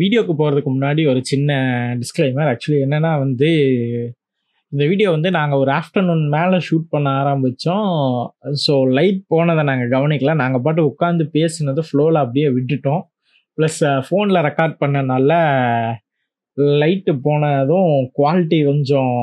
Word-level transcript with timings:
வீடியோக்கு 0.00 0.32
போகிறதுக்கு 0.38 0.70
முன்னாடி 0.74 1.02
ஒரு 1.12 1.20
சின்ன 1.30 1.50
டிஸ்க்ளைமர் 2.00 2.48
ஆக்சுவலி 2.52 2.80
என்னன்னா 2.86 3.12
வந்து 3.24 3.50
இந்த 4.72 4.84
வீடியோ 4.90 5.08
வந்து 5.14 5.30
நாங்கள் 5.36 5.60
ஒரு 5.62 5.70
ஆஃப்டர்நூன் 5.80 6.24
மேலே 6.34 6.56
ஷூட் 6.66 6.88
பண்ண 6.94 7.08
ஆரம்பித்தோம் 7.20 7.86
ஸோ 8.64 8.72
லைட் 8.98 9.20
போனதை 9.32 9.62
நாங்கள் 9.70 9.92
கவனிக்கல. 9.94 10.32
நாங்கள் 10.42 10.62
பாட்டு 10.66 10.82
உட்காந்து 10.90 11.24
பேசினது 11.36 11.82
ஃப்ளோவில் 11.88 12.22
அப்படியே 12.22 12.48
விட்டுட்டோம். 12.56 13.02
ப்ளஸ் 13.58 13.78
ஃபோனில் 14.06 14.44
ரெக்கார்ட் 14.48 14.76
பண்ணனால 14.82 15.30
லைட்டு 16.82 17.12
போனதும் 17.26 17.92
குவாலிட்டி 18.18 18.58
கொஞ்சம் 18.70 19.16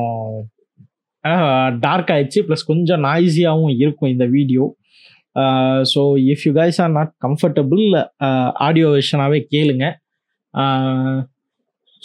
டார்க் 1.84 2.10
ஆயிடுச்சு. 2.14 2.42
ப்ளஸ் 2.48 2.70
கொஞ்சம் 2.72 3.04
நாய்ஸியாகவும் 3.08 3.74
இருக்கும் 3.82 4.12
இந்த 4.14 4.26
video. 4.36 4.64
So 5.92 6.02
if 6.32 6.44
you 6.46 6.52
guys 6.60 6.80
are 6.84 6.92
not 6.98 7.12
comfortable 7.26 7.84
audio 8.66 8.88
வெர்ஷனாகவே 8.96 9.40
கேளுங்க. 9.54 9.86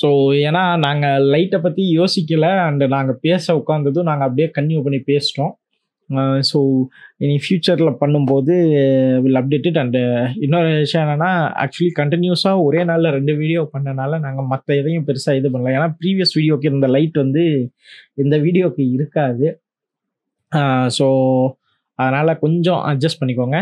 ஸோ 0.02 0.10
ஏன்னா 0.48 0.64
நாங்கள் 0.86 1.26
லைட்டை 1.34 1.60
பற்றி 1.66 1.84
யோசிக்கலை 2.00 2.52
அண்டு 2.68 2.86
நாங்கள் 2.96 3.22
பேச 3.26 3.56
உட்காந்ததும் 3.60 4.10
நாங்கள் 4.10 4.28
அப்படியே 4.28 4.48
கன்டினியூ 4.58 4.82
பண்ணி 4.86 5.00
பேசிட்டோம். 5.12 5.54
ஸோ 6.50 6.60
இனி 7.24 7.36
ஃப்யூச்சரில் 7.44 7.92
பண்ணும்போது 8.02 8.54
வில் 9.24 9.40
அப்டேட்டட் 9.42 9.80
அண்டு 9.82 10.02
இன்னொரு 10.46 10.70
விஷயம் 10.84 11.04
என்னென்னா 11.06 11.30
ஆக்சுவலி 11.64 11.92
கண்டினியூஸாக 12.00 12.64
ஒரே 12.68 12.82
நாளில் 12.90 13.16
ரெண்டு 13.18 13.34
வீடியோ 13.42 13.62
பண்ணனால 13.76 14.20
நாங்கள் 14.26 14.50
மற்ற 14.54 14.70
எதையும் 14.82 15.08
பெருசாக 15.10 15.40
இது 15.40 15.52
பண்ணல. 15.54 15.76
ஏன்னா 15.78 15.90
ப்ரீவியஸ் 16.02 16.36
வீடியோக்கு 16.40 16.70
இருந்த 16.72 16.90
லைட் 16.96 17.18
வந்து 17.24 17.44
இந்த 18.24 18.38
வீடியோக்கு 18.46 18.84
இருக்காது. 18.98 19.48
ஸோ 20.98 21.08
அதனால் 22.00 22.40
கொஞ்சம் 22.46 22.82
அட்ஜஸ்ட் 22.92 23.22
பண்ணிக்கோங்க. 23.22 23.58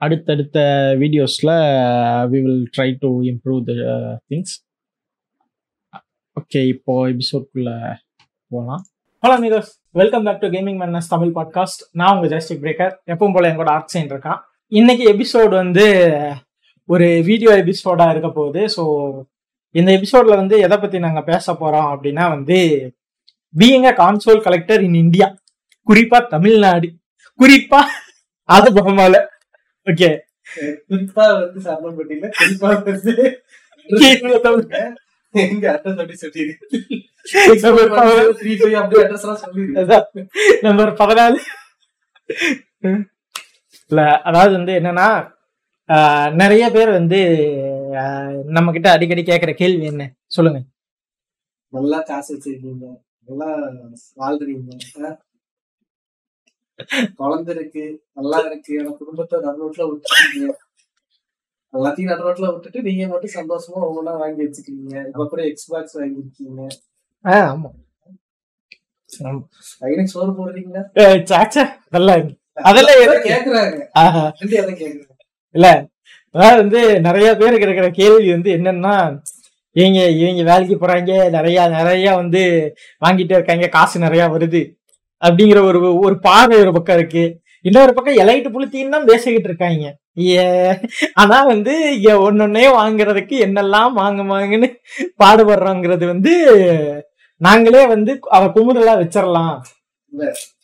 அடுத்தடுத்த 0.00 0.58
வீடியோஸில் 0.98 1.52
we 2.22 2.40
will 2.40 2.68
try 2.76 2.96
to 3.00 3.22
improve 3.22 3.60
the 3.64 3.72
things 4.28 4.54
okay 6.36 6.66
இப்போ 6.66 7.08
எபிசோட்குள்ளே 7.08 7.76
போகலாம் 8.52 8.82
hello 9.22 9.36
மீதோஸ் 9.38 9.70
welcome 9.90 10.22
back 10.22 10.38
to 10.38 10.46
gaming 10.46 10.80
menace 10.80 11.08
Tamil 11.08 11.32
podcast 11.34 11.82
நான் 11.92 12.14
உங்கள் 12.16 12.30
ஜஸ்டிக் 12.30 12.62
பிரேக்கர் 12.62 12.92
எப்பவும் 13.06 13.32
போல 13.32 13.48
என் 13.48 13.56
கூட 13.56 13.70
ஆர்ட்ஸைன் 13.70 14.10
இருக்கான் 14.12 14.40
இன்னைக்கு 14.72 15.04
எபிசோடு 15.04 15.48
வந்து 15.48 15.86
ஒரு 16.88 17.22
வீடியோ 17.22 17.50
எபிசோடாக 17.56 18.10
இருக்க 18.10 18.28
போகுது. 18.30 18.62
ஸோ 18.76 18.82
இந்த 19.70 19.92
எபிசோடில் 19.92 20.36
வந்து 20.36 20.58
எதை 20.58 20.78
பற்றி 20.78 20.98
நாங்கள் 20.98 21.24
பேச 21.24 21.54
போகிறோம் 21.54 21.88
அப்படின்னா 21.94 22.28
வந்து 22.30 22.58
being 23.54 23.86
a 23.86 23.92
console 23.92 24.40
collector 24.40 24.82
in 24.82 24.94
India 24.94 25.28
குறிப்பாக 25.82 26.28
தமிழ்நாடு 26.28 26.88
குறிப்பாக 27.38 27.88
அது 28.48 28.72
பகமால 28.72 29.14
ஓகே 29.86 30.08
குறிப்பா 30.88 31.24
வந்து 31.38 31.60
சரணம்பட்டியில 31.66 32.26
குறிப்பா 32.38 32.68
வந்து 32.82 33.12
எங்க 35.34 35.64
அட்ரஸ் 35.72 36.00
அப்படி 36.02 36.16
சொல்லிடு 36.22 36.52
நம்பர் 40.66 40.92
பதினாலு. 41.00 41.38
இல்ல 43.90 44.00
அதாவது 44.28 44.52
வந்து 44.58 44.72
என்னன்னா 44.80 45.08
நிறைய 46.42 46.64
பேர் 46.76 46.90
வந்து 46.98 47.18
நம்ம 48.56 48.72
கிட்ட 48.76 48.88
அடிக்கடி 48.92 49.22
கேக்குற 49.22 49.52
கேள்வி 49.60 49.84
என்ன? 49.90 50.04
சொல்லுங்க. 50.36 50.60
நல்லா 51.72 51.98
காசு 52.08 52.28
வச்சிருக்கீங்க. 52.34 52.86
நல்லா 53.28 53.48
வாழ்றீங்க? 54.22 54.70
குழந்தை 57.18 57.50
இருக்கு 57.54 57.84
நல்லா 58.14 58.38
இருக்கு. 58.44 58.72
எனக்கு 58.74 59.00
குடும்பத்தை 59.00 59.36
நடுரோட்ல 59.44 59.84
விட்டுருக்கீங்க 59.88 60.54
எல்லாத்தையும் 61.74 62.12
நடுரோட்ல 62.12 62.50
விட்டுட்டு 62.52 62.80
நீங்க 62.82 63.04
மட்டும் 63.08 63.34
சந்தோஷமா 63.34 63.80
ஒவ்வொன்றா 63.86 64.12
வாங்கி 64.20 64.44
வச்சுக்கிறீங்க. 64.44 64.94
இப்ப 65.10 65.26
கூட 65.26 65.42
எக்ஸ்பாக்ஸ் 65.46 65.96
வாங்கிருக்கீங்க 65.98 66.62
ஆஹ், 67.24 67.48
ஆமா. 67.48 67.70
பையனுக்கு 69.80 70.12
சோறு 70.12 70.32
போடுறீங்களா? 70.38 70.82
சாச்சா 71.30 71.62
அதெல்லாம் 71.88 72.20
இல்ல. 72.20 72.32
அதெல்லாம் 72.62 72.98
கேக்குறாங்க. 73.26 73.76
இல்ல 75.54 75.66
அதாவது 76.34 76.60
வந்து 76.62 76.80
நிறைய 77.00 77.28
பேருக்கு 77.40 77.66
இருக்கிற 77.66 77.88
கேள்வி 77.98 78.28
வந்து 78.32 78.50
என்னன்னா 78.56 78.94
இவங்க 79.76 80.00
இவங்க 80.18 80.42
வேலைக்கு 80.44 80.76
போறாங்க 80.76 81.12
நிறைய 81.30 81.58
நிறைய 81.70 82.06
வந்து 82.14 82.42
வாங்கிட்டே 83.02 83.36
இருக்காங்க 83.38 83.68
காசு 83.74 83.96
நிறைய 83.98 84.24
வருது. 84.34 84.60
அப்படிங்கிற 85.22 85.60
ஒரு 85.70 85.78
ஒரு 86.06 86.16
பார்வை 86.26 86.56
ஒரு 86.64 86.72
பக்கம் 86.76 86.98
இருக்கு. 86.98 87.24
இன்னொரு 87.64 87.92
பக்கம் 87.94 88.20
எலைட்டு 88.22 88.48
புளுத்தின்னு 88.54 88.94
தான் 88.96 89.08
பேசிக்கிட்டு 89.10 89.48
இருக்காங்க. 89.50 89.86
ஏ 90.26 90.44
ஆனா 91.22 91.38
வந்து 91.52 91.72
ஒன்னொன்னே 92.26 92.64
வாங்குறதுக்கு 92.80 93.36
என்னெல்லாம் 93.46 93.92
வாங்க 94.00 94.22
வாங்குன்னு 94.32 94.68
பாடுபடுறோங்கிறது 95.22 96.04
வந்து 96.12 96.32
நாங்களே 97.40 97.82
வந்து 97.94 98.12
அவ 98.36 98.44
குமுறலா 98.56 98.94
வச்சிடலாம் 99.00 99.56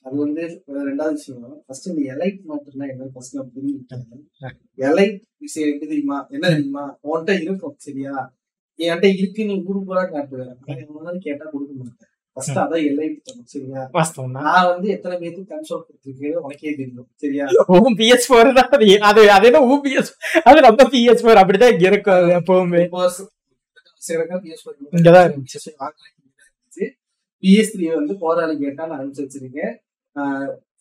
அது 0.06 0.14
வந்து 0.24 0.42
ரெண்டாவது 0.88 1.16
விஷயம். 1.18 1.42
ஃபர்ஸ்ட் 1.66 1.88
இந்த 1.90 2.02
எலைட் 2.14 2.38
மாட்டுனா 2.50 2.86
என்ன 2.92 3.08
ஃபர்ஸ்ட் 3.14 3.36
நான் 3.38 3.50
புரிஞ்சுக்கிட்டேன் 3.56 4.54
எலைட் 4.88 5.18
விஷயம் 5.44 5.68
எப்படி 5.72 5.86
தெரியுமா? 5.92 6.18
என்ன 6.34 6.44
தெரியுமா? 6.54 6.84
உன்கிட்ட 7.08 7.32
இருக்கும் 7.44 7.76
சரியா? 7.86 8.14
என்கிட்ட 8.78 9.08
இருக்கு 9.20 9.46
நீ 9.50 9.56
பூரா 9.66 10.02
காட்டுவேன் 10.14 11.22
கேட்டா 11.26 11.44
கொடுக்க 11.52 11.72
மாட்டேன். 11.80 12.11
ஃபர்ஸ்ட் 12.36 12.58
அதான் 12.62 12.84
எலைட் 12.90 13.16
தரும் 13.26 13.48
சரியா 13.52 13.80
நான் 14.46 14.68
வந்து 14.68 14.88
எத்தனை 14.94 15.16
பேருக்கு 15.22 15.42
கன்சோல் 15.52 15.82
கொடுத்துருக்கேன் 15.86 16.38
உனக்கே 16.46 16.70
தெரியும். 16.78 17.08
சரியா? 17.22 17.46
ஓம் 17.66 17.96
பிஎஸ் 17.98 18.26
ஃபோர் 18.28 18.52
தான். 18.58 18.70
அது 18.76 18.86
அது 19.10 19.22
அது 19.36 19.46
என்ன 19.50 19.60
ஓ 19.70 19.76
பிஎஸ் 19.86 20.12
அது 20.48 20.64
நம்ம 20.66 20.86
பிஎஸ் 20.94 21.22
ஃபோர் 21.24 21.40
அப்படிதான் 21.42 21.72
இங்க 21.74 21.86
இருக்கும் 21.92 22.30
எப்பவுமே. 22.38 22.82
இங்கதான் 24.98 25.26
இருந்துச்சு. 25.28 26.88
பிஎஸ் 27.42 27.72
த்ரீ 27.74 27.86
வந்து 27.98 28.16
போராளி 28.24 28.54
கேட்டா 28.64 28.86
நான் 28.86 29.00
அனுப்பிச்சு 29.02 29.24
வச்சிருக்கேன். 29.26 29.74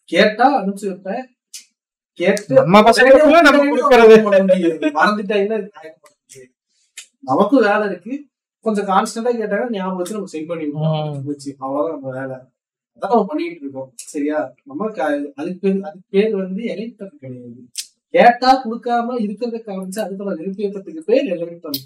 கேட்டா 0.10 0.48
அனுப்பிச்சு 0.62 0.88
வைப்பேன். 0.92 1.24
கேட்டு 2.20 2.54
நம்ம 2.54 2.82
முடியாது. 4.48 4.90
நமக்கும் 7.30 7.66
வேலை 7.70 7.86
இருக்கு. 7.90 8.14
கொஞ்சம் 8.66 8.88
கான்ஸ்டன்டா 8.88 9.32
கேட்டாங்கன்னா 9.36 9.76
ஞாபகம் 9.76 10.00
வச்சு 10.00 10.18
நம்ம 10.18 10.32
சென்ட் 10.34 10.50
பண்ணி 10.50 10.66
ம். 10.80 11.22
வச்சு 11.26 11.50
அவ்வளவுதான் 11.60 11.96
நம்ம 11.96 12.12
வேலை. 12.18 12.38
அதான் 12.96 13.12
நம்ம 13.12 13.26
பண்ணிட்டு 13.26 13.64
இருக்கோம். 13.64 13.90
சரியா? 14.06 14.40
நம்ம 14.64 14.90
அதுக்கு 15.38 15.60
பேர் 15.62 15.80
அதுக்கு 15.84 16.12
பேர் 16.14 16.36
வந்து 16.40 16.62
எலைட்டம் 16.74 17.16
கிடையாது. 17.16 17.62
கேட்டா 18.14 18.50
கொடுக்காம 18.64 19.18
இருக்கிறத 19.26 19.60
காமிச்சு 19.66 20.00
அதுக்குள்ள 20.04 20.32
நிரூபிக்கிறதுக்கு 20.40 21.04
பேர் 21.04 21.80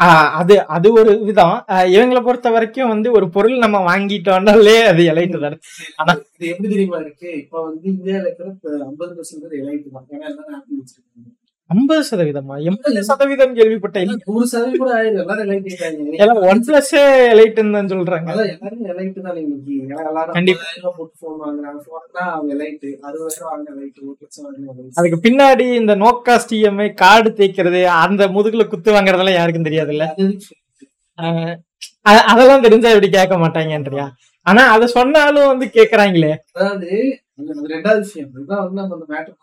ஆஹ் 0.00 0.30
அது 0.38 0.54
அது 0.68 0.88
ஒரு 0.92 1.12
விதம் 1.20 1.52
இவங்களை 1.90 2.20
பொறுத்த 2.22 2.48
வரைக்கும் 2.50 2.90
வந்து 2.90 3.08
ஒரு 3.12 3.26
பொருள் 3.30 3.54
நம்ம 3.58 3.78
வாங்கிட்டோம்னாலே 3.86 4.74
அது 4.88 5.02
எலைட்டு 5.12 5.38
தானே. 5.40 5.56
ஆனா 5.96 6.12
இது 6.34 6.50
எப்படி 6.50 6.68
தெரியுமா 6.72 6.98
இருக்கு? 6.98 7.28
இப்ப 7.38 7.62
வந்து 7.62 7.86
இந்தியால 7.92 8.26
இருக்கிற 8.26 8.48
ஐம்பது 8.84 9.12
பர்சன்ட் 9.16 9.56
எலைட் 9.60 9.86
தான். 9.88 10.06
ஏன்னா 10.10 10.26
எல்லாரும் 10.30 10.56
ஆப்பிள் 10.58 10.80
வச்சிருக்காங்க 10.80 11.30
ஐம்பது 11.70 12.02
சதவீதமா? 12.10 12.62
எண்பது 12.62 13.04
சதவீதம் 13.04 13.54
கேள்விப்பட்ட 13.54 14.00
இல்ல 14.00 14.16
நூறு 14.24 14.46
சதவீதம் 14.46 14.78
கூட 14.78 14.90
ஆயிரும் 14.94 16.12
எல்லாரும் 16.16 16.48
ஒன் 16.48 16.64
பிளஸ் 16.66 16.92
எலைட்டுன்னு 17.32 17.90
சொல்றாங்க. 17.92 18.28
எல்லாரும் 18.28 18.84
எலைட் 18.84 19.20
தான் 19.20 19.36
இன்னைக்கு. 19.36 19.76
எல்லாரும் 20.04 20.32
கண்டிப்பா. 20.32 20.62
போட்டு 20.82 21.14
போன் 21.20 21.40
வாங்குறாங்க. 21.40 21.80
போன்னா 21.86 22.24
அவங்க 22.30 22.54
எலைட் 22.54 22.86
அறுபதாயிரம் 23.02 23.50
வாங்க 23.50 23.70
எலைட் 23.70 23.98
ஒரு 24.02 24.16
லட்சம் 24.20 24.92
அதுக்கு 24.94 25.28
பின்னாடி 25.28 25.74
இந்த 25.74 25.94
நோ 25.94 26.22
காஸ்ட் 26.24 26.54
இஎம்ஐ 26.54 26.94
கார்டு 26.94 27.30
தேய்க்கிறது 27.30 27.84
அந்த 27.84 28.28
முதுகுல 28.28 28.68
குத்து 28.68 28.92
வாங்குறதெல்லாம் 28.92 29.32
யாருக்கும் 29.32 29.64
தெரியாதுல்ல? 29.64 30.06
ஆஹ் 31.18 31.54
அ- 32.08 32.24
அதெல்லாம் 32.24 32.62
தெரிஞ்சா 32.62 32.88
இப்படி 32.88 33.10
கேட்க 33.10 33.36
மாட்டாங்கன்றியா? 33.36 34.06
ஆனா 34.46 34.70
அத 34.70 34.86
சொன்னாலும் 34.86 35.46
வந்து 35.46 35.66
கேக்குறாங்களே. 35.66 36.36
அதாவது 36.52 37.18
ரெண்டாவது 37.68 37.98
விஷயம். 37.98 38.28
இதுதான் 38.34 38.62
வந்து 38.64 38.80
நம்ம 38.80 38.98
அந்த 39.00 39.06
மேட்டர் 39.08 39.36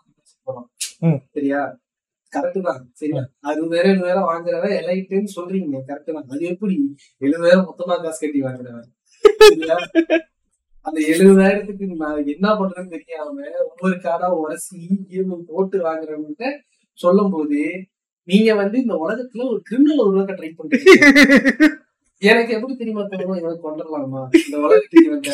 போறோம். 0.46 1.16
சரியா? 1.32 1.62
கரெக்ட் 2.34 2.66
தான். 2.68 2.82
சரியா? 3.00 3.22
அறுபதாயிரம் 3.50 3.92
எழுபதாயிரம் 3.92 4.28
வாங்குறவன் 4.30 4.76
எலைட்டுன்னு 4.80 5.30
சொல்றீங்க. 5.36 5.80
கரெக்ட் 5.88 6.14
தான். 6.16 6.28
அது 6.32 6.42
எப்படி? 6.52 6.76
எழுபதாயிரம் 7.22 7.66
மொத்தமா 7.70 7.96
காசு 8.04 8.20
கட்டி 8.24 8.42
வாங்குறவன்? 8.46 8.88
அந்த 10.86 10.98
எழுபதாயிரத்துக்கு 11.12 11.86
நான் 12.02 12.30
என்ன 12.34 12.46
பண்றேன்னு 12.60 12.94
தெரியாம 12.94 13.36
ஒவ்வொரு 13.68 13.96
காரா 14.06 14.28
உரசி 14.40 14.80
ஈவு 15.14 15.36
போட்டு 15.50 15.76
வாங்குறவங்கிட்ட 15.86 16.48
சொல்லும் 16.98 17.32
போது 17.34 17.60
நீங்க 18.28 18.50
வந்து 18.60 18.76
இந்த 18.82 18.94
உலகத்துல 19.04 19.46
ஒரு 19.52 19.60
கிரிமினல் 19.68 20.04
உருவாக்க 20.08 20.34
ட்ரை 20.36 20.50
பண்றீங்க 20.58 20.92
எனக்கு 22.22 22.52
எப்படி 22.56 22.74
தெரியுமா 22.74 23.02
தோணும்? 23.04 23.38
இவன் 23.40 23.64
கொண்டுடலாமா 23.64 24.20
இந்த 24.40 24.56
உலகத்துக்கு 24.64 25.08
இவன் 25.08 25.24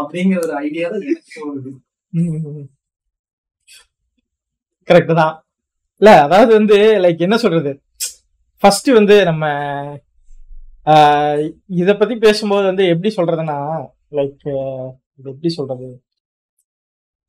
அப்படிங்கிற 0.00 0.38
ஒரு 0.46 0.54
ஐடியா 0.64 0.86
தான் 0.92 1.04
எனக்கு 1.04 1.36
தோணுது. 1.36 1.70
கரெக்ட் 4.88 5.12
தான். 5.20 5.34
இல்ல 6.02 6.10
அதாவது 6.26 6.50
வந்து 6.58 6.76
லைக் 7.04 7.24
என்ன 7.26 7.36
சொல்றது? 7.44 7.70
ஃபர்ஸ்ட் 8.62 8.88
வந்து 8.98 9.16
நம்ம 9.30 9.44
இத 11.80 11.90
பத்தி 12.00 12.14
பேசும்போது 12.24 12.64
வந்து 12.70 12.84
எப்படி 12.92 13.10
சொல்றதுன்னா 13.16 13.56
லைக் 14.18 14.44
இது 15.18 15.28
எப்படி 15.32 15.50
சொல்றது? 15.58 15.86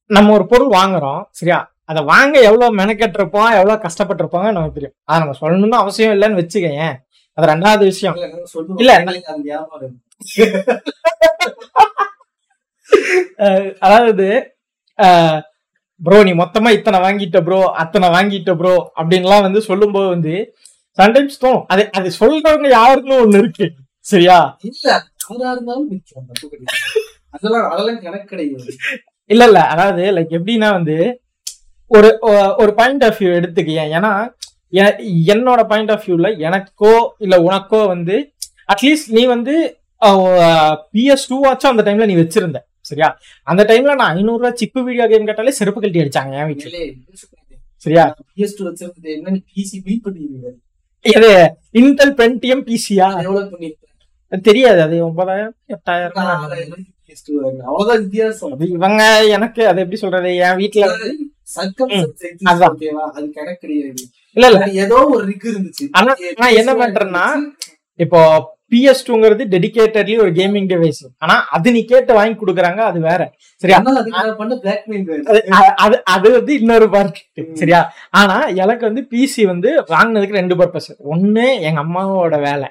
நம்ம 0.09 0.33
ஒரு 0.37 0.45
பொருள் 0.51 0.71
வாங்குறோம் 0.79 1.21
சரியா? 1.39 1.59
அதை 1.91 2.01
வாங்க 2.11 2.35
எவ்வளவு 2.49 2.77
மெனக்கெட்டிருப்போம் 2.79 3.49
எவ்வளவு 3.59 3.83
கஷ்டப்பட்டிருப்பாங்க 3.85 4.49
நமக்கு 4.55 4.77
தெரியும். 4.77 4.95
அதை 5.09 5.17
நம்ம 5.23 5.35
சொல்லணும்னு 5.41 5.81
அவசியம் 5.83 6.13
இல்லைன்னு 6.15 6.39
வச்சுக்கேன் 6.41 6.93
அது 7.37 7.51
ரெண்டாவது 7.53 7.83
விஷயம். 7.91 8.15
இல்ல, 8.83 8.93
அதாவது 13.85 14.27
ப்ரோ 16.01 16.17
நீ 16.27 16.31
மொத்தமா 16.41 16.69
இத்தனை 16.77 16.97
வாங்கிட்ட 17.05 17.37
ப்ரோ 17.47 17.59
அத்தனை 17.83 18.07
வாங்கிட்ட 18.15 18.51
ப்ரோ 18.59 18.73
அப்படின்லாம் 18.99 19.45
வந்து 19.47 19.61
சொல்லும்போது 19.69 20.07
வந்து 20.15 20.33
சம்டைம்ஸ் 20.97 21.41
தோணும். 21.43 21.65
அது 21.73 21.83
அது 21.97 22.09
சொல்றவங்க 22.19 22.67
யாருக்குன்னு 22.77 23.23
ஒண்ணு 23.23 23.41
இருக்கு. 23.41 23.65
சரியா? 24.05 24.37
இல்ல, 24.69 24.87
யாரா 25.31 25.51
இருந்தாலும். 25.55 25.87
அதெல்லாம் 27.35 27.65
அதெல்லாம் 27.71 27.99
கணக்கு 28.05 28.27
கிடையாது 28.31 28.69
இல்ல 29.29 29.43
இல்ல. 29.49 29.59
அதாவது 29.73 30.03
லைக் 30.17 30.35
எப்படின்னா 30.37 30.69
வந்து 30.77 30.95
ஒரு 31.91 32.09
ஒரு 32.61 32.71
பாயிண்ட் 32.79 33.03
ஆஃப் 33.07 33.19
வியூ 33.21 33.31
எடுத்துக்கேன் 33.39 33.91
ஏன்னா 33.97 34.13
என்னோட 35.33 35.61
பாயிண்ட் 35.71 35.91
ஆஃப் 35.95 36.05
வியூல 36.05 36.29
எனக்கோ 36.47 36.93
இல்ல 37.25 37.35
உனக்கோ 37.47 37.81
வந்து 37.93 38.15
அட்லீஸ்ட் 38.73 39.11
நீ 39.17 39.21
வந்து 39.35 39.53
பிஎஸ் 40.93 41.29
டூ 41.29 41.37
வாச்சும் 41.45 41.71
அந்த 41.73 41.83
டைம்ல 41.87 42.07
நீ 42.09 42.15
வச்சிருந்த. 42.21 42.57
சரியா? 42.87 43.17
அந்த 43.43 43.63
டைம்ல 43.63 43.95
நான் 43.95 44.15
ஐநூறு 44.15 44.37
ரூபாய் 44.37 44.51
சிப்பு 44.53 44.83
வீடியோ 44.83 45.07
கேம் 45.07 45.25
கேட்டாலே 45.25 45.51
செருப்பு 45.51 45.81
கழட்டி 45.81 45.99
அடிச்சாங்க 45.99 46.47
என் 46.47 46.55
வீட்டுல. 46.55 46.95
சரியா? 47.75 48.03
நான் 48.03 48.15
PS2 48.35 48.61
வச்சிருந்தது. 48.63 49.13
என்ன 49.13 49.29
நீ 49.29 49.43
PC 49.55 49.81
build 49.85 49.99
பண்ணிருக்க. 50.03 50.47
இது 51.01 51.57
இன்டெல் 51.73 52.13
பென்டிஎம் 52.13 52.75
பிசியா? 52.89 54.39
தெரியாது. 54.41 54.81
அது 54.81 55.05
ஒன்பதாயிரம் 55.05 55.55
எட்டாயிரம். 55.67 56.13
நான் 56.13 56.37
ஆறாயிரம் 56.37 56.69
ரூபாய்க்கு 56.69 56.93
PS2 57.07 57.35
வாங்கினேன். 57.35 57.65
அவ்வளவுதான் 57.65 58.03
வித்தியாசம். 58.03 58.51
அது 58.51 58.67
இவங்க 58.67 59.27
எனக்கு 59.27 59.67
அது 59.67 59.77
எப்படி 59.77 59.95
சொல்றது? 59.95 60.35
என் 60.35 60.55
வீட்டுல. 60.55 61.15
இல்ல 64.33 64.47
இல்ல. 64.47 64.69
ஏதோ 64.71 65.05
ஒரு 65.05 65.25
ரிக் 65.25 65.43
இருந்துச்சு. 65.43 65.87
ஆனா 65.91 66.15
நான் 66.35 66.53
என்ன 66.53 66.73
பண்றேன்னா, 66.73 67.25
இப்போ 67.99 68.19
பிஎஸ் 68.73 69.03
டூங்கிறது 69.07 69.43
டெடிகேட்டட்லி 69.51 70.15
ஒரு 70.23 70.31
கேமிங் 70.37 70.65
டிவைஸ் 70.71 70.99
ஆனா 71.17 71.35
அது 71.55 71.71
நீ 71.71 71.81
கேட்டு 71.85 72.13
வாங்கி 72.13 72.35
கொடுக்குறாங்க 72.39 72.81
அது 72.89 72.99
வேற. 72.99 73.21
சரியா. 73.61 73.77
அது 75.83 75.95
அது 76.15 76.31
வந்து 76.31 76.51
இன்னொரு 76.59 76.87
பார்ட் 76.89 77.19
சரியா? 77.53 77.79
ஆனா 78.09 78.35
எனக்கு 78.63 78.83
வந்து 78.85 79.03
பிசி 79.11 79.43
வந்து 79.45 79.69
வாங்கினதுக்கு 79.93 80.39
ரெண்டு 80.41 80.55
பர்பஸ் 80.55 80.89
ஒண்ணு 81.13 81.45
எங்க 81.67 81.81
அம்மாவோட 81.85 82.39
வேலை. 82.41 82.67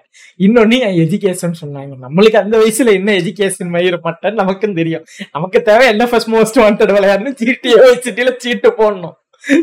இன்னொன்னு 0.47 0.79
என் 0.89 0.99
எஜுகேஷன் 1.05 1.59
சொன்னாங்க. 1.63 1.95
நம்மளுக்கு 2.07 2.41
அந்த 2.45 2.57
வயசுல 2.63 2.95
என்ன 3.01 3.13
எஜுகேஷன் 3.23 3.73
மயிர 3.77 3.99
மாட்டேன்னு 4.09 4.43
நமக்கும் 4.43 4.79
தெரியும். 4.81 5.07
நமக்கு 5.33 5.63
தேவை 5.71 5.87
என்ன 5.87 6.07
ஃபர்ஸ்ட் 6.13 6.33
மோஸ்ட் 6.37 6.63
வாண்டட் 6.65 6.95
விளையாடணும் 6.99 7.39
சீட்டியோ 7.43 7.79
வச்சுட்டில 7.89 8.37
சீட்டு 8.39 8.71
போடணும். 8.83 9.17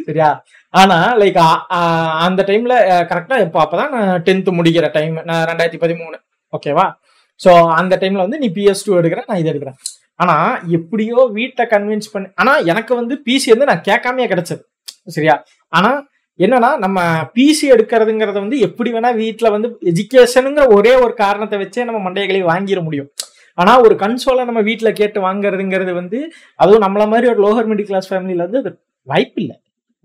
சரியா? 0.08 0.32
ஆனா 0.74 0.98
லைக் 1.22 1.40
அந்த 2.26 2.42
டைம்ல 2.50 2.76
கரெக்டா 3.10 3.36
இப்போ 3.46 3.60
அப்பதான் 3.64 3.92
நான் 3.96 4.22
டென்த் 4.28 4.50
முடிக்கிற 4.60 4.86
டைம் 4.98 5.16
நான் 5.30 5.44
ரெண்டாயிரத்தி 5.50 5.82
பதிமூணு. 5.84 6.18
ஓகேவா 6.54 6.86
ஸோ 7.44 7.52
அந்த 7.80 7.94
டைம்ல 8.02 8.26
வந்து 8.26 8.40
நீ 8.44 8.48
பிஎஸ் 8.58 8.86
டூ 8.86 8.94
எடுக்கிற 9.02 9.22
நான் 9.30 9.42
இது 9.42 9.52
எடுக்கிறேன். 9.52 9.78
ஆனா 10.24 10.36
எப்படியோ 10.78 11.20
வீட்டை 11.38 11.64
கன்வின்ஸ் 11.74 12.12
பண்ணி 12.14 12.28
ஆனா 12.42 12.52
எனக்கு 12.72 12.94
வந்து 13.02 13.16
பிசி 13.28 13.48
வந்து 13.54 13.70
நான் 13.70 13.86
கேட்காமையே 13.90 14.28
கிடைச்சது. 14.34 14.62
சரியா? 15.16 15.36
ஆனா 15.74 15.92
என்னன்னா 16.40 16.70
நம்ம 16.84 17.00
பிசி 17.38 17.66
எடுக்கிறதுங்கிறத 17.76 18.38
வந்து 18.46 18.60
எப்படி 18.68 18.90
வேணா 18.94 19.10
வீட்டில் 19.24 19.54
வந்து 19.56 19.70
எஜுகேஷனுங்கிற 19.92 20.66
ஒரே 20.78 20.94
ஒரு 21.06 21.14
காரணத்தை 21.24 21.58
வச்சே 21.64 21.86
நம்ம 21.90 22.00
மண்டைகளை 22.08 22.42
வாங்கிட 22.52 22.82
முடியும். 22.88 23.10
ஆனா 23.58 23.74
ஒரு 23.86 23.96
கன்சோலை 24.04 24.44
நம்ம 24.50 24.62
வீட்டில் 24.70 24.98
கேட்டு 25.02 25.20
வாங்குறதுங்கிறது 25.28 25.92
வந்து 26.02 26.20
அதுவும் 26.64 26.84
நம்மள 26.86 27.04
மாதிரி 27.12 27.28
ஒரு 27.34 27.42
லோவர் 27.46 27.70
மிடில் 27.72 27.90
கிளாஸ் 27.92 28.10
ஃபேமிலியில 28.12 28.46
வந்து 28.48 28.62
அது 28.64 28.72
வாய்ப்பு 29.08 29.40
இல்லை 29.44 29.56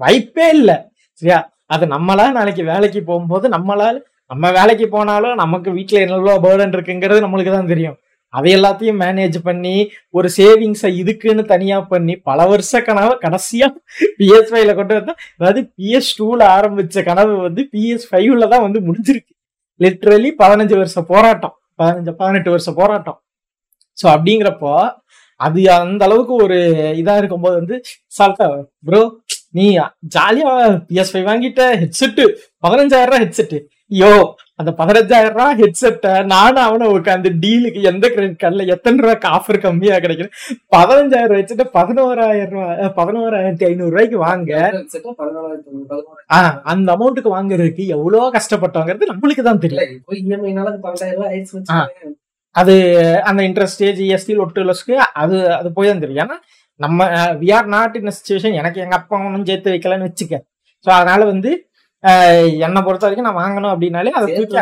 வாய்ப்பே 0.00 0.46
இல்லை. 0.58 0.76
சரியா? 1.22 1.38
அது 1.74 1.84
நம்மளா 1.94 2.26
நாளைக்கு 2.38 2.62
வேலைக்கு 2.72 3.00
போகும்போது 3.08 3.46
நம்மளால 3.54 3.96
நம்ம 4.32 4.50
வேலைக்கு 4.58 4.86
போனாலும் 4.94 5.40
நமக்கு 5.42 5.70
வீட்டில் 5.78 6.04
என்னவோ 6.04 6.34
பேர்டன் 6.44 6.74
இருக்குங்கிறது 6.76 7.24
நம்மளுக்கு 7.24 7.52
தான் 7.54 7.72
தெரியும். 7.72 7.96
அதை 8.34 8.48
எல்லாத்தையும் 8.56 8.98
மேனேஜ் 9.02 9.36
பண்ணி 9.46 9.74
ஒரு 10.16 10.28
சேவிங்ஸை 10.36 10.88
இதுக்குன்னு 11.00 11.44
தனியாக 11.52 11.82
பண்ணி 11.92 12.14
பல 12.28 12.46
வருஷ 12.50 12.80
கனவு 12.88 13.12
கடைசியாக 13.22 13.72
பிஎஸ் 14.18 14.50
ஃபைவ்ல 14.50 14.72
கொண்டு 14.80 14.96
வந்தா 14.98 15.14
அதாவது 15.38 15.60
பிஎஸ் 15.78 16.10
டூவில் 16.18 16.44
ஆரம்பித்த 16.56 17.04
கனவு 17.08 17.32
வந்து 17.46 17.62
பிஎஸ் 17.72 18.06
ஃபைவ்ல 18.10 18.48
தான் 18.54 18.64
வந்து 18.66 18.80
முடிஞ்சிருக்கு. 18.88 19.32
லிட்ரலி 19.80 20.30
பதினஞ்சு 20.42 20.76
வருஷம் 20.80 21.08
போராட்டம். 21.12 21.54
பதினஞ்சு 21.80 22.12
பதினெட்டு 22.20 22.52
வருஷம் 22.54 22.78
போராட்டம். 22.80 23.18
ஸோ 23.98 24.06
அப்படிங்கிறப்போ 24.14 24.74
அது 25.40 25.60
அந்த 25.82 26.02
அளவுக்கு 26.08 26.34
ஒரு 26.44 26.58
இதாக 27.00 27.20
இருக்கும்போது 27.22 27.56
வந்து 27.60 27.76
சால்ட்டா 28.18 28.46
ப்ரோ 28.88 29.02
நீ 29.54 29.66
ஜாலியா 30.14 30.50
பிஎஸ் 30.88 31.12
ஃபைவ் 31.12 31.28
வாங்கிட்ட 31.30 31.62
ஹெட்செட்டு 31.82 32.24
பதினஞ்சாயிரம் 32.64 33.10
ரூபாய் 33.10 33.24
ஹெட்செட்டு 33.24 33.58
ஐயோ 33.90 34.10
அந்த 34.60 34.70
பதினஞ்சாயிரம் 34.78 35.34
ரூபாய் 35.36 35.58
ஹெட்செட்டை 35.60 36.12
நானும் 36.32 36.64
அவனை 36.66 36.86
உட்காந்து 36.96 37.30
டீலுக்கு 37.42 37.80
எந்த 37.90 38.06
கிரெடிட் 38.14 38.40
கார்டில் 38.42 38.72
எத்தனை 38.74 38.98
ரூபாய்க்கு 39.04 39.28
ஆஃபர் 39.36 39.58
கம்மியா 39.64 39.96
கிடைக்குது? 40.04 40.30
பதினஞ்சாயிரம் 40.74 41.30
ரூபாய் 41.30 41.42
ஹெட்செட்டை 41.42 41.66
பதினோராயிரம் 41.76 42.52
ரூபாய் 42.56 42.92
பதினோராயிரத்தி 42.98 43.66
ஐநூறு 43.70 43.92
ரூபாய்க்கு 43.94 44.18
வாங்க. 44.26 44.52
ஆ 46.30 46.40
அந்த 46.72 46.88
அமௌண்ட்டுக்கு 46.96 47.32
வாங்குறதுக்கு 47.36 47.86
எவ்வளவு 47.96 48.34
கஷ்டப்பட்டோங்கிறது 48.36 49.10
நம்மளுக்கு 49.12 49.44
தான் 49.48 49.62
தெரியல 49.64 49.84
அது 52.56 52.74
அந்த 53.30 53.40
இன்ட்ரெஸ்ட் 53.48 53.84
ஜிஎஸ்டி 53.98 54.34
ஒட்டுலஸ்க்கு 54.44 54.94
அது 55.22 55.36
அது 55.58 55.68
போய் 55.72 55.90
தான் 55.90 56.04
தெரியும். 56.04 56.22
ஏன்னா 56.24 56.38
நம்ம 56.80 56.98
we 57.40 57.48
are 57.56 57.68
not 57.74 57.96
in 57.98 58.16
situation 58.16 58.58
எனக்கு 58.60 58.78
எங்க 58.84 58.94
அப்பா 58.98 59.16
ஒன்றும் 59.28 59.48
சேர்த்து 59.48 59.72
வைக்கலன்னு 59.74 60.08
வச்சுக்க. 60.08 60.36
ஸோ 60.86 60.90
அதனால 60.98 61.20
வந்து 61.32 61.50
என்னை 62.66 62.80
பொறுத்த 62.86 63.04
வரைக்கும் 63.06 63.28
நான் 63.28 63.40
வாங்கணும் 63.40 63.72
அப்படின்னாலே 63.72 64.10
அதை 64.18 64.26
தூக்கி. 64.36 64.56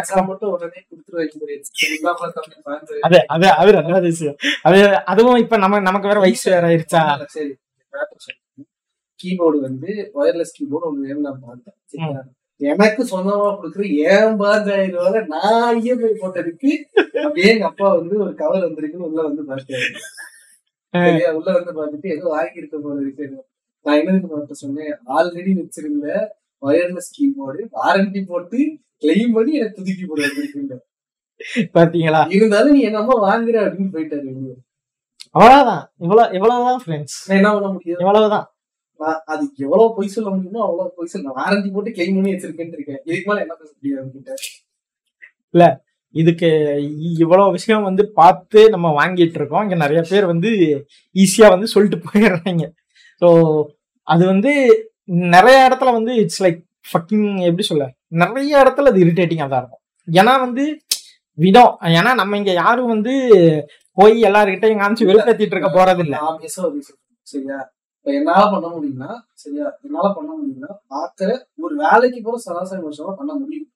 அது 3.07 3.19
அது 3.35 3.47
அது 3.61 3.71
ரெண்டாவது 3.79 4.09
விஷயம். 4.13 4.37
அது 4.69 4.79
அதுவும் 5.13 5.41
இப்ப 5.45 5.57
நம்ம 5.65 5.81
நமக்கு 5.89 6.11
வேற 6.11 6.21
வயசு 6.25 6.47
வேற 6.55 6.65
ஆயிருச்சா? 6.71 7.03
சரி. 7.37 7.53
கீபோர்டு 9.21 9.59
வந்து 9.67 9.91
ஒயர்லெஸ் 10.21 10.57
கீபோர்டு 10.59 10.89
ஒண்ணு 10.89 11.07
வேணும் 11.09 11.27
நான் 11.29 11.45
பார்த்தேன்? 11.45 12.27
எனக்கு 12.61 13.03
சொந்தமா 13.11 13.49
கொடுக்குற 13.57 13.85
ஏன் 14.11 14.37
பாஞ்சாயிரம் 14.41 14.95
ரூபாய் 14.99 15.31
நான் 15.35 15.81
இஎம்ஐ 15.83 16.13
போட்டதுக்கு 16.23 16.71
அப்படியே 17.25 17.51
எங்க 17.55 17.67
அப்பா 17.71 17.89
வந்து 17.99 18.15
ஒரு 18.25 18.33
கவர் 18.41 18.67
வந்திருக்குன்னு 18.67 19.09
உள்ள 19.09 19.21
வந்து 19.29 19.43
பார்த்தாரு 19.51 19.89
சரியா 19.89 20.36
உள்ள 21.39 21.49
வந்து 21.59 21.73
பார்த்துட்டு 21.79 22.09
ஏதோ 22.17 22.25
வாங்கியிருக்க 22.37 22.77
போல 22.77 22.97
இருக்கு. 23.01 23.27
நான் 23.87 23.99
என்னதுக்கு 24.01 24.29
பார்த்து 24.33 24.55
சொன்னேன்? 24.55 24.95
ஆல்ரெடி 25.17 25.53
வச்சிருந்த 25.61 26.07
ஒயர்லெஸ் 26.63 27.11
கீபோர்டு 27.17 27.63
வாரண்டி 27.79 28.21
போட்டு 28.27 28.59
கிளைம் 29.05 29.35
பண்ணி 29.37 29.53
எனக்கு 29.59 29.79
புது 29.81 29.95
கீபோர்டு 29.99 30.79
பாத்தீங்களா? 31.77 32.21
இருந்தாலும் 32.37 32.75
நீ 32.75 32.81
என்ன 32.81 32.99
அம்மா 32.99 33.17
வாங்குற 33.27 33.57
அப்படின்னு 33.67 33.95
போயிட்டாரு. 33.97 34.29
அவ்வளவுதான். 35.37 35.83
இவ்வளவு 36.05 36.35
இவ்வளவுதான் 36.37 36.83
ஃப்ரெண்ட்ஸ் 36.85 37.17
என்ன 37.39 37.49
பண்ண 37.55 37.69
முடியும்? 37.69 38.01
இவ்வளவுதான். 38.05 38.47
நான் 39.01 39.23
அது 39.25 39.43
எவ்வளவு 39.57 39.95
பொய் 39.97 40.15
சொல்ல 40.15 40.29
முடியுமோ 40.31 40.61
அவ்வளவு 40.67 40.95
பொய் 40.97 41.13
சொல்ல 41.15 41.35
வாரண்டி 41.39 41.69
போட்டு 41.73 41.91
கிளைம் 41.91 42.17
பண்ணி 42.17 42.33
வச்சிருக்கேன்னு 42.35 42.77
இருக்கேன். 42.79 43.01
இதுக்கு 43.05 43.29
மேல 43.31 43.43
என்ன 43.45 43.55
பேச 43.55 43.71
முடியாது 43.77 44.01
அவன்கிட்ட 44.03 44.33
இதுக்கு 46.17 46.49
இ- 46.99 47.15
இவ்வளவு 47.19 47.55
விஷயம் 47.57 47.83
வந்து 47.83 48.03
பார்த்து 48.13 48.61
நம்ம 48.71 48.89
வாங்கிட்டு 48.99 49.39
இருக்கோம். 49.41 49.65
இங்க 49.65 49.77
நிறைய 49.77 50.01
பேர் 50.11 50.27
வந்து 50.27 50.51
ஈஸியா 51.17 51.49
வந்து 51.51 51.69
சொல்லிட்டு 51.75 51.99
போயிடுறாங்க. 52.07 52.65
ஸோ 53.23 53.29
அது 54.09 54.25
வந்து 54.27 54.53
நிறைய 55.33 55.57
இடத்துல 55.69 55.93
வந்து 55.93 56.13
இட்ஸ் 56.23 56.43
லைக் 56.45 56.61
ஃபக்கிங் 56.89 57.29
எப்படி 57.49 57.65
சொல்ல? 57.65 57.85
நிறைய 58.23 58.53
இடத்துல 58.63 58.91
அது 58.91 59.03
இரிட்டேட்டிங்காக 59.05 59.51
தான் 59.51 59.63
இருக்கும். 59.63 59.83
ஏன்னா 60.09 60.35
வந்து 60.41 60.65
விடம் 61.39 61.73
ஏன்னா 61.95 62.13
நம்ம 62.15 62.37
இங்க 62.37 62.53
யாரும் 62.61 62.93
வந்து 62.93 63.15
போய் 63.99 64.15
எல்லாருக்கிட்டையும் 64.29 64.83
காமிச்சு 64.83 65.09
வெறுப்பேத்திட்டு 65.11 65.55
இருக்க 65.57 65.71
போறது 65.75 66.03
இல்ல 66.05 66.17
சரியா? 67.27 67.59
இப்ப 67.97 68.11
என்னால 68.13 68.43
பண்ண 68.51 68.67
முடியும்னா 68.69 69.11
சரியா? 69.35 69.67
என்னால 69.85 70.09
பண்ண 70.17 70.31
முடியும்னா 70.35 70.71
பாக்குற 70.93 71.29
ஒரு 71.59 71.75
வேலைக்கு 71.77 72.21
போற 72.23 72.37
சராசரி 72.43 72.81
மனுஷனால 72.83 73.15
பண்ண 73.19 73.33
முடியும். 73.35 73.69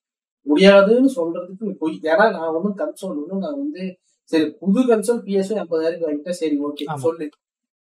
முடியாதுன்னு 0.50 1.10
சொல்றதுக்கு 1.16 1.70
போய் 1.78 1.98
ஏன்னா 2.02 2.30
நான் 2.30 2.54
ஒன்றும் 2.54 2.76
கன்சோல் 2.76 3.20
ஒன்றும் 3.20 3.38
நான் 3.38 3.56
வந்து 3.56 3.82
சரி 4.24 4.56
புது 4.60 4.80
கன்சோல் 4.82 5.22
பிஎஸ்ஓ 5.24 5.56
எண்பதாயிரம் 5.60 6.02
வாங்கிட்டேன். 6.04 6.30
சரி 6.30 6.56
ஓகே. 6.64 6.96
சொல்லு. 6.96 7.28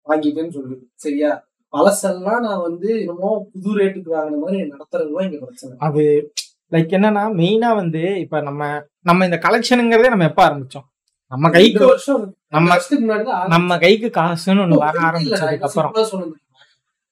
வாங்கிட்டேன்னு 0.09 0.51
சொல்லு. 0.51 0.77
சரியா? 0.95 1.31
பழசெல்லாம் 1.73 2.41
நான் 2.41 2.61
வந்து 2.61 2.99
என்னமோ 2.99 3.47
புது 3.53 3.77
ரேட்டுக்கு 3.77 4.11
வாங்கின 4.13 4.39
மாதிரி 4.39 4.63
நடத்துறதுதான் 4.63 5.25
இங்க 5.25 5.39
பிரச்சனை. 5.39 5.77
அது 5.79 6.33
லைக் 6.73 6.95
என்னன்னா 6.97 7.25
மெயினா 7.41 7.75
வந்து 7.75 8.21
இப்ப 8.21 8.41
நம்ம 8.41 8.83
நம்ம 9.03 9.25
இந்த 9.25 9.39
கலெக்ஷனுங்கிறதே 9.43 10.09
நம்ம 10.09 10.25
எப்ப 10.25 10.49
ஆரம்பிச்சோம்? 10.49 10.87
நம்ம 11.29 11.51
கைக்கு 11.51 11.87
வருஷம் 11.87 12.35
நம்ம 12.49 12.77
தான். 13.23 13.47
நம்ம 13.49 13.79
கைக்கு 13.79 14.07
காசுன்னு 14.07 14.63
ஒண்ணு 14.63 14.77
வர 14.77 15.01
ஆரம்பிச்சதுக்கு 15.01 15.59
அப்புறம்? 15.59 16.37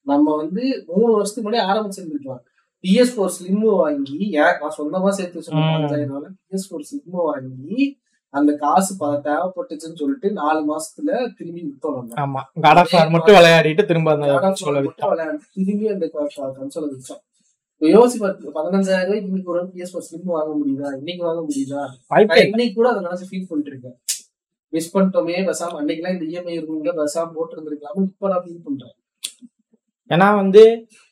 நம்ம 0.02 0.36
வந்து 0.36 0.84
மூணு 0.86 1.12
வருஷத்துக்கு 1.12 1.50
முன்னாடி 1.50 1.64
ஆரம்பிச்சிருந்துருக்கலாம். 1.72 2.44
பிஎஸ் 2.85 3.12
ஃபோர் 3.14 3.35
ஸ்லிம் 3.37 3.62
வாங்கி 3.76 4.18
நான் 4.35 4.75
சொந்தமா 4.78 5.11
சேர்த்து. 5.18 5.45
சொன்னேன் 5.47 5.87
பிஎஸ் 6.42 6.66
ஃபோர் 6.68 6.85
ஸ்லிம் 6.88 7.16
வாங்கி 7.21 7.85
அந்த 8.35 8.50
காசு 8.62 8.92
தேவைப்பட்டுச்சுன்னு 9.26 10.00
சொல்லிட்டு 10.00 10.28
நாலு 10.40 10.61
மாசத்துல 10.71 11.11
திரும்பி 11.37 11.62
வித்தோம் 11.68 11.97
ஆமா. 12.25 12.40
மட்டும் 13.14 13.37
விளையாடிட்டு 13.38 13.85
திரும்ப 13.90 14.11
அந்த 14.16 14.26
விளையாண்டு 15.12 15.45
திரும்பி 15.56 15.87
அந்த 15.95 16.06
கன்சோலை 16.59 16.88
வித்தோம். 16.92 17.23
இப்ப 17.73 17.87
யோசி 17.95 18.16
பதினஞ்சாயிரம் 18.59 19.06
ரூபாய்க்கு 19.06 19.30
இன்னைக்கு 19.30 19.52
ஒரு 19.54 19.62
பிஎஸ் 19.73 19.92
ஃபோர் 19.92 20.06
ஸ்லிம் 20.09 20.35
வாங்க 20.37 20.52
முடியுதா? 20.61 20.90
இன்னைக்கு 21.00 21.23
வாங்க 21.28 21.42
முடியுதா? 21.49 21.83
இன்னைக்கு 22.50 22.76
கூட 22.78 22.88
அதை 22.92 23.00
நினைச்சு 23.06 23.28
ஃபீல் 23.30 23.49
பண்ணிட்டு 23.49 23.73
இருக்கேன். 23.73 23.97
மிஸ் 24.73 24.92
பண்ணிட்டோமே 24.95 25.37
பசாம 25.49 25.76
அன்னைக்கெல்லாம் 25.80 26.14
இந்த 26.16 26.26
இஎம்ஐ 26.33 26.54
இருக்குங்க 26.59 26.92
பசாம 27.00 27.33
போட்டு 27.37 27.54
இருந்திருக்கலாம்னு 27.56 28.06
இப்ப 28.11 28.28
நான் 28.33 28.45
ஃபீல் 28.47 28.64
பண்றேன். 28.64 28.95
ஏன்னா 30.10 30.28
வந்து 30.42 30.62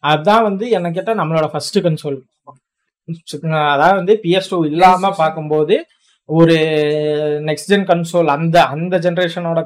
அதான் 0.04 0.46
வந்து 0.48 0.64
என்ன 0.78 0.90
கேட்டா 0.96 1.12
நம்மளோட 1.20 1.46
ஃபர்ஸ்ட் 1.52 1.78
கன்சோல் 1.86 2.18
அதாவது 3.74 3.96
வந்து 4.00 4.14
பிஎஸ் 4.24 4.50
டூ 4.50 4.58
இல்லாம 4.72 5.10
பார்க்கும்போது 5.22 5.76
ஒரு 6.28 6.56
நெக்ஸ்ட் 7.48 7.70
ஜென் 7.72 7.88
கன்சோல் 7.90 8.28
அந்த 8.36 8.56
அந்த 8.74 8.98
ஜென்ரேஷனோட 9.06 9.62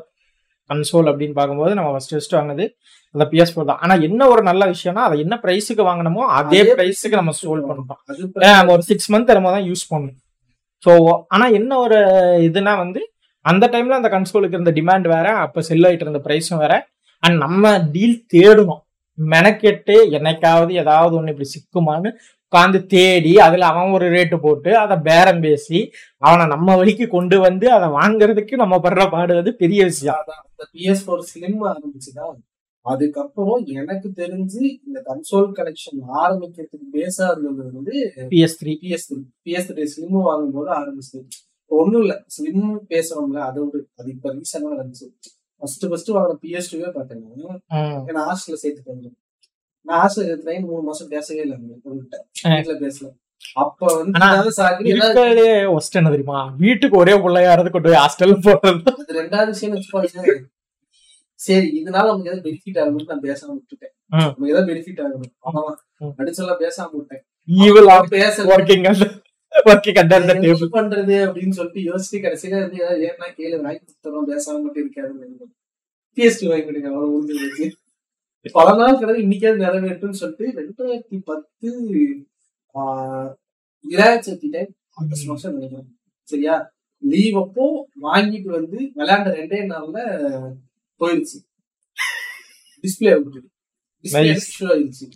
கன்சோல் 0.70 1.10
அப்படின்னு 1.10 1.36
பார்க்கும்போது 1.36 1.76
நம்ம 1.78 1.90
ஃபர்ஸ்ட் 1.92 2.14
ஃபர்ஸ்ட் 2.14 2.36
வாங்கினது 2.38 2.64
அந்த 3.14 3.24
பிஎஸ் 3.32 3.52
ஃபோர் 3.52 3.68
தான். 3.68 3.80
ஆனா 3.84 3.94
என்ன 4.08 4.22
ஒரு 4.32 4.42
நல்ல 4.48 4.62
விஷயம்னா 4.72 5.04
அதை 5.08 5.16
என்ன 5.24 5.34
பிரைஸுக்கு 5.44 5.84
வாங்கினமோ 5.88 6.22
அதே 6.38 6.62
பிரைஸுக்கு 6.78 7.20
நம்ம 7.20 7.32
ஏன் 8.48 8.58
நம்ம 8.58 8.72
ஒரு 8.76 8.84
சிக்ஸ் 8.90 9.08
மந்த் 9.14 9.32
நம்ம 9.38 9.52
தான் 9.56 9.68
யூஸ் 9.70 9.84
பண்ணணும். 9.92 10.18
ஸோ 10.82 10.90
ஆனா 11.34 11.46
என்ன 11.58 11.78
ஒரு 11.84 12.00
இதுனா 12.48 12.74
வந்து 12.82 13.00
அந்த 13.44 13.64
டைம்ல 13.74 13.98
அந்த 14.00 14.10
கன்சோலுக்கு 14.16 14.56
இருந்த 14.58 14.72
டிமாண்ட் 14.78 15.06
வேற 15.14 15.28
அப்ப 15.44 15.62
செல் 15.68 15.86
ஆயிட்டு 15.88 16.06
இருந்த 16.06 16.20
ப்ரைஸும் 16.26 16.62
வேற 16.64 16.74
அண்ட் 17.22 17.38
நம்ம 17.44 17.64
டீல் 17.94 18.16
தேடணும். 18.34 18.82
மெனக்கெட்டு 19.18 19.96
என்னைக்காவது 20.10 20.72
ஏதாவது 20.72 21.22
ஒண்ணு 21.22 21.28
இப்படி 21.28 21.48
சிக்குமான்னு 21.54 22.10
உட்காந்து 22.52 22.86
தேடி 22.86 23.36
அதுல 23.36 23.66
அவன் 23.66 23.90
ஒரு 23.90 24.06
ரேட்டு 24.06 24.36
போட்டு 24.40 24.76
அதை 24.76 24.96
பேரம் 24.98 25.40
பேசி 25.40 25.90
அவனை 26.16 26.46
நம்ம 26.46 26.76
வழிக்கு 26.76 27.08
கொண்டு 27.08 27.40
வந்து 27.40 27.72
அதை 27.72 27.88
வாங்குறதுக்கு 27.88 28.54
நம்ம 28.54 28.76
படுற 28.76 29.10
பாடு 29.10 29.34
வந்து 29.34 29.54
பெரிய 29.54 29.84
விஷயம். 29.84 30.14
அதான். 30.14 30.42
அந்த 30.48 30.64
பிஎஸ் 30.72 31.02
ஃபோர் 31.06 31.24
ஸ்லிம் 31.32 31.58
ஆரம்பிச்சுதான் 31.70 32.36
அதுக்கப்புறம் 32.86 33.64
எனக்கு 33.64 34.08
தெரிஞ்சு 34.16 34.78
இந்த 34.86 35.02
கன்சோல் 35.06 35.50
கலெக்ஷன் 35.52 36.00
ஆரம்பிக்கிறதுக்கு 36.22 36.86
பேஸா 36.92 37.30
இருந்தது 37.30 37.70
வந்து 37.72 37.96
PS 38.30 38.56
three 38.60 38.72
PS 38.82 39.06
three 39.08 39.18
PS 39.44 39.68
three 39.68 39.86
slim 39.94 40.20
வாங்கும்போது 40.20 40.70
ஆரம்பிச்சது. 40.70 41.26
ஒண்ணும் 41.70 42.00
இல்ல 42.00 42.24
ஸ்லிம் 42.36 42.64
பேசுறோம்ல 42.88 43.38
அது 43.38 43.60
அது 43.96 44.10
இப்ப 44.10 44.34
ரீசெண்டா 44.34 44.70
நடந்துச்சு. 44.74 45.06
ஃபர்ஸ்ட் 45.58 45.84
ஃபர்ஸ்ட் 45.90 46.10
வாங்கின 46.16 46.36
பிஎஸ் 46.42 46.70
டூவே 46.72 46.88
பாத்தீங்கன்னா 46.96 47.30
நான். 47.76 48.02
ஹாஸ்டல்ல 48.30 48.58
சேர்த்துட்டு 48.62 48.92
வந்தேன் 48.92 49.16
நான் 49.86 50.00
ஹாஸ்டல் 50.02 50.26
சேர்த்துட்டேன் 50.28 50.68
மூணு 50.70 50.82
மாசம் 50.88 51.10
பேசவே 51.14 51.40
இல்லை 51.40 51.56
வீட்டுல 51.86 52.76
பேசல. 52.84 53.08
அப்ப 53.64 53.82
வந்து 53.96 54.12
ஒஸ்ட் 55.76 55.98
என்ன 56.00 56.10
தெரியுமா? 56.14 56.38
வீட்டுக்கு 56.64 56.96
ஒரே 57.02 57.14
கொண்டு 57.74 57.88
போய் 57.88 58.02
ஹாஸ்டல்ல 58.04 58.36
போடுறது 58.46 59.18
ரெண்டாவது 59.20 59.50
விஷயம் 59.54 60.48
சரி 61.46 61.66
இதனால 61.80 62.06
நமக்கு 62.08 62.28
ஏதாவது 62.28 62.44
பெனிஃபிட் 62.46 62.78
ஆகணும்னு 62.80 63.10
நான் 63.10 63.24
பேசாம 63.26 63.50
விட்டுட்டேன். 63.56 63.94
நமக்கு 64.06 64.50
ஏதாவது 64.52 64.68
பெனிஃபிட் 64.70 65.02
ஆகணும். 65.04 65.32
அடிச்செல்லாம் 66.20 66.60
பேசாம 66.64 66.90
விட்டேன். 66.92 67.22
ஈவில் 67.64 67.90
பேச 68.16 68.36
ஒர்க்கிங் 69.66 70.00
அண்டர் 70.02 70.26
த 70.28 70.34
டேபிள் 70.34 70.48
என்ன 70.54 70.68
பண்றது 70.78 71.16
அப்படின்னு 71.26 71.56
சொல்லிட்டு 71.58 71.82
யோசிச்சு 71.90 72.18
கடைசியில 72.24 72.60
வந்து 72.62 72.78
ஏன்னா 73.08 73.28
கேளு 73.38 73.56
வாங்கி 73.64 73.80
கொடுத்துறோம் 73.80 74.28
பேசாம 74.30 74.60
மட்டும் 74.64 74.82
இருக்காது 74.84 75.12
பிஎஸ்டி 76.16 76.48
வாங்கி 76.50 76.66
கொடுங்க 76.68 76.88
அவ்வளவு 76.90 77.12
முடிஞ்சு 77.16 77.68
பல 78.56 78.68
நாள் 78.74 78.98
கிடக்கு 79.00 79.24
இன்னைக்காவது 79.24 79.64
நிறைவேற்றுன்னு 79.64 80.20
சொல்லிட்டு 80.20 80.46
ரெண்டாயிரத்தி 80.58 81.18
பத்து 81.30 81.68
சதுர்த்தி 84.24 84.48
டைம் 84.54 84.70
ஆகஸ்ட் 85.00 85.28
மாசம் 85.30 85.54
நினைக்கிறேன். 85.56 85.88
சரியா? 86.28 86.54
லீவ் 87.02 87.36
அப்போ 87.42 87.64
வாங்கிட்டு 88.06 88.50
வந்து 88.58 88.78
விளையாண்ட 88.98 89.28
ரெண்டே 89.38 89.58
நாள்ல 89.72 89.98
போயிடுச்சு. 91.00 91.38
டிஸ்பிளே 92.84 93.12
விட்டு 93.18 93.40
டிஸ்பிளே 94.04 94.30
Nice. 94.30 94.48
ஆயிடுச்சு. 94.72 95.06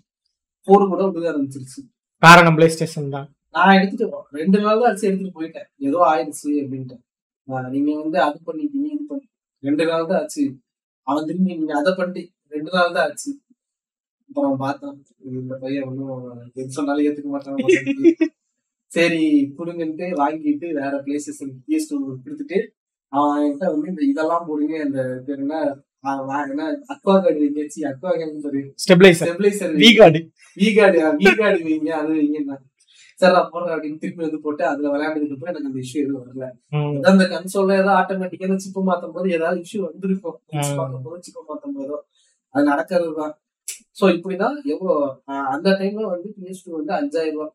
போன் 0.68 0.88
கூட 0.88 1.02
விட 1.06 1.24
ஆரம்பிச்சிருச்சு. 1.32 1.80
காரணம் 2.22 2.56
பிளே 2.56 2.68
ஸ்டேஷன் 2.68 3.14
தான். 3.16 3.28
நான் 3.54 3.76
எடுத்துட்டு 3.76 4.06
போ- 4.12 4.26
ரெண்டு 4.32 4.58
நாள் 4.60 4.78
தான் 4.78 4.88
அடிச்சு 4.90 5.08
எடுத்துட்டு 5.08 5.36
போயிட்டேன். 5.38 5.68
ஏதோ 5.80 5.98
ஆயிடுச்சு 6.08 6.50
அப்படின்ட்டு. 6.60 6.96
நீங்க 7.74 7.92
வந்து 8.00 8.18
அது 8.22 8.38
பண்ணிட்டீங்க 8.46 8.88
இது 8.92 9.04
பண்ணி 9.06 9.26
ரெண்டு 9.62 9.84
நாள் 9.86 10.06
தான் 10.06 10.20
ஆச்சு. 10.20 10.44
அவன் 11.06 11.26
திரும்பி 11.26 11.52
நீங்க 11.52 11.74
அதை 11.74 11.92
பண்ணி 11.94 12.22
ரெண்டு 12.52 12.70
நாள் 12.72 12.94
தான் 12.94 13.06
ஆச்சு. 13.06 13.30
அப்புறம் 14.30 14.56
பார்த்தான். 14.56 14.96
இந்த 15.32 15.54
பையன் 15.56 15.86
ஒன்றும் 15.88 16.20
எது 16.54 16.76
சொன்னாலும் 16.76 17.06
ஏத்துக்க 17.06 17.28
மாட்டான் 17.28 17.58
சரி 18.92 19.20
புடுங்கன்ட்டு 19.56 20.06
வாங்கிட்டு 20.16 20.66
வேற 20.78 20.94
பிளேசஸ் 21.04 21.38
பிஎஸ் 21.60 21.88
டூ 21.90 21.96
கொடுத்துட்டு 22.24 22.58
அவன் 23.12 23.38
என்கிட்ட 23.42 23.70
வந்து 23.70 23.90
இந்த 23.90 24.02
இதெல்லாம் 24.06 24.46
போடுங்க 24.48 24.74
அந்த 24.82 24.98
பேர் 25.26 25.38
என்ன 25.38 25.56
வா- 26.04 26.44
Aqua 26.92 27.14
card 27.16 27.40
வைங்கச்சு 27.40 27.80
Aquaguard 28.12 28.62
stabilizer 28.82 29.26
stabilizer 29.26 29.74
V 29.76 29.90
Guard 29.98 30.20
V Guard 30.56 30.98
V Guard 31.20 31.60
வைங்க 31.68 31.90
அது 32.00 32.12
வைங்க 32.14 32.58
சார் 33.18 33.34
நான் 33.36 33.50
போடுறேன் 33.50 33.74
அப்படின்னு 33.74 34.00
திருப்பி 34.02 34.22
வந்து 34.24 34.40
போட்டு 34.44 34.62
அதுல 34.68 34.90
விளையாண்டதுக்கு 34.92 35.36
அப்புறம் 35.36 35.52
எனக்கு 35.52 35.70
அந்த 35.70 35.80
இஷ்யூ 35.84 36.00
எதுவும் 36.02 36.22
வரல. 36.22 36.46
அதான் 36.94 37.12
அந்த 37.12 37.26
கன்சோல்ல 37.32 37.76
ஏதாவது 37.76 37.96
ஆட்டோமேட்டிக்கா 37.98 38.58
சிப்பு 38.64 38.82
மாத்தும் 38.88 39.14
போது 39.16 39.34
ஏதாவது 39.36 39.58
இஷ்யூ 39.64 39.80
வந்திருக்கும். 39.86 40.36
ம். 40.54 40.74
மாத்தும் 40.80 41.06
போது 41.06 41.24
சிப்பு 41.28 41.42
மாத்தும் 41.48 41.76
போதோ 41.78 41.98
அது 42.54 42.64
நடக்கிறது 42.70 43.12
தான். 43.20 43.34
சோ 43.98 44.04
இப்படிதான் 44.14 44.56
எவ்வளவு 44.72 44.94
அந்த 45.54 45.68
டைம்ல 45.80 46.06
வந்து 46.14 46.28
பிஎஸ் 46.36 46.64
டூ 46.64 46.72
வந்து 46.78 46.92
அஞ்சாயிரம் 46.98 47.36
ரூபாய். 47.36 47.52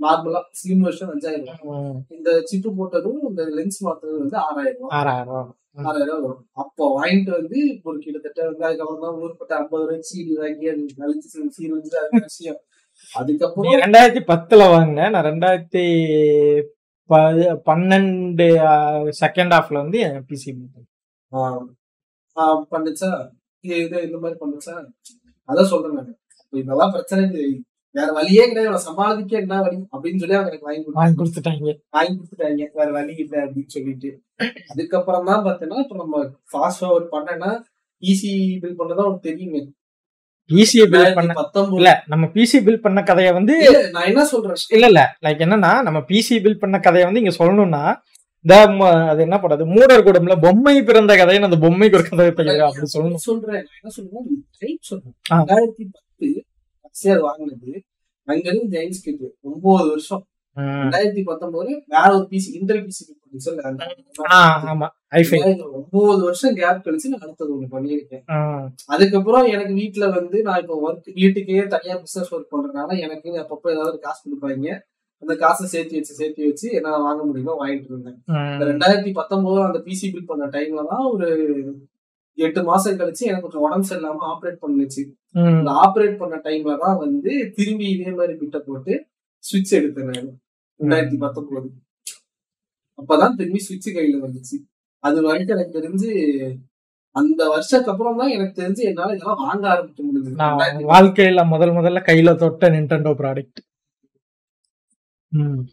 நார்மலா 0.00 0.40
ஸ்லிம் 0.58 0.84
வெர்ஷன் 0.84 1.12
அஞ்சாயிரம் 1.14 1.48
ரூபாய். 1.54 1.80
இந்த 2.10 2.30
சிப்பு 2.50 2.70
போட்டதும் 2.76 3.22
இந்த 3.30 3.42
லென்ஸ் 3.56 3.80
மாத்துறது 3.86 4.18
வந்து 4.22 4.38
ஆறாயிரம் 4.44 4.78
ரூபாய். 4.78 4.94
ஆறாயிரம் 5.00 5.30
ரூபா. 5.30 5.42
ஆறாயிரம் 5.82 6.08
ரூபாய் 6.10 6.24
வரும். 6.26 6.44
அப்போ 6.62 6.84
வாங்கிட்டு 6.96 7.32
வந்து 7.36 7.58
ஒரு 7.84 7.98
கிட்டத்தட்ட 8.04 8.40
வந்து 8.48 8.64
அதுக்கப்புறம் 8.68 9.04
தான் 9.04 9.18
ஊர்பட்ட 9.20 9.52
ஐம்பது 9.58 9.84
ரூபாய் 9.84 10.08
சீடி 10.08 10.34
வாங்கி 10.40 10.68
அது 10.72 10.86
கழிச்சு 11.00 11.28
சீர் 11.56 11.76
வந்து 11.76 11.98
அது 12.02 12.22
விஷயம்? 12.24 12.60
அதுக்கப்புறம் 13.14 13.72
ரெண்டாயிரத்தி 13.72 14.22
பத்துல 14.26 14.70
வாங்கினேன் 14.70 15.10
நான் 15.10 15.24
ரெண்டாயிரத்தி 15.24 15.84
பன்னெண்டு 17.66 18.46
செகண்ட் 19.20 19.54
ஹாஃப்ல 19.54 19.74
வந்து 19.74 20.00
பிசி 20.28 20.50
ஆஹ் 21.32 21.64
ஆஹ் 22.36 22.62
பண்ணுச்சா? 22.70 23.10
இது 23.60 24.02
இந்த 24.02 24.18
மாதிரி 24.18 24.38
பண்ணுச்சா? 24.40 24.74
அதான் 25.48 25.62
சொல்றேன் 25.62 25.92
நான். 25.92 26.18
இப்ப 26.44 26.58
இதெல்லாம் 26.58 26.90
பிரச்சனை. 26.90 27.62
வேற 27.94 28.12
வழியே 28.12 28.46
கிடையாது. 28.46 28.78
சமாளிக்க 28.78 29.38
என்ன 29.38 29.60
வழி? 29.60 29.76
அப்படின்னு 29.76 30.18
சொல்லி 30.18 30.34
அவங்க 30.34 30.50
எனக்கு 30.50 30.66
வாங்கி 30.66 30.84
வாங்கி 30.92 31.16
கொடுத்துட்டாங்க. 31.22 31.78
வாங்கி 31.90 32.14
கொடுத்துட்டாங்க. 32.16 32.68
வேற 32.72 32.90
வழி 32.90 33.14
இல்லை 33.16 33.40
அப்படின்னு 33.40 33.66
சொல்லிட்டு. 33.66 34.10
அதுக்கப்புறம் 34.68 35.24
தான் 35.24 35.44
பார்த்தீங்கன்னா 35.44 35.82
இப்ப 35.82 35.96
நம்ம 35.96 36.24
ஃபாஸ்ட் 36.24 36.80
ஃபார்வர்ட் 36.80 37.12
பண்ணனா 37.12 37.50
ஈஸி 38.02 38.32
பில் 38.60 38.78
பண்ணதான் 38.78 39.06
உனக்கு 39.06 39.30
தெரியுங்க 39.30 39.58
ஈஸியா 40.50 40.84
பில்ட் 40.92 41.14
பண்ண 41.14 41.32
இல்ல 41.70 42.02
நம்ம 42.06 42.26
பிசி 42.26 42.56
பில்ட் 42.66 42.84
பண்ண 42.86 43.02
கதையை 43.02 43.32
வந்து 43.32 43.54
நான் 43.90 44.04
என்ன 44.04 44.24
சொல்றேன்? 44.24 44.54
இல்ல 44.68 44.86
இல்ல. 44.86 45.16
லைக் 45.24 45.42
என்னன்னா 45.44 45.72
நம்ம 45.82 45.98
பிசி 45.98 46.34
பில்ட் 46.44 46.62
பண்ண 46.64 46.78
கதையை 46.78 47.10
வந்து 47.10 47.22
இங்க 47.22 47.44
சொல்லணும்னா 47.44 47.84
இந்த 48.42 48.54
அது 49.06 49.20
என்ன 49.22 49.36
படாது 49.36 49.64
மூடர் 49.66 50.04
கூடம்ல 50.04 50.34
பொம்மை 50.40 50.82
பிறந்த 50.82 51.14
கதைன்னு 51.14 51.48
அந்த 51.48 51.58
பொம்மைக்கு 51.66 51.94
ஒரு 51.94 52.08
கதை 52.08 52.32
தெரியும் 52.32 52.66
அப்படி 52.66 52.86
சொல்லணும். 52.98 53.14
சொல்றேன். 53.14 53.64
என்ன 53.82 53.88
சொல்றேன். 53.88 55.14
ரெண்டாயிரத்தி 55.30 55.84
பத்து 56.80 57.20
வாங்கினது 57.22 57.82
அங்க 58.24 58.50
இருந்து 58.50 58.80
ஜெயின்ஸ் 58.80 59.04
கிட்டு 59.04 59.36
ஒன்பது 59.40 59.88
வருஷம். 59.88 60.24
ரெண்டாயிரத்தி 60.56 61.22
பத்தொன்பது 61.28 61.70
வேற 61.94 62.08
ஒரு 62.16 62.26
பிசி 62.30 62.48
இன்டர் 62.58 62.80
பிசி 62.86 63.02
ஒன்பது 65.78 66.22
வருஷம் 66.28 66.56
கேப் 66.60 66.84
கழிச்சு 66.86 67.10
நான் 67.12 67.24
அடுத்தது 67.26 67.52
ஒண்ணு 67.54 67.68
பண்ணியிருக்கேன். 67.74 68.24
அதுக்கப்புறம் 68.94 69.46
எனக்கு 69.54 69.74
வீட்ல 69.80 70.04
வந்து 70.16 70.38
நான் 70.46 70.60
இப்போ 70.62 70.76
ஒர்க் 70.86 71.08
வீட்டுக்கே 71.20 71.62
தனியா 71.74 71.96
பிசினஸ் 72.04 72.32
ஒர்க் 72.34 72.52
பண்றதுனால 72.54 72.98
எனக்கு 73.06 73.30
அப்பப்போ 73.42 73.70
ஏதாவது 73.76 73.98
காசு 74.06 74.20
கொடுப்பாங்க. 74.24 74.68
அந்த 75.22 75.32
காசை 75.44 75.64
சேர்த்து 75.74 75.98
வச்சு 75.98 76.18
சேர்த்து 76.20 76.48
வச்சு 76.48 76.66
என்னால 76.78 76.98
வாங்க 77.06 77.22
முடியுமோ 77.28 77.54
வாங்கிட்டு 77.62 77.90
இருந்தேன். 77.92 78.18
இந்த 78.54 78.66
ரெண்டாயிரத்தி 78.72 79.12
பத்தொன்பதுல 79.20 79.66
அந்த 79.70 79.80
பிசி 79.88 80.06
பில் 80.12 80.30
பண்ண 80.30 80.44
டைம்ல 80.56 80.84
தான் 80.92 81.06
ஒரு 81.12 81.28
எட்டு 82.38 82.60
மாசம் 82.68 82.98
கழிச்சு 83.00 83.26
எனக்கு 83.28 83.44
கொஞ்சம் 83.46 83.64
உடம்பு 83.66 83.88
சரியில்லாம 83.88 84.24
ஆப்ரேட் 84.32 84.62
பண்ணுச்சு. 84.64 85.02
அந்த 85.58 85.70
ஆப்ரேட் 85.84 86.20
பண்ண 86.22 86.36
டைம்ல 86.46 86.74
தான் 86.84 86.96
வந்து 87.04 87.32
திரும்பி 87.56 87.86
இதே 87.94 88.12
மாதிரி 88.18 88.34
பிட்ட 88.42 88.58
போட்டு 88.68 88.94
சுவிட்ச் 89.44 89.76
எடுத்தேன் 89.78 90.08
நான் 90.10 90.32
ரெண்டாயிரத்தி 90.80 91.18
பத்தொன்பது. 91.24 91.68
அப்பதான் 92.98 93.38
திரும்பி 93.38 93.60
சுவிட்ச் 93.66 93.88
கையில 93.96 94.18
வந்துச்சு. 94.24 94.56
அது 95.04 95.18
வரைக்கும் 95.26 95.56
எனக்கு 95.56 95.78
தெரிஞ்சு 95.78 96.10
அந்த 97.16 97.40
வருஷத்துக்கு 97.52 97.92
அப்புறம் 97.92 98.18
தான் 98.20 98.34
எனக்கு 98.36 98.54
தெரிஞ்சு 98.60 98.82
என்னால 98.90 99.14
இதெல்லாம் 99.14 99.42
வாங்க 99.46 99.64
ஆரம்பிக்க 99.72 100.02
ரெண்டாயிரத்தி 100.28 100.90
வாழ்க்கையில 100.92 101.42
முதல் 101.54 101.76
முதல்ல 101.78 102.00
கையில 102.08 102.34
தொட்ட 102.42 102.70
நிண்டெண்டோ 102.76 103.12
ப்ராடக்ட் 103.22 103.60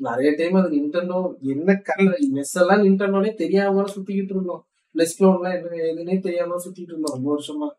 நிறைய 0.06 0.30
டைம் 0.40 0.58
அது 0.60 0.70
நின்டெண்டோ 0.78 1.20
என்ன 1.54 1.76
கலர் 1.88 2.18
மெஸ் 2.38 2.56
எல்லாம் 2.62 2.82
நின்டெண்டோனே 2.86 3.32
தெரியாம 3.44 3.86
சுத்திக்கிட்டு 3.94 4.34
இருந்தோம். 4.36 4.64
பிளஸ்டோன்லாம் 4.96 5.56
என்ன 5.58 5.80
எதுனே 5.92 6.16
தெரியாம 6.26 6.60
சுத்திட்டு 6.64 6.92
இருந்தோம் 6.94 7.16
ரொம்ப 7.16 7.30
வருஷமா. 7.36 7.70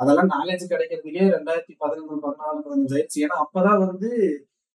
அதெல்லாம் 0.00 0.30
நாலேஜ் 0.34 0.64
கிடைக்கிறதுக்கே 0.72 1.24
ரெண்டாயிரத்தி 1.36 1.74
பதினொன்று 1.82 2.16
பதினாலு 2.26 2.60
பதினஞ்சு 2.66 2.94
ஆயிடுச்சு. 2.96 3.18
ஏன்னா 3.24 3.36
அப்பதான் 3.44 3.82
வந்து 3.86 4.10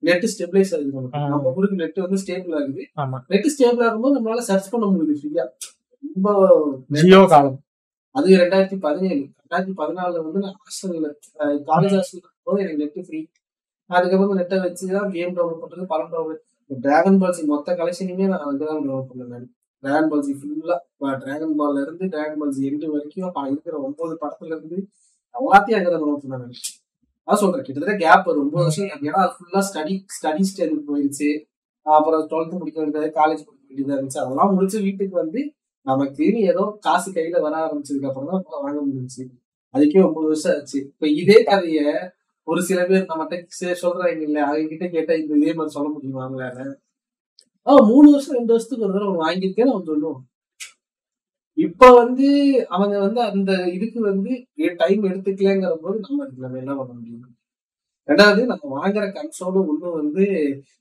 நெட் 0.03 0.25
ஸ்டெபிளைஸ் 0.31 0.71
ஆகுது 0.73 0.91
நமக்கு. 0.91 1.17
ஆ. 1.17 1.29
நம்ம 1.31 1.53
ஊருக்கு 1.53 1.79
நெட் 1.79 1.99
வந்து 2.03 2.19
ஸ்டேபிள் 2.23 2.55
ஆகுது. 2.59 2.83
நெட் 3.31 3.49
ஸ்டேபிள் 3.53 3.85
ஆகும்போது 3.87 4.15
நம்மளால 4.17 4.43
சர்ச் 4.49 4.71
பண்ண 4.73 4.87
முடியுது 4.91 5.15
ஃப்ரீயா 5.19 5.45
ரொம்ப 6.03 6.29
ஜியோ 7.01 7.21
காலம். 7.31 7.57
அது 8.15 8.37
ரெண்டாயிரத்தி 8.41 8.77
பதினேழு. 8.85 9.23
ரெண்டாயிரத்தி 9.41 9.73
பதினாலுல 9.79 10.21
வந்து 10.23 10.39
நான் 10.45 10.57
ஹாஸ்டல்ல 10.61 11.09
காலேஜ் 11.69 11.95
ஹாஸ்டல் 11.97 12.23
போது 12.47 12.61
எனக்கு 12.63 12.81
நெட் 12.83 13.07
ஃப்ரீ 13.07 13.19
அதுக்கப்புறம் 13.89 14.39
நெட்டை 14.39 14.57
வச்சு 14.63 14.85
தான் 14.93 15.11
கேம் 15.11 15.35
டவுன்லோட் 15.35 15.61
பண்றது 15.63 15.91
படம் 15.91 16.11
டவுன்லோட் 16.13 16.43
டிராகன் 16.69 17.19
பால்சி 17.21 17.43
மொத்த 17.51 17.75
கலெக்ஷனுமே 17.77 18.25
நான் 18.31 18.47
வந்து 18.49 18.65
தான் 18.65 18.79
டவுன்லோட் 18.79 19.09
பண்ணேன் 19.09 19.31
நான். 19.33 19.45
டிராகன் 19.83 20.09
பால்சி 20.11 20.33
ஃபுல்லா 20.39 20.75
டிராகன் 21.21 21.55
பால்ல 21.59 21.83
இருந்து 21.85 22.05
டிராகன் 22.13 22.39
பால்சி 22.41 22.61
எண்டு 22.69 22.87
வரைக்கும் 22.93 23.23
இருக்கிற 23.49 23.75
ஒன்பது 23.85 24.15
படத்துல 24.23 24.51
இருந்து 24.53 24.77
எல்லாத்தையும் 25.35 25.77
அங்கே 25.79 25.89
தான் 25.89 26.01
டவுன்லோட் 26.03 26.23
பண்ணேன் 26.25 26.57
நான். 27.27 27.35
அதான் 27.35 27.39
சொல்றேன். 27.39 27.63
கிட்டத்தட்ட 27.63 28.05
கேப் 28.05 28.27
ஒரு 28.27 28.39
ஒன்பது 28.39 28.63
வருஷம். 28.63 28.87
ஏன்னா 28.87 29.21
ஃபுல்லா 29.35 29.61
ஸ்டடி 29.69 29.95
ஸ்டடி 30.15 30.43
ஸ்டைலுக்கு 30.49 30.83
போயிருச்சு. 30.87 31.29
அப்புறம் 31.85 32.27
டுவெல்த் 32.29 32.57
முடிக்க 32.57 32.81
வேண்டியது 32.81 33.11
காலேஜ் 33.15 33.43
முடிக்க 33.45 33.63
வேண்டியதா 33.71 33.97
இருந்துச்சு. 33.97 34.17
அதெல்லாம் 34.17 34.53
முடிச்சு 34.53 34.81
வீட்டுக்கு 34.81 35.15
வந்து 35.15 35.41
நமக்கு 35.85 36.25
ஏதோ 36.41 36.77
காசு 36.81 37.11
கையில 37.11 37.41
வர 37.41 37.55
ஆரம்பிச்சதுக்கு 37.57 38.07
அப்புறம் 38.07 38.29
தான் 38.29 38.63
வாங்க 38.63 38.81
முடிஞ்சுச்சு. 38.81 39.23
அதுக்கே 39.73 40.05
ஒன்பது 40.05 40.27
வருஷம் 40.27 40.55
ஆச்சு. 40.55 40.79
இப்ப 40.81 41.07
இதே 41.07 41.43
கதைய 41.43 41.79
ஒரு 42.47 42.61
சில 42.63 42.85
பேர் 42.85 43.05
நம்மகிட்ட 43.05 43.35
சொல்றாங்க 43.81 44.21
இல்ல 44.21 44.45
அவங்க 44.45 44.67
கிட்ட 44.67 44.87
கேட்டா 44.87 45.13
இந்த 45.13 45.35
இதே 45.37 45.53
மாதிரி 45.53 45.73
சொல்ல 45.75 45.89
முடியுமா 45.89 46.29
அவங்களால 46.29 46.59
ஆஹ் 47.67 47.85
மூணு 47.87 48.11
வருஷம் 48.11 48.35
ரெண்டு 48.35 48.53
வருஷத்துக்கு 48.53 48.85
ஒரு 48.85 48.93
தடவை 48.93 49.13
அவன் 49.13 49.25
வாங்கியிருக்கேன்னு 49.27 49.73
அவன் 49.73 49.87
சொல்லுவான். 49.87 50.19
இப்ப 51.57 51.89
வந்து 51.93 52.27
அவங்க 52.67 52.95
வந்து 52.99 53.21
அந்த 53.21 53.51
இதுக்கு 53.75 53.99
வந்து 54.01 54.31
டைம் 54.77 55.03
எடுத்துக்கலங்கிற 55.03 55.73
போது 55.83 55.97
நம்ம 56.05 56.27
நம்ம 56.43 56.57
என்ன 56.57 56.73
பண்ண 56.75 56.91
முடியும்? 56.93 57.23
ரெண்டாவது 58.09 58.41
நம்ம 58.45 58.65
வாங்குற 58.75 59.05
கன்சோலும் 59.15 59.67
ஒண்ணும் 59.71 59.97
வந்து 59.99 60.25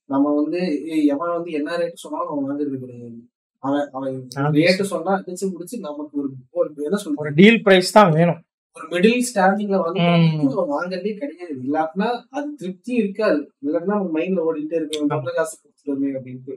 நம்ம 0.05 0.35
வந்து 0.35 0.61
எவன் 1.05 1.35
வந்து 1.37 1.51
என்ன 1.51 1.77
ரேட் 1.77 2.03
சொன்னாலும் 2.05 2.31
அவன் 2.33 2.47
வாங்குறது 2.47 2.79
கிடையாது. 2.79 3.19
அவன் 3.63 3.87
அவன் 3.93 4.17
ரேட்டு 4.59 4.85
சொன்னா 4.93 5.13
அடிச்சு 5.19 5.47
முடிச்சு 5.53 5.77
நமக்கு 5.79 6.15
ஒரு 6.21 6.29
ஒரு 6.51 6.69
என்ன 6.77 6.97
ஒரு 6.97 7.03
சொல்றது 7.05 7.39
டீல் 7.41 7.63
பிரைஸ் 7.63 7.97
தான் 7.99 8.13
வேணும். 8.13 8.41
ஒரு 8.77 8.87
மிடில் 8.93 9.27
ஸ்டாண்டிங்ல. 9.29 9.77
அவன் 9.83 10.73
வாங்குறதே 10.75 11.13
கிடையாது. 11.23 11.55
இல்லாட்டினா 11.67 12.09
அது 12.31 12.49
திருப்தி 12.55 12.93
இருக்காது. 12.95 13.41
இல்லாட்டினா 13.67 13.95
நம்ம 13.99 14.11
மைண்ட்ல 14.19 14.47
ஓடிட்டே 14.49 14.79
இருக்கு 14.81 15.13
நல்ல 15.15 15.31
காசு 15.39 15.55
கொடுத்துருமே 15.63 16.11
அப்படின்ட்டு. 16.19 16.57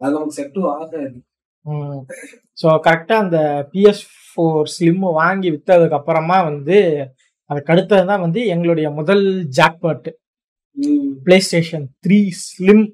அது 0.00 0.12
நமக்கு 0.12 0.36
செட்டும் 0.38 0.70
ஆகாது. 0.74 1.02
ஸோ 2.58 2.68
கரெக்டாக 2.86 3.24
அந்த 3.24 3.38
பிஎஸ் 3.72 4.02
ஃபோர் 4.26 4.70
ஸ்லிம் 4.74 5.04
வாங்கி 5.18 5.48
விற்றதுக்கு 5.54 5.98
அப்புறமா 5.98 6.38
வந்து 6.48 6.78
அதுக்கு 7.50 7.72
அடுத்தது 7.74 8.04
தான் 8.10 8.24
வந்து 8.24 8.40
எங்களுடைய 8.46 8.88
முதல் 8.98 9.24
ஜாக்பாட் 9.58 10.08
ம். 10.76 11.08
Play 11.24 11.38
station 11.40 11.86
three 12.04 12.18
slim 12.44 12.84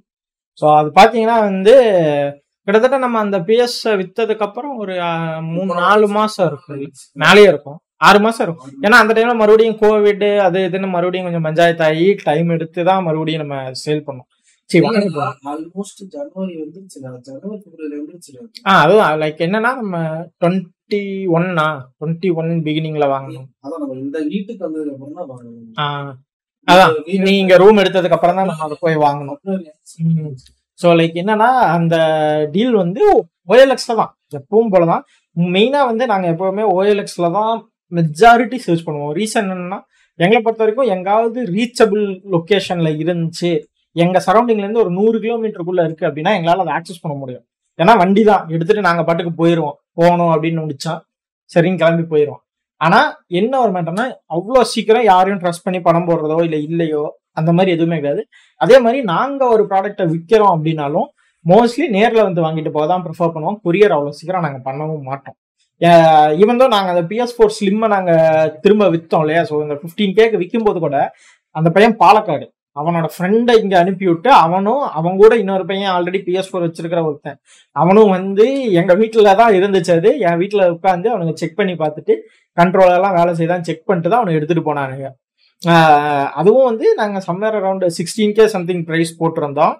so 0.62 0.66
அது 0.78 0.88
பார்த்தீங்கன்னா 0.98 1.38
வந்து 1.48 1.74
கிட்டத்தட்ட 2.68 2.98
நம்ம 2.98 3.18
அந்த 3.18 3.38
பிஎஸ் 3.48 3.80
விற்றதுக்கு 3.98 4.46
அப்புறம் 4.46 4.72
ஒரு 4.82 4.94
மூணு 5.50 5.72
நாலு 5.82 6.06
மாசம். 6.16 6.46
இருக்கும். 6.46 6.80
மேலேயே 7.16 7.48
இருக்கும். 7.48 7.76
ஆறு 8.00 8.18
மாசம் 8.24 8.44
இருக்கும். 8.46 8.72
ஏன்னா 8.84 8.96
அந்த 9.02 9.12
டைம்ல 9.16 9.34
மறுபடியும் 9.34 9.78
கோவிட் 9.82 10.24
அது 10.46 10.58
இதுன்னு 10.66 10.88
மறுபடியும் 10.94 11.26
கொஞ்சம் 11.28 11.46
பஞ்சாயத்து 11.48 11.84
ஆகி 11.86 12.06
டைம் 12.24 12.48
எடுத்து 12.56 12.80
தான் 12.88 13.04
மறுபடியும் 13.06 13.42
நம்ம 13.44 13.56
சேல் 13.82 14.06
பண்ணோம். 14.08 14.28
ஆல்மோஸ்ட் 15.50 16.00
ஜனவரி 16.14 16.54
வந்துருச்சுடா 16.62 17.10
ஜனவரி 17.26 17.58
பிப்ரவரி 17.64 17.96
வந்துருச்சுடா 17.98 18.40
ஆ 18.66 18.74
அதுதான் 18.84 19.18
லைக் 19.22 19.42
என்னன்னா 19.46 19.70
நம்ம 19.80 19.96
டுவெண்ட்டி 20.40 21.00
ஒன்னா 21.36 21.66
டுவெண்ட்டி 21.98 22.28
ஒன் 22.40 22.50
பிகினிங்ல 22.66 23.06
வாங்கணும். 23.12 23.46
அதான் 23.64 23.80
நம்ம 23.82 23.98
இந்த 24.04 24.18
வீட்டுக்கு 24.32 24.64
வந்ததுக்கு 24.66 24.94
அப்புறம் 24.96 25.18
தான் 25.18 25.30
வாங்கணும். 25.32 25.76
ஆ, 25.76 25.84
அதான். 26.68 26.92
நீங்க 27.28 27.56
ரூம் 27.62 27.80
எடுத்ததுக்கு 27.82 28.16
அப்புறம் 28.16 28.38
தான் 28.38 28.48
நம்ம 28.50 28.64
அதை 28.68 28.78
போய் 28.80 28.96
வாங்கணும். 29.04 29.38
ஸோ 30.78 30.88
லைக் 30.98 31.16
என்னன்னா 31.22 31.50
அந்த 31.76 31.96
டீல் 32.54 32.74
வந்து 32.82 33.02
ஓஎல்எக்ஸ்ல 33.50 33.94
தான். 34.00 34.10
எப்பவும் 34.38 34.72
போல 34.72 34.86
தான் 34.92 35.04
மெயினா 35.36 35.80
வந்து 35.90 36.04
நாங்க 36.12 36.26
எப்பவுமே 36.34 36.64
ஓஎல்எக்ஸ்ல 36.74 37.28
தான் 37.38 37.54
மெஜாரிட்டி 37.92 38.58
சர்ச் 38.64 38.86
பண்ணுவோம். 38.86 39.14
ரீசன் 39.18 39.50
என்னன்னா 39.54 39.78
எங்களை 40.18 40.40
பொறுத்த 40.40 40.64
வரைக்கும் 40.64 40.92
எங்காவது 40.94 41.40
ரீச்சபிள் 41.56 42.04
லொக்கேஷன்ல 42.34 42.90
இருந்துச்சு 43.02 43.50
எங்கள் 44.04 44.24
சரௌண்டிங்லேருந்து 44.26 44.82
ஒரு 44.84 44.90
நூறு 44.98 45.16
கிலோமீட்டருக்குள்ளே 45.24 45.84
இருக்குது 45.88 46.08
அப்படின்னா 46.08 46.32
எங்களால் 46.38 46.64
அதை 46.64 46.72
ஆக்சஸ் 46.78 47.02
பண்ண 47.02 47.14
முடியும். 47.22 47.44
ஏன்னா 47.78 47.92
வண்டி 48.02 48.22
தான் 48.30 48.42
எடுத்துகிட்டு 48.54 48.88
நாங்கள் 48.88 49.06
பாட்டுக்கு 49.08 49.32
போயிடுவோம் 49.40 49.76
போகணும் 50.00 50.32
அப்படின்னு 50.34 50.62
முடிச்சா 50.64 50.94
சரின்னு 51.50 51.80
கிளம்பி 51.82 52.04
போயிடுவோம் 52.12 52.42
ஆனால் 52.80 53.08
என்ன 53.40 53.52
ஒரு 53.64 53.70
மேட்டர்னா 53.74 54.04
அவ்வளோ 54.36 54.62
சீக்கிரம் 54.72 55.06
யாரையும் 55.12 55.40
ட்ரஸ்ட் 55.42 55.64
பண்ணி 55.66 55.78
பணம் 55.86 56.08
போடுறதோ 56.08 56.38
இல்லை 56.46 56.58
இல்லையோ 56.68 57.02
அந்த 57.38 57.50
மாதிரி 57.56 57.70
எதுவுமே 57.76 57.96
கிடையாது. 58.00 58.22
அதே 58.60 58.76
மாதிரி 58.84 58.98
நாங்கள் 59.12 59.52
ஒரு 59.54 59.62
ப்ராடக்ட்டை 59.70 60.04
விற்கிறோம் 60.12 60.52
அப்படின்னாலும் 60.54 61.08
மோஸ்ட்லி 61.46 61.86
நேரில் 61.96 62.26
வந்து 62.26 62.40
வாங்கிட்டு 62.44 62.70
போக 62.76 62.84
தான் 62.92 63.02
ப்ரிஃபர் 63.06 63.32
பண்ணுவோம். 63.34 63.58
கொரியர் 63.64 63.94
அவ்வளோ 63.96 64.12
சீக்கிரம் 64.18 64.46
நாங்கள் 64.46 64.64
பண்ணவும் 64.68 65.04
மாட்டோம். 65.10 65.36
ஈவன் 66.42 66.60
தான் 66.62 66.74
நாங்கள் 66.76 66.92
அந்த 66.94 67.04
பிஎஸ் 67.10 67.34
ஃபோர் 67.36 67.54
ஸ்லிம்மை 67.58 67.88
நாங்கள் 67.94 68.52
திரும்ப 68.62 68.84
விற்றோம் 68.94 69.24
இல்லையா? 69.24 69.42
ஸோ 69.50 69.54
இந்த 69.64 69.76
ஃபிஃப்டீன் 69.80 70.14
கேக்கு 70.18 70.40
விற்கும் 70.42 70.66
போது 70.68 70.78
கூட 70.86 70.98
அந்த 71.56 71.68
பையன் 71.76 71.96
பாலக்காடு. 72.04 72.46
அவனோட 72.76 73.06
ஃப்ரெண்டை 73.14 73.54
இங்கே 73.62 73.76
அனுப்பிவிட்டு 73.82 74.30
அவனும் 74.44 74.82
அவன் 74.98 75.20
கூட 75.22 75.32
இன்னொரு 75.42 75.64
பையன் 75.70 75.92
ஆல்ரெடி 75.96 76.20
பிஎஸ் 76.26 76.50
ஃபோர் 76.50 76.66
வச்சிருக்கிற 76.66 77.02
ஒருத்தன். 77.08 77.38
அவனும் 77.82 78.10
வந்து 78.16 78.46
எங்கள் 78.80 78.98
வீட்டில் 79.02 79.36
தான் 79.40 79.54
இருந்துச்சு 79.58 79.92
அது. 79.98 80.10
என் 80.26 80.40
வீட்டில் 80.42 80.64
உட்காந்து 80.74 81.08
அவனுங்க 81.12 81.34
செக் 81.42 81.58
பண்ணி 81.60 81.74
பார்த்துட்டு 81.82 82.16
கண்ட்ரோலெல்லாம் 82.60 83.16
வேலை 83.18 83.32
செய்தான் 83.40 83.66
செக் 83.68 83.86
பண்ணிட்டு 83.88 84.10
தான் 84.12 84.20
அவனை 84.22 84.36
எடுத்துகிட்டு 84.38 84.68
போனானுங்க. 84.68 85.08
அதுவும் 86.40 86.68
வந்து 86.70 86.86
நாங்கள் 87.00 87.24
somewhere 87.28 87.58
around 87.60 87.84
sixteen 87.98 88.36
K 88.38 88.46
something 88.54 88.84
price 88.88 89.12
போட்டிருந்தோம். 89.20 89.74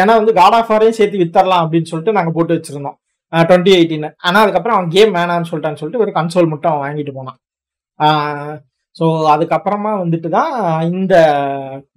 ஏன்னா 0.00 0.12
வந்து 0.20 0.32
காட் 0.40 0.56
ஆஃப் 0.58 0.70
ஆரையும் 0.74 0.98
சேர்த்து 0.98 1.22
வித்தரலாம் 1.22 1.62
அப்படின்னு 1.64 1.90
சொல்லிட்டு 1.92 2.16
நாங்கள் 2.18 2.36
போட்டு 2.36 2.56
வச்சிருந்தோம். 2.56 2.96
டுவெண்ட்டி 3.32 3.72
எயிட்டீன் 3.78 4.06
ஆனால் 4.26 4.42
அதுக்கப்புறம் 4.44 4.76
அவன் 4.76 4.92
கேம் 4.96 5.12
வேணான்னு 5.18 5.48
சொல்லிட்டான்னு 5.50 5.80
சொல்லிட்டு 5.80 6.04
ஒரு 6.04 6.12
கன்சோல் 6.18 6.52
மட்டும் 6.52 6.72
அவன் 6.72 6.84
வாங்கிட்டு 6.84 7.12
போனான். 7.18 7.38
ஸோ 8.98 9.06
அதுக்கப்புறமா 9.32 9.90
வந்துட்டு 10.02 10.28
தான் 10.36 10.54
இந்த 10.90 11.14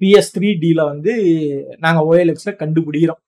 பிஎஸ் 0.02 0.34
த்ரீ 0.36 0.50
டில 0.64 0.82
வந்து 0.92 1.14
நாங்க 1.86 2.00
ஓஎல்எக்ஸ்ல 2.10 2.52
கண்டுபிடிக்கிறோம். 2.62 3.22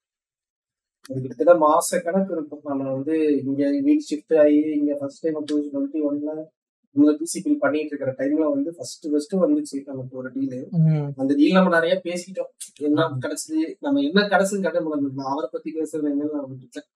கிட்டத்தட்ட 1.09 1.53
மாச 1.63 1.89
கணக்கு 2.03 2.33
இருக்கும். 2.35 2.65
நம்ம 2.71 2.83
வந்து 2.91 3.15
இங்க 3.45 3.61
வீட் 3.87 4.05
ஷிஃப்ட் 4.09 4.35
ஆகி 4.43 4.59
இங்க 4.79 4.91
ஃபர்ஸ்ட் 4.99 5.23
டைம் 5.23 5.39
டூ 5.49 5.55
டுவெண்ட்டி 5.65 6.01
ஒன்ல 6.09 6.33
இந்த 6.95 7.11
பிசிபிள் 7.19 7.55
பண்ணிட்டு 7.63 7.91
இருக்கிற 7.91 8.11
டைம்ல 8.19 8.45
வந்து 8.55 8.69
ஃபர்ஸ்ட் 8.77 9.05
ஃபர்ஸ்ட் 9.11 9.33
வந்துச்சு 9.43 9.77
நமக்கு 9.89 10.17
ஒரு 10.21 10.29
டீல் 10.35 10.57
அந்த 11.21 11.31
டீல் 11.39 11.57
நம்ம 11.57 11.71
நிறைய 11.77 11.93
பேசிட்டோம் 12.07 12.51
என்ன 12.87 13.07
கிடைச்சது 13.23 13.61
நம்ம 13.85 14.01
என்ன 14.09 14.19
கிடைச்சது 14.33 14.59
கட்ட 14.65 14.81
முடியாது 14.81 15.31
அவரை 15.33 15.49
பத்தி 15.55 15.69
பேசுறது 15.79 16.11
என்னன்னு 16.11 16.35
நான் 16.35 16.49
விட்டுட்டேன். 16.51 16.87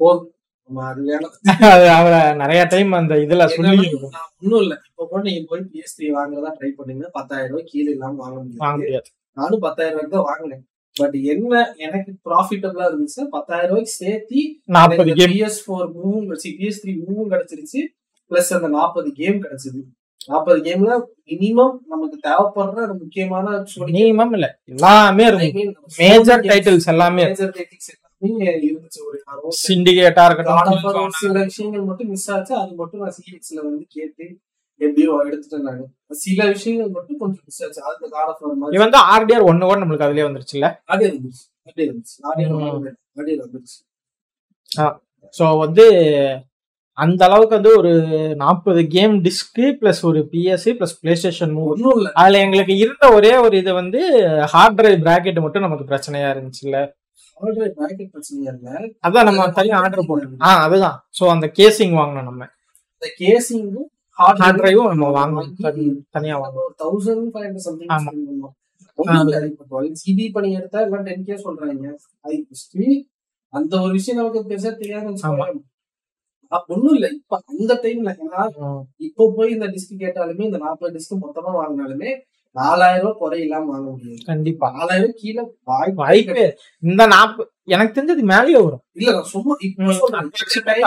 போதும். 0.00 0.30
அவரை 1.96 2.20
நிறைய 2.42 2.60
டைம் 2.64 2.92
அந்த 2.98 3.14
இதுல 3.24 3.44
சொல்லி 3.54 3.86
ஒண்ணும் 4.42 4.62
இல்ல. 4.64 4.74
இப்ப 4.88 5.06
கூட 5.10 5.20
நீங்க 5.26 5.42
போய் 5.50 5.62
பிஎஸ் 5.72 5.96
த்ரீ 5.96 6.06
வாங்குறதா 6.16 6.50
ட்ரை 6.58 6.70
பண்ணீங்க 6.78 7.08
பத்தாயிரம் 7.16 7.50
ரூபாய் 7.52 7.68
கீழே 7.70 7.90
இல்லாம 7.94 8.18
வாங்க 8.22 8.38
முடியாது. 8.76 9.08
நானும் 9.36 9.64
பத்தாயிரம் 9.66 9.96
ரூபாய்க்கு 9.96 10.16
தான் 10.16 10.28
வாங்கினேன். 10.30 10.62
பட் 10.96 11.16
என்ன 11.32 11.52
எனக்கு 11.86 12.10
ப்ராஃபிட்டபிளா 12.26 12.84
இருந்துச்சுன்னா 12.90 13.26
பத்தாயிரம் 13.36 13.70
ரூபாய்க்கு 13.72 13.94
சேர்த்தி 14.02 14.40
நாற்பது 14.76 15.14
பிஎஸ் 15.32 15.60
ஃபோர் 15.64 15.88
மூவும் 15.96 16.26
பிஎஸ் 16.32 16.80
த்ரீ 16.82 16.94
மூவும் 17.02 17.30
கிடைச்சிருச்சு. 17.34 17.82
பிளஸ் 18.30 18.52
அந்த 18.58 18.70
நாற்பது 18.78 19.10
கேம் 19.20 19.42
கிடைச்சது. 19.44 19.80
நாற்பது 20.30 20.60
கேம்ல 20.66 20.92
மினிமம் 21.30 21.74
நமக்கு 21.92 22.16
தேவைப்படுற 22.28 22.80
முக்கியமான 23.02 23.46
மினிமம் 23.88 24.34
இல்ல. 24.38 24.46
எல்லாமே 24.72 25.26
மேஜர் 26.00 26.44
டைட்டில்ஸ் 26.50 26.88
எல்லாமே 26.94 27.24
மேஜர் 27.28 27.54
டைட்டில்ஸ் 27.58 27.90
இருந்துச்சு. 28.66 29.00
ஒரு 29.06 29.18
சிண்டிகேட்டா 29.62 30.24
இருக்கட்டும் 30.28 31.14
சில 31.20 31.36
விஷயங்கள் 31.48 31.86
மட்டும் 31.90 32.10
மிஸ் 32.14 32.28
ஆச்சு. 32.34 32.54
அது 32.62 32.72
மட்டும் 32.80 33.02
நான் 33.04 33.16
சிஎக்ஸ்ல 33.18 33.58
வந்து 33.68 33.84
கேட்டு 33.96 34.26
எப்படியோ 34.80 35.12
எடுத்துட்டேன் 35.26 35.66
நானு. 35.68 35.84
சில 36.22 36.40
விஷயங்கள் 36.52 36.94
மட்டும் 36.96 37.18
கொஞ்சம் 37.20 37.44
மிஸ் 37.48 37.60
ஆச்சு. 37.64 37.80
அது 37.88 38.08
காட் 38.14 38.30
ஆஃப் 38.32 38.42
மாதிரி 38.62 38.82
வந்து 38.84 38.98
ஆர்டிஆர் 39.12 39.48
ஒன்னு 39.50 39.68
கூட 39.68 39.78
நம்மளுக்கு 39.82 40.08
அதுலயே 40.08 40.26
வந்துருச்சுல்ல? 40.28 40.68
அப்படியே 40.88 41.10
இருந்துச்சு 41.12 41.44
அப்படியே 41.66 41.86
இருந்துச்சு 41.88 42.16
வந்துருச்சு 43.44 43.78
ஸோ 45.34 45.44
வந்து 45.60 45.84
அந்த 46.98 47.20
அளவுக்கு 47.26 47.56
வந்து 47.56 47.70
ஒரு 47.78 47.92
நாற்பது 48.36 48.80
கேம் 48.88 49.14
டிஸ்க்கு 49.22 49.64
பிளஸ் 49.78 50.00
ஒரு 50.08 50.20
பிஎஸ்சி 50.32 50.72
பிளஸ் 50.78 50.98
பிளே 51.00 51.14
ஸ்டேஷன் 51.14 51.54
அதுல 52.14 52.42
எங்களுக்கு 52.44 52.74
இருந்த 52.82 53.06
ஒரே 53.16 53.32
ஒரு 53.44 53.54
இது 53.58 53.72
வந்து 53.74 54.00
ஹார்ட் 54.52 54.76
டிரைவ் 54.78 55.00
பிராக்கெட் 55.02 55.44
மட்டும் 55.44 55.66
நமக்கு 55.66 55.86
பிரச்சனையா 55.88 56.28
இருந்துச்சுல்ல? 56.34 56.78
அதான் 59.02 59.24
நம்ம 59.24 59.50
தனியா 59.50 59.78
ஆர்டர் 59.78 59.98
போட்டோம் 59.98 60.42
ஆ 60.42 60.62
அதுதான். 60.62 61.08
ஸோ 61.20 61.28
அந்த 61.28 61.52
கேசிங் 61.54 61.94
வாங்கணும் 61.94 62.22
நம்ம. 62.22 62.46
இந்த 62.92 63.14
கேசிங்கும் 63.18 63.96
ஹார்ட் 64.08 64.60
டிரைவும் 64.60 64.94
நம்ம 64.94 65.26
வாங்கணும். 65.26 65.52
தனி- 65.62 66.00
தனியா 66.10 66.40
வாங்கணும். 66.40 66.82
தௌசண்ட் 66.82 67.28
ஃபைவ் 67.34 67.50
ஹண்ட்ரட் 67.50 67.54
சம்திங் 67.54 67.86
ஆமா. 67.86 68.48
ஜிபி 70.06 70.30
பண்ணி 70.32 70.52
எடுத்தா 70.52 70.80
எல்லாம் 70.80 71.02
டென் 71.02 71.24
கே 71.24 71.32
சொல்றாங்க. 71.32 71.94
அது 72.20 72.46
அந்த 73.48 73.80
ஒரு 73.80 73.92
விஷயம் 73.92 74.26
நமக்கு 74.26 74.54
பெருசா 74.54 74.76
தெரியாது 74.76 75.14
ஒண்ணும் 76.66 76.92
இல்ல. 76.92 77.08
இப்ப 77.08 77.42
அந்த 77.46 77.74
டைம்ல 77.82 78.16
ஏன்னா. 78.16 78.48
இப்போ 78.96 79.32
போய் 79.36 79.50
இந்த 79.50 79.66
டிஸ்க் 79.66 79.98
கேட்டாலுமே 79.98 80.42
இந்த 80.42 80.58
நாற்பது 80.58 80.98
டிஸ்க் 80.98 81.18
மொத்தமா 81.18 81.64
வாங்கினாலுமே 81.64 82.20
நாலாயிரம் 82.56 83.02
ரூபாய் 83.04 83.20
குறை 83.22 83.38
இல்லாம 83.44 83.70
வாங்க 83.72 83.88
முடியாது. 83.90 84.18
கண்டிப்பா. 84.30 84.66
நாலாயிரம் 84.78 85.16
கீழே 85.20 85.42
வாய்ப்பு 85.70 86.00
வாய்ப்பே 86.02 86.44
இந்த 86.82 87.02
நாற்பது 87.14 87.48
எனக்கு 87.74 87.94
தெரிஞ்சது 87.96 88.22
மேலேயே 88.32 88.58
வரும். 88.66 88.82
இல்ல 89.00 89.12
நான் 89.16 89.30
சும்மா 89.32 89.54
இப்ப 89.66 89.88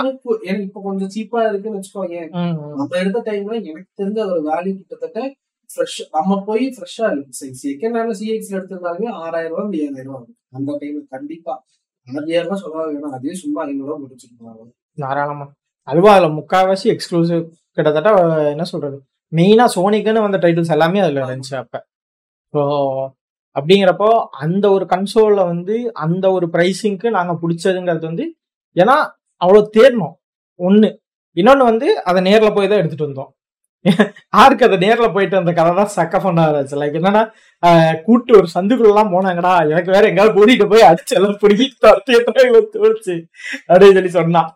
எனக்கு 0.01 0.63
இப்ப 0.67 0.81
கொஞ்சம் 0.87 1.11
சீப்பா 1.15 1.41
இருக்குன்னு 1.49 1.79
வச்சுக்கோங்க 1.79 2.21
நம்ம 2.79 2.89
எடுத்த 3.01 3.21
டைம்ல 3.29 3.57
எனக்கு 3.69 3.91
தெரிஞ்ச 4.01 4.19
ஒரு 4.31 4.41
வேல்யூ 4.49 4.73
கிட்டத்தட்ட 4.79 5.21
ஃப்ரெஷ் 5.69 5.99
நம்ம 6.11 6.37
போய் 6.47 6.65
ஃப்ரெஷ்ஷா 6.75 7.07
இருக்கு. 7.13 7.31
செகண்ட் 7.63 7.95
ஹேண்ட்ல 7.97 8.13
சிஎக்ஸ்ல 8.21 8.57
எடுத்திருந்தாலுமே 8.59 9.09
ஆறாயிரம் 9.23 9.57
ரூபாய் 9.57 9.81
ஏழாயிரம் 9.85 10.11
ரூபாய். 10.11 10.35
அந்த 10.57 10.77
டைம் 10.81 10.99
கண்டிப்பா. 11.15 11.53
ஆறாயிரம் 12.07 12.47
ரூபாய் 12.47 12.63
சொல்ல 12.63 12.85
வேணும். 12.91 13.15
அதே 13.17 13.33
சும்மா 13.41 13.61
ஐநூறு 13.65 13.89
ரூபாய் 13.89 14.03
முடிச்சிருப்பாங்க 14.03 14.69
தாராளமா. 15.03 15.47
அதுவும் 15.87 16.13
அதுல 16.13 16.29
முக்காவாசி 16.37 16.87
எக்ஸ்க்ளூசிவ் 16.93 17.43
கிட்டத்தட்ட 17.77 18.09
என்ன 18.53 18.63
சொல்றது? 18.71 18.97
மெயினாக 19.31 19.69
சோனிக்குன்னு 19.75 20.25
வந்த 20.25 20.37
டைட்டில்ஸ் 20.43 20.75
எல்லாமே 20.77 20.99
அதில் 21.05 21.23
இருந்துச்சு 21.23 21.55
அப்போ. 21.61 21.79
ஸோ 22.53 22.61
அப்படிங்கிறப்போ 23.55 24.09
அந்த 24.45 24.65
ஒரு 24.75 24.85
கன்சோலில் 24.93 25.49
வந்து 25.51 25.75
அந்த 26.05 26.25
ஒரு 26.31 26.47
ப்ரைஸிங்க்கு 26.55 27.09
நாங்கள் 27.17 27.39
பிடிச்சதுங்கிறது 27.43 28.05
வந்து 28.11 28.25
ஏன்னா 28.75 28.95
அவ்வளோ 29.41 29.61
தேடணும். 29.77 30.15
ஒன்று 30.59 30.89
இன்னொன்று 31.37 31.63
வந்து 31.71 31.87
அதை 32.09 32.19
நேரில் 32.27 32.55
போய் 32.57 32.69
தான் 32.69 32.79
எடுத்துகிட்டு 32.81 33.09
வந்தோம். 33.09 33.31
யாருக்கு 34.33 34.67
அதை 34.67 34.77
நேர்ல 34.83 35.07
போயிட்டு 35.13 35.39
வந்த 35.39 35.51
கதை 35.53 35.71
தான் 35.75 35.93
சக்க 35.95 36.15
பண்ண 36.23 36.39
ஆரம்பிச்சு 36.45 36.79
லைக் 36.81 36.97
என்னன்னா 36.99 37.23
கூட்டு 38.05 38.31
ஒரு 38.39 38.47
சந்துக்குள்ள 38.53 38.91
எல்லாம் 38.91 39.13
போனாங்கடா 39.13 39.53
எனக்கு 39.65 39.93
வேற 39.95 40.03
எங்கேயாவது 40.09 40.35
கூட்டிட்டு 40.37 40.67
போய் 40.71 40.87
அடிச்சு 40.89 41.17
எல்லாம் 41.19 41.39
பிடிக்கிட்டு 41.43 41.93
தோணுச்சு 42.75 43.15
அப்படின்னு 43.69 43.97
சொல்லி 43.97 44.13
சொன்னான். 44.17 44.49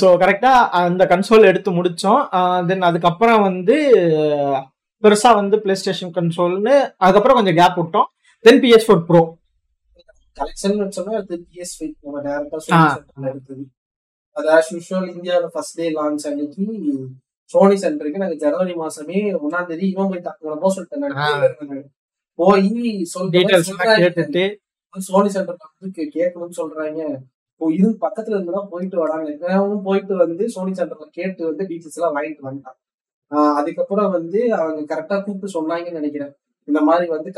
ஸோ 0.00 0.06
கரெக்டா 0.22 0.52
அந்த 0.80 1.04
கன்சோல் 1.12 1.48
எடுத்து 1.50 1.70
முடிச்சோம். 1.76 2.20
தென் 2.68 2.88
அதுக்கப்புறம் 2.88 3.42
வந்து 3.48 3.76
ஆஹ், 4.22 4.60
பெருசா 5.02 5.32
வந்து 5.36 5.58
பிளே 5.64 5.76
ஸ்டேஷன் 5.80 6.14
கன்சோல்னு 6.16 6.76
அதுக்கப்புறம் 7.00 7.38
கொஞ்சம் 7.38 7.58
கேப் 7.60 7.78
விட்டோம். 7.80 8.08
Then 8.44 8.62
PS 8.62 8.86
four 8.88 9.04
pro 9.08 9.22
collection 10.36 10.76
வச்சோம்னா 10.80 11.14
அது 11.20 11.36
பிஎஸ் 11.46 11.74
ஃபைவ் 11.76 11.94
நம்ம 12.02 12.18
டேரக்டா 12.26 12.80
எடுத்தது. 13.30 13.62
அது 14.36 14.48
ஆஸ் 14.56 14.68
யூஷுவல் 14.74 15.08
இந்தியாவில் 15.14 15.52
ஃபர்ஸ்ட் 15.54 15.78
டே 15.78 15.86
லான்ச் 15.96 16.26
அன்னைக்கு 16.28 16.66
சோனி 17.52 17.76
சென்டருக்கு 17.82 18.22
நாங்க 18.22 18.34
ஜனவரி 18.34 18.72
மாசமே 18.72 19.18
ஒன்னாம் 19.42 19.66
தேதி 19.66 19.86
இவன் 19.90 20.08
போய் 20.10 20.26
தக்கணும் 20.28 20.72
சொல்லிட்டேன். 20.76 21.84
போய் 22.34 23.04
சொல் 23.12 23.30
டீட்டெயில்ஸ் 23.34 23.70
எல்லாம் 23.74 24.00
கேட்டுட்டு. 24.02 24.42
சோனி 24.98 25.28
சென்டர்ல 25.34 25.66
வந்து 25.80 26.02
கேட்கணும்னு 26.14 26.58
சொல்றாங்க. 26.60 27.00
இது 27.78 27.88
பக்கத்துல 28.00 28.34
இருந்துதான் 28.36 28.68
போயிட்டு 28.70 28.98
வராங்க. 28.98 29.30
நானும் 29.40 29.82
போயிட்டு 29.82 30.16
வந்து 30.16 30.44
சோனி 30.56 30.70
சென்டர்ல 30.70 31.06
கேட்டு 31.18 31.44
வந்து 31.44 31.64
டீட்டெயில்ஸ் 31.70 31.98
எல்லாம் 31.98 32.16
வாங்கிட்டு 32.16 32.44
வந்துட்டான் 32.48 32.78
அதுக்கப்புறம் 33.60 34.10
வந்து 34.10 34.40
அவங்க 34.58 34.82
கரெக்டா 34.90 35.16
கூப்பிட்டு 35.22 35.54
சொன்னாங்கன்னு 35.56 35.98
நினைக்கிறேன். 36.00 36.32
இந்த 36.64 36.80
மாதிரி 36.80 37.08
வந்து 37.14 37.32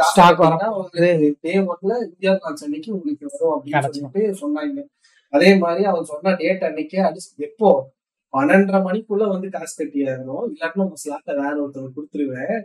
உங்களுக்கு 0.75 1.37
டே 1.41 1.55
ஒன்ல 1.71 1.95
இந்தியா 2.09 2.33
அன்னைக்கு 2.41 2.95
உங்களுக்கு 2.97 3.27
வரும் 3.33 3.55
அப்படின்னு. 3.59 3.89
சொல்லிட்டு 3.89 4.35
சொன்னாங்க. 4.43 4.85
அதே 5.31 5.51
மாதிரி 5.57 5.85
அவன் 5.85 6.11
சொன்ன 6.13 6.35
டேட் 6.43 6.63
அன்னைக்கே 6.69 6.99
அடிச்சு 7.09 7.31
எப்போ? 7.49 7.71
பன்னெண்டரை 8.35 8.81
மணிக்குள்ள 8.89 9.25
வந்து 9.35 9.49
காசு 9.55 9.75
கட்டியாகணும். 9.79 10.45
இல்லாட்டினா 10.51 10.85
உங்க 10.87 11.01
ஸ்லாட்டை 11.05 11.33
வேற 11.41 11.55
ஒருத்தர் 11.63 11.97
கொடுத்துருவேன். 11.97 12.59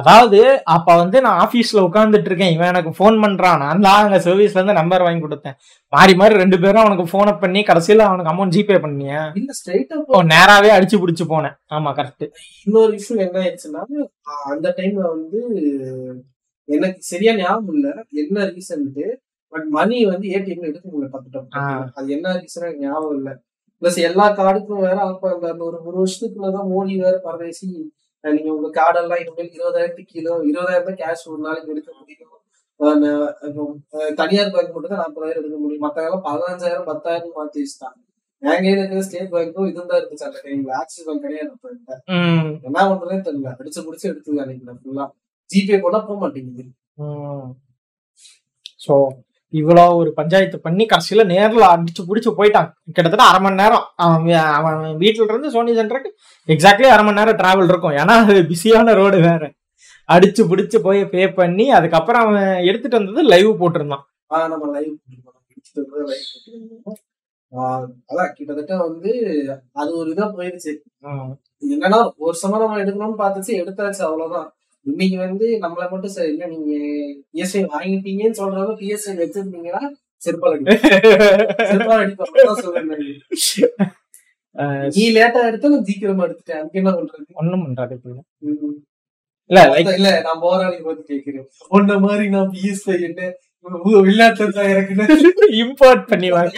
அதாவது 0.00 0.38
அப்ப 0.74 0.94
வந்து 1.00 1.18
நான் 1.24 1.40
ஆபீஸ்ல 1.44 1.82
உட்கார்ந்துட்டு 1.86 2.28
இருக்கேன். 2.30 2.52
இவன் 2.54 2.70
எனக்கு 2.72 2.92
ஃபோன் 2.98 3.16
பண்றான். 3.24 3.58
நான் 3.64 3.84
தான் 3.86 4.00
அங்க 4.04 4.18
சர்வீஸ்ல 4.26 4.58
இருந்து 4.58 4.78
நம்பர் 4.78 5.04
வாங்கி 5.06 5.22
கொடுத்தேன். 5.24 5.56
மாறி 5.92 6.14
மாறி 6.20 6.34
ரெண்டு 6.42 6.58
பேரும் 6.62 6.82
அவனுக்கு 6.82 7.04
போன் 7.12 7.40
பண்ணி 7.42 7.62
கடைசியில 7.70 8.06
அவனுக்கு 8.08 8.32
அமௌண்ட் 8.32 8.54
ஜிபே 8.56 8.78
பண்ணியா 8.84 9.20
இல்ல 9.40 9.56
ஸ்ட்ரைட்டா 9.60 9.98
ஓ 10.12 10.22
நேராவே 10.32 10.70
அடிச்சு 10.76 11.02
புடிச்சு 11.02 11.26
போனேன். 11.32 11.56
ஆமா 11.76 11.92
கரெக்ட் 11.98 12.26
இன்னொரு 12.66 12.94
இஷ்யூ 13.00 13.16
என்ன 13.26 13.42
ஆயிடுச்சுன்னா 13.44 13.82
அந்த 14.52 14.68
டைம்ல 14.78 15.04
வந்து 15.16 15.40
எனக்கு 16.68 17.00
சரியா 17.12 17.32
ஞாபகம் 17.36 17.74
இல்ல. 17.76 17.88
என்ன 18.22 18.44
ரீசன்ட்டு 18.50 19.06
பட் 19.54 19.66
மணி 19.70 19.98
வந்து 20.04 20.26
ஏடிஎம்ல 20.34 20.70
எடுக்க 20.70 20.86
முடியல 20.88 21.10
பார்த்துட்டோம். 21.12 21.48
அது 21.96 22.06
என்ன 22.16 22.36
ரீசன் 22.38 22.78
ஞாபகம் 22.80 23.16
இல்ல. 23.18 23.30
பிளஸ் 23.82 23.98
எல்லா 24.08 24.26
கார்டுக்கும் 24.38 24.84
வேற 24.86 24.98
அப்ப 25.06 25.24
அந்த 25.50 25.64
ஒரு 25.64 25.78
ஒரு 25.82 25.96
வருஷத்துக்குள்ளதான் 26.00 26.70
மோடி 26.72 26.94
வேற 27.02 27.16
பரதேசி. 27.26 27.68
அஹ் 28.24 28.34
நீங்க 28.36 28.50
உங்க 28.54 28.68
கார்டெல்லாம் 28.78 29.20
இனிமேல் 29.22 29.54
இருபதாயிரத்துக்கு 29.56 30.14
கிலோ 30.14 30.34
இருபதாயிரம் 30.50 30.88
தான் 30.90 31.00
கேஷ் 31.02 31.26
ஒரு 31.32 31.40
நாளைக்கு 31.46 31.72
எடுக்க 31.74 31.90
முடியும். 31.94 32.30
தனியார் 34.20 34.52
பேங்க் 34.54 34.72
மட்டும் 34.74 34.92
தான் 34.92 35.02
நாற்பதாயிரம் 35.02 35.40
எடுக்க 35.42 35.58
முடியும். 35.58 35.84
மத்தவங்க 35.84 36.18
பதினஞ்சாயிரம் 36.26 36.88
பத்தாயிரம் 36.88 37.36
மாத்தி 37.36 37.60
வச்சுட்டாங்க. 37.62 37.98
கையில 38.42 38.78
இருக்கிற 38.78 39.02
ஸ்டேட் 39.06 39.30
பேங்க்கும் 39.34 39.68
இதுதான் 39.68 39.98
இருந்துச்சு 39.98 40.26
அந்த 40.28 40.40
டைம்ல 40.44 40.72
ஆக்சிஸ் 40.80 41.06
பேங்க் 41.06 41.24
கிடையாது 41.26 41.50
அப்ப 41.52 41.68
என்ன 42.66 42.78
பண்றதுன்னு 42.90 43.26
தெரியல. 43.28 43.52
அடிச்சு 43.60 43.84
முடிச்சு 43.86 44.08
எடுத்து 44.10 44.40
அன்னைக்கு 44.42 44.74
ஃபுல்லா 44.80 45.06
ஜிபே 45.50 45.78
போனா 45.84 46.00
போக 46.08 46.18
மாட்டேங்குது. 46.22 46.64
ஸோ 48.84 48.94
இவ்வளோ 49.60 49.82
ஒரு 50.00 50.10
பஞ்சாயத்து 50.18 50.58
பண்ணி 50.66 50.84
கடைசியில 50.92 51.24
நேர்ல 51.32 51.64
அடிச்சு 51.74 52.02
புடிச்சு 52.08 52.30
போயிட்டான் 52.38 52.68
கிட்டத்தட்ட 52.94 53.24
அரை 53.30 53.40
மணி 53.44 53.60
நேரம். 53.62 53.84
அவன் 54.04 54.48
அவன் 54.58 54.80
வீட்டுல 55.02 55.28
இருந்து 55.30 55.52
சோனி 55.56 55.74
சென்டருக்கு 55.78 56.10
எக்ஸாக்ட்லி 56.48 56.88
அரை 56.94 57.04
மணி 57.06 57.18
நேரம் 57.20 57.38
டிராவல் 57.42 57.70
இருக்கும். 57.72 57.96
ஏன்னா 58.02 58.16
அது 58.24 58.40
பிஸியான 58.50 58.94
ரோடு 59.00 59.20
வேற. 59.28 59.42
அடிச்சு 60.08 60.42
புடிச்சு 60.50 60.78
போய் 60.86 61.00
பே 61.12 61.22
பண்ணி 61.38 61.66
அதுக்கப்புறம் 61.78 62.24
அவன் 62.26 62.48
எடுத்துட்டு 62.68 62.98
வந்தது 62.98 63.22
லைவ் 63.32 63.50
போட்டிருந்தான். 63.62 64.04
நம்ம 64.54 64.66
லைவ் 64.74 64.92
அதான் 68.10 68.32
கிட்டத்தட்ட 68.36 68.74
வந்து 68.86 69.10
அது 69.80 69.90
ஒரு 70.00 70.08
இதா 70.14 70.26
போயிருச்சு 70.36 70.72
என்னன்னா 71.74 71.98
ஒரு 72.22 72.30
வருஷமா 72.30 72.56
நம்ம 72.62 72.80
எடுக்கணும்னு 72.84 73.20
பார்த்துச்சு 73.22 73.52
எடுத்தாச்சு 73.60 74.02
அவ்வளவுதான். 74.08 74.48
இன்னைக்கு 74.86 75.18
வந்து 75.18 75.46
நம்மள 75.62 75.84
மட்டும் 75.90 76.14
சரி 76.14 76.30
இல்ல 76.32 76.46
நீங்க 76.46 76.72
பிஎஸ்ஐ 77.32 77.62
வாங்கிட்டீங்கன்னு 77.74 78.40
சொல்றத 78.40 78.72
பிஎஸ்ஐ 78.80 79.12
வச்சிருந்தீங்கன்னா 79.20 79.82
செருப்பால் 80.22 80.54
அடி 80.56 80.64
செருப்பால் 81.70 82.02
அடிப்பா 82.02 82.56
சொல்றேன் 82.64 82.90
நீ 84.96 85.04
லேட்டா 85.14 85.40
எடுத்தா 85.46 85.70
நான் 85.70 85.86
சீக்கிரமா 85.86 86.24
எடுத்துட்டேன். 86.26 86.58
அதுக்கு 86.58 86.80
என்ன 86.80 86.90
பண்றது? 86.90 87.24
ஒண்ணும் 87.40 87.62
பண்றாது 87.64 87.94
இல்ல. 89.50 89.62
இல்ல 89.94 90.10
நான் 90.26 90.42
போராளி 90.44 90.76
பார்த்து 90.84 91.02
கேக்குறேன். 91.10 91.46
உன்ன 91.76 91.96
மாதிரி 92.04 92.24
நான் 92.34 92.52
பிஎஸ்ஐ 92.52 92.94
என்ன 93.08 93.22
வெளிநாட்டுல 93.98 94.44
இருந்தா 94.44 94.64
எனக்கு 94.72 94.94
இம்போர்ட் 95.62 96.04
பண்ணி 96.12 96.28
வாங்க 96.36 96.56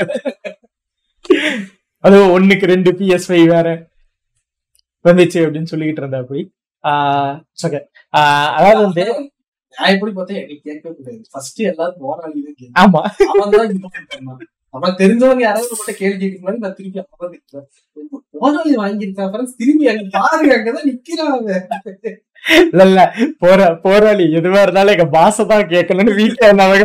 அது 2.04 2.16
ஒண்ணுக்கு 2.36 2.66
ரெண்டு 2.72 2.90
பிஎஸ் 2.98 3.28
ஃபைவ் 3.28 3.46
வேற. 3.54 3.68
வந்துச்சு 5.04 5.38
அப்படின்னு 5.44 5.70
சொல்லிக்கிட்டு 5.72 6.02
இருந்தா 6.02 6.20
ஓகே 6.24 6.42
அதாவது 8.56 8.80
வந்து 8.82 9.04
நான் 9.76 9.92
எப்படி 9.94 10.12
பார்த்தேன்? 10.12 10.42
எனக்கு 10.42 10.62
கேட்கவே 10.66 10.92
கூடாது 10.92 11.18
ஃபர்ஸ்ட் 11.32 11.60
எல்லாரும் 11.70 12.02
போராளி 12.02 12.38
தான் 12.42 12.78
ஆமா. 12.82 13.00
அவன் 14.74 14.96
தெரிஞ்சவங்க 14.98 15.42
யாராவது 15.42 15.68
மட்டும் 15.72 15.98
கேள்வி 16.00 16.16
கேட்க 16.22 16.38
மாதிரி 16.44 16.62
நான் 16.62 16.76
திருப்பி 16.78 16.98
அப்பதான் 17.02 17.32
கேட்கிறேன் 17.34 17.66
போராளி 18.36 18.72
வாங்கியிருக்கான். 18.80 19.30
ஃப்ரெண்ட்ஸ் 19.30 19.58
திரும்பி 19.60 19.84
அங்க 19.92 20.04
பாருங்க 20.16 20.54
அங்கதான் 20.56 20.88
நிக்கிறாங்க 20.90 21.50
இல்ல 22.64 22.82
இல்ல. 22.88 23.00
போராளி 23.84 24.24
எதுவா 24.38 24.60
இருந்தாலும் 24.64 24.94
எங்க 24.96 25.06
பாச 25.14 25.46
தான் 25.46 25.70
கேட்கணும்னு 25.72 26.18
வீட்டுல 26.18 26.48
இருந்தாங்க 26.48 26.76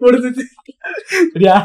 கொடுத்துட்டு 0.00 0.44
சரியா? 1.32 1.56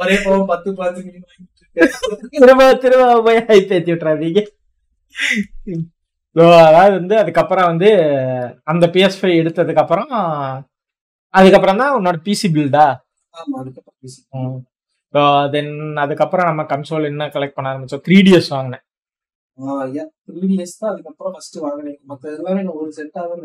ஒரே 0.00 0.16
பத்து 0.48 0.70
பாத்து 0.74 1.00
திரும்ப 2.42 2.62
திரும்ப 2.84 3.04
போய் 3.26 3.44
ஏத்தி 3.56 3.92
விட்டுறாதீங்க. 3.92 4.40
So, 6.36 6.44
அதாவது 6.68 6.94
வந்து 6.98 7.14
அதுக்கப்புறம் 7.18 7.68
வந்து 7.70 7.88
அந்த 8.72 8.84
பிஎஸ் 8.94 9.16
ஃபைவ் 9.20 9.38
எடுத்ததுக்கு 9.42 9.82
அப்புறம் 9.82 10.10
அதுக்கப்புறம் 11.34 11.80
தான் 11.82 11.94
உன்னோட 11.98 12.16
பிசி 12.26 12.48
பில்டா 12.56 12.84
பேசி 14.02 14.20
தென் 15.54 15.72
அதுக்கப்புறம் 16.04 16.48
நம்ம 16.50 16.62
கன்சோல் 16.72 17.08
என்ன 17.10 17.28
கலெக்ட் 17.34 17.56
பண்ண 17.56 17.72
ஆரம்பிச்சோம்? 17.72 18.04
த்ரீ 18.06 18.18
டிஎஸ் 18.26 18.50
வாங்கினேன். 18.56 18.84
த்ரீ 20.28 20.48
டேஸ் 20.58 20.78
தான் 20.80 20.92
அதுக்கப்புறம் 20.92 21.32
ஃபர்ஸ்ட் 21.34 21.58
வாங்கினேன். 21.66 21.98
எல்லாமே 22.38 22.60
நான் 22.66 22.78
ஒரு 22.82 22.92
செட் 22.98 23.18
ஆகும் 23.22 23.44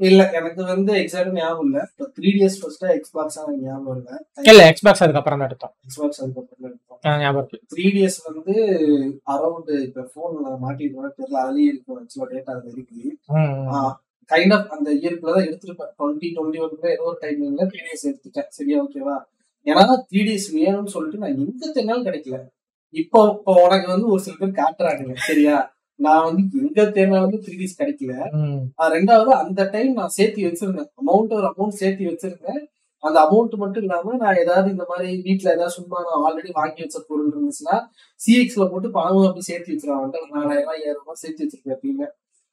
இல்ல 0.00 0.22
எனக்கு 0.38 0.62
வந்து 0.64 0.92
எக்ஸாக்ட் 1.00 1.36
ஞாபகம் 1.38 1.68
இல்ல. 1.68 1.78
த்ரீ 2.16 2.30
டேஸ் 2.38 2.58
ஃபர்ஸ்ட் 2.60 2.84
எக்ஸ்பாக்ஸ் 2.96 3.38
எனக்கு 3.40 3.64
ஞாபகம் 3.68 3.96
இல்ல. 4.00 4.10
இல்ல 4.50 4.62
எக்ஸ்பாக்ஸ் 4.72 5.02
அதுக்கப்புறம் 5.06 5.40
தான் 5.40 5.48
எடுத்தோம். 5.50 5.72
எக்ஸ்பாக்ஸ் 5.86 6.20
அதுக்கப்புறம் 6.24 6.66
எடுத்தோம். 6.68 7.00
ஞாபகம் 7.22 7.40
இருக்கு. 7.42 7.58
த்ரீ 7.72 7.86
டேஸ் 7.96 8.18
வந்து 8.28 8.54
அரௌண்ட் 9.34 9.72
இப்ப 9.86 10.06
போன்ல 10.14 10.52
மாட்டிருக்கோம் 10.64 11.16
தெரியல 11.18 11.40
அதுலயே 11.44 11.70
இருக்கும் 11.72 11.98
ஆக்சுவலா 12.02 12.30
டேட்டா 12.34 12.54
அது 12.58 12.70
இருக்கு. 12.74 13.00
கைண்ட் 14.30 14.54
ஆஃப் 14.56 14.72
அந்த 14.76 14.88
இயர்க்குள்ள 15.00 15.34
தான் 15.36 15.48
எடுத்திருப்பேன். 15.48 15.92
டுவெண்ட்டி 15.98 16.28
டுவெண்ட்டி 16.36 16.62
ஒன்ல 16.64 16.88
ஏதோ 16.96 17.04
ஒரு 17.10 17.18
டைமிங்ல 17.24 17.66
த்ரீ 17.72 17.80
டேஸ் 17.88 18.08
எடுத்துட்டேன். 18.10 18.48
சரியா 18.58 18.78
ஓகேவா? 18.84 19.16
ஏன்னா 19.66 19.84
த்ரீ 20.10 20.20
டேஸ் 20.28 20.48
வேணும்னு 20.58 20.94
சொல்லிட்டு 20.94 21.22
நான் 21.22 21.34
எங்க 21.36 21.52
தேடினாலும் 21.64 22.06
கிடைக்கல. 22.08 22.38
இப்போ 22.94 23.20
இப்போ 23.36 23.52
உனக்கு 23.64 23.88
வந்து 23.94 24.06
ஒரு 24.12 24.22
சில 24.26 24.36
பேர் 24.40 24.58
காட்டுறானுங்க. 24.60 25.14
சரியா? 25.28 25.56
நான் 26.06 26.24
வந்து 26.26 26.42
எங்க 26.64 26.80
தேடினாலும் 26.96 27.42
த்ரீ 27.44 27.54
டேஸ் 27.60 27.78
கிடைக்கல. 27.80 28.12
ரெண்டாவது 28.96 29.30
அந்த 29.42 29.62
டைம் 29.74 29.92
நான் 30.00 30.14
சேர்த்து 30.18 30.48
வச்சிருந்தேன். 30.48 30.90
அமௌண்ட் 31.02 31.32
ஒரு 31.38 31.46
அமௌண்ட் 31.52 31.80
சேர்த்து 31.82 32.10
வச்சிருந்தேன். 32.10 32.60
அந்த 33.02 33.16
அமௌண்ட் 33.26 33.54
மட்டும் 33.62 33.84
இல்லாம 33.86 34.16
நான் 34.22 34.40
ஏதாவது 34.42 34.68
இந்த 34.74 34.84
மாதிரி 34.90 35.08
வீட்ல 35.26 35.48
ஏதாவது 35.56 35.74
சும்மா 35.78 35.98
நான் 36.06 36.22
ஆல்ரெடி 36.28 36.50
வாங்கி 36.60 36.80
வச்ச 36.84 36.98
பொருள் 37.08 37.28
இருந்துச்சுன்னா 37.32 37.76
சிஎக்ஸ்ல 38.20 38.64
போட்டு 38.72 38.88
பணமும் 38.96 39.26
அப்படி 39.28 39.44
சேர்த்து 39.50 39.74
வச்சிருவாங்க 39.74 40.22
நாலாயிரம் 40.36 40.64
ரூபாய் 40.64 40.80
ஐயாயிரம் 40.80 41.02
ரூபாய் 41.02 41.22
சேர்த்து 41.22 41.44
வச்சிருப்பேன் 41.44 41.76
எப்பயுமே. 41.76 42.08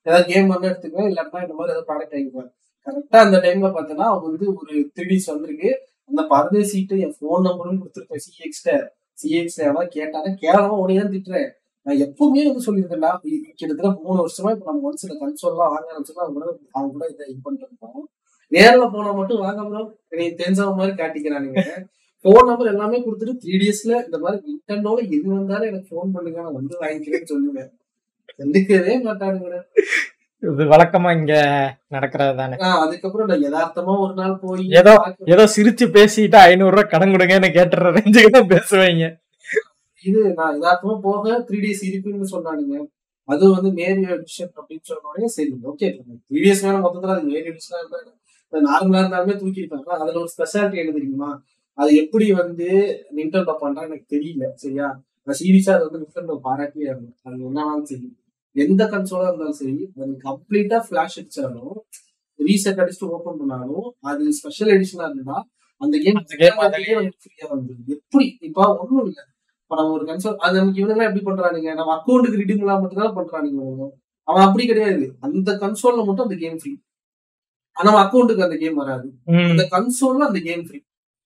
ஏதாவது 0.05 0.25
கேம் 0.31 0.51
வந்து 0.53 0.69
எடுத்துக்குவேன் 0.71 1.09
இல்லாட்டா 1.11 1.41
இந்த 1.45 1.55
மாதிரி 1.59 1.73
ஏதாவது 1.73 1.87
ப்ராடக்ட் 1.89 2.15
வாங்கிக்குவேன். 2.15 2.51
கரெக்டா 2.87 3.19
அந்த 3.27 3.37
டைம்ல 3.45 3.69
பார்த்தோன்னா 3.77 4.07
அவங்க 4.11 4.25
வந்து 4.31 4.47
ஒரு 4.59 4.73
த்ரீடிஸ் 4.97 5.29
வந்திருக்கு 5.33 5.71
அந்த 6.09 6.21
பர்தே 6.33 6.61
சீட்டு 6.71 6.95
என் 7.05 7.15
ஃபோன் 7.19 7.45
நம்பரும் 7.47 7.79
கொடுத்துருப்பேன் 7.81 8.23
சிஎக்ஸ்ட 8.25 8.69
சிஎக்ஸ்ல 9.21 9.65
எவனா 9.69 9.85
கேட்டானா 9.97 10.31
கேவலமா 10.43 10.75
உடனே 10.83 10.99
தான் 11.01 11.13
திட்டுறேன். 11.15 11.49
நான் 11.85 12.01
எப்பவுமே 12.05 12.43
வந்து 12.49 12.65
சொல்லியிருக்கேன்டா 12.67 13.11
கிட்டத்தட்ட 13.59 13.89
மூணு 14.05 14.19
வருஷமா 14.25 14.51
இப்ப 14.55 14.67
நம்ம 14.69 14.87
ஒரு 14.91 14.97
சில 15.03 15.15
கன்சோல்லாம் 15.21 15.73
வாங்க 15.73 15.87
ஆரம்பிச்சோம்னா 15.93 16.23
அவங்க 16.25 16.37
கூட 16.37 16.45
அவங்க 16.75 16.91
கூட 16.95 17.05
இதை 17.13 17.23
இது 17.31 17.39
பண்ணிட்டு 17.45 17.67
இருக்கோம் 17.67 18.05
நேர்ல 18.51 18.85
போனா 18.93 19.11
மட்டும் 19.19 19.43
வாங்க 19.45 19.61
ப்ரோ 19.69 19.81
எனக்கு 20.13 20.39
தெரிஞ்சவங்க 20.41 20.79
மாதிரி 20.79 20.93
காட்டிக்கிறானுங்க. 21.01 21.61
ஃபோன் 22.25 22.47
நம்பர் 22.49 22.71
எல்லாமே 22.73 22.97
கொடுத்துட்டு 23.05 23.33
த்ரீ 23.41 23.55
டேஸ்ல 23.61 23.93
இந்த 24.05 24.17
மாதிரி 24.23 24.37
நிண்டோல 24.71 24.99
எது 25.15 25.27
வந்தாலும் 25.33 25.69
எனக்கு 25.71 25.89
ஃபோன் 25.91 26.13
பண்ணுங்க. 26.15 26.39
நான் 26.45 26.57
வந்து 26.59 26.75
வாங்கிக்கிறேன்னு 26.83 27.31
சொல்லுவேன். 27.33 27.69
கண்டுக்கவே 28.39 28.93
மாட்டானுங்க 29.07 29.59
இது 30.43 30.63
வழக்கமா 30.71 31.09
இங்க 31.17 31.33
நடக்கிறது 31.95 32.33
தானே. 32.39 32.55
அதுக்கப்புறம் 32.85 33.29
நான் 33.31 33.45
யதார்த்தமா 33.45 33.93
ஒரு 34.05 34.15
நாள் 34.21 34.33
போய் 34.43 34.65
ஏதோ 34.81 34.93
ஏதோ 35.33 35.43
சிரிச்சு 35.55 35.85
பேசிட்டு 35.97 36.39
ஐநூறு 36.49 36.73
ரூபாய் 36.75 36.91
கடன் 36.93 37.13
கொடுங்கன்னு 37.15 37.49
கேட்டுற 37.57 37.93
ரேஞ்சுக்கு 37.97 38.31
தான் 38.37 38.51
பேசுவீங்க. 38.55 39.05
இது 40.05 40.19
நான் 40.37 40.55
யதார்த்தமா 40.55 40.95
போக 41.05 41.35
த்ரீ 41.47 41.57
டேஸ் 41.63 41.83
இருக்குன்னு 41.89 42.33
சொன்னானுங்க. 42.33 42.75
அது 43.29 43.43
வந்து 43.55 43.69
மேரி 43.79 44.01
எடிஷன் 44.15 44.51
அப்படின்னு 44.59 44.85
சொன்ன 44.89 45.07
உடனே 45.11 45.29
சரி 45.35 45.51
ஓகே 45.71 45.87
டேஸ் 46.35 46.63
வேணும் 46.65 46.83
மொத்தத்துல 46.85 47.15
அது 47.15 47.31
மேரி 47.31 47.47
எடிஷனா 47.51 47.79
இருந்தா 47.81 48.01
நார்மலா 48.53 48.99
இருந்தாலுமே 49.03 49.35
தூக்கிருப்பாங்க 49.39 49.87
ஆனா 49.87 50.03
அதுல 50.03 50.19
ஒரு 50.23 50.31
ஸ்பெஷாலிட்டி 50.35 50.81
என்ன 50.81 50.93
தெரியுமா? 50.97 51.29
அது 51.77 51.91
எப்படி 52.01 52.27
வந்து 52.41 52.67
நிண்டோ 53.17 53.39
பண்றான்னு 53.55 53.89
எனக்கு 53.89 54.13
தெரியல 54.13 54.45
சரியா? 54.63 54.87
நான் 55.27 55.39
சீரியஸா 55.41 55.73
அது 55.77 55.85
வந்து 55.87 55.99
நிண்டோ 56.19 56.35
பாராட்டியே 56.45 56.87
இருந்தேன் 56.87 57.17
அது 57.25 57.35
என்னன்னாலும் 57.39 57.87
சரி. 57.91 58.07
எந்த 58.55 58.83
கன்சோலா 58.93 59.29
இருந்தாலும் 59.29 59.59
சரி 59.61 59.73
அது 59.97 60.11
கம்ப்ளீட்டா 60.27 60.77
ஃபிளாஷ் 60.85 61.17
அடிச்சாலும் 61.21 61.73
ரீசெட் 62.39 62.81
அடிச்சுட்டு 62.83 63.11
ஓபன் 63.15 63.39
பண்ணாலும் 63.41 63.87
அது 64.09 64.33
ஸ்பெஷல் 64.39 64.73
எடிஷனா 64.75 65.07
இருந்தா 65.09 65.37
அந்த 65.81 65.95
கேம் 66.03 66.19
ஃப்ரீயா 66.31 66.53
வந்துருது 67.51 67.93
எப்படி? 67.97 68.27
இப்ப 68.47 68.59
ஒண்ணும் 68.81 69.07
இல்ல. 69.07 69.19
இப்ப 69.75 69.83
நம்ம 69.83 69.95
ஒரு 69.97 70.05
கன்சோல் 70.09 70.35
அது 70.45 70.55
நமக்கு 70.59 70.81
இவனுங்க 70.81 71.05
எப்படி 71.07 71.21
பண்றானுங்க? 71.25 71.69
நம்ம 71.79 71.91
அக்கௌண்ட்டுக்கு 71.95 72.39
ரிடீம் 72.41 72.61
எல்லாம் 72.63 72.81
மட்டும் 72.83 73.01
தான் 73.03 73.15
பண்றானுங்க. 73.17 73.87
அவன் 74.27 74.45
அப்படி 74.47 74.65
கிடையாது. 74.67 75.05
அந்த 75.25 75.49
கன்சோல்ல 75.61 76.03
மட்டும் 76.07 76.25
அந்த 76.27 76.37
கேம் 76.43 76.59
ஃப்ரீ 76.59 76.71
நம்ம 77.77 77.99
அக்கௌண்ட்டுக்கு 78.03 78.45
அந்த 78.45 78.57
கேம் 78.61 78.77
வராது. 78.81 79.07
அந்த 79.51 79.63
கன்சோல்ல 79.73 80.27
அந்த 80.29 80.39
கேம் 80.47 80.63
ஃப்ரீ 80.67 80.79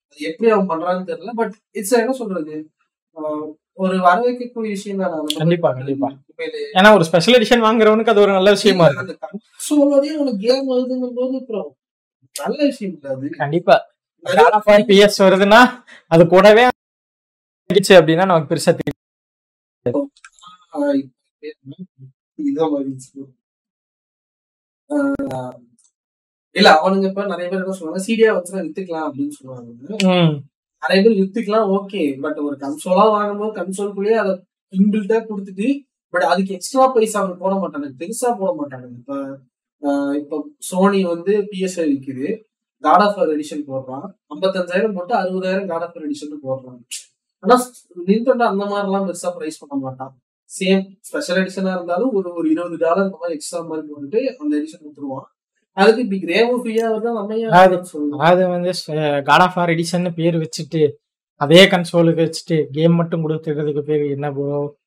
அது 0.08 0.26
எப்படி 0.30 0.50
அவன் 0.54 0.70
பண்றான்னு 0.72 1.10
தெரியல. 1.10 1.34
பட் 1.42 1.54
இட்ஸ் 1.80 1.94
என்ன 2.02 2.16
சொல்றது? 2.22 2.56
ஒரு 3.84 3.96
வரவேற்கக்கூடிய 4.08 4.72
விஷயம் 4.78 5.02
தான். 5.04 5.14
கண்டிப்பா, 5.42 5.70
கண்டிப்பா. 5.74 6.10
ஏன்னா 6.78 6.90
ஒரு 6.98 7.06
ஸ்பெஷல் 7.10 7.38
எடிஷன் 7.40 7.66
வாங்குறவனுக்கு 7.68 8.14
அது 8.14 8.24
ஒரு 8.26 8.34
நல்ல 8.38 8.50
விஷயமா 8.58 8.88
இருக்கு. 8.88 9.06
அந்த 9.06 9.16
கன்சோலோடய 9.26 10.18
உனக்கு 10.24 10.42
கேம் 10.48 10.68
வருதுங்கும் 10.74 11.16
போது 11.20 11.38
அப்புறம் 11.42 11.70
நல்ல 12.36 12.60
விஷயம் 12.72 12.96
இல்ல 12.96 13.14
அது. 13.16 13.30
கண்டிப்பா. 13.44 13.78
பிஎஸ் 14.90 15.20
வருதுன்னா 15.26 15.60
அது 16.12 16.24
கூடவே 16.28 16.64
ஆயிடுச்சு 17.70 17.94
அப்படின்னா 18.00 18.26
நமக்கு 18.26 18.52
பெருசா 18.52 18.72
தெரியும் 18.72 18.98
இல்ல 26.56 26.70
அவனுங்க 26.78 27.06
இப்ப 27.10 27.26
நிறைய 27.26 27.48
பேர் 27.50 27.60
என்ன 27.60 27.74
சொல்லுவாங்க 27.74 28.02
சீடியா 28.06 28.30
வச்சுனா 28.36 28.64
வித்துக்கலாம் 28.66 29.08
அப்படின்னு 29.08 29.36
சொல்லுவாங்க. 29.38 29.70
நிறைய 30.84 31.00
பேர் 31.06 31.20
வித்துக்கலாம் 31.20 31.68
ஓகே 31.76 32.02
பட் 32.22 32.40
ஒரு 32.40 32.56
கன்சோலா 32.58 33.06
வாங்கும்போது 33.12 33.58
கன்சோல்குள்ளேயே 33.60 34.18
அதை 34.24 34.34
இன்பில்ட்டா 34.74 35.18
கொடுத்துட்டு 35.30 35.68
பட் 36.14 36.24
அதுக்கு 36.24 36.54
எக்ஸ்ட்ரா 36.54 36.86
பைசா 36.96 37.18
அவங்க 37.20 37.36
போட 37.38 37.56
மாட்டாங்க 37.56 37.90
பெருசா 38.02 38.30
போட 38.40 38.52
மாட்டாங்க 38.60 38.88
இப்ப 39.00 39.14
ஆஹ் 39.82 40.16
இப்ப 40.22 40.38
சோனி 40.70 41.02
வந்து 41.06 41.34
பிஎஸ்ஐ 41.52 41.86
விக்குது. 41.92 42.28
காட் 42.84 43.04
ஆஃப் 43.06 43.20
எடிஷன் 43.34 43.64
போடுறான். 43.70 44.06
ஐம்பத்தஞ்சாயிரம் 44.34 44.96
போட்டு 44.98 45.14
அறுபதாயிரம் 45.16 45.68
காட் 45.68 45.86
ஆஃப் 45.86 45.98
எடிஷன் 46.02 46.34
போடுறான். 46.46 46.80
ஆனா 47.40 47.56
நின்டெண்டோ 48.06 48.46
அந்த 48.52 48.66
மாதிரி 48.66 48.88
எல்லாம் 48.88 49.08
பெருசா 49.08 49.34
பிரைஸ் 49.34 49.66
பண்ண 49.66 49.86
மாட்டான். 49.86 50.14
சேம் 50.60 50.84
ஸ்பெஷல் 51.02 51.38
எடிஷனா 51.38 51.76
இருந்தாலும் 51.76 52.12
ஒரு 52.14 52.34
ஒரு 52.34 52.50
இருபது 52.50 52.78
டாலர் 52.78 53.04
இந்த 53.04 53.18
மாதிரி 53.18 53.34
எக்ஸ்ட்ரா 53.34 53.62
மாதிரி 53.62 53.88
போட்டுட்டு 53.88 54.36
அந்த 54.36 54.58
எடிஷன் 54.58 54.84
கொடுத்துருவான். 54.84 55.28
அதுக்கு 55.78 56.02
இப்படி 56.02 56.22
கிரேவும் 56.22 56.60
ஃப்ரீயா 56.64 56.86
வருதா 56.88 57.12
நம்ம 57.12 57.36
அது- 57.60 58.50
வந்து 58.50 58.72
காட் 59.24 59.40
ஆஃப் 59.40 59.60
ஆர் 59.60 59.70
எடிஷன் 59.70 60.14
பேர் 60.16 60.38
வச்சுட்டு 60.38 60.92
அதே 61.42 61.66
கன்சோலுக்கு 61.66 62.24
வச்சுட்டு 62.24 62.66
கேம் 62.72 62.94
மட்டும் 62.94 63.30
கொடுத்துக்கிறதுக்கு 63.30 63.82
பேர் 63.82 64.04
என்ன 64.06 64.32
ப்ரோ 64.32 64.79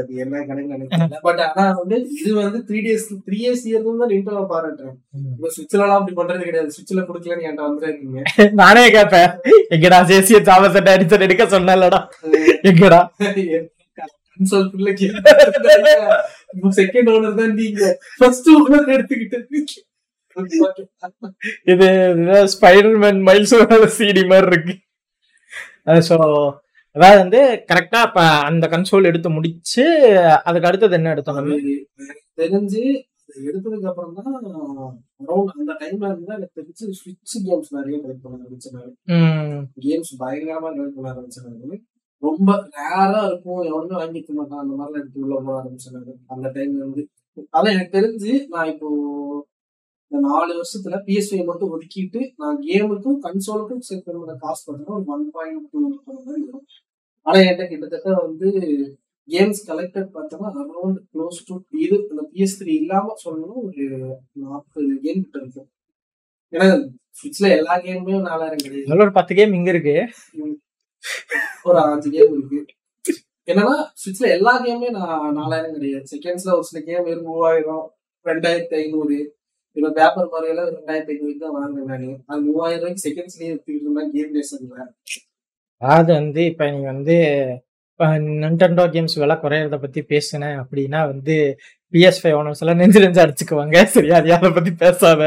அது 0.00 0.14
என்ன 0.22 0.40
கணக்கு 0.48 0.72
நினைக்கல 0.72 1.18
பட் 1.26 1.40
ஆனா 1.44 1.64
வந்து 1.78 1.96
இது 2.20 2.30
வந்து 2.40 2.58
three 2.68 2.78
days 2.86 3.06
three 3.26 3.38
years 3.42 3.64
year 3.68 3.84
தான் 4.00 4.10
நின்டோ 4.12 4.42
பாராட்டுறேன் 4.52 4.96
இப்ப 5.36 5.50
சுவிட்ச்ல 5.54 5.84
எல்லாம் 5.84 5.98
அப்படி 6.00 6.14
பண்றது 6.20 6.48
கிடையாது. 6.48 6.72
சுவிட்ச்ல 6.74 7.04
கொடுக்கலன்னு 7.08 7.46
என்கிட்ட 7.48 7.68
வந்துருக்கீங்க 7.68 8.50
நானே 8.62 8.82
கேட்பேன். 8.96 9.30
எங்கடா 9.76 10.00
ஜேசிய 10.10 10.40
தாமஸ் 10.48 10.78
அடிச்சு 10.94 11.24
எடுக்க 11.28 11.46
சொன்னலடா 11.54 12.00
எங்கடா? 12.70 13.00
செகண்ட் 16.80 17.10
ஓனர் 17.14 17.38
தான் 17.40 17.54
நீங்க. 17.60 17.82
ஃபர்ஸ்ட் 18.20 18.50
ஓனர் 18.58 18.92
எடுத்துக்கிட்டு. 18.96 19.38
இது 21.72 21.88
ஸ்பைடர்மேன் 22.54 23.20
மைல்ஸ் 23.28 23.54
சிடி 23.98 24.22
மாதிரி 24.32 24.48
இருக்கு. 24.52 24.74
ஸோ 26.08 26.16
அதாவது 26.96 27.18
வந்து 27.22 27.40
கரெக்டா 27.68 28.00
இப்ப 28.06 28.20
அந்த 28.46 28.64
கன்சோல் 28.70 29.08
எடுத்து 29.08 29.28
முடிச்சு 29.34 29.84
அதுக்கு 30.44 30.68
அடுத்தது 30.68 30.98
என்ன 30.98 31.12
எடுத்தோம் 31.12 31.38
தெரிஞ்சு 32.38 32.82
எடுத்ததுக்கு 33.46 33.88
அப்புறம் 33.90 34.14
தான் 34.18 34.36
அரௌண்ட் 35.22 35.52
அந்த 35.56 35.74
டைம்ல 35.80 36.08
இருந்தா 36.08 36.36
எனக்கு 36.36 36.58
தெரிஞ்சு 36.58 36.86
ஸ்விட்ச் 36.98 37.34
கேம்ஸ் 37.44 37.70
நிறைய 37.76 37.96
கலெக்ட் 38.00 38.24
பண்ண 38.24 38.38
ஆரம்பிச்சேன் 38.38 38.80
ம், 39.14 39.60
கேம்ஸ் 39.82 40.12
பயங்கரமா 40.22 40.70
கலெக்ட் 40.70 40.98
பண்ண 40.98 41.12
ஆரம்பிச்சேன் 41.12 41.80
ரொம்ப 42.22 42.48
ரேரா 42.74 43.20
இருக்கும் 43.28 43.60
எவனுமே 43.68 43.98
வாங்கிக்க 44.00 44.32
மாட்டான் 44.34 44.62
அந்த 44.62 44.74
மாதிரிலாம் 44.74 45.02
எடுத்து 45.02 45.22
உள்ள 45.22 45.36
போட 45.40 45.54
ஆரம்பிச்சேன் 45.60 46.00
அந்த 46.28 46.46
டைம்ல 46.56 46.82
இருந்து. 46.82 47.02
அதான் 47.54 47.72
எனக்கு 47.72 47.96
தெரிஞ்சு 47.96 48.32
நான் 48.50 48.70
இப்போ 48.72 48.88
இந்த 50.12 50.28
நாலு 50.28 50.52
வருஷத்துல 50.58 50.96
பிஎஸ்ஐ 51.06 51.44
மட்டும் 51.44 51.72
ஒதுக்கிட்டு 51.74 52.30
நான் 52.36 52.58
கேமுக்கும் 52.68 53.18
கன்சோலுக்கும் 53.22 54.02
பண்ண 54.04 54.34
காசு 54.38 54.62
பார்த்தீங்கன்னா 54.66 54.96
ஒரு 54.96 55.04
ஒன் 55.06 55.30
பாயிண்ட் 55.30 55.68
டூ 55.70 55.80
மாதிரி 56.06 56.44
வரும். 56.44 56.66
ஆனா 57.22 57.38
என்கிட்ட 57.38 57.68
கிட்டத்தட்ட 57.68 58.12
வந்து 58.12 58.48
கேம்ஸ் 59.28 59.60
கலெக்டட் 59.66 60.08
பார்த்தோம்னா 60.14 60.50
அரௌண்ட் 60.62 61.00
க்ளோஸ் 61.12 61.40
டு 61.46 61.60
இது 61.70 61.96
இந்த 62.10 62.22
பிஎஸ் 62.34 62.56
த்ரீ 62.60 62.68
இல்லாம 62.68 63.14
சொல்லணும் 63.24 63.60
ஒரு 63.64 64.16
நாற்பது 64.32 64.98
கேம் 65.02 65.22
கிட்ட 65.22 65.38
இருக்கும். 65.38 65.68
ஏன்னா 66.50 66.68
ஸ்விட்ச்ல 67.18 67.56
எல்லா 67.56 67.76
கேமுமே 67.76 68.20
நாலாயிரம் 68.20 68.62
கிடையாது. 68.62 69.02
ஒரு 69.02 69.12
பத்து 69.12 69.34
கேம் 69.34 69.52
இங்க 69.52 69.70
இருக்கு. 69.70 69.96
ஒரு 71.62 71.78
அஞ்சு 71.78 72.10
கேம் 72.10 72.32
இருக்கு. 72.32 72.64
என்னன்னா 73.46 73.76
ஸ்விட்ச்ல 74.00 74.28
எல்லா 74.36 74.64
கேமுமே 74.64 74.90
நான் 74.90 75.32
நாலாயிரம் 75.32 75.72
கிடையாது. 75.72 76.04
செகண்ட்ஸ்ல 76.16 76.52
ஒரு 76.52 76.64
சில 76.64 76.84
கேம் 76.84 77.02
வெறும் 77.02 77.24
மூவாயிரம் 77.24 77.92
ரெண்டாயிரத்தி 78.24 78.74
ஐநூறு. 78.74 79.38
இப்ப 79.76 79.90
பேப்பர் 79.90 80.30
மாதிரியெல்லாம் 80.32 80.70
ரெண்டாயிரத்தி 80.76 81.12
ஐநூறு 81.14 81.34
தான் 81.42 81.54
வாங்கினேன் 81.56 81.90
நானு. 81.92 82.08
அது 82.26 82.40
மூவாயிரம் 82.46 82.80
ரூபாய்க்கு 82.82 83.04
செகண்ட்ஸ்லயே 83.06 83.50
எடுத்துக்கிட்டு 83.52 83.86
இருந்தேன் 83.86 84.12
கேம் 84.14 84.32
டேஷன்ல 84.36 84.86
அது 85.82 86.10
வந்து 86.12 86.40
இப்ப 86.50 86.70
நீங்க 86.70 86.88
வந்து 86.94 87.16
நென்டெண்டோ 88.42 88.84
கேம்ஸ் 88.94 89.16
விலை 89.22 89.36
குறையறத 89.42 89.76
பத்தி 89.80 90.00
பேசுனேன் 90.12 90.56
அப்படின்னா 90.62 91.00
வந்து 91.12 91.34
பிஎஸ் 91.92 92.20
ஃபைவ் 92.22 92.36
ஓனர்ஸ் 92.40 92.62
எல்லாம் 92.62 92.80
நெஞ்சு 92.80 93.00
நெஞ்சு 93.04 93.22
அடிச்சுக்குவாங்க. 93.24 93.78
சரியா? 93.94 94.16
அது 94.20 94.34
அதை 94.36 94.50
பத்தி 94.58 94.72
பேசாத. 94.82 95.22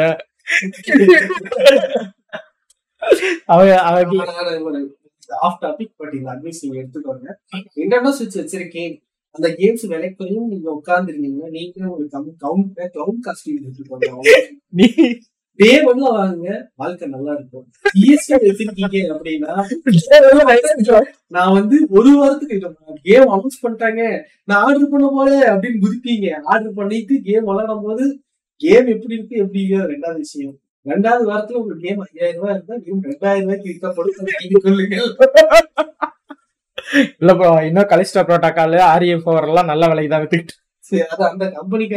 அவங்க 3.46 3.74
அவங்க 3.88 4.82
ஆஃப் 5.48 5.60
டாபிக் 5.64 5.94
பட் 6.00 6.14
இந்த 6.14 6.30
அட்வைஸ் 6.34 6.62
நீங்க 6.62 6.78
எடுத்துக்கோங்க. 6.84 7.28
இன்டர்னோ 7.84 8.12
சுவிட்ச் 8.18 8.40
வச்சிருக்கேன். 8.42 8.94
அந்த 9.36 9.48
கேம்ஸ் 9.60 9.84
விலைக்குறையும் 9.92 10.50
நீங்க 10.54 10.68
உட்கார்ந்துருக்கீங்க 10.80 11.44
நீங்களும் 11.58 11.94
ஒரு 11.98 12.06
கம் 12.14 12.28
கவுண்ட் 12.44 12.82
கவுண்ட் 12.98 13.24
காஸ்டிங் 13.28 13.62
நீ 14.80 14.88
டே 15.60 15.72
ஒன்ல 15.88 16.06
வாங்குங்க. 16.18 16.52
வாழ்க்கை 16.82 17.08
நல்லா 17.08 17.32
இருக்கும். 17.38 17.66
ஈஸியா 18.12 18.38
வச்சிருக்கீங்க 18.44 19.00
அப்படின்னா 19.16 19.52
நான் 21.36 21.56
வந்து 21.58 21.78
ஒரு 21.98 22.12
வாரத்துக்கு 22.20 22.58
கேம் 23.10 23.28
அனௌன்ஸ் 23.34 23.62
பண்ணிட்டாங்க. 23.66 24.02
நான் 24.50 24.64
ஆர்டர் 24.68 24.92
பண்ண 24.94 25.08
போறேன் 25.18 25.46
அப்படின்னு 25.52 25.84
குதிப்பீங்க 25.86 26.28
ஆர்டர் 26.54 26.78
பண்ணிட்டு 26.80 27.16
கேம் 27.28 27.48
விளையாடும் 27.50 27.86
போது 27.88 28.06
கேம் 28.62 28.90
எப்படி 28.96 29.16
இருக்கு 29.18 29.36
எப்படி 29.44 29.62
இல்லையோ 29.66 29.84
ரெண்டாவது 29.94 30.22
விஷயம். 30.26 30.56
ரெண்டாவது 30.86 31.24
வாரத்துல 31.32 31.62
ஒரு 31.66 31.76
கேம் 31.84 32.02
ஐயாயிரம் 32.08 32.40
ரூபாய் 32.40 32.56
இருந்தா 32.56 32.76
கேம் 32.88 33.06
ரெண்டாயிரம் 33.12 33.46
ரூபாய்க்கு 33.46 34.40
நீங்க 34.44 34.60
சொல்லுங்கள் 34.68 35.10
இல்ல 37.22 37.34
ப்ரோ 37.40 37.52
இன்னும் 37.70 37.90
கலிஸ்டா 37.94 38.24
புரோட்டோகால் 38.28 38.78
ஆர்எஃப் 38.92 39.30
எல்லாம் 39.50 39.72
நல்ல 39.72 39.88
விலைக்கு 39.92 40.14
தான் 40.14 40.24
வித்துக்கிட்டு 40.24 40.56
சரி 40.90 41.02
அந்த 41.32 41.46
கம்பெனிக்கு 41.58 41.96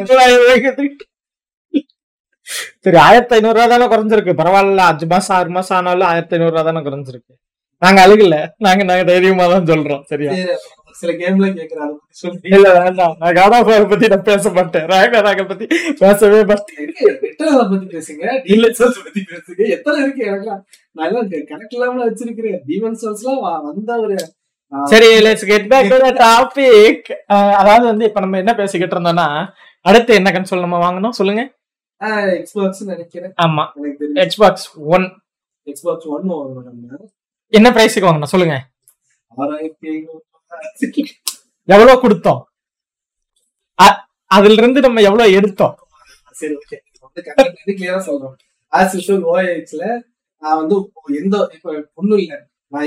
ஆயிரத்தி 3.08 3.34
ஐநூறு 3.36 3.56
ரூபா 3.56 3.66
தானே 3.70 3.86
குறைஞ்சிருக்கு. 3.92 4.32
பரவாயில்ல 4.40 4.82
அஞ்சு 4.90 5.06
மாசம் 5.12 5.36
ஆறு 5.36 5.50
மாசம் 5.56 5.76
ஆனாலும் 5.76 6.08
ஆயிரத்தி 6.10 6.34
ஐநூறு 6.36 6.52
ரூபா 6.52 6.62
தானே 6.68 6.80
குறைஞ்சிருக்கு. 6.86 7.32
நாங்க 7.82 7.98
அழுகல. 8.06 8.36
நாங்க 8.66 8.82
நாங்க 8.90 9.04
தைரியமா 9.04 9.46
தான் 9.52 9.66
சொல்றோம். 9.70 10.02
சரியா? 10.10 10.30
சில 11.00 11.12
கேம்ல 11.12 11.46
இல்ல 12.56 12.68
வேண்டாம். 12.78 13.16
நான் 13.20 13.34
காட் 13.38 13.54
ஆஃப் 13.56 13.66
வார் 13.70 13.88
பத்தி 13.90 14.06
நான் 14.12 14.26
பேச 14.28 14.50
மாட்டேன். 14.58 14.86
ராகனாக 14.92 15.44
பத்தி 15.50 15.66
பேசவே 16.02 16.40
மாட்டேன். 16.50 16.88
பத்தி 17.72 17.86
பேசுங்க. 17.96 18.24
டீலர் 18.46 18.76
சோல்ஸ் 18.78 19.02
பத்தி 19.06 19.22
பேசுங்க. 19.32 19.60
எத்தனை 19.76 19.98
இருக்கு 20.04 21.44
கணக்கு 21.52 21.76
இல்லாம 21.78 22.06
வச்சிருக்கிறேன். 22.08 22.58
டீமன் 22.70 22.98
சோல்ஸ் 23.02 23.24
எல்லாம் 23.24 23.66
வந்த 23.68 23.98
ஒரு 24.06 24.16
சரி 24.84 25.06
let's 25.18 25.46
get 25.46 25.68
back 25.68 25.88
to 25.88 25.98
the 25.98 26.10
topic 26.24 27.06
அதாவது 27.52 27.84
வந்து 27.84 28.04
இப்ப 28.04 28.20
நம்ம 28.20 28.36
என்ன 28.36 28.54
பேசிக்கிட்டு 28.54 28.96
இருந்தோம்னா 28.96 29.48
அடுத்து 29.80 30.14
என்ன 30.14 30.30
கன்சோல் 30.30 30.60
நம்ம 30.60 30.78
வாங்கணும் 30.86 31.16
சொல்லுங்க. 31.18 31.42
Xbox 32.00 32.72
நினைக்கிறேன். 32.80 33.34
ஆமா. 33.42 33.64
எக்ஸ்பாக்ஸ் 34.24 34.66
ஒன் 34.74 35.22
Xbox 35.66 35.98
ஒன் 36.14 36.30
வாங்கணும் 36.30 36.62
நம்ம. 36.62 36.96
என்ன 37.46 37.70
பிரைஸுக்கு 37.70 38.08
வாங்கணும் 38.08 38.32
சொல்லுங்க. 38.34 38.56
எவ்வளவு 41.64 42.08
கொடுத்தோம்? 42.08 42.42
அதுல 44.24 44.52
இருந்து 44.52 44.80
நம்ம 44.80 45.00
எவ்வளவு 45.00 45.32
எடுத்தோம்? 45.32 45.74
சரி 46.30 46.54
ஓகே 46.54 46.76
கிளியரா 47.66 48.00
சொல்றோம் 48.08 48.34
ஆஸ் 48.72 48.94
யூஷுவல் 48.96 49.24
ஓஎக்ஸ்ல 49.34 49.84
நான் 50.42 50.56
வந்து 50.56 50.76
எந்த 51.22 51.50
இப்ப 51.54 51.90
ஒண்ணும் 51.94 52.18
இல்ல. 52.18 52.34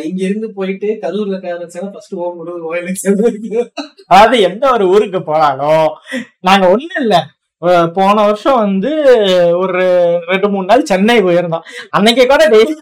இங்க 0.07 0.23
இருந்து 0.23 0.51
போயிட்டு 0.53 0.87
கரூர்ல 1.01 1.37
காமிச்சேன்னா 1.37 1.91
ஃபர்ஸ்ட் 1.91 2.15
ஓம் 2.15 2.35
முடிவு 2.35 2.69
ஓஎல்எக்ஸ் 2.69 3.07
அதாவது 4.05 4.39
எந்த 4.41 4.63
ஒரு 4.71 4.85
ஊருக்கு 4.87 5.21
போனாலும் 5.23 5.89
நாங்க 6.39 6.65
ஒண்ணு 6.73 6.97
இல்ல. 6.99 7.15
போன 7.93 8.15
வருஷம் 8.25 8.59
வந்து 8.59 8.91
ஒரு 9.57 9.81
ரெண்டு 10.27 10.49
மூணு 10.49 10.65
நாள் 10.65 10.89
சென்னை 10.91 11.21
போயிருந்தோம். 11.23 11.65
அன்னைக்கு 11.89 12.25
கூட 12.25 12.43
டெய்லி 12.53 12.73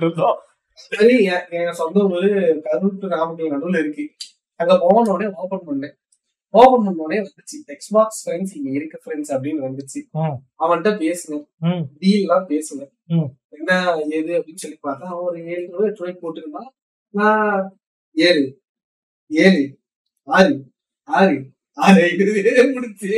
இருந்தோம். 0.00 0.38
சரி 0.84 1.16
என் 1.24 1.72
சொந்த 1.72 2.00
ஊரு 2.14 2.30
கரூர் 2.66 3.12
நாமக்கல் 3.14 3.52
நடுவுல 3.54 3.78
இருக்கு. 3.78 4.04
அங்க 4.60 4.78
போன 4.78 5.10
உடனே 5.12 5.30
ஓபன் 5.34 5.66
பண்ணேன். 5.68 5.94
ஓபன் 6.54 6.84
பண்ண 6.84 7.02
உடனே 7.04 7.20
வந்துச்சு 7.26 7.58
எக்ஸ்பாக்ஸ் 7.74 8.20
ஃப்ரெண்ட்ஸ் 8.22 8.54
இங்க 8.58 8.70
இருக்க 8.78 8.96
ஃப்ரெண்ட்ஸ் 9.04 9.32
அப்படின்னு 9.34 9.64
வந்துச்சு. 9.68 10.00
அவன்கிட்ட 10.62 10.90
பேசுனேன். 11.04 11.44
டீல் 12.00 12.24
எல்லாம் 12.24 12.48
பேசுனேன். 12.48 12.92
என்ன 13.56 13.72
ஏது 14.16 14.32
அப்படின்னு 14.38 14.62
சொல்லி 14.64 14.78
பார்த்தா 14.82 15.06
அவன் 15.12 15.26
ஒரு 15.28 15.38
ஏழு 15.54 15.64
ரூபாய் 15.72 15.88
எட்டு 15.88 16.00
ரூபாய்க்கு 16.00 16.24
போட்டுருந்தான் 16.24 16.70
நான் 17.14 17.64
ஏழு 18.16 18.44
ஏழு 19.30 19.62
ஆறு 20.28 20.52
ஆறு 21.08 21.34
ஆறு 21.78 22.00
ஐநூறு 22.06 22.40
முடிச்சு. 22.74 23.10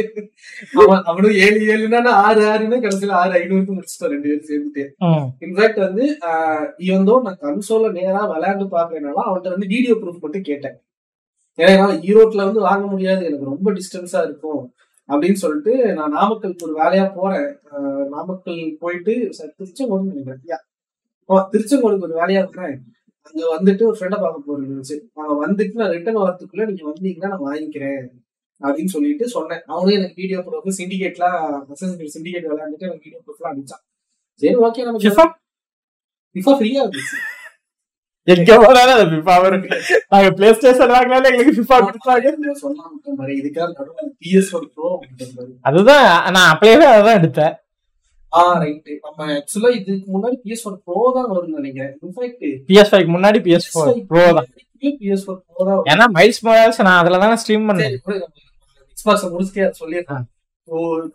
அவன் 0.74 1.02
அவனும் 1.10 1.34
ஏழு 1.44 1.60
ஏழுன்னா 1.72 2.00
நான் 2.06 2.20
ஆறு 2.26 2.42
ஆறுன்னு 2.50 2.76
கடைசியில 2.84 3.16
ஆறு 3.20 3.32
ஐநூறுக்கு 3.40 3.74
முடிச்சுட்டோம் 3.76 4.12
ரெண்டு 4.12 4.28
பேரும் 4.28 4.48
சேர்ந்துட்டு. 4.50 4.84
இன்ஃபேக்ட் 5.44 5.80
வந்து 5.86 6.04
இவந்தோ 6.88 7.16
நான் 7.26 7.40
கன்சோல 7.44 7.90
நேரா 7.98 8.22
விளையாண்டு 8.32 8.66
பாக்குறதுனால 8.76 9.24
அவன்கிட்ட 9.26 9.54
வந்து 9.56 9.72
வீடியோ 9.74 9.94
ப்ரூஃப் 9.94 10.20
மட்டும் 10.20 10.48
கேட்டேன். 10.50 10.76
ஏன்னா 11.56 11.68
என்னால 11.68 11.92
ஈரோட்ல 11.94 12.36
வந்து 12.36 12.60
வாங்க 12.60 12.86
முடியாது 12.86 13.24
எனக்கு 13.24 13.44
ரொம்ப 13.44 13.72
டிஸ்டன்ஸா 13.72 14.22
இருக்கும் 14.24 14.74
அப்படின்னு 15.08 15.32
சொல்லிட்டு 15.32 15.94
நான் 15.94 16.14
நாமக்கலுக்கு 16.14 16.62
ஒரு 16.62 16.82
வேலையா 16.82 17.12
போறேன். 17.14 17.58
நாமக்கல் 18.08 18.76
போயிட்டு 18.80 19.30
திருச்செங்கோடு 19.58 20.02
நினைக்கிறேன். 20.02 20.58
ஓ, 21.24 21.38
திருச்செங்கோடுக்கு 21.52 22.06
ஒரு 22.06 22.20
வேலையா 22.20 22.38
இருக்கிறேன். 22.38 22.82
அங்க 23.20 23.58
வந்துட்டு 23.58 23.82
ஒரு 23.84 23.96
ஃப்ரெண்டை 24.00 24.20
பார்க்க 24.20 24.42
போறது 24.46 24.64
இருந்துச்சு 24.64 24.96
அங்க 25.14 25.46
வந்துட்டு 25.46 25.72
நான் 25.72 25.90
ரிட்டர்ன் 25.90 26.16
வரதுக்குள்ள 26.16 26.66
நீங்க 26.66 26.92
வந்தீங்கன்னா 26.92 27.28
நான் 27.28 27.44
வாங்கிக்கிறேன் 27.44 28.06
அப்படின்னு 28.62 28.92
சொல்லிட்டு 28.94 29.28
சொன்னேன். 29.28 29.62
அவனும் 29.66 29.94
எனக்கு 29.94 30.14
வீடியோ 30.16 30.38
ப்ரூஃப் 30.38 30.72
சிண்டிகேட்லாம் 30.78 31.62
சிண்டிகேட் 32.14 32.48
விளையாண்டுட்டு 32.50 32.86
எனக்கு 32.88 33.04
வீடியோ 33.04 33.20
ப்ரூஃப்லாம் 33.26 33.52
அனுப்பிச்சான். 33.52 33.84
சரி 34.34 34.54
ஓகே? 34.54 34.82
FIFA? 35.06 35.26
ஃப்ரீயா 36.34 36.82
இருந்துச்சு. 36.84 37.33
எங்க 38.28 38.52
போனாலும் 38.60 38.94
அது 38.96 39.06
FIFA 39.12 39.34
வரும் 39.44 39.64
நாங்க 40.12 40.28
பிளே 40.36 40.48
ஸ்டேஷன் 40.56 40.92
வாங்கினாலும் 40.94 41.28
எங்களுக்கு 41.30 41.54
FIFA 41.60 41.78
கொடுத்தாங்க 41.86 42.28
அதுதான் 45.64 46.06
நான் 46.36 46.50
அப்படியே 46.52 46.76
அதான் 46.92 47.18
எடுத்தேன் 47.20 47.54
ஆ 48.32 48.44
ரைட் 48.62 48.88
நம்ம 49.02 49.26
ஆக்சுவலா 49.34 49.70
இதுக்கு 49.76 50.06
முன்னாடி 50.14 50.36
பிஎஸ் 50.44 50.64
ப்ரோ 50.86 51.02
தான் 51.16 51.28
வரும்னு 51.32 51.58
நினைக்கிறேன் 51.60 51.92
இன்ஃபேக்ட் 52.04 52.46
பிஎஸ் 52.70 52.90
ஃபைவ் 52.92 53.12
முன்னாடி 53.16 53.40
பிஎஸ் 53.46 53.68
ஃபோர் 53.72 53.90
ப்ரோ 54.10 54.24
தான் 54.38 54.48
பிஎஸ் 55.00 55.24
ப்ரோ 55.26 55.34
தான். 55.68 55.82
ஏன்னா 55.92 56.06
மைல்ஸ் 56.16 56.40
மொரால்ஸ் 56.46 56.80
நான் 56.88 57.00
அதுல 57.02 57.20
தானே 57.24 57.36
ஸ்ட்ரீம் 57.42 57.68
பண்ணேன் 57.70 57.94
Xbox-அ 58.96 59.28
முடிச்சுட்டே 59.32 59.64
அதை 59.66 59.76
சொல்லிடுறேன் 59.80 60.24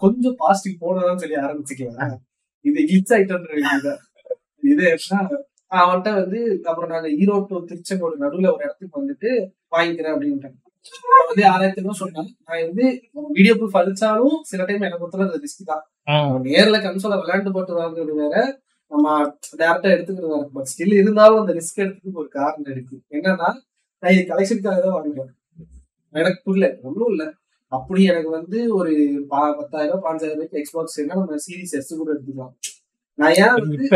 கொஞ்சம் 0.04 0.38
பாசிட்டிவ் 0.42 0.82
போனதான் 0.84 1.22
சொல்லி 1.22 1.38
ஆரம்பிச்சுக்கலாம். 1.44 2.16
இது 2.66 2.80
கிளிச் 2.90 3.14
இதுதான் 3.18 3.46
இது 4.64 4.84
என்ன? 4.90 5.22
அவன்கிட்ட 5.72 6.12
வந்து 6.22 6.40
அப்புறம் 6.70 6.92
நாங்க 6.94 7.10
ஈரோடு 7.22 7.68
திருச்செங்கோடு 7.72 8.24
நடுவுல 8.24 8.52
ஒரு 8.56 8.64
இடத்துக்கு 8.66 9.00
வந்துட்டு 9.00 9.30
வாங்கிக்கிறேன் 9.76 10.16
அப்படின்ட்டேன் 10.16 10.58
அவன் 11.14 11.30
வந்து 11.30 11.44
ஆறாயிரத்தி 11.52 11.82
ஐநூறு 11.82 12.02
சொன்னான். 12.02 12.30
நான் 12.48 12.66
வந்து 12.68 12.86
வீடியோ 13.38 13.54
ப்ரூஃப் 13.56 13.80
அடிச்சாலும் 13.82 14.38
சில 14.52 14.66
டைம் 14.70 14.86
எனக்கு 14.88 15.06
ஒருத்தர் 15.06 15.44
ரிஸ்க் 15.46 15.70
தான். 15.72 15.84
நேர்ல 16.48 16.78
கன்சோல 16.86 17.18
விளையாண்டு 17.22 17.54
போட்டு 17.58 17.74
வாங்குறது 17.82 18.14
வேற 18.22 18.36
நம்ம 18.92 19.08
டேரக்டா 19.62 19.90
எடுத்துக்கிறது 19.96 20.34
வேற. 20.36 20.46
பட் 20.56 20.70
ஸ்டில் 20.72 20.96
இருந்தாலும் 21.02 21.42
அந்த 21.42 21.54
ரிஸ்க் 21.60 21.84
எடுத்துக்கு 21.86 22.22
ஒரு 22.24 22.30
காரணம் 22.38 22.72
இருக்கு. 22.76 22.96
என்னன்னா 23.18 23.50
நான் 24.04 24.14
இது 24.16 24.24
கலெக்ஷனுக்காக 24.32 24.80
தான் 24.86 24.98
வாங்குறேன் 24.98 25.32
எனக்கு 26.14 26.40
புரியல. 26.48 26.68
ஒன்றும் 26.88 27.12
இல்ல. 27.14 27.24
அப்படி 27.72 28.02
எனக்கு 28.12 28.30
வந்து 28.38 28.60
ஒரு 28.80 28.94
பத்தாயிரம் 29.60 30.04
பாஞ்சாயிரம் 30.06 30.38
ரூபாய்க்கு 30.38 30.60
எக்ஸ்பாக்ஸ் 30.62 30.98
வேணா 31.00 31.18
நம்ம 31.22 31.40
சீரிஸ் 31.46 31.76
எஸ் 31.80 31.92
கூட 32.02 32.10
எடுத்துக்கலாம். 32.14 32.54
நான் 33.20 33.36
ஏன் 33.44 33.54
வந்து 33.58 33.88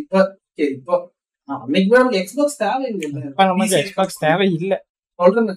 இப்ப 0.00 0.18
okay, 0.58 0.66
இப்போ 0.78 0.94
ஆ, 1.48 1.54
அன்னைக்குமே 1.62 1.98
நமக்கு 1.98 2.20
எக்ஸ்பாக்ஸ் 2.20 2.58
தேவையில்லை. 2.60 3.22
எக்ஸ்பாக்ஸ் 3.80 4.20
தேவை 4.20 4.46
இல்ல 4.58 4.74
சொல்றேன். 5.18 5.50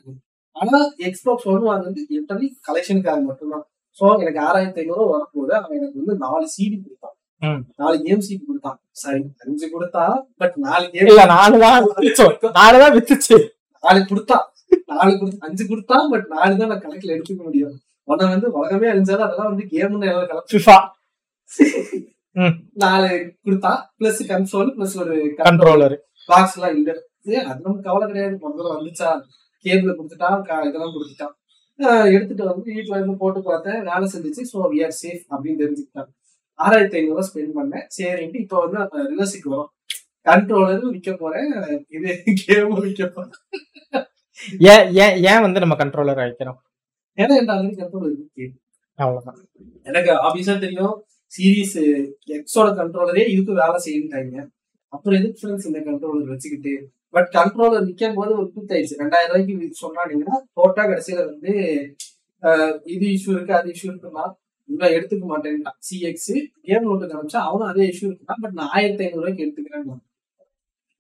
ஆனா 0.56 0.78
எக்ஸ்பாக்ஸ் 1.08 1.48
ஒன் 1.52 1.66
வாங்குறது 1.68 2.02
லிட்டரலி 2.12 2.48
கலெக்ஷனுக்காக 2.68 3.20
மட்டும்தான். 3.26 3.66
சோ 4.02 4.06
எனக்கு 4.22 4.40
ஆறாயிரத்தி 4.46 4.82
ஐநூறு 4.84 5.06
வரப்போது 5.12 5.54
அவன் 5.58 5.78
எனக்கு 5.78 6.00
வந்து 6.02 6.16
நாலு 6.24 6.46
சிடி 6.54 6.78
கொடுத்தான். 6.78 7.16
நாலு 7.80 7.96
கேம் 8.04 8.26
சிடி 8.26 8.44
கொடுத்தான். 8.44 8.78
சரி 9.02 9.22
அஞ்சு 9.44 9.66
கொடுத்தா 9.74 10.04
பட் 10.42 10.56
நாலு 10.66 10.86
கேம் 10.92 11.10
இல்ல 11.12 11.26
நாலு 11.34 11.58
தான் 11.64 11.78
நாலு 12.58 12.78
தான் 12.84 12.96
வித்துச்சு. 12.96 13.38
நாலு 13.84 14.02
கொடுத்தான். 14.12 14.46
நாலு 14.94 15.12
கொடுத்து 15.20 15.46
அஞ்சு 15.48 15.64
கொடுத்தான் 15.66 16.08
பட் 16.12 16.28
நாலு 16.34 16.60
தான் 16.62 16.72
நான் 16.72 16.84
கணக்குல 16.84 17.16
எடுத்துக்க 17.16 17.42
முடியும். 17.44 17.76
உன்னை 18.08 18.26
வந்து 18.32 18.48
உலகமே 18.58 18.88
அழிஞ்சாலும் 18.92 19.28
அதெல்லாம் 19.28 19.52
வந்து 19.52 19.66
கேம்னு 19.72 20.10
ம். 20.60 20.90
நாலு 22.84 23.10
கொடுத்தா 23.46 23.72
பிளஸ் 24.00 24.22
கன்சோல் 24.32 24.72
பிளஸ் 24.78 24.96
ஒரு 25.04 25.16
கண்ட்ரோலர் 25.42 25.96
பாக்ஸ் 26.30 26.56
எல்லாம் 26.58 26.76
இல்ல 26.78 26.92
அது 27.22 27.36
நமக்கு 27.64 27.88
கவலை 27.88 28.06
கிடையாது. 28.10 28.36
முதல்ல 28.44 28.76
வந்துச்சா? 28.78 29.10
கேபிள் 29.66 29.98
கொடுத்துட்டான் 30.00 30.68
இதெல்லாம் 30.70 30.96
கொடுத்துட்டான் 30.96 31.34
எடுத்துட்டு 32.16 32.44
வந்து 32.50 32.68
வீட்டுல 32.76 32.98
இருந்து 32.98 33.16
போட்டு 33.22 33.40
பார்த்தேன் 33.48 33.80
வேலை 33.90 34.06
செஞ்சுச்சு. 34.14 34.44
ஸோ 34.52 34.58
வி 34.74 34.78
ஆர் 34.88 34.98
சேஃப் 35.02 35.24
அப்படின்னு 35.34 35.62
தெரிஞ்சுக்கிட்டேன் 35.64 36.12
ஆறாயிரத்தி 36.60 36.98
ஐநூறு 37.00 37.14
ரூபாய் 37.14 37.30
ஸ்பெண்ட் 37.30 37.56
பண்ணேன். 37.60 37.86
சரின்ட்டு 37.96 38.44
இப்போ 38.44 38.58
வந்து 38.66 39.08
ரிவர்ஸுக்கு 39.14 39.50
வரும். 39.54 39.72
கண்ட்ரோலரும் 40.30 40.94
விற்க 40.96 41.12
போறேன். 41.24 41.50
இது 41.96 42.12
கேமும் 42.44 42.84
விற்க 42.86 43.08
போறேன். 43.16 43.42
ஏன் 44.74 44.86
ஏன் 45.04 45.18
ஏன் 45.32 45.44
வந்து 45.46 45.64
நம்ம 45.64 45.76
கண்ட்ரோலர் 45.82 46.22
வைக்கிறோம்? 46.24 46.60
ஏன்னா 47.18 47.34
என் 47.42 47.52
ஆல்ரெடி 47.56 47.76
கண்ட்ரோல் 47.82 48.08
இருக்கு. 48.14 48.46
அவ்வளவுதான். 49.00 49.40
எனக்கு 49.90 50.12
ஆபீஸா 50.28 50.56
தெரியும். 50.66 50.96
சீரிஸ் 51.36 51.78
எக்ஸோட 52.38 52.68
கண்ட்ரோலரே 52.80 53.24
இதுக்கு 53.34 53.54
வேலை 53.62 53.80
செய்யுட்டாங்க 53.88 54.36
அப்புறம் 54.94 55.18
எதுக்கு 55.20 55.40
ஃப்ரெண்ட்ஸ் 55.40 55.68
இந்த 55.70 55.80
கண்ட்ரோலர் 55.88 56.32
வச்சுக்கிட்டு? 56.34 56.74
பட் 57.16 57.30
கண்ட்ரோலர் 57.38 57.86
விற்கும் 57.88 58.18
போது 58.20 58.32
ஒரு 58.40 58.48
கூத்தாயிடுச்சு. 58.56 59.00
ரெண்டாயிரம் 59.02 59.34
ரூபாய்க்கு 59.34 59.84
சொன்னாங்கன்னா 59.84 60.36
டோட்டா 60.58 60.84
கடைசியில 60.92 61.20
வந்து 61.32 61.54
இது 62.96 63.06
இஷ்யூ 63.16 63.32
இருக்கு 63.36 63.54
அது 63.60 63.70
இஷ்யூ 63.76 63.90
இருக்குன்னா 63.92 64.26
இன்னும் 64.70 64.94
எடுத்துக்க 64.98 65.26
மாட்டேன்ட்டான். 65.32 65.78
சிஎக்ஸ் 65.88 66.32
கேம் 66.68 66.88
நோட்டு 66.88 67.06
காமிச்சா 67.12 67.42
அவனும் 67.50 67.70
அதே 67.72 67.84
இஷ்யூ 67.92 68.08
இருக்குன்னா 68.10 68.38
பட் 68.44 68.56
நான் 68.60 68.72
ஆயிரத்தி 68.78 69.04
ஐநூறு 69.06 69.22
ரூபாய்க்கு 69.24 69.46
எடுத்துக்கிறேன் 69.46 69.86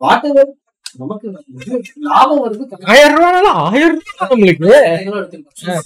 வாட் 0.01 0.27
எவர் 0.31 0.51
நமக்கு 1.01 1.27
லாபம் 2.09 2.41
வருது. 2.45 2.65
ஆயிரம் 2.93 3.17
ரூபாய் 3.17 3.49
ஆயிரம் 3.71 3.97
ரூபாய் 3.97 4.29
நம்மளுக்கு. 4.31 4.69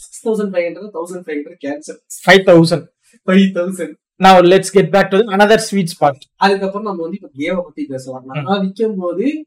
Six 0.03 0.23
thousand 0.27 0.51
five 0.53 0.65
hundred 0.67 0.93
thousand 0.97 1.25
five 1.25 1.37
hundred 1.39 1.61
cancel 1.65 1.99
five 2.25 2.43
thousand 2.51 2.85
five 3.27 3.47
thousand 3.57 3.95
நான் 4.20 4.41
let's 4.41 4.72
get 4.72 4.91
back 4.91 5.09
to 5.09 5.17
another 5.17 5.55
sweet 5.55 5.95
spot 5.99 6.20
அதுக்கப்புறம் 6.36 6.88
நம்ம 6.88 7.01
வந்து 7.01 7.17
இப்ப 7.22 7.30
கேமை 7.38 7.63
பத்தி 7.63 7.86
பேசலாம். 7.86 8.24
நான் 8.26 8.59
விற்கும் 8.59 8.97
போது 8.97 9.45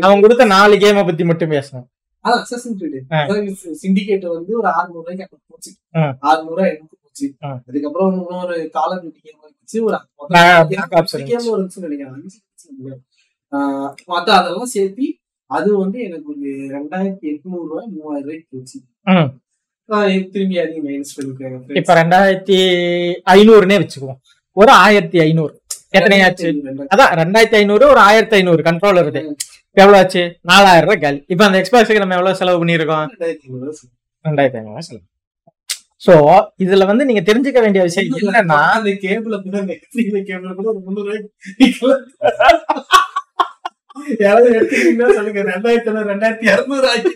அவன் 0.00 0.20
கொடுத்த 0.20 0.44
நாலு 0.44 0.76
கேமை 0.76 1.04
பத்தி 1.04 1.24
மட்டும் 1.24 1.50
பேசணும். 1.50 1.86
அசாசின் 2.24 3.04
ஆ. 3.12 3.26
சிண்டிகேட் 3.82 4.26
வந்து 4.26 4.56
ஒரு 4.56 4.68
600 4.68 4.86
ரூபாய்க்கு 4.86 5.12
எனக்கு 5.12 5.38
போச்சு. 5.46 5.72
ஆ. 5.96 6.16
600 6.20 6.48
ரூபாய் 6.48 6.68
எனக்கு 6.68 6.96
போச்சு. 7.02 7.34
அதுக்கப்புறம் 7.66 8.12
இன்னொரு 8.12 8.70
காலர் 8.70 9.04
டியூட்டி 9.04 9.16
கேம் 9.22 9.38
இருந்துச்சு 9.42 9.86
ஒரு 9.86 9.96
இருந்துச்சு. 9.96 11.24
கேம் 11.24 11.68
நினைக்கிறேன். 11.74 12.12
இருந்துச்சு. 12.12 12.96
ஆஹ் 13.52 13.94
மத்த 14.06 14.30
அதெல்லாம் 14.30 14.64
சேர்த்து 14.64 15.16
அது 15.46 15.78
வந்து 15.78 16.02
எனக்கு 16.02 16.28
ஒரு 16.28 16.40
ரெண்டாயிரத்தி 16.50 17.26
எட்நூறு 17.26 17.66
ரூபாய் 17.66 17.88
மூவாயிரம் 17.90 18.22
ரூபாய்க்கு 18.22 18.46
போச்சு. 18.50 18.80
திரும்பி 20.32 20.56
அதிக 20.62 20.78
மைனஸ் 20.86 21.14
பண்ணிருக்காங்க 21.16 21.78
இப்ப 21.80 21.94
ரெண்டாயிரத்தி 22.00 22.58
ஐநூறுனே 23.34 23.76
வச்சுக்குவோம். 23.82 24.20
ஒரு 24.56 24.72
ஆயிரத்தி 24.84 25.18
ஐநூறு. 25.26 25.52
எத்தனையாச்சு 25.98 26.46
அதான் 26.92 27.12
ரெண்டாயிரத்தி 27.20 27.56
ஐநூறு 27.60 27.84
ஒரு 27.92 28.00
ஆயிரத்தி 28.08 28.36
ஐநூறு 28.38 28.62
கண்ட்ரோலர் 28.68 29.08
இது. 29.10 29.22
எவ்வளவு 29.76 29.98
ஆச்சு? 30.00 30.22
நாலாயிரம் 30.50 30.86
ரூபாய் 30.86 31.02
காலி 31.04 31.20
இப்ப 31.32 31.42
அந்த 31.46 31.58
எக்ஸ்பாக்ஸுக்கு 31.62 32.02
நம்ம 32.02 32.16
எவ்வளவு 32.18 32.38
செலவு 32.40 32.60
பண்ணிருக்கோம் 32.62 33.10
ரெண்டாயிரத்தி 34.24 34.58
ஐநூறு 34.60 34.86
செலவு 34.88 35.04
சோ 36.02 36.14
இதுல 36.64 36.86
வந்து 36.90 37.06
நீங்க 37.08 37.22
தெரிஞ்சுக்க 37.28 37.58
வேண்டிய 37.64 37.82
விஷயம் 37.88 38.16
என்னன்னா 38.22 38.58
அந்த 38.78 38.90
கேபிள 39.04 39.36
கூட 39.44 39.60
கேபிள 40.28 40.50
கூட 40.58 40.66
ஒரு 40.72 40.80
முந்நூறு 40.86 41.14
யாராவது 44.22 44.48
எடுத்துக்கிட்டீங்கன்னா 44.56 45.10
சொல்லுங்க. 45.16 45.42
ரெண்டாயிரத்தி 45.52 45.92
ரெண்டாயிரத்தி 46.12 46.46
இரநூறு 46.52 46.88
ஆகி 46.92 47.12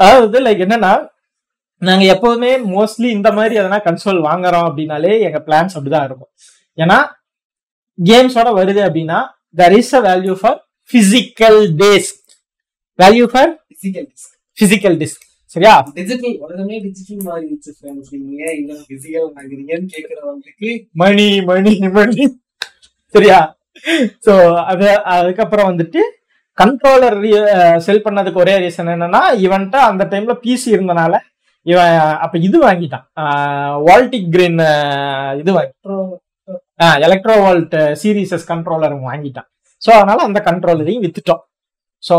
அதாவது 0.00 0.40
லைக் 0.40 0.64
என்னன்னா 0.66 0.92
நாங்க 1.82 2.04
எப்போதுமே 2.04 2.50
மோஸ்ட்லி 2.74 3.08
இந்த 3.10 3.28
மாதிரி 3.32 3.54
எதனா 3.60 3.78
கன்சோல் 3.86 4.20
வாங்குறோம் 4.28 4.66
அப்படின்னாலே 4.68 5.12
எங்க 5.26 5.38
பிளான்ஸ் 5.46 5.76
அப்படிதான் 5.76 6.06
இருக்கும். 6.08 6.30
ஏன்னா 6.78 6.98
கேம்ஸோட 7.98 8.48
வருது 8.58 8.80
அப்படின்னா 8.88 9.18
there 9.58 9.74
is 9.78 9.94
a 9.94 10.02
value 10.08 10.34
for 10.40 10.58
physical 10.90 11.60
days 11.82 12.10
value 12.98 13.26
for 13.32 13.50
physical 13.72 14.06
physical 14.58 14.96
disc 15.02 15.24
சரியா? 15.54 15.72
டிஜிட்டல் 15.94 16.34
உலகமே 16.44 16.76
டிஜிட்டல் 16.84 17.22
மாறிடுச்சு 17.28 17.70
நீங்க 18.18 18.42
எங்க 18.58 18.72
பிசிக்கல் 18.90 19.28
வாங்குறீங்கன்னு 19.36 19.88
கேக்குறவங்களுக்கு 19.94 20.70
மணி 21.02 21.28
மணி 21.50 21.72
மணி. 21.96 22.24
சரியா? 23.14 23.38
சோ 24.26 24.32
அது 24.70 24.86
அதுக்கப்புறம் 25.14 25.68
வந்துட்டு 25.70 26.00
கண்ட்ரோலர் 26.60 27.18
செல் 27.86 28.04
பண்ணதுக்கு 28.06 28.42
ஒரே 28.44 28.54
ரீசன் 28.64 28.92
என்னன்னா 28.94 29.22
இவன்ட்ட 29.46 29.76
அந்த 29.90 30.02
டைம்ல 30.12 30.34
பிசி 30.44 30.68
இருந்தனால 30.76 31.14
இவன் 31.66 31.94
அப்ப 32.24 32.34
இது 32.48 32.58
வாங்கிட்டான். 32.66 33.04
வால்டிக் 33.86 34.30
கிரீன் 34.34 34.60
இது 35.40 35.50
வாங்கி 35.58 35.74
எலக்ட்ரோ 37.06 37.34
வால்ட் 37.44 37.76
சீரீசஸ் 38.02 38.46
கண்ட்ரோலர் 38.52 38.94
வாங்கிட்டான். 39.08 39.48
ஸோ 39.82 39.90
அதனால 39.98 40.18
அந்த 40.28 40.40
கண்ட்ரோலரையும் 40.48 41.04
வித்துட்டோம். 41.04 41.42
ஸோ 42.02 42.14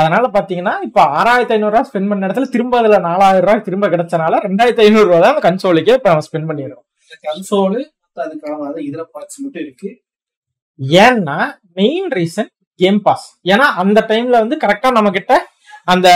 அதனால 0.00 0.24
பாத்தீங்கன்னா 0.36 0.74
இப்போ 0.86 1.00
ஆறாயிரத்தி 1.18 1.54
ஐநூறு 1.56 1.72
ரூபாய் 1.72 1.88
ஸ்பெண்ட் 1.88 2.10
பண்ண 2.10 2.26
இடத்துல 2.28 2.48
திரும்ப 2.54 2.74
அதுல 2.80 2.98
நாலாயிரம் 3.08 3.44
ரூபாய் 3.46 3.66
திரும்ப 3.66 3.88
கிடைச்சனால 3.94 4.38
ரெண்டாயிரத்தி 4.46 4.82
ஐநூறு 4.86 5.06
ரூபாய் 5.08 5.22
தான் 5.24 5.34
அந்த 5.34 5.44
கன்சோலுக்கே 5.48 5.96
இப்போ 5.98 6.10
நம்ம 6.12 6.24
ஸ்பெண்ட் 6.28 6.48
பண்ணிடுறோம் 6.50 6.86
கன்சோலு 7.28 7.80
அதுக்கான 8.24 8.64
அது 8.70 8.80
இதர 8.88 9.02
பார்ட்ஸ் 9.14 9.38
மட்டும் 9.42 9.62
இருக்கு. 9.66 9.90
ஏன்னா 11.04 11.38
மெயின் 11.80 12.08
ரீசன் 12.18 12.50
கேம் 12.82 13.00
பாஸ் 13.06 13.26
ஏன்னா 13.52 13.66
அந்த 13.82 13.98
டைம்ல 14.10 14.36
வந்து 14.44 14.56
கரெக்டா 14.64 14.90
நம்ம 14.98 15.10
கிட்ட 15.18 15.32
அந்த 15.92 16.08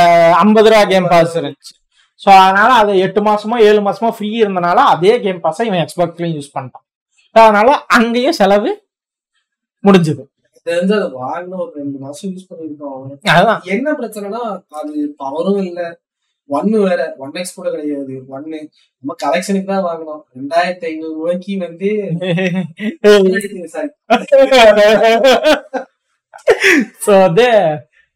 ஐம்பது 0.43 0.69
ரூபா 0.73 0.83
கேம் 0.93 1.11
பாஸ் 1.13 1.37
இருந்துச்சு. 1.41 1.73
ஸோ 2.21 2.29
அதனால 2.45 2.71
அது 2.83 2.93
எட்டு 3.07 3.21
மாசமோ 3.29 3.57
ஏழு 3.69 3.81
மாசமோ 3.87 4.11
ஃப்ரீ 4.17 4.29
இருந்தனால 4.43 4.79
அதே 4.95 5.13
கேம் 5.25 5.43
பாஸை 5.45 5.65
இவன் 5.69 5.83
எக்ஸ்பாக்ஸ்லயும் 5.85 6.37
யூஸ் 6.37 6.55
பண்ணிட்டான். 6.55 6.85
அதனால 7.37 7.69
அங்கேயும் 7.97 8.39
செலவு 8.41 8.71
முடிஞ்சது. 9.85 10.23
தெரிஞ்சு 10.67 10.95
அதை 10.99 11.09
வாங்கின 11.23 11.59
ஒரு 11.65 11.73
ரெண்டு 11.81 11.97
மாசம் 12.05 12.31
யூஸ் 12.33 12.49
பண்ணிருக்கோம் 12.51 12.95
அதுதான். 13.35 13.61
என்ன 13.75 13.89
பிரச்சனைனா 13.99 14.41
அது 14.81 14.93
பவரும் 15.23 15.61
இல்ல. 15.67 15.81
ஒன்னு 16.51 16.79
வேற. 16.87 17.01
ஒன் 17.25 17.37
எக்ஸ் 17.41 17.57
கூட 17.59 17.69
கிடையாது. 17.75 18.15
ஒன்னு 18.35 18.59
நம்ம 19.03 19.17
கலெக்ஷனுக்கு 19.25 19.71
தான் 19.73 19.87
வாங்கினோம் 19.89 20.23
ரெண்டாயிரத்தி 20.39 20.87
ஐநூறு 20.91 21.15
ரூபாய்க்கு 21.19 21.55
வந்து 21.67 21.91
ஸோ 27.05 27.13
வந்து 27.27 27.47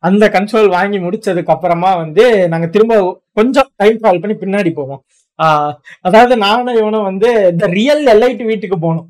அந்த 0.03 0.25
கன்சோல் 0.35 0.69
வாங்கி 0.75 0.99
முடிச்சதுக்கு 0.99 1.55
அப்புறமா 1.55 1.91
வந்து 2.03 2.25
நாங்க 2.53 2.67
திரும்ப 2.75 2.95
கொஞ்சம் 3.39 3.71
டைம் 3.77 3.99
ட்ராவல் 4.01 4.23
பண்ணி 4.23 4.37
பின்னாடி 4.39 4.71
போவோம். 4.73 5.01
ஆஹ் 5.39 5.73
அதாவது 6.01 6.35
நானும் 6.47 6.79
இவனும் 6.81 7.09
வந்து 7.11 7.29
இந்த 7.53 7.67
ரியல் 7.79 8.03
எல்ஐடி 8.15 8.45
வீட்டுக்கு 8.51 8.77
போனோம். 8.87 9.09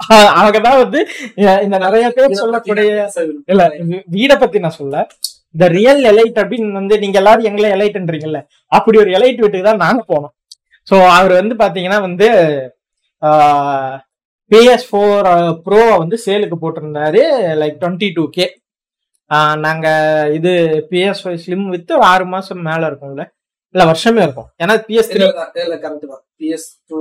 ஆஹ் 0.00 0.30
அவங்க 0.38 0.58
தான் 0.60 0.80
வந்து 0.82 1.00
இந்த 1.66 1.76
நிறைய 1.84 2.06
பேர் 2.16 2.40
சொல்லக்கூடிய 2.42 2.90
இல்ல 3.52 3.62
வீடை 4.16 4.36
பத்தி 4.36 4.58
நான் 4.58 4.78
சொல்ல 4.80 4.96
இந்த 5.54 5.66
ரியல் 5.76 6.02
எலைட் 6.12 6.40
அப்படின்னு 6.42 6.78
வந்து 6.80 6.94
நீங்க 7.02 7.16
எல்லாரும் 7.22 7.48
எங்களை 7.50 7.68
எலைட்ன்றீங்கல்ல 7.76 8.40
அப்படி 8.72 8.96
ஒரு 9.02 9.10
எலைட் 9.18 9.40
வீட்டுக்கு 9.42 9.68
தான் 9.68 9.84
நாங்க 9.84 10.02
போனோம். 10.12 10.32
ஸோ 10.86 10.96
அவர் 11.18 11.32
வந்து 11.40 11.54
பாத்தீங்கன்னா 11.62 12.00
வந்து 12.08 12.28
பிஎஸ் 14.50 14.86
ஃபோர் 14.88 15.26
ப்ரோ 15.64 15.80
வந்து 16.02 16.16
சேலுக்கு 16.24 16.56
போட்டிருந்தாரு 16.62 17.22
லைக் 17.62 17.78
டுவெண்ட்டி 17.82 18.08
டூ 18.16 18.24
கே 18.36 18.46
நாங்க 19.64 19.86
இது 20.38 20.52
பிஎஸ் 20.90 21.22
ஃபைவ் 21.22 21.40
ஸ்லிம் 21.44 21.64
வித்து 21.74 21.94
ஆறு 22.10 22.24
மாசம் 22.34 22.60
மேல 22.68 22.82
இருக்கும்ல. 22.90 23.22
இல்ல 23.74 23.84
வருஷமே 23.90 24.20
இருக்கும். 24.26 24.48
ஏன்னா 24.62 24.74
பிஎஸ் 24.88 25.10
த்ரீ 25.12 25.22
இல்ல 25.22 25.64
இல்ல 25.64 25.76
கரெக்ட் 25.84 26.06
தான். 26.12 26.22
பிஎஸ் 26.40 26.68
டூ 26.88 26.98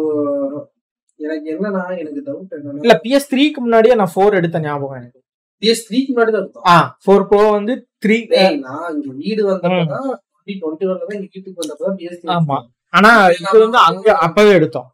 எனக்கு 1.19 1.47
என்னன்னா 1.53 1.83
எனக்கு 2.01 2.21
டவுட் 2.29 2.55
இல்ல 2.57 2.71
என்னன்னா 2.71 2.97
பிஎஸ் 3.05 3.29
த்ரீக்கு 3.33 3.59
முன்னாடியே 3.65 3.97
நான் 4.01 4.13
ஃபோர் 4.13 4.37
எடுத்த 4.39 4.63
ஞாபகம் 4.65 4.99
எனக்கு. 5.01 5.19
பிஎஸ் 5.61 5.85
த்ரீக்கு 5.87 6.09
முன்னாடி 6.13 6.31
தான் 6.35 6.43
எடுத்தோம் 6.43 6.67
ஆ 6.71 6.77
ஃபோர் 7.03 7.27
ப்ரோ 7.29 7.43
வந்து 7.57 7.73
த்ரீ 8.05 8.17
நான் 8.65 8.89
இங்க 8.95 9.13
வீடு 9.21 9.41
வந்தப்பதான் 9.51 10.09
டுவெண்ட்டி 10.09 10.55
டுவெண்ட்டி 10.63 10.87
ஒன்ல 10.91 11.05
தான் 11.05 11.17
இங்க 11.19 11.29
வீட்டுக்கு 11.35 11.61
வந்தப்பதான் 11.63 11.97
பிஎஸ் 12.01 12.33
ஆமா. 12.37 12.57
ஆனா 12.93 13.11
இது 13.37 13.57
வந்து 13.65 13.79
அங்க 13.89 14.07
அப்பவே 14.25 14.51
எடுத்தோம். 14.59 14.89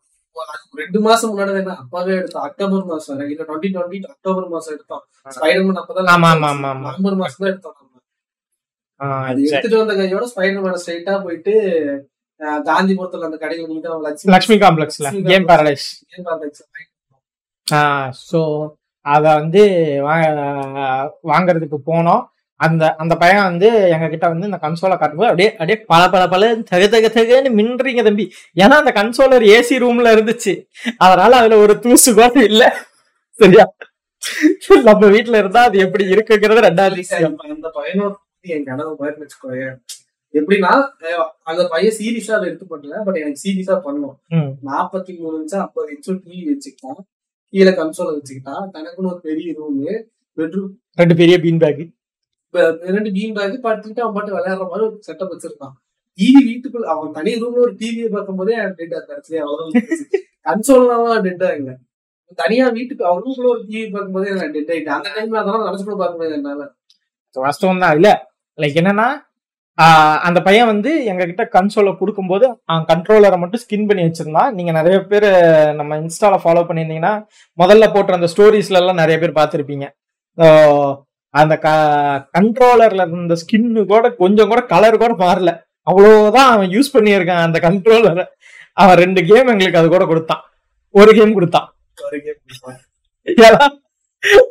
ரெண்டு 0.77 0.99
மாசம் 1.05 1.29
முன்னாடி 1.31 1.59
என்ன 1.61 1.73
அப்பாவே 1.81 2.11
எடுத்தோம் 2.17 2.45
அக்டோபர் 2.47 2.85
மாசம் 2.89 3.15
இல்ல 3.25 3.41
டுவெண்ட்டி 3.41 3.69
டுவெண்ட்டி 3.73 3.99
அக்டோபர் 4.11 4.47
மாசம் 4.53 4.73
எடுத்தோம் 4.75 5.03
ஸ்பைடர்மேன் 5.31 5.79
அப்பதான். 5.81 6.07
நவம்பர் 6.85 7.17
மாசம் 7.21 7.41
தான் 7.41 7.51
எடுத்தோம் 7.51 7.75
நம்ம 7.79 7.89
அது. 9.23 9.41
எடுத்துட்டு 9.47 9.81
வந்த 9.81 9.93
கையோட 9.99 10.25
ஸ்பைடர்மேன் 10.31 10.81
ஸ்ட்ரைட்டா 10.81 11.15
போயிட்டு 11.25 11.53
காந்திபுரத்துல 12.67 13.27
அந்த 13.27 13.39
கடையில 13.41 13.81
தான் 13.87 14.03
லட்சுமி 14.33 14.57
காம்ப்ளெக்ஸ்ல 14.63 15.09
கேம். 15.27 15.47
பாரடைஸ் 15.49 15.87
Game 16.11 16.25
complex 16.27 16.53
ல 16.57 16.67
வாங்கிட்டு 16.67 16.89
ஸோ 18.23 18.39
அத 19.05 19.25
வந்து 19.39 19.61
வாங்குறதுக்கு 21.29 21.77
போனோம் 21.87 22.23
அந்த 22.65 22.83
அந்த 23.01 23.13
பையன் 23.21 23.47
வந்து 23.49 23.67
எங்க 23.95 24.07
கிட்ட 24.13 24.25
வந்து 24.31 24.47
இந்த 24.49 24.59
கன்சோலை 24.63 24.95
காட்டும்போது 24.97 25.29
அப்படியே 25.31 25.49
அப்படியே 25.59 25.77
பல 25.91 26.01
பல 26.13 26.23
பல 26.33 26.49
தக 26.71 26.87
தக 26.93 27.07
தகன்னு 27.15 27.51
மின்றீங்க 27.59 28.01
தம்பி. 28.07 28.25
ஏன்னா 28.63 28.75
அந்த 28.81 28.91
கன்சோலர் 28.99 29.45
ஏசி 29.55 29.75
ரூம்ல 29.83 30.13
இருந்துச்சு. 30.15 30.53
அதனால 31.05 31.31
அதுல 31.41 31.57
ஒரு 31.65 31.75
தூசு 31.85 32.09
கூட 32.19 32.45
இல்ல. 32.51 32.63
சரியா? 33.39 33.65
நம்ம 34.89 35.03
வீட்ல 35.13 35.37
இருந்தா 35.43 35.61
அது 35.69 35.77
எப்படி 35.85 36.05
இருக்குங்கிறது 36.15 36.65
ரெண்டாவது 36.67 37.03
அந்த 37.55 37.69
பையனோட 37.77 38.13
என் 38.55 38.67
கனவு 38.69 38.91
பாருன்னு 38.99 39.23
வச்சுக்கோயேன் 39.23 39.77
எப்படின்னா 40.33 40.73
அந்த 41.49 41.63
பையன் 41.71 41.95
சீரியஸா 41.99 42.33
அதை 42.37 42.45
எடுத்து 42.49 42.67
பண்ணல 42.73 42.99
பட் 43.07 43.17
எனக்கு 43.21 43.41
சீரியஸா 43.45 43.75
பண்ணும். 43.87 44.13
நாற்பத்தி 44.69 45.13
மூணு 45.17 45.35
இன்ச்சு 45.39 45.57
ஐம்பது 45.63 45.89
இன்ச்சு 45.95 46.11
டிவி 46.25 46.43
வச்சுக்கிட்டான். 46.51 47.01
கீழே 47.53 47.71
கன்சோல 47.79 48.13
வச்சுக்கிட்டான். 48.17 48.63
தனக்குன்னு 48.75 49.11
ஒரு 49.13 49.19
பெரிய 49.27 49.55
ரூமு 49.59 49.95
பெட்ரூம் 50.37 50.71
ரெண்டு 50.99 51.15
பெரிய 51.21 51.37
பீன் 51.45 51.61
பேக் 51.63 51.81
ரெண்டு 52.95 53.11
பீம் 53.17 53.35
பேக் 53.37 53.65
படுத்துக்கிட்டு 53.67 54.03
அவன் 54.03 54.17
பாட்டு 54.17 54.35
விளையாடுற 54.35 54.65
மாதிரி 54.71 54.85
ஒரு 54.87 54.97
செட்டப் 55.07 55.31
வச்சிருக்கான் 55.33 55.75
டிவி 56.19 56.41
வீட்டுக்குள்ள 56.49 56.87
அவன் 56.93 57.15
தனி 57.17 57.31
ரூம்ல 57.41 57.63
ஒரு 57.67 57.73
டிவியை 57.81 58.09
பார்க்கும் 58.15 58.39
போதே 58.41 58.55
டெட் 58.79 58.95
ஆச்சு 59.15 59.35
அவ்வளவு 59.45 59.81
கன்சோல்லாம் 60.47 61.23
டெட் 61.27 61.45
ஆகுங்க 61.49 61.73
தனியா 62.41 62.65
வீட்டுக்கு 62.77 63.03
அவர் 63.09 63.25
ரூம்ல 63.27 63.47
ஒரு 63.53 63.63
டிவி 63.69 63.87
பார்க்கும் 63.95 64.15
போதே 64.17 64.35
நான் 64.39 64.53
டெட் 64.55 64.71
ஆயிட்டேன் 64.73 64.97
அந்த 64.97 65.09
டைம்ல 65.15 65.41
அதெல்லாம் 65.41 65.65
நினைச்சு 65.67 65.85
கூட 65.87 65.97
பார்க்க 66.01 66.17
முடியாது 66.17 66.37
என்னால. 66.39 66.63
வாஸ்தவம் 67.35 67.83
தான் 67.83 67.95
இல்ல 67.97 68.09
லைக் 68.57 68.79
என்னன்னா 68.81 69.07
அந்த 70.27 70.39
பையன் 70.45 70.69
வந்து 70.71 70.91
எங்க 71.11 71.23
கிட்ட 71.25 71.43
கன்சோலை 71.53 71.91
கொடுக்கும்போது 71.99 72.45
அவன் 72.69 72.87
கண்ட்ரோலரை 72.91 73.37
மட்டும் 73.43 73.61
ஸ்கின் 73.63 73.87
பண்ணி 73.89 74.03
வச்சிருந்தான். 74.07 74.51
நீங்க 74.57 74.71
நிறைய 74.79 74.97
பேர் 75.11 75.27
நம்ம 75.79 75.97
இன்ஸ்டால 76.01 76.39
ஃபாலோ 76.43 76.63
பண்ணியிருந்தீங்கன்னா 76.69 77.13
முதல்ல 77.57 77.87
போட்ட 77.93 78.19
அந்த 78.19 78.29
ஸ்டோரிஸ்ல 78.33 78.81
எல்லாம் 78.81 79.01
நிறைய 79.01 79.17
பேர் 79.23 79.39
பார்த்துருப்பீங்க. 79.39 79.87
அந்த 81.33 81.57
க 81.57 81.69
கண்ட்ரோலர்ல 82.39 83.07
இருந்த 83.07 83.35
ஸ்கின்னு 83.35 83.85
கூட 83.85 84.11
கொஞ்சம் 84.11 84.47
கூட 84.47 84.61
கலர் 84.61 84.97
கூட 84.97 85.13
மாறல. 85.13 85.63
அவ்வளவுதான் 85.81 86.51
அவன் 86.51 86.69
யூஸ் 86.69 86.93
பண்ணியிருக்கான் 86.93 87.41
அந்த 87.41 87.59
கண்ட்ரோலரை 87.59 88.25
அவன் 88.73 88.97
ரெண்டு 88.97 89.25
கேம் 89.25 89.47
எங்களுக்கு 89.47 89.79
அது 89.79 89.87
கூட 89.87 90.05
கொடுத்தான். 90.05 90.41
ஒரு 90.89 91.13
கேம் 91.13 91.33
கொடுத்தான். 91.33 91.75
ஒரு. 92.05 92.39
ஏன்னா, 93.25 93.67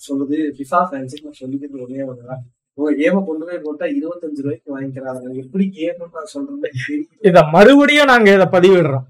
சொல்லுது? 0.10 0.34
ஃபிஃபா 0.34 0.80
ஃபேன்ஸுக்கு 0.80 1.24
நான் 1.24 1.40
சொல்லிக்கிறது 1.40 2.02
ஒண்ணுதான் 2.02 2.42
உங்க 2.74 2.92
கேமை 2.92 3.26
கொண்டு 3.26 3.46
போய் 3.46 3.60
போட்டா 3.64 3.86
இருபத்தஞ்சு 3.86 4.42
ரூபாய்க்கு 4.42 4.82
வாங்கிக்கிறாங்க. 4.82 5.36
எப்படி 5.36 5.72
கேம்னு 5.76 6.06
நான் 6.12 6.60
தெரியல. 6.62 7.28
இத 7.28 7.44
மறுபடியும் 7.44 8.06
நாங்க 8.06 8.34
இத 8.34 8.48
பதிவிடுறோம். 8.52 9.04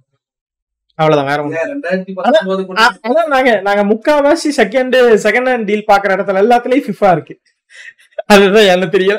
அவ்வளவுதான் 1.00 1.30
வேற 1.30 1.40
அதான் 3.08 3.32
நாங்க 3.36 3.52
நாங்க 3.68 3.84
முக்காவாசி 3.92 4.50
செகண்ட் 4.60 4.96
செகண்ட் 5.26 5.50
ஹேண்ட் 5.52 5.68
டீல் 5.70 5.90
பாக்குற 5.92 6.16
இடத்துல 6.18 6.44
எல்லாத்துலயும் 6.44 6.88
ஃபிஃபா 6.88 7.10
இருக்கு. 7.16 7.36
அதுதான் 8.34 8.72
எனக்கு 8.74 8.96
தெரியல. 8.98 9.16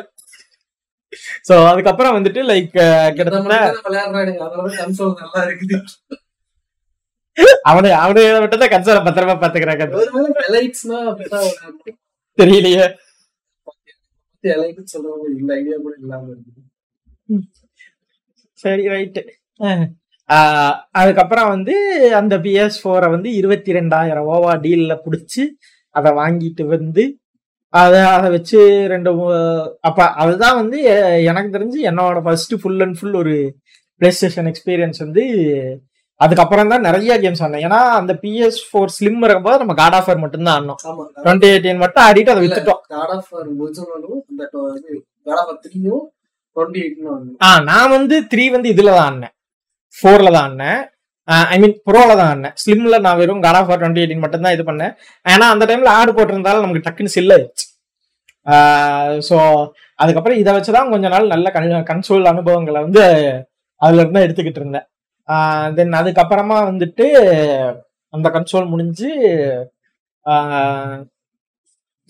சோ 1.49 1.55
அதுக்கப்புறம் 1.70 2.16
வந்துட்டு 2.16 2.41
லைக் 2.51 2.74
கிட்டத்தட்ட 3.16 3.55
அவனு 7.70 7.91
அவனு 8.03 8.22
மட்டும் 8.43 8.62
தான் 8.62 8.72
கன்சோல 8.74 9.01
பத்திரமா 9.07 9.37
பாத்துக்கிறாங்க. 9.43 9.85
தெரியலையே. 12.39 12.87
சொல்றவங்க 14.93 15.26
இந்த 15.41 15.51
ஐடியா 15.61 15.78
கூட 15.87 15.95
இல்லாம 16.03 16.37
சரி 18.64 18.85
ரைட்டு 18.95 19.22
அதுக்கப்புறம் 20.95 21.49
வந்து 21.49 21.74
அந்த 22.20 22.35
பிஎஸ் 22.45 22.78
ஃபோரை 22.81 23.09
வந்து 23.11 23.31
இருபத்தி 23.33 23.70
ரெண்டாயிரம் 23.72 24.28
ஓவா 24.35 24.53
டீல்ல 24.64 24.95
பிடிச்சி 25.05 25.45
அதை 25.95 26.11
வாங்கிட்டு 26.18 26.64
வந்து 26.74 27.05
அதை 27.74 28.01
அதை 28.14 28.28
வச்சு 28.31 28.59
ரெண்டு 28.87 29.11
அப்ப 29.89 29.99
அதுதான் 30.22 30.57
வந்து 30.57 30.78
எனக்கு 31.31 31.55
தெரிஞ்சு 31.57 31.81
என்னோட 31.91 32.20
ஃபர்ஸ்ட் 32.24 32.55
ஃபுல் 32.61 32.83
அண்ட் 32.83 32.99
ஃபுல் 32.99 33.18
ஒரு 33.20 33.35
பிளே 34.01 34.11
ஸ்டேஷன் 34.16 34.51
எக்ஸ்பீரியன்ஸ் 34.53 35.01
வந்து 35.05 35.24
அதுக்கப்புறம் 36.20 36.70
தான் 36.72 36.87
நிறைய 36.87 37.12
கேம்ஸ் 37.22 37.43
ஆனேன் 37.45 37.64
ஏன்னா 37.66 37.81
அந்த 37.99 38.12
பிஎஸ் 38.22 38.59
ஃபோர் 38.66 38.95
ஸ்லிம் 38.97 39.22
இருக்கும்போது 39.22 39.61
நம்ம 39.62 39.74
காட் 39.74 39.97
ஆஃபர் 39.99 40.22
மட்டும்தான் 40.24 40.57
ஆனோம் 40.59 40.81
ஆமா 40.89 41.05
டுவெண்ட்டி 41.18 41.49
எயிட்டீன் 41.51 41.83
மட்டும் 41.85 42.05
ஆடிட்டு 42.07 42.33
அதை 42.35 42.43
வித்துட்டோம். 42.45 42.81
காட் 42.95 43.12
ஆஃப் 43.14 43.31
ஒரிஜினலும் 43.61 44.20
இந்த 44.31 44.43
to- 44.53 44.66
இது 44.78 44.93
காட் 45.28 45.41
ஆஃப் 45.45 45.61
த்ரீயும் 45.64 46.05
டுவெண்ட்டி 46.57 46.81
எயிட்னு 46.83 47.09
வந்து 47.14 47.33
ஆ 47.41 47.53
நான் 47.68 47.95
வந்து 47.97 48.16
த்ரீ 48.33 48.45
வந்து 48.57 48.72
இதுல 48.74 48.93
தான் 48.93 49.07
ஆடினேன். 49.07 49.35
ஃபோரில் 49.99 50.34
தான் 50.36 50.45
ஆடினேன். 50.47 50.80
ஐ 51.55 51.57
மீன் 51.62 51.74
ப்ரோவில் 51.88 52.18
தான் 52.20 52.30
ஆடினேன். 52.32 52.55
ஸ்லிம்மில் 52.62 53.03
நான் 53.07 53.18
வெறும் 53.20 53.43
காட் 53.45 53.59
ஆஃப் 53.59 53.70
டுவெண்ட்டி 53.80 54.03
எயிட்டின் 54.03 54.22
மட்டும் 54.24 54.45
தான் 54.47 54.55
இது 54.57 54.64
பண்ணேன். 54.70 54.95
ஏன்னா 55.32 55.47
அந்த 55.55 55.64
டைமில் 55.70 55.97
ஆடு 55.99 56.11
போட்டிருந்தாலும் 56.18 56.64
நமக்கு 56.64 56.86
டக்குன்னு 56.86 57.16
சில்ல 57.18 57.34
ஸோ 59.28 59.36
அதுக்கப்புறம் 60.03 60.41
இதை 60.43 60.51
வச்சு 60.57 60.70
தான் 60.76 60.93
கொஞ்ச 60.93 61.07
நாள் 61.14 61.32
நல்ல 61.34 61.47
கன் 61.57 61.88
கன்சோல் 61.91 62.30
அனுபவங்களை 62.32 62.80
வந்து 62.86 63.03
அதுல 63.84 64.03
இருந்து 64.05 64.24
எடுத்துக்கிட்டு 64.26 64.61
இருந்தேன். 64.62 64.86
தென் 65.76 65.99
அதுக்கப்புறமா 66.01 66.57
வந்துட்டு 66.70 67.07
அந்த 68.14 68.28
கன்சோல் 68.36 68.72
முடிஞ்சு 68.72 69.11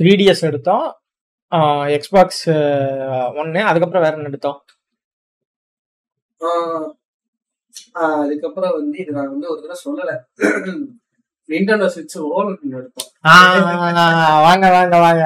த்ரீ 0.01 0.13
டிஎஸ் 0.21 0.47
எடுத்தோம். 0.51 0.87
எக்ஸ்பாக்ஸ் 1.97 2.45
ஒன்று 3.41 3.61
அதுக்கப்புறம் 3.71 4.05
வேற 4.07 4.15
என்ன 4.19 4.31
எடுத்தோம்? 4.33 4.59
அதுக்கப்புறம் 8.21 8.73
வந்து 8.73 8.99
இது 8.99 9.13
நான் 9.13 9.31
வந்து 9.31 9.51
ஒரு 9.51 9.61
தடவை 9.61 9.79
சொல்லல. 9.85 10.13
நிண்டோ 11.49 11.87
ஸ்விட்ச் 11.95 12.17
ஓவர்லோட் 12.27 12.79
எடுத்தோம். 12.79 13.09
ஆ, 13.27 13.35
வாங்க 14.43 14.67
வாங்க 14.71 14.97
வாங்க. 14.99 15.23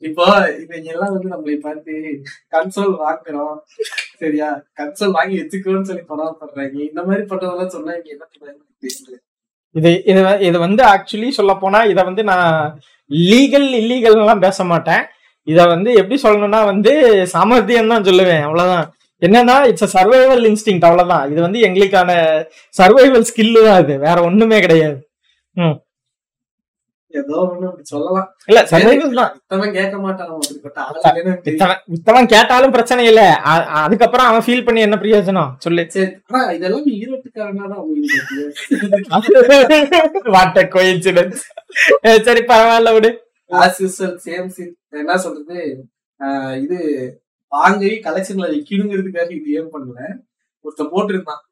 இப்போ 0.00 0.24
இவங்க 0.62 0.88
எல்லாம் 0.92 1.12
வந்து 1.12 1.28
நம்மளை 1.28 1.54
பார்த்து 1.60 1.92
கன்சோல் 2.50 2.94
வாங்குறோம். 3.02 3.54
சரியா? 4.18 4.48
கன்சோல் 4.80 5.10
வாங்கி 5.10 5.36
வச்சுக்கோன்னு 5.40 5.82
சொல்லி 5.82 6.02
படம் 6.02 6.38
பண்றாங்க 6.40 6.78
இந்த 6.82 7.02
மாதிரி 7.02 7.22
பண்றதெல்லாம் 7.26 7.74
சொன்னா 7.76 7.94
இங்க 7.94 8.10
என்ன 8.10 8.24
பண்ணுறாங்க 8.24 8.60
இது 9.74 9.90
இது 10.04 10.22
இது 10.40 10.58
வந்து 10.58 10.82
ஆக்சுவலி 10.84 11.28
சொல்ல 11.30 11.54
போனா 11.54 11.84
இத 11.84 12.02
வந்து 12.02 12.22
நான் 12.24 12.56
லீகல் 13.10 13.68
இல்லீகல்லாம் 13.80 14.40
பேச 14.40 14.64
மாட்டேன். 14.64 15.02
இத 15.46 15.66
வந்து 15.66 15.92
எப்படி 15.94 16.16
சொல்லணும்னா 16.22 16.64
வந்து 16.64 16.92
சாமர்த்தியம் 17.26 17.88
தான் 17.88 18.04
சொல்லுவேன். 18.04 18.42
அவ்வளவுதான். 18.42 18.86
என்னன்னா 19.26 19.66
இட்ஸ் 19.66 19.96
சர்வைவல் 19.96 20.44
இன்ஸ்டிங் 20.50 20.84
அவ்வளவுதான். 20.84 21.30
இது 21.32 21.40
வந்து 21.40 21.60
எங்களுக்கான 21.60 22.10
சர்வைவல் 22.78 23.26
ஸ்கில்லு 23.30 23.64
தான் 23.64 23.82
இது. 23.82 23.98
வேற 23.98 24.22
ஒண்ணுமே 24.22 24.60
கிடையாது. 24.60 24.98
ஏதோ 27.14 27.36
ஒண்ணு 27.48 27.82
சொல்லலாம். 27.82 28.28
இல்ல 28.46 28.60
சர்வைவல் 28.70 29.14
தான். 29.14 29.32
கேட்க 29.72 29.96
மாட்டான் 29.98 30.30
கேட்டாலும் 32.26 32.70
பிரச்சனை 32.70 33.06
இல்ல. 33.06 33.22
அ- 33.46 33.66
அதுக்கப்புறம் 33.84 34.26
அவன் 34.26 34.44
ஃபீல் 34.46 34.64
பண்ணி 34.64 34.80
என்ன 34.80 34.96
பிரயோஜனம்? 35.02 35.50
சொல்லு. 35.58 35.84
ஆனா 36.30 36.50
இதெல்லாம் 36.50 36.86
ஈரோட்டுக்காரனா 37.00 37.68
தான் 37.68 37.82
உங்களுக்கு 37.84 38.40
வாட் 40.30 40.58
அ 40.58 40.68
கோயின்சிடன்ஸ் 40.74 41.40
சரி 42.22 42.40
பரவாயில்ல 42.52 42.92
விடு. 42.92 43.10
என்ன 44.90 45.16
சொல்றது? 45.16 45.60
இது 46.62 46.78
வாங்கி 47.54 47.90
கலெக்ஷன்ல 48.06 48.46
வைக்கணுங்கிறதுக்காக 48.52 49.30
இது 49.38 49.48
ஏன் 49.58 49.72
பண்ணல. 49.72 50.00
ஒருத்தன் 50.64 50.92
போட்டிருந்தான். 50.92 51.42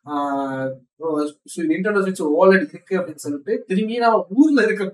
நிண்டோ 1.70 1.90
ஸ்விட்ச் 2.04 2.22
ஓலட் 2.40 2.68
இருக்கு 2.72 2.94
அப்படின்னு 2.98 3.24
சொல்லிட்டு 3.24 3.52
திரும்பி 3.68 3.98
நான் 4.04 4.24
ஊர்ல 4.38 4.64
இருக்க 4.66 4.84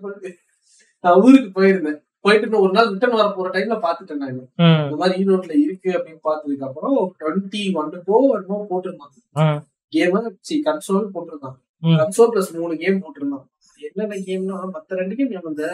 நான் 1.05 1.21
ஊருக்கு 1.25 1.51
போயிருந்தேன். 1.57 2.01
போயிட்டு 2.25 2.61
ஒரு 2.61 2.73
நாள் 2.77 2.89
ரிட்டர்ன் 2.93 3.19
வர 3.19 3.29
போற 3.33 3.49
டைம்ல 3.51 3.77
பாத்துட்டேன் 3.85 4.23
நான். 4.23 4.39
இந்த 4.85 4.97
மாதிரி 5.01 5.17
ஈரோட்ல 5.25 5.57
இருக்கு 5.65 5.91
அப்படின்னு 5.99 6.25
பார்த்ததுக்கு 6.29 6.67
அப்புறம் 6.69 6.97
டுவெண்ட்டி 7.21 7.63
ஒன்னுக்கோ 7.81 8.17
என்னமோ 8.37 8.59
போட்டிருந்தான். 8.71 9.61
கேம் 9.95 10.17
சி 10.49 10.55
கன்சோல் 10.65 11.13
போட்டிருந்தான். 11.17 11.59
கன்சோல் 12.01 12.33
பிளஸ் 12.35 12.51
மூணு 12.61 12.77
கேம் 12.83 13.03
போட்டிருந்தான். 13.05 13.47
என்னென்ன 13.87 14.17
கேம்னா 14.29 14.57
மத்த 14.75 14.99
ரெண்டு 15.01 15.17
கேம் 15.19 15.51
அந்த 15.51 15.65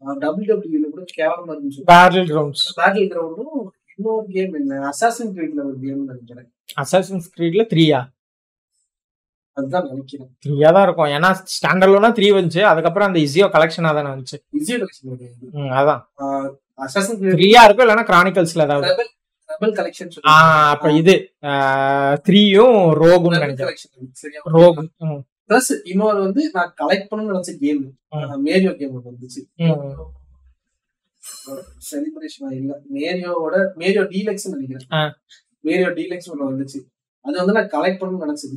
டபிள்யூ 0.00 0.48
டபிள்யூல 0.54 0.88
கூட 0.94 1.04
கேவலமா 1.18 1.52
இருந்துச்சு 1.54 1.82
பேட்டில் 1.92 2.28
கிரவுண்ட்ஸ் 2.30 2.66
பேட்டில் 2.78 3.10
கிரவுண்டும் 3.12 3.66
இன்னொரு 3.98 4.26
கேம் 4.34 4.54
என்ன? 4.60 4.80
அசாசின் 4.90 5.32
கிரீட்ல 5.36 5.60
ஒரு 5.68 5.76
கேம் 5.84 6.02
நினைக்கிறேன். 6.10 6.48
அசாசின்ஸ் 6.82 7.28
கிரீட்ல 7.36 7.64
த்ரீயா 7.72 8.00
அதுதான் 9.56 9.86
நினைக்கிறேன். 9.90 10.30
த்ரீயா 10.44 10.70
தான் 10.76 10.84
இருக்கும். 10.86 11.10
ஏன்னா 11.16 11.28
ஸ்டாண்டர்ட்லோனா 11.52 12.10
த்ரீ 12.16 12.28
வந்துச்சு. 12.38 12.62
அதுக்கப்புறம் 12.70 13.08
அந்த 13.08 13.20
இசியோ 13.26 13.46
கலெக்ஷனா 13.54 13.92
தானே 13.98 14.10
வந்துச்சு. 14.14 14.38
இசியோ 14.58 14.76
கலெக்ஷன் 14.82 15.70
அதான். 15.80 16.02
அசாசின் 16.86 17.22
த்ரீயா 17.36 17.62
இருக்கும் 17.66 17.86
இல்லைன்னா 17.86 18.06
கிரானிக்கல்ஸ்ல 18.10 18.66
ஏதாவது? 18.68 19.06
அப்ப 20.72 20.92
இது 21.00 21.14
த்ரீயும் 22.26 22.78
ரோகுன்னு 23.02 23.40
நினைக்கிறேன். 23.44 23.80
ரோகு 24.56 24.84
பிளஸ் 25.50 25.72
இன்னொரு 25.90 26.18
வந்து 26.26 26.42
நான் 26.54 26.72
கலெக்ட் 26.80 27.08
பண்ணணும்னு 27.10 27.34
நினைச்ச 27.34 27.52
கேம். 27.64 27.82
மேரியோ 28.46 28.72
கேம் 28.80 28.94
வந்துச்சு. 29.10 29.42
செலிப்ரேஷன் 31.90 32.56
இல்ல. 32.60 32.72
மேரியோவோட 32.96 33.56
மேரியோ 33.82 34.04
டீலக்ஸ். 34.14 34.46
நினைக்கிறேன். 34.54 35.12
மேரியோ 35.68 35.90
டீலக்ஸ் 35.98 36.30
ஒன்று 36.32 36.50
வந்துச்சு. 36.50 36.80
அது 37.24 37.36
வந்து 37.40 37.56
நான் 37.58 37.72
கலெக்ட் 37.76 38.00
பண்ணணும்னு 38.00 38.26
நினைச்சது. 38.26 38.56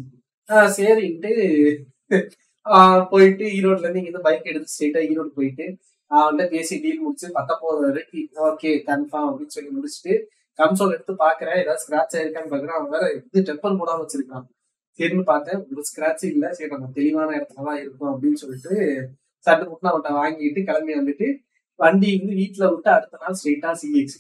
சரின்ட்டு 0.78 1.32
போயிட்டு 3.14 3.46
ஈரோட்ல 3.58 3.86
இருந்து 3.86 4.02
இங்க 4.04 4.20
பைக் 4.28 4.50
எடுத்து 4.52 4.74
ஸ்ட்ரெயிட்டா 4.74 5.02
ஈரோடு 5.12 5.32
போயிட்டு 5.40 5.66
அவன்கிட்ட 6.12 6.46
பேசி 6.54 6.76
டீல் 6.84 7.04
முடிச்சு 7.06 7.28
பத்தொன்பது 7.38 7.82
வரைக்கும் 7.88 8.30
ஓகே 8.48 8.72
கன்ஃபார்ம் 8.90 9.28
அப்படின்னு 9.30 9.56
சொல்லி 9.56 9.72
முடிச்சுட்டு 9.78 10.14
கன்சோல் 10.60 10.94
எடுத்து 10.96 11.14
பாக்குறேன். 11.26 11.60
ஏதாவது 11.64 11.82
ஸ்கிராட்ச் 11.84 12.16
ஆயிருக்கான்னு 12.20 12.52
பாக்குறேன். 12.54 12.78
அவன் 12.78 12.94
வேற 12.96 13.06
இது 13.26 13.44
டெம்பர் 13.50 13.78
போடாம 13.82 14.02
வச்சிருக்கான். 14.04 14.46
சரின்னு 15.00 15.24
பார்த்தேன் 15.30 15.60
ஒரு 15.72 15.84
ஸ்கிராட்ச் 15.90 16.26
இல்ல. 16.32 16.46
சரி 16.58 16.70
நம்ம 16.74 16.90
தெளிவான 16.98 17.30
இடத்துல 17.38 17.66
தான் 17.68 17.80
இருக்கும் 17.84 18.12
அப்படின்னு 18.14 18.40
சொல்லிட்டு 18.44 18.74
சட்டு 19.46 19.68
முட்டு 19.70 19.90
அவன்கிட்ட 19.92 20.12
வாங்கிட்டு 20.22 20.64
கிளம்பி 20.70 20.94
வந்துட்டு 21.00 21.28
வண்டி 21.82 22.10
வந்து 22.18 22.34
வீட்டுல 22.42 22.70
விட்டு 22.74 22.90
அடுத்த 22.98 23.20
நாள் 23.22 23.38
ஸ்ட்ரெயிட்டா 23.40 23.70
சிஎக்ஸ் 23.82 24.18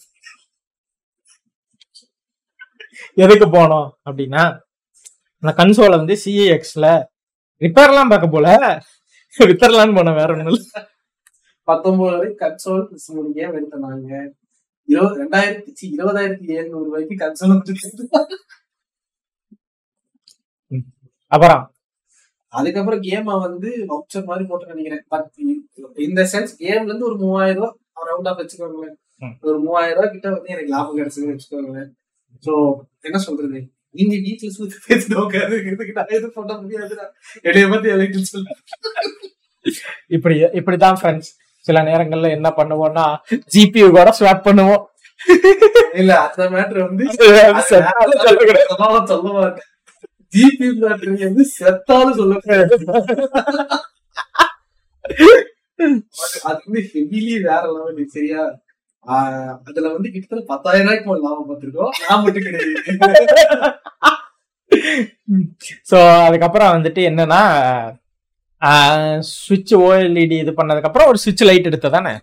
எதுக்கு 3.23 3.47
போனோம் 3.55 3.89
அப்படின்னா 4.09 4.43
அந்த 5.43 5.51
கன்சோலை 5.59 5.95
வந்து 6.01 6.15
சிஏஎக்ஸ்ல 6.23 6.87
ரிப்பேர்லாம் 7.63 8.11
பார்க்க 8.11 8.27
போல. 8.35 8.47
வித்தரலான்னு 9.39 9.97
போனோம் 9.97 10.17
வேற 10.19 10.29
ஒண்ணும் 10.33 10.53
இல்ல. 10.53 10.87
பத்தொன்பது 11.69 12.17
வரைக்கும் 12.17 12.43
கன்சோல் 12.45 12.85
எடுத்தோம் 13.57 13.85
நாங்க. 13.87 14.11
இருபது 14.91 15.15
ரெண்டாயிரத்தி 15.23 15.83
இருபதாயிரத்தி 15.97 16.47
எழுநூறு 16.57 16.85
ரூபாய்க்கு 16.85 17.15
கன்சோல் 17.23 17.53
அப்புறம்? 21.33 21.63
அதுக்கப்புறம் 22.57 23.01
கேமை 23.07 23.33
வந்து 23.47 23.69
வவுச்சர் 23.89 24.29
மாதிரி 24.29 24.45
போட்டு 24.49 24.71
நினைக்கிறேன். 24.71 25.03
பட் 25.07 25.29
இந்த 26.07 26.21
சென்ஸ் 26.33 26.53
கேம்ல 26.61 26.89
இருந்து 26.89 27.09
ஒரு 27.09 27.17
மூவாயிரம் 27.23 27.61
ரூபாய் 27.61 28.07
ரவுண்டா 28.09 28.31
வச்சுக்கோங்களேன். 28.39 28.95
ஒரு 29.47 29.57
மூவாயிரம் 29.65 29.97
ரூபாய் 29.97 30.13
கிட்ட 30.15 30.27
வந்து 30.35 30.53
எனக்கு 30.53 30.73
லாபம் 30.75 30.97
கிடைச்சதுன்னு 30.99 31.35
வச்சுக்கோங்களேன். 31.35 31.89
சோ 32.45 32.53
என்ன 33.01 33.17
சொல்றது? 33.17 33.59
நீங்க 33.97 34.15
வீட்டுல 34.25 34.49
சுத்தி 34.55 34.75
பேசிட்டு 34.87 35.15
உட்காந்து 35.21 35.93
நான் 35.97 36.13
எதுவும் 36.17 36.35
பண்ண 36.37 36.53
முடியாதுடா 36.61 37.05
என்னைய 37.41 37.67
பத்தி 37.71 37.89
எனக்கு 37.95 38.25
சொல்லு. 38.31 38.51
இப்படி 40.07 40.35
இப்படிதான் 40.59 40.99
ஃப்ரெண்ட்ஸ் 41.01 41.31
சில 41.67 41.81
நேரங்கள்ல 41.87 42.29
என்ன 42.37 42.49
பண்ணுவோம்னா 42.57 43.05
ஜிபியூ 43.53 43.87
கூட 43.97 44.09
ஸ்வாப் 44.19 44.45
பண்ணுவோம். 44.47 44.83
இல்ல 45.99 46.11
அந்த 46.25 46.43
மேட்ரு 46.53 46.79
வந்து 46.87 47.03
சொல்ல 49.09 49.29
மாட்டேன். 49.37 49.65
ஜிபி 50.33 50.67
மேட்ரு 50.81 51.13
வந்து 51.27 51.45
செத்தாலும் 51.57 52.17
சொல்ல 52.19 52.33
அது 56.49 56.59
வந்து 56.65 56.81
ஹெவிலி 56.93 57.35
வேற 57.47 57.61
லெவல் 57.75 58.13
சரியா 58.15 58.41
அதுல 59.67 59.85
வந்து 59.93 60.09
கிட்டத்தட்ட 60.13 60.43
பத்தாயிரம் 60.51 60.87
ரூபாய்க்கு 60.87 61.09
மேல 61.09 61.21
லாபம் 61.25 61.47
பார்த்திருக்கோம். 61.49 61.93
நான் 62.07 62.23
மட்டும் 62.23 62.45
கிடையாது. 62.47 62.73
சோ 65.91 65.97
அதுக்கப்புறம் 66.25 66.73
வந்துட்டு 66.75 67.01
என்னன்னா 67.09 67.41
சுவிட்ச் 69.31 69.73
ஓஎல்இடி 69.83 70.37
இது 70.43 70.51
பண்ணதுக்கு 70.59 70.89
அப்புறம் 70.89 71.09
ஒரு 71.11 71.21
சுவிட்ச் 71.23 71.43
லைட் 71.49 71.69
எடுத்ததானே? 71.69 72.13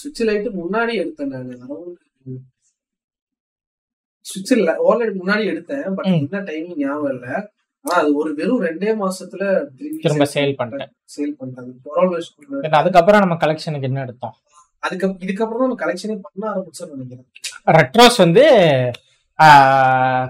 சுவிட்ச் 0.00 0.22
லைட் 0.30 0.48
முன்னாடி 0.62 0.94
எடுத்தேன் 1.02 1.32
நான். 1.34 2.48
சுவிட்ச் 4.24 4.52
ஓல்ரெடி 4.88 5.12
முன்னாடி 5.20 5.44
எடுத்தேன் 5.52 5.94
பட். 5.96 6.08
என்ன 6.20 6.40
டைமிங் 6.48 6.78
ஞாபகம் 6.82 7.12
இல்ல. 7.14 7.26
ஆனா 7.84 7.96
அது 8.02 8.10
ஒரு 8.20 8.30
வெறும் 8.38 8.62
ரெண்டே 8.66 8.90
மாசத்துல 9.02 9.42
திரும்ப 10.04 10.26
சேல் 10.34 10.54
பண்ணிட்டேன். 10.60 10.92
சேல் 11.14 11.32
Then 12.64 12.74
அதுக்கப்புறம் 12.80 13.22
நம்ம 13.24 13.36
கலெக்ஷனுக்கு 13.42 13.88
என்ன 13.90 14.04
எடுத்தோம்? 14.06 14.36
அதுக்கு 14.86 15.06
இதுக்கப்புறம் 15.24 15.62
தான் 15.64 15.82
கலெக்ஷனே 15.82 16.16
பண்ண 16.26 16.44
ஆரம்பிச்சோம்னு 16.52 16.94
நினைக்கிறேன். 16.94 17.28
ரெட்ரோஸ் 17.78 18.18
வந்து 18.24 18.44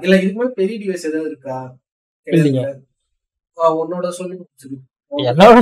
இல்ல 0.04 0.14
இதுக்கு 0.22 0.40
மேல 0.40 0.50
பெரிய 0.60 0.76
டிவைஸ் 0.82 1.06
ஏதாவது 1.10 1.30
இருக்கா? 1.32 1.56
இல்லைங்க. 2.26 2.64
உன்னோட 3.82 4.08
சொல்லி. 4.18 4.36
என்னோட 5.30 5.58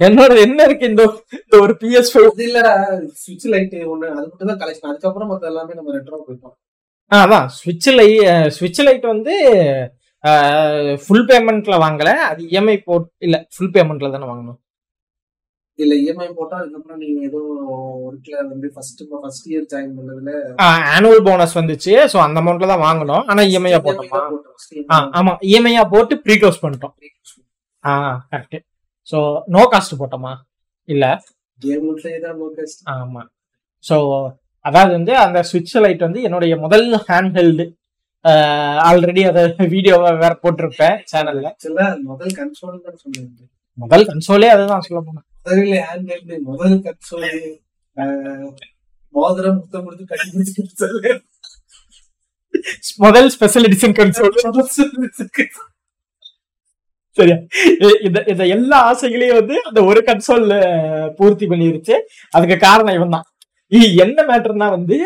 என்னோட 0.00 0.32
என்ன 0.46 0.60
இருக்கு 0.66 0.90
இந்த 0.90 1.02
இந்த 1.38 1.56
ஒரு 1.64 1.72
பிஎஸ் 1.80 2.12
ஃபைவ் 2.12 2.42
இல்லடா 2.46 2.72
சுவிட்ச் 3.22 3.48
லைட் 3.54 3.74
ஒண்ணு 3.94 4.06
அது 4.16 4.26
மட்டும் 4.28 4.50
தான் 4.50 4.60
கலெக்ஷன் 4.62 4.90
அதுக்கப்புறம் 4.90 5.30
மத்த 5.32 5.50
எல்லாமே 5.52 5.76
நம்ம 5.78 5.92
ரெட்ரோ 5.96 6.20
போயிட்டோம். 6.26 6.54
அதான் 7.12 7.46
ஸ்விட்ச் 7.58 7.88
லை 7.98 8.08
ஸ்விட்ச் 8.56 8.82
லைட் 8.86 9.06
வந்து 9.12 9.34
ஃபுல் 11.04 11.26
பேமெண்ட்ல 11.30 11.74
வாங்கல. 11.84 12.10
அது 12.28 12.42
இஎம்ஐ 12.50 12.76
போட் 12.88 13.08
இல்ல 13.26 13.36
ஃபுல் 13.54 13.72
பேமெண்ட்ல 13.74 14.10
தானே 14.14 14.28
வாங்கணும். 14.32 14.58
இல்ல 15.78 15.92
இஎம்ஐ 16.02 16.26
போட்டா 16.38 16.56
அதுக்கப்புறம் 16.60 17.00
நீங்க 17.04 17.20
ஏதோ 17.28 17.40
ஒர்க்ல 18.06 18.34
வந்து 18.50 18.66
ஃபர்ஸ்ட் 18.74 19.00
ஃபர்ஸ்ட் 19.22 19.46
இயர் 19.52 19.66
ஜாயின் 19.72 19.94
பண்ணதுல 19.96 20.32
ஆனுவல் 20.96 21.24
போனஸ் 21.28 21.56
வந்துச்சு. 21.60 21.92
ஸோ 22.12 22.18
அந்த 22.26 22.40
அமௌண்ட்ல 22.42 22.70
தான் 22.72 22.84
வாங்கணும். 22.88 23.24
ஆனா 23.30 23.42
இஎம்ஐயா 23.50 23.80
போட்டோமா? 23.86 24.20
ஆ, 24.94 24.96
ஆமா. 25.20 25.32
இஎம்ஐயா 25.50 25.84
போட்டு 25.94 26.16
ப்ரீ 26.24 26.36
க்ளோஸ் 26.42 26.62
பண்ணிட்டோம். 26.64 26.94
ஆ 27.84 27.92
கரெக்ட் 28.32 28.58
ஸோ 29.12 29.18
நோ 29.56 29.62
காஸ்ட் 29.72 29.98
போட்டோமா? 30.02 30.32
இல்ல. 30.88 31.04
ஃபோக்கஸ் 32.38 32.76
ஆமா. 32.94 33.22
ஸோ 33.84 33.96
அதாவது 34.64 34.92
வந்து 34.98 35.12
அந்த 35.24 35.38
சுவிட்ச் 35.50 35.74
லைட் 35.84 36.06
வந்து 36.06 36.20
என்னுடைய 36.26 36.54
முதல் 36.64 36.86
ஹேண்ட்ஹெல்டு 37.08 37.64
ஆல்ரெடி 38.88 39.22
அதை 39.30 39.42
வீடியோவை 39.74 40.10
வேற 40.22 40.32
போட்டிருப்பேன் 40.44 40.96
சேனல்ல 41.10 41.48
முதல் 42.10 42.34
கன்சோல் 42.38 42.78
சொன்னேன். 43.02 43.28
முதல் 43.78 44.06
கன்சோலே 44.10 44.48
அதுதான் 44.54 44.84
சொல்ல 44.86 45.00
போனேன். 45.06 45.26
முதல்ல 45.44 45.74
ஹேண்ட் 45.88 46.40
முதல் 46.50 46.78
கன்சோல் 46.86 47.28
மோதிரம் 49.14 49.58
முத்தம் 49.58 49.84
கொடுத்து 49.86 50.04
கட்டி 50.10 51.14
முதல் 53.04 53.28
ஸ்பெஷல் 53.34 53.66
எடிஷன் 53.68 53.96
கன்சோல் 53.98 54.34
சரியா? 57.16 57.36
இந்த 58.06 58.18
இந்த 58.32 58.44
எல்லா 58.54 58.78
ஆசைகளையும் 58.90 59.38
வந்து 59.40 59.56
அந்த 59.68 59.80
ஒரு 59.90 60.00
கன்சோல் 60.08 60.46
பூர்த்தி 61.18 61.46
பண்ணிருச்சு. 61.52 61.94
அதுக்கு 62.36 62.56
காரணம் 62.64 62.96
இவன் 62.98 63.14
தான் 63.16 63.26
என்ன 64.04 64.18
மேட்டர்னா 64.30 64.68
வந்து 64.76 64.98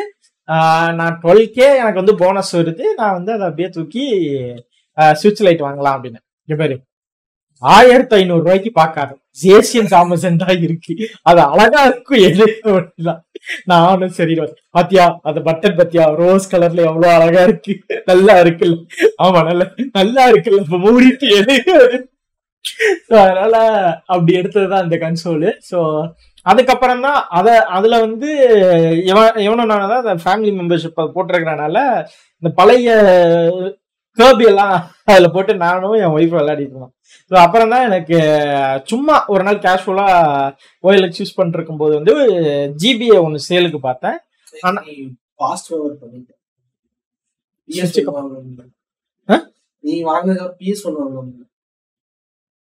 நான் 0.99 1.19
டுவெல் 1.23 1.47
கே 1.57 1.67
எனக்கு 1.81 2.01
வந்து 2.03 2.15
போனஸ் 2.23 2.53
வருது. 2.59 2.85
நான் 3.01 3.17
வந்து 3.19 3.33
அதை 3.37 3.45
அப்படியே 3.49 3.69
தூக்கி 3.77 4.05
சுவிட்ச் 5.21 5.43
லைட் 5.47 5.67
வாங்கலாம் 5.67 5.97
அப்படின்னு. 5.97 6.21
இங்க 6.49 6.57
பாரு. 6.63 6.77
ஆயிரத்தி 7.63 8.15
ஐநூறு 8.19 8.43
ரூபாய்க்கு 8.45 8.71
பார்க்காது. 8.81 9.15
ஜேசியன் 9.43 9.91
சாமசன் 9.93 10.41
தான் 10.43 10.59
இருக்கு. 10.67 10.95
அது 11.31 11.41
அழகா 11.53 11.81
இருக்கும். 11.91 12.25
எல்லாம் 12.99 13.21
நானும் 13.73 14.15
சரி 14.19 14.35
பாத்தியா 14.77 15.05
அந்த 15.29 15.41
பட்டன் 15.49 15.77
பாத்தியா? 15.81 16.05
ரோஸ் 16.21 16.51
கலர்ல 16.53 16.87
எவ்வளவு 16.91 17.13
அழகா 17.17 17.43
இருக்கு. 17.49 17.75
நல்லா 18.11 18.35
இருக்குல்ல. 18.45 18.79
ஆமா 19.27 19.41
நல்ல 19.51 19.65
நல்லா 19.99 20.25
இருக்குல்ல. 20.33 20.63
இப்ப 20.67 20.81
மூடிட்டு 20.87 21.29
எது 21.41 21.57
அதனால 23.21 23.55
அப்படி 24.13 24.33
எடுத்ததுதான் 24.41 24.87
இந்த 24.87 24.97
கன்சோலு 25.05 25.51
ஸோ 25.71 25.79
அதுக்கப்புறம் 26.51 27.01
தான் 27.01 27.27
அத 27.29 27.65
அதுல 27.65 28.01
வந்து 28.01 28.31
இவன் 29.05 29.37
இவனும் 29.37 29.67
நான் 29.67 29.89
தான் 29.89 30.07
அந்த 30.07 30.15
ஃபேமிலி 30.25 30.51
மெம்பர்ஷிப் 30.51 31.11
போட்டிருக்கிறனால 31.15 32.07
இந்த 32.41 32.55
பழைய 32.55 32.89
கேர்பி 34.19 34.47
எல்லாம் 34.47 34.91
அதுல 35.05 35.29
போட்டு 35.29 35.57
நானும் 35.57 35.93
என் 35.93 36.05
ஒய்ஃப் 36.05 36.35
விளையாடிட்டு 36.35 36.61
இருந்தோம். 36.61 36.93
ஸோ 37.31 37.35
அப்புறம் 37.35 37.69
தான் 37.69 37.91
எனக்கு 37.91 38.19
சும்மா 38.85 39.25
ஒரு 39.27 39.43
நாள் 39.45 39.59
கேஷுவலா 39.59 40.07
ஓஎல்எக்ஸ் 40.83 41.21
யூஸ் 41.21 41.35
பண்ணிட்டு 41.35 41.53
இருக்கும்போது 41.53 41.95
வந்து 41.95 42.15
ஜிபிஏ 42.83 43.23
ஒன்று 43.23 43.41
சேலுக்கு 43.49 43.77
பார்த்தேன். 43.77 44.19
ஆனா- 44.63 45.13
ஃபாஸ்ட் 45.39 45.71
ஃபார்வர்ட் 45.71 45.99
பண்ணிட்டேன். 46.03 46.37
Switch 47.71 47.81
PS1 47.81 48.01
க்கு- 48.01 48.15
வாங்கணும். 48.17 49.33
ஆ? 49.33 49.49
நீ 49.81 50.05
வாங்குற 50.05 50.51
பிஎஸ் 50.59 50.95
ஒன் 50.95 51.49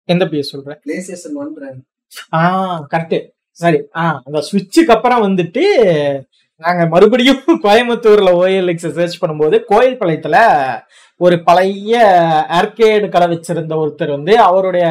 எந்த 0.05 0.25
பிஎஸ் 0.25 0.41
சொல்றேன் 0.41 0.79
பிளே 0.83 1.01
ஸ்டேஷன் 1.01 1.35
ஒன் 1.35 1.87
ஆ 2.33 2.87
கரெக்ட் 2.91 3.36
சரி 3.59 3.79
ஆ 4.01 4.05
அந்த 4.27 4.39
சுவிட்சுக்கு 4.49 4.95
அப்புறம் 4.97 5.25
வந்துட்டு 5.27 5.65
நாங்க 6.63 6.83
மறுபடியும் 6.93 7.41
கோயம்புத்தூர்ல 7.65 8.31
ஓஎல்எக்ஸ் 8.43 8.89
சர்ச் 8.99 9.21
பண்ணும்போது 9.23 9.57
கோயில் 9.71 9.99
பாளையத்துல 10.01 10.37
ஒரு 11.21 11.37
பழைய 11.49 11.95
ஆர்கேடு 12.59 13.07
கடை 13.15 13.27
வச்சிருந்த 13.33 13.75
ஒருத்தர் 13.83 14.17
வந்து 14.17 14.35
அவருடைய 14.49 14.87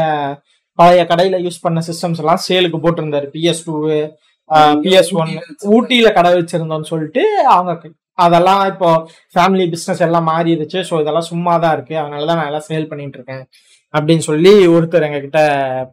பழைய 0.79 1.01
கடையில 1.11 1.37
யூஸ் 1.45 1.63
பண்ண 1.65 1.79
சிஸ்டம்ஸ் 1.89 2.21
எல்லாம் 2.23 2.41
சேலுக்கு 2.47 2.79
போட்டிருந்தாரு. 2.85 3.27
பிஎஸ் 3.35 3.63
டூ 3.67 3.75
பிஎஸ் 4.83 5.11
ஒன் 5.21 5.31
ஊட்டியில 5.75 6.09
கடை 6.17 6.31
வச்சிருந்தோம்னு 6.39 6.91
சொல்லிட்டு 6.93 7.23
அவங்க 7.55 7.73
அதெல்லாம் 8.25 8.63
இப்போ 8.71 8.89
ஃபேமிலி 9.35 9.65
பிசினஸ் 9.73 10.03
எல்லாம் 10.07 10.27
மாறிடுச்சு. 10.31 10.79
ஸோ 10.89 10.95
இதெல்லாம் 11.03 11.29
சும்மா 11.31 11.53
தான் 11.63 11.73
இருக்கு. 11.77 11.95
அதனாலதான் 12.01 12.39
நான் 12.39 12.49
எல்லாம் 12.51 12.67
சேல் 12.69 12.89
பண்ணிட்டு 12.91 13.17
இருக்கேன். 13.19 13.43
அப்படின்னு 13.93 14.23
சொல்லி 14.29 14.53
ஒருத்தர் 14.75 15.07
எங்க 15.07 15.19
கிட்ட 15.25 15.41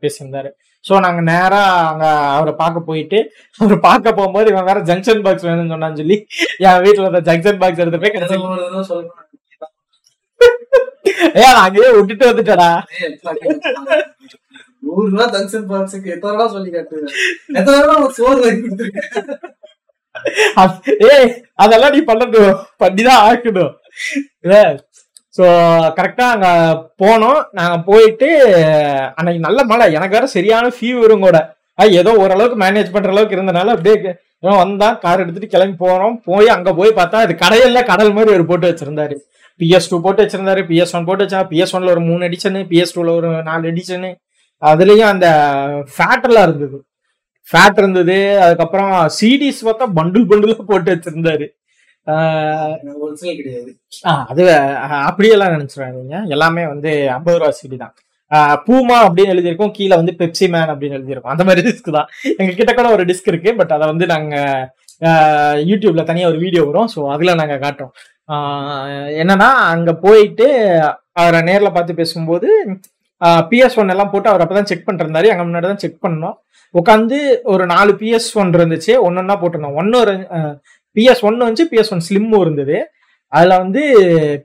பேசியிருந்தாரு. 0.03 0.51
ஸோ 0.85 0.95
நாங்க 1.05 1.21
நேரா 1.29 1.61
அங்க 1.89 2.05
அவரை 2.37 2.53
பார்க்க 2.61 2.89
போயிட்டு 2.89 3.19
அவர் 3.61 3.79
பார்க்க 3.87 4.13
போகும்போது 4.13 4.51
இவன் 4.53 4.69
வேற 4.71 4.81
ஜங்ஷன் 4.89 5.25
பாக்ஸ் 5.27 5.47
வேணும்னு 5.49 5.75
சொன்னான்னு 5.75 6.01
சொல்லி 6.01 6.17
என் 6.65 6.83
வீட்டுல 6.85 7.11
அந்த 7.11 7.23
ஜங்ஷன் 7.29 7.61
பாக்ஸ் 7.63 7.83
எடுத்து 7.85 8.03
போய் 8.03 8.15
கிடைச்சி 8.15 8.39
நான் 11.47 11.63
அங்கேயே 11.63 11.91
விட்டுட்டு 11.97 12.29
வந்துட்டடா. 12.29 12.69
நூறு 14.85 15.07
ரூபா 15.11 15.27
தங்ஷன் 15.35 15.67
பாக்ஸுக்கு 15.71 16.13
எத்தனை 16.15 16.33
ரூபா 16.35 16.47
சொல்லி 16.55 16.71
காட்டுவேன் 16.71 17.13
எத்தனை 17.59 17.77
ரூபா 17.83 17.95
ஒரு 18.05 18.15
சோறு 18.19 18.39
வாங்கி 18.43 18.63
கொடுத்துருக்கேன்? 18.63 19.09
ஏய் 21.09 21.29
அதெல்லாம் 21.57 21.95
நீ 21.95 22.01
பண்ணணும். 22.11 22.53
பண்ணிதான் 22.83 23.23
ஆக்கணும் 23.29 23.73
ஸோ 25.37 25.45
கரெக்டாக 25.99 26.35
அங்கே 26.35 26.53
போனோம். 27.03 27.39
நாங்கள் 27.59 27.85
போயிட்டு 27.89 28.29
அன்னைக்கு 29.19 29.41
நல்ல 29.47 29.61
மழை. 29.71 29.87
எனக்கு 29.99 30.17
வேற 30.17 30.27
சரியான 30.37 30.73
ஃபீவரும் 30.77 31.25
கூட. 31.27 31.39
ஏதோ 32.01 32.11
ஓரளவுக்கு 32.23 32.57
மேனேஜ் 32.65 32.93
பண்ணுற 32.95 33.13
அளவுக்கு 33.15 33.37
இருந்தனால 33.39 33.75
அப்படியே 33.77 33.97
வந்தால் 34.05 34.61
வந்தான் 34.63 34.99
கார் 35.03 35.23
எடுத்துட்டு 35.23 35.53
கிளம்பி 35.53 35.77
போகிறோம் 35.85 36.17
போய் 36.29 36.49
அங்கே 36.55 36.73
போய் 36.79 36.91
பார்த்தா 36.99 37.19
அது 37.25 37.35
கடையில் 37.43 37.89
கடல் 37.91 38.13
மாதிரி 38.17 38.31
ஒரு 38.37 38.45
போட்டு 38.51 38.71
வச்சிருந்தாரு. 38.71 39.17
பிஎஸ் 39.61 39.89
டூ 39.91 39.97
போட்டு 40.05 40.23
வச்சிருந்தாரு 40.25 40.61
பிஎஸ் 40.71 40.95
ஒன் 40.97 41.07
போட்டு 41.09 41.25
வச்சா 41.25 41.41
பிஎஸ் 41.51 41.75
ஒன்ல 41.77 41.93
ஒரு 41.95 42.03
மூணு 42.09 42.23
எடிஷனு 42.29 42.61
பிஎஸ் 42.71 42.95
டூல 42.97 43.13
ஒரு 43.21 43.31
நாலு 43.49 43.65
எடிஷனு 43.73 44.11
அதுலேயும் 44.63 45.11
அந்த 45.13 45.29
ஃபேட்டெல்லாம் 45.95 46.47
இருந்தது. 46.49 46.79
ஃபேட் 47.49 47.79
இருந்தது. 47.83 48.17
அதுக்கப்புறம் 48.45 48.93
சிடிஸ் 49.19 49.63
பார்த்தா 49.69 49.89
பண்டில் 49.99 50.29
பண்டிலாக 50.33 50.65
போட்டு 50.73 50.91
வச்சிருந்தாரு. 50.95 51.47
ஒரிஜினல் 53.03 53.39
கிடையாது. 53.41 53.71
ஆ, 54.09 54.13
அது 54.31 54.45
அப்படியெல்லாம் 55.09 55.55
நினைச்சிடாதீங்க. 55.57 56.17
எல்லாமே 56.37 56.63
வந்து 56.73 56.93
ஐம்பது 57.17 57.39
ரூபா 57.39 57.51
சிடி 57.59 57.77
தான். 57.85 57.95
பூமா 58.67 58.97
அப்படின்னு 59.07 59.33
எழுதியிருக்கோம். 59.35 59.75
கீழே 59.79 59.95
வந்து 60.01 60.13
பெப்சி 60.21 60.47
மேன் 60.53 60.71
அப்படின்னு 60.73 60.99
எழுதியிருக்கோம். 60.99 61.35
அந்த 61.35 61.45
மாதிரி 61.49 61.63
டிஸ்க் 61.69 61.97
தான். 61.99 62.09
எங்க 62.41 62.53
கிட்ட 62.61 62.73
கூட 62.79 62.89
ஒரு 62.97 63.05
டிஸ்க் 63.11 63.31
இருக்கு 63.33 63.51
பட் 63.59 63.75
அதை 63.77 63.87
வந்து 63.93 64.07
நாங்க 64.15 64.37
யூடியூப்ல 65.71 66.03
தனியா 66.11 66.29
ஒரு 66.33 66.39
வீடியோ 66.45 66.63
வரும். 66.69 66.91
ஸோ 66.95 67.01
அதுல 67.15 67.35
நாங்க 67.41 67.57
காட்டுறோம். 67.65 67.95
என்னன்னா 69.23 69.51
அங்க 69.75 69.93
போயிட்டு 70.07 70.47
அவரை 71.21 71.41
நேர்ல 71.49 71.71
பார்த்து 71.77 72.01
பேசும்போது 72.01 72.49
பிஎஸ் 73.51 73.77
ஒன் 73.81 73.93
எல்லாம் 73.95 74.11
போட்டு 74.13 74.31
அவர் 74.31 74.43
அப்பதான் 74.45 74.69
செக் 74.71 74.85
பண்ணிட்டு 74.85 75.07
இருந்தாரு 75.07 75.27
எங்க 75.33 75.45
முன்னாடி 75.49 75.67
தான் 75.71 75.83
செக் 75.83 76.05
பண்ணோம். 76.07 76.37
உட்காந்து 76.75 77.19
ஒரு 77.53 77.65
நாலு 77.73 77.93
பிஎஸ் 78.01 78.29
ஒன் 78.41 78.51
இருந்துச்சு. 78.59 78.93
ஒன்னொன்னா 79.07 79.35
போட்டிருந்தோம். 79.41 79.77
ஒன்னு 79.81 79.99
பிஎஸ் 80.97 81.23
ஒன்னு 81.29 81.49
வந்து 81.49 81.65
பிஎஸ் 81.73 81.93
ஒன் 81.95 82.05
ஸ்லிம்மும் 82.09 82.43
இருந்தது. 82.45 82.77
அதில் 83.33 83.61
வந்து 83.63 83.83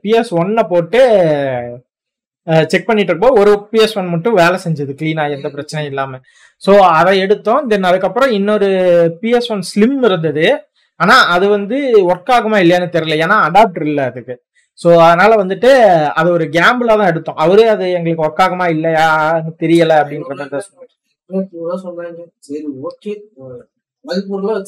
பிஎஸ் 0.02 0.32
ஒன்னை 0.40 0.62
போட்டு 0.72 1.00
செக் 2.72 2.86
பண்ணிட்டு 2.88 3.12
இருப்போம் 3.12 3.38
ஒரு 3.40 3.52
பிஎஸ் 3.72 3.96
ஒன் 4.00 4.12
மட்டும் 4.12 4.38
வேலை 4.42 4.58
செஞ்சது 4.64 4.92
கிளீனாக 5.00 5.34
எந்த 5.36 5.48
பிரச்சனையும் 5.54 5.90
இல்லாமல் 5.92 6.22
ஸோ 6.62 6.72
அதை 6.98 7.12
எடுத்தோம். 7.24 7.66
தென் 7.72 7.88
அதுக்கப்புறம் 7.90 8.30
இன்னொரு 8.38 8.68
பிஎஸ் 9.22 9.50
ஒன் 9.54 9.64
ஸ்லிம் 9.72 9.98
இருந்தது. 10.08 10.46
ஆனால் 11.00 11.24
அது 11.34 11.46
வந்து 11.56 11.76
ஒர்க் 12.10 12.32
ஆகுமா 12.36 12.58
இல்லையான்னு 12.62 12.94
தெரியல. 12.96 13.18
ஏன்னா 13.24 13.36
அடாப்டர் 13.48 13.86
இல்லை 13.90 14.04
அதுக்கு. 14.10 14.34
ஸோ 14.78 14.88
அதனால 15.06 15.32
வந்துட்டு 15.42 15.70
அது 16.20 16.28
ஒரு 16.36 16.44
கேம்பிளா 16.56 16.94
தான் 17.00 17.10
எடுத்தோம். 17.12 17.40
அவரே 17.44 17.66
அது 17.74 17.84
எங்களுக்கு 17.98 18.24
ஒர்க் 18.26 18.42
ஆகுமா 18.46 18.66
இல்லையா 18.76 19.06
தெரியல 19.64 19.92
அப்படின்றத 20.02 20.60
சொன்னாங்க 21.84 22.20
சரி 22.48 22.66
ஓகே 22.88 23.12
மதிப்பூர்லாம் 24.08 24.58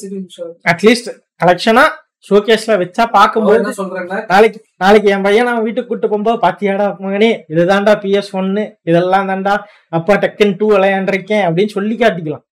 அட்லீஸ்ட் 0.71 1.09
கலெக்ஷனா 1.43 1.85
ஷோகேஸ்ல 2.27 2.73
வச்சா 2.81 3.03
பார்க்கும்போது 3.15 3.59
என்ன 3.59 3.71
சொல்றேன்னா 3.77 4.17
நாளைக்கு 4.31 4.59
நாளைக்கு 4.77 5.07
என் 5.13 5.25
பையன் 5.25 5.47
நான் 5.49 5.63
வீட்டுக்கு 5.67 5.89
கூட்டு 5.91 6.07
போகும்போது 6.07 6.37
பாத்தியாடா 6.43 6.87
மகனே 7.03 7.29
இதுதான்டா 7.53 7.93
பிஎஸ் 8.03 8.31
ஒன்னு 8.39 8.63
இதெல்லாம் 8.89 9.29
தான்டா 9.31 9.53
அப்பா 9.99 10.15
டெக்கன் 10.23 10.55
டூ 10.59 10.67
விளையாண்டிருக்கேன் 10.73 11.45
அப்படின்னு 11.47 11.75
சொல்லி 11.77 11.95
காட்டிக்கலாம். 11.95 12.43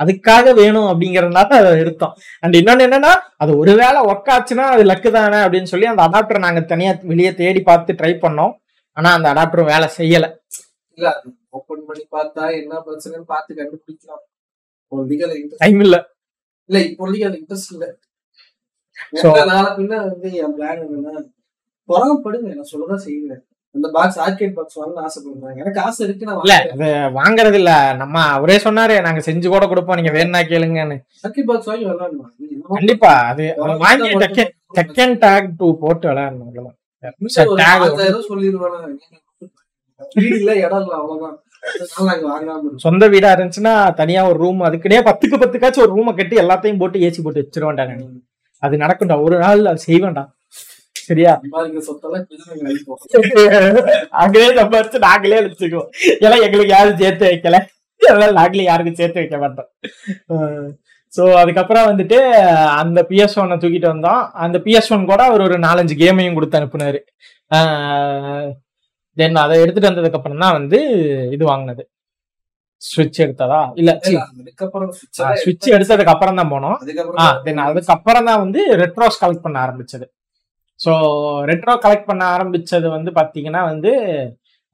அதுக்காக 0.00 0.54
வேணும் 0.60 0.88
அப்படிங்கறதுனால 0.90 1.56
அதை 1.60 1.70
எடுத்தோம். 1.82 2.14
அண்ட் 2.40 2.54
இன்னொன்னு 2.54 2.84
என்னன்னா 2.86 3.12
அது 3.42 3.52
ஒருவேளை 3.58 4.00
ஒர்க் 4.10 4.30
ஆச்சுன்னா 4.34 4.66
அது 4.74 4.82
லக்கு 4.90 5.10
தானே 5.16 5.38
அப்படின்னு 5.46 5.70
சொல்லி 5.72 5.86
அந்த 5.92 6.02
அடாப்டர் 6.08 6.44
நாங்க 6.44 6.60
தனியா 6.72 6.92
வெளியே 7.12 7.34
தேடி 7.40 7.60
பார்த்து 7.60 7.98
ட்ரை 8.00 8.12
பண்ணோம். 8.24 8.52
ஆனா 8.96 9.10
அந்த 9.12 9.28
அடாப்டர் 9.32 9.70
வேலை 9.72 9.88
செய்யல. 9.98 10.26
இல்ல 10.98 11.08
ஓபன் 11.50 11.84
பண்ணி 11.88 12.04
பார்த்தா 12.16 12.44
என்ன 12.60 12.82
பிரச்சனைன்னு 12.86 13.28
பார்த்து 13.34 13.58
கண்டுபிடிக்கலாம். 13.60 14.22
டைம் 15.64 15.80
இல்ல. 15.86 15.96
இல்ல 16.68 16.78
இப்போதைக்கு 16.88 17.26
அது 17.28 17.40
இன்ட்ரெஸ்ட் 17.42 17.72
இல்ல. 17.74 17.86
நாள 19.52 19.66
பின்ன 19.78 19.98
வந்து 20.06 20.28
என் 20.42 20.54
பிளான் 20.56 20.80
என்னன்னா 20.86 21.12
பொறாமப்படுங்க. 21.88 22.48
நான் 22.56 22.70
சொல்லதான் 22.72 23.04
செய்வேன். 23.06 23.42
அந்த 23.74 23.86
பாக்ஸ் 23.94 24.18
ஆர்கேட் 24.24 24.54
பாக்ஸ் 24.56 24.78
வாங்கணும்னு 24.78 25.04
ஆசைப்படுறாங்க 25.06 25.60
எனக்கு 25.62 25.80
ஆசை 25.86 26.00
இருக்கு 26.06 26.28
நான் 26.28 26.40
இல்ல 26.44 26.54
அது 26.74 26.86
வாங்குறது 27.18 27.58
இல்ல. 27.60 27.72
நம்ம 28.02 28.22
அவரே 28.36 28.56
சொன்னாரு 28.66 28.94
நாங்க 29.06 29.20
செஞ்சு 29.28 29.48
கூட 29.54 29.64
கொடுப்போம். 29.72 29.98
நீங்க 30.00 30.12
வேணா 30.16 30.40
கேளுங்கன்னு. 30.52 30.96
ஆர்கேட் 31.26 31.48
பாக்ஸ் 31.50 31.70
வாங்கி 31.70 31.86
விளாடணும் 31.90 32.30
கண்டிப்பா. 32.76 33.12
அது 33.32 33.44
வாங்கி 33.84 34.10
டெக்கன் 34.24 34.52
டெக்கன் 34.78 35.14
டேக் 35.24 35.50
டூ 35.60 35.68
போட்டு 35.84 36.06
விளையாடணும். 36.10 36.74
சொல்லிடுவானா 38.30 38.80
இல்ல 40.34 40.50
இடம் 40.64 40.82
இல்ல 40.84 40.94
அவ்வளவுதான். 41.00 41.36
சொந்த 42.84 43.04
வீடா 43.14 43.30
இருந்துச்சுன்னா 43.34 43.74
தனியா 44.00 44.22
ஒரு 44.30 44.38
ரூம் 44.44 44.60
அதுக்குனே 44.68 44.98
பத்துக்கு 45.08 45.36
பத்துக்காச்சும் 45.42 45.84
ஒரு 45.86 45.94
ரூமை 45.96 46.12
கட்டி 46.18 46.36
எல்லாத்தையும் 46.44 46.80
போட்டு 46.82 47.04
ஏசி 47.08 47.22
போட்டு 47.22 47.42
வச்சிருவேன்டா 47.44 47.86
நான். 47.90 48.04
அது 48.62 48.82
நடக்கும்டா. 48.84 49.16
ஒரு 49.26 49.38
நாள் 49.44 49.70
அது 49.72 49.86
செய்வேன்டா. 49.88 50.24
சரியா? 51.08 51.32
அங்கேயே 54.22 54.48
சம்பாரிச்சு 54.58 54.98
நாங்களே 55.06 55.38
அழிச்சுக்குவோம். 55.40 55.88
ஏன்னா 56.24 56.36
எங்களுக்கு 56.46 56.74
யாரும் 56.76 57.00
சேர்த்து 57.02 57.24
வைக்கல. 57.30 57.58
அதனால 58.00 58.30
நாங்களே 58.40 58.66
யாருக்கும் 58.68 58.98
சேர்த்து 59.00 59.20
வைக்க 59.20 59.38
மாட்டோம். 59.44 59.68
ஸோ 61.12 61.22
அதுக்கப்புறம் 61.42 61.88
வந்துட்டு 61.90 62.18
அந்த 62.80 62.98
பிஎஸ் 63.10 63.36
ஒன்னை 63.42 63.56
தூக்கிட்டு 63.62 63.92
வந்தோம். 63.92 64.22
அந்த 64.44 64.56
பிஎஸ் 64.64 64.90
ஒன் 64.96 65.08
கூட 65.10 65.22
அவர் 65.24 65.44
ஒரு 65.46 65.56
நாலஞ்சு 65.58 65.94
கேமையும் 66.02 66.36
கொடுத்து 66.38 66.58
அனுப்புனாரு. 66.58 67.00
தென் 69.18 69.42
அதை 69.44 69.54
எடுத்துட்டு 69.62 69.90
வந்ததுக்கு 69.90 70.18
அப்புறம் 70.18 70.42
தான் 70.44 70.56
வந்து 70.58 70.78
இது 71.36 71.44
வாங்கினது. 71.50 71.84
ஸ்விட்ச் 72.82 73.20
எடுத்ததா? 73.24 73.60
இல்ல 73.80 73.90
ஸ்விட்ச் 75.42 75.68
எடுத்ததுக்கு 75.76 76.12
அப்புறம் 76.14 76.38
தான் 76.40 76.52
போனோம். 76.54 76.76
தென் 77.46 77.64
அதுக்கப்புறம் 77.68 78.28
தான் 78.30 78.42
வந்து 78.44 78.60
ரெட்ரோஸ் 78.82 79.20
கலெக்ட் 79.22 79.46
பண்ண 79.46 79.58
ஆரம்பிச்சது. 79.66 80.06
ஸோ 80.80 80.90
ரெட்ரோ 81.50 81.74
கலெக்ட் 81.84 82.10
பண்ண 82.10 82.22
ஆரம்பிச்சது 82.34 82.86
வந்து 82.96 83.10
பாத்தீங்கன்னா 83.16 83.62
வந்து 83.70 83.92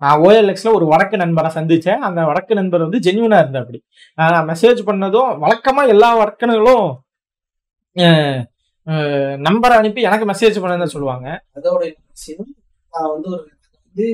நான் 0.03 0.21
ஓஎல்எக்ஸ்ல 0.25 0.71
ஒரு 0.79 0.87
வடக்கு 0.93 1.17
நண்பரை 1.23 1.51
சந்திச்சேன். 1.57 2.03
அந்த 2.07 2.21
வடக்கு 2.31 2.55
நண்பர் 2.61 2.85
வந்து 2.87 3.01
ஜென்யூனா 3.07 3.39
இருந்தா 3.43 3.63
அப்படி. 3.65 3.81
நான் 4.19 4.49
மெசேஜ் 4.51 4.81
பண்ணதும் 4.89 5.31
வழக்கமா 5.45 5.83
எல்லா 5.95 6.11
வடக்கனுகளும் 6.21 6.87
நம்பரை 9.49 9.75
அனுப்பி 9.81 10.01
எனக்கு 10.09 10.27
மெசேஜ் 10.33 10.63
பண்ணுன்னு 10.63 10.95
சொல்லுவாங்க. 10.95 11.27
அதோட 11.59 11.83
நான் 12.93 13.13
வந்து 13.15 13.29
ஒரு 13.35 13.43
வந்து 13.95 14.09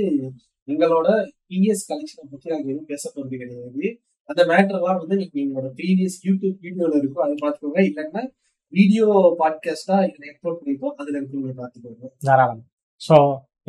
எங்களோட 0.68 1.08
பிஎஸ் 1.50 1.84
கலெக்ஷனை 1.90 2.24
பத்தி 2.32 2.46
நாங்கள் 2.52 2.70
எதுவும் 2.72 2.90
பேச 2.92 3.02
போறது 3.14 3.36
கிடையாது. 3.42 3.84
அந்த 4.30 4.42
மேட்டர்லாம் 4.50 4.98
வந்து 5.02 5.16
நீங்க 5.20 5.36
எங்களோட 5.44 5.68
ப்ரீவியஸ் 5.78 6.18
யூடியூப் 6.26 6.58
வீடியோல 6.66 6.98
இருக்கும் 7.00 7.24
அதை 7.26 7.34
பார்த்துக்கோங்க. 7.42 7.80
இல்லைன்னா 7.90 8.22
வீடியோ 8.72 9.06
பாட்காஸ்டா 9.40 9.96
இதுல 10.08 10.26
எக்ஸ்போர்ட் 10.30 10.58
பண்ணிருக்கோம் 10.58 10.94
அதுல 11.00 11.16
இருக்கவங்க 11.18 11.54
பார்த்துக்கோங்க. 11.62 12.10
தாராளம். 12.28 12.62
ஸோ 13.00 13.16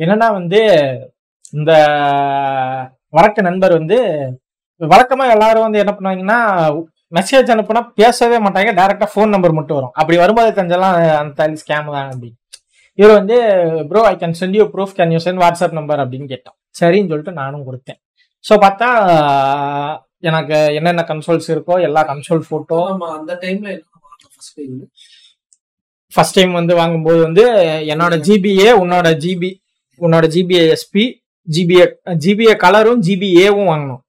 என்னன்னா 0.04 0.28
வந்து 0.38 0.60
இந்த 1.52 1.72
வழக்கு 3.16 3.40
நண்பர் 3.48 3.78
வந்து 3.80 3.98
வழக்கமா 4.80 5.24
எல்லாரும் 5.36 5.66
வந்து 5.66 5.82
என்ன 5.82 5.92
பண்ணுவாங்கன்னா 5.96 6.38
மெசேஜ் 7.16 7.52
அனுப்புனா 7.54 7.82
பேசவே 8.00 8.36
மாட்டாங்க. 8.44 8.70
டைரக்டா 8.78 9.08
ஃபோன் 9.14 9.34
நம்பர் 9.34 9.58
மட்டும் 9.58 9.78
வரும். 9.78 9.96
அப்படி 10.00 10.16
வரும்போது 10.22 10.56
தெரிஞ்செல்லாம் 10.58 10.96
அந்த 11.22 11.48
ஸ்கேம் 11.64 11.92
தான் 11.96 12.08
அப்படின்னு. 12.12 12.38
இவர் 12.98 13.14
வந்து 13.18 13.36
bro 13.90 14.00
I 14.08 14.14
can 14.16 14.36
send 14.40 14.56
you 14.58 14.64
proof 14.72 14.94
can 14.98 15.12
you 15.14 15.20
send 15.24 15.40
WhatsApp 15.42 15.76
number 15.78 16.00
அப்படின்னு 16.02 16.28
கேட்டான். 16.32 16.56
சரின்னு 16.80 17.10
சொல்லிட்டு 17.12 17.32
நானும் 17.40 17.66
கொடுத்தேன். 17.68 17.98
ஸோ 18.44 18.54
பார்த்தா 18.64 18.88
எனக்கு 20.28 20.56
என்னென்ன 20.78 21.02
கன்சோல்ஸ் 21.08 21.48
இருக்கோ 21.54 21.74
எல்லா 21.86 22.02
கன்சோல் 22.10 22.42
ஃபோட்டோ 22.48 22.78
அந்த 23.16 23.32
டைம்ல 23.42 23.70
ஃபர்ஸ்ட் 26.12 26.36
டைம் 26.36 26.52
வந்து 26.52 26.74
வாங்கும்போது 26.80 27.20
வந்து 27.26 27.44
என்னோட 27.92 28.14
ஜிபிஏ 28.26 28.70
உன்னோட 28.82 29.08
ஜிபி 29.24 29.50
உன்னோட 30.00 30.26
ஜிபிஏ 30.34 30.62
எஸ்பி 30.74 31.04
ஜிபிஏ 31.48 31.84
ஜிபிஏ 32.24 32.54
கலரும் 32.64 33.00
ஜிபிஏவும் 33.06 33.70
வாங்கணும் 33.72 34.02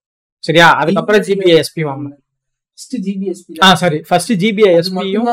சரியா? 0.43 0.67
அதுக்கப்புறம் 0.81 1.23
ஜிபிஏ 1.27 1.55
எஸ்பி 1.63 1.81
வாங்கணும் 1.89 2.19
ஃபர்ஸ்ட் 2.71 2.95
ஜிபிஎஸ்பி 3.05 3.53
ஆ 3.65 3.69
சரி 3.83 3.99
ஃபர்ஸ்ட் 4.09 4.33
ஜிபிஏ 4.43 4.71
எஸ்பியும் 4.79 5.27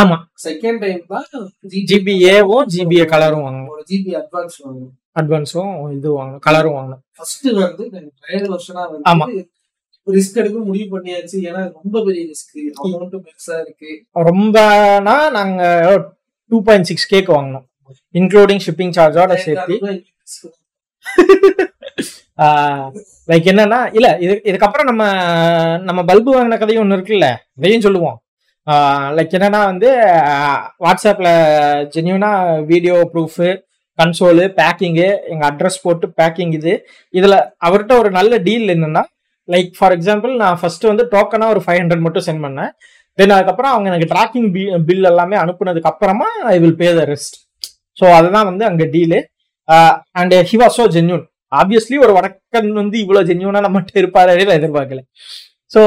ஆமா. 0.00 0.16
செகண்ட் 0.44 0.78
டைம் 0.82 1.02
தான் 1.12 1.26
ஜிபிஏவும் 1.90 2.68
ஜிபிஏ 2.74 3.04
கலரும் 3.12 3.44
வாங்கணும். 3.46 3.68
ஒரு 3.74 3.82
ஜிபி 3.90 4.12
அட்வான்ஸ் 4.20 4.56
வாங்கணும். 4.64 4.94
அட்வான்ஸும் 5.20 5.74
இது 5.96 6.08
வாங்கணும் 6.18 6.42
கலரும் 6.46 6.76
வாங்கணும். 6.78 7.02
ஃபர்ஸ்ட் 7.18 7.46
வந்து 7.60 7.84
ட்ரையல் 8.20 8.48
வருஷனா 8.54 8.82
ஆமா. 9.12 9.26
வந்து 9.26 9.42
ரிஸ்க் 10.06 10.40
எடுக்க 10.42 10.58
முடிவு 10.68 10.88
பண்ணியாச்சு. 10.94 11.36
ஏன்னா 11.48 11.62
ரொம்ப 11.78 11.96
பெரிய 12.06 12.22
ரிஸ்க் 12.32 12.58
அமௌண்ட்டும் 12.82 13.24
பெருசா 13.28 13.56
இருக்கு. 13.64 13.90
ரொம்பனா 14.30 15.16
நாங்க 15.38 15.62
டூ 16.50 16.58
பாயிண்ட் 16.66 16.88
சிக்ஸ் 16.90 17.10
கேக் 17.12 17.32
வாங்கினோம் 17.36 17.66
இன்க்ளூடிங் 18.14 18.62
ஷிப்பிங் 18.66 18.94
சார்ஜோட 18.98 19.34
சேர்த்து. 19.46 19.74
லைக் 23.30 23.46
என்னன்னா 23.50 23.78
இல்ல 23.96 24.08
இது 24.24 24.34
இதுக்கப்புறம் 24.50 24.88
நம்ம 24.90 25.02
நம்ம 25.88 26.00
பல்பு 26.10 26.30
வாங்கின 26.34 26.58
கதையும் 26.58 26.82
ஒன்று 26.84 26.96
இருக்குல்ல 26.98 27.28
இதையும் 27.58 27.84
சொல்லுவோம். 27.86 28.16
லைக் 29.16 29.34
என்னன்னா 29.38 29.60
வந்து 29.70 29.88
வாட்ஸ்அப்பில் 30.84 31.32
ஜென்யூனா 31.94 32.30
வீடியோ 32.70 32.96
ப்ரூஃபு 33.12 33.48
கன்சோலு 33.98 34.44
பேக்கிங்கு 34.58 35.08
எங்கள் 35.32 35.46
அட்ரஸ் 35.50 35.82
போட்டு 35.84 36.06
பேக்கிங் 36.20 36.54
இது. 36.58 36.72
இதில் 37.14 37.36
அவர்கிட்ட 37.66 37.94
ஒரு 38.02 38.10
நல்ல 38.18 38.38
டீல் 38.46 38.72
என்னென்னா 38.74 39.02
லைக் 39.48 39.70
ஃபார் 39.78 39.94
எக்ஸாம்பிள் 39.96 40.32
நான் 40.42 40.58
ஃபஸ்ட்டு 40.60 40.90
வந்து 40.92 41.04
டோக்கனாக 41.14 41.54
ஒரு 41.54 41.62
ஃபைவ் 41.64 41.80
ஹண்ட்ரட் 41.82 42.04
மட்டும் 42.06 42.26
சென்ட் 42.28 42.44
பண்ணேன். 42.46 42.72
தென் 43.18 43.34
அதுக்கப்புறம் 43.36 43.72
அவங்க 43.74 43.88
எனக்கு 43.92 44.10
ட்ராக்கிங் 44.14 44.48
பில் 44.88 45.08
எல்லாமே 45.12 45.36
அனுப்புனதுக்கு 45.44 45.90
அப்புறமா 45.92 46.28
I 46.54 46.56
will 46.64 46.78
pay 46.82 46.88
the 46.98 47.04
rest 47.12 47.36
so 47.96 48.06
அதுதான் 48.18 48.48
வந்து 48.50 48.64
அங்கே 48.70 48.86
deal 48.94 49.20
and 50.20 50.34
he 50.50 50.58
was 50.62 50.76
so 50.80 50.86
genuine 50.96 51.24
obviously 51.60 51.96
ஒரு 52.04 52.12
வடக்கன் 52.18 52.70
வந்து 52.82 52.96
இவ்வளோ 53.04 53.22
ஜென்யூனாக 53.30 53.64
நம்மகிட்ட 53.66 54.02
இருப்பாரு 54.02 54.34
நான் 54.48 54.58
எதிர்பார்க்கல. 54.60 55.00
ஸோ 55.74 55.80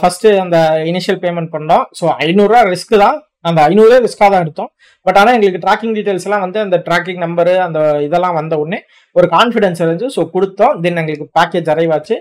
ஃபர்ஸ்ட் 0.00 0.26
அந்த 0.44 0.58
இனிஷியல் 0.90 1.20
பேமெண்ட் 1.24 1.50
பண்ணோம். 1.56 1.84
ஸோ 1.98 2.04
ஐநூறுரூவா 2.26 2.62
ரிஸ்க் 2.72 2.96
தான். 3.04 3.18
அந்த 3.48 3.60
ஐநூறுரூவா 3.70 3.98
ரிஸ்க்காக 4.06 4.28
தான் 4.32 4.42
எடுத்தோம். 4.44 4.70
பட் 5.06 5.18
ஆனால் 5.20 5.34
எங்களுக்கு 5.36 5.62
ட்ராக்கிங் 5.66 5.94
டீட்டெயில்ஸ் 5.98 6.26
எல்லாம் 6.28 6.44
வந்து 6.46 6.58
அந்த 6.64 6.78
ட்ராக்கிங் 6.88 7.22
நம்பரு 7.26 7.54
அந்த 7.66 7.78
இதெல்லாம் 8.06 8.36
வந்த 8.40 8.56
உடனே 8.62 8.80
ஒரு 9.16 9.28
கான்ஃபிடன்ஸ் 9.36 9.80
இருந்துச்சு. 9.84 10.10
ஸோ 10.16 10.24
கொடுத்தோம். 10.34 10.74
தென் 10.84 11.00
எங்களுக்கு 11.02 11.28
பேக்கேஜ் 11.38 11.70
அரைவாச்சு 11.74 12.18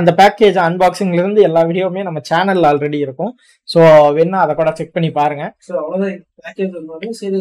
அந்த 0.00 0.10
பேக்கேஜ் 0.20 0.58
அன்பாக்சிங்லேருந்து 0.66 1.40
எல்லா 1.48 1.62
வீடியோவுமே 1.70 2.02
நம்ம 2.08 2.20
சேனல் 2.28 2.62
ஆல்ரெடி 2.68 2.98
இருக்கும். 3.06 3.32
ஸோ 3.68 3.80
வேணா 4.18 4.38
அதை 4.44 4.52
கூட 4.60 4.70
செக் 4.78 4.94
பண்ணி 4.96 5.10
பாருங்க. 5.20 5.44
ஸோ 5.68 5.72
அவ்வளோதான் 5.82 6.16
பேக்கேஜ் 6.44 7.18
சரி 7.22 7.40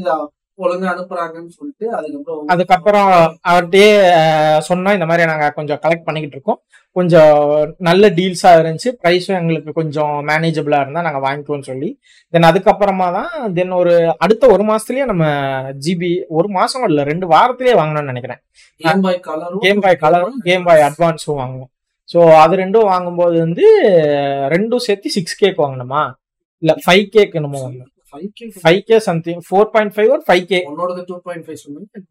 ஒழுங்கா 0.61 0.89
அனுப்புறாங்கன்னு 0.91 1.51
சொல்லிட்டு 1.55 1.85
அதுக்கப்புறம் 1.97 2.49
அதுக்கப்புறம் 2.53 3.09
அவர்கிட்டயே 3.49 3.89
அஹ், 4.17 4.59
சொன்னோம் 4.67 4.97
இந்த 4.97 5.07
மாதிரி 5.09 5.29
நாங்க 5.29 5.47
கொஞ்சம் 5.55 5.81
கலெக்ட் 5.83 6.05
பண்ணிக்கிட்டு 6.05 6.37
இருக்கோம். 6.37 6.59
கொஞ்சம் 6.95 7.35
நல்ல 7.87 8.05
டீல்ஸா 8.15 8.49
இருந்துச்சு. 8.55 8.89
ப்ரைஸும் 9.01 9.37
எங்களுக்கு 9.37 9.71
கொஞ்சம் 9.77 10.15
மேனேஜபிளா 10.29 10.79
இருந்தா 10.81 11.05
நாங்க 11.05 11.21
வாங்கிக்குவோம்னு 11.25 11.69
சொல்லி. 11.69 11.89
தென் 12.33 12.47
அதுக்கப்புறமா 12.47 13.07
தான் 13.13 13.29
தென் 13.53 13.73
ஒரு 13.77 13.93
அடுத்த 14.19 14.49
ஒரு 14.53 14.63
மாசத்துலயே 14.67 15.05
நம்ம 15.11 15.25
ஜிபி 15.85 16.09
ஒரு 16.31 16.49
மாசம் 16.57 16.87
இல்ல 16.89 17.03
ரெண்டு 17.03 17.27
வாரத்திலேயே 17.31 17.77
வாங்கணும்னு 17.79 18.11
நினைக்கிறேன். 18.11 18.41
கேம் 18.81 19.03
பாய் 19.03 19.19
கலரும் 19.27 19.63
கேம் 19.63 19.83
பாய் 19.83 20.01
கலரும் 20.03 20.37
கேம் 20.43 20.65
பாய் 20.67 20.85
அட்வான்ஸும் 20.87 21.39
வாங்குவோம். 21.41 21.71
ஸோ 22.09 22.19
அது 22.39 22.53
ரெண்டும் 22.57 22.89
வாங்கும்போது 22.89 23.37
வந்து 23.39 23.65
ரெண்டும் 24.53 24.85
சேர்த்து 24.85 25.09
சிக்ஸ் 25.11 25.37
கேக் 25.37 25.63
வாங்கணுமா? 25.63 26.01
இல்ல 26.63 26.73
ஃபைவ் 26.83 27.05
கேக் 27.09 27.37
என்னமோ 27.37 27.61
வாங்கணும். 27.61 27.91
Five 28.63 28.81
K 28.89 28.97
something 29.07 29.41
four 29.47 29.69
point 29.73 29.93
five 29.95 30.09
ஒரு 30.15 30.23
ஃபைவ் 30.27 30.45
கே 30.51 30.59
உன்னோட 30.71 31.03
டூ 31.09 31.17
பாயிண்ட் 31.27 31.45
ஃபைவ் 31.47 31.61
சொன்னீங்க 31.63 32.07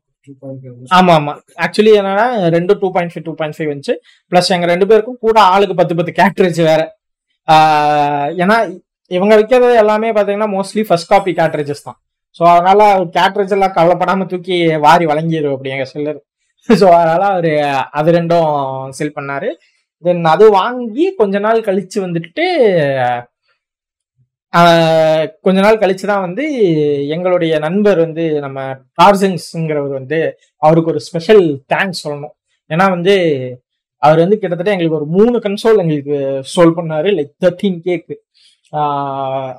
ஆமா 0.97 1.13
ஆமா. 1.19 1.33
ஆக்சுவலி 1.65 1.93
என்னன்னா 2.01 2.25
ரெண்டு 2.57 2.73
two 2.81 2.89
point 2.95 3.13
five 3.13 3.25
two 3.29 3.35
point 3.39 3.57
five 3.57 3.71
வந்துச்சு 3.71 3.95
பிளஸ் 4.33 4.51
எங்க 4.57 4.67
ரெண்டு 4.73 4.89
பேருக்கும் 4.91 5.21
கூட 5.27 5.39
ஆளுக்கு 5.53 5.77
பத்து 5.81 5.95
பத்து 5.99 6.13
கேட்ரேஜ் 6.21 6.61
வேற. 6.69 6.83
ஏன்னா 8.43 8.57
இவங்க 9.11 9.35
விற்கிறது 9.39 9.71
எல்லாமே 9.83 10.11
பாத்தீங்கன்னா 10.17 10.51
மோஸ்ட்லி 10.57 10.83
ஃபர்ஸ்ட் 10.89 11.11
காப்பி 11.13 11.33
கேட்ரேஜஸ் 11.41 11.87
தான். 11.87 11.99
ஸோ 12.37 12.43
அதனால 12.53 12.81
கேட்ரேஜ் 13.17 13.55
எல்லாம் 13.57 13.75
கவலைப்படாம 13.79 14.27
தூக்கி 14.33 14.57
வாரி 14.85 15.07
வழங்கிடும் 15.13 15.55
அப்படி 15.57 15.75
எங்க 15.77 15.87
செல்லர் 15.93 16.21
ஸோ 16.69 16.87
அதனால 16.99 17.23
அவரு 17.33 17.53
அது 17.99 18.11
ரெண்டும் 18.19 18.49
செல் 18.99 19.17
பண்ணாரு. 19.17 19.49
தென் 20.05 20.25
அது 20.35 20.45
வாங்கி 20.59 21.07
கொஞ்ச 21.19 21.39
நாள் 21.47 21.67
கழிச்சு 21.67 21.99
வந்துட்டு 22.05 22.45
கொஞ்ச 25.43 25.59
நாள் 25.61 25.81
கழிச்சு 25.83 26.05
தான் 26.11 26.25
வந்து 26.27 26.45
எங்களுடைய 27.07 27.59
நண்பர் 27.59 27.99
வந்து 27.99 28.25
நம்ம 28.45 28.61
டார்சன்ஸ்ங்கிறவர் 29.01 29.95
வந்து 29.99 30.19
அவருக்கு 30.63 30.91
ஒரு 30.91 31.01
ஸ்பெஷல் 31.01 31.43
தேங்க்ஸ் 31.73 32.03
சொல்லணும். 32.05 32.35
ஏன்னா 32.71 32.87
வந்து 32.91 33.15
அவர் 34.03 34.19
வந்து 34.19 34.39
கிட்டத்தட்ட 34.39 34.75
எங்களுக்கு 34.75 34.99
ஒரு 34.99 35.07
மூணு 35.07 35.37
கன்சோல் 35.39 35.81
எங்களுக்கு 35.83 36.17
சோல்வ் 36.55 36.79
பண்ணாரு 36.79 37.09
லைக் 37.17 37.33
தேர்ட்டீன் 37.45 37.81
கேக்கு 37.87 38.15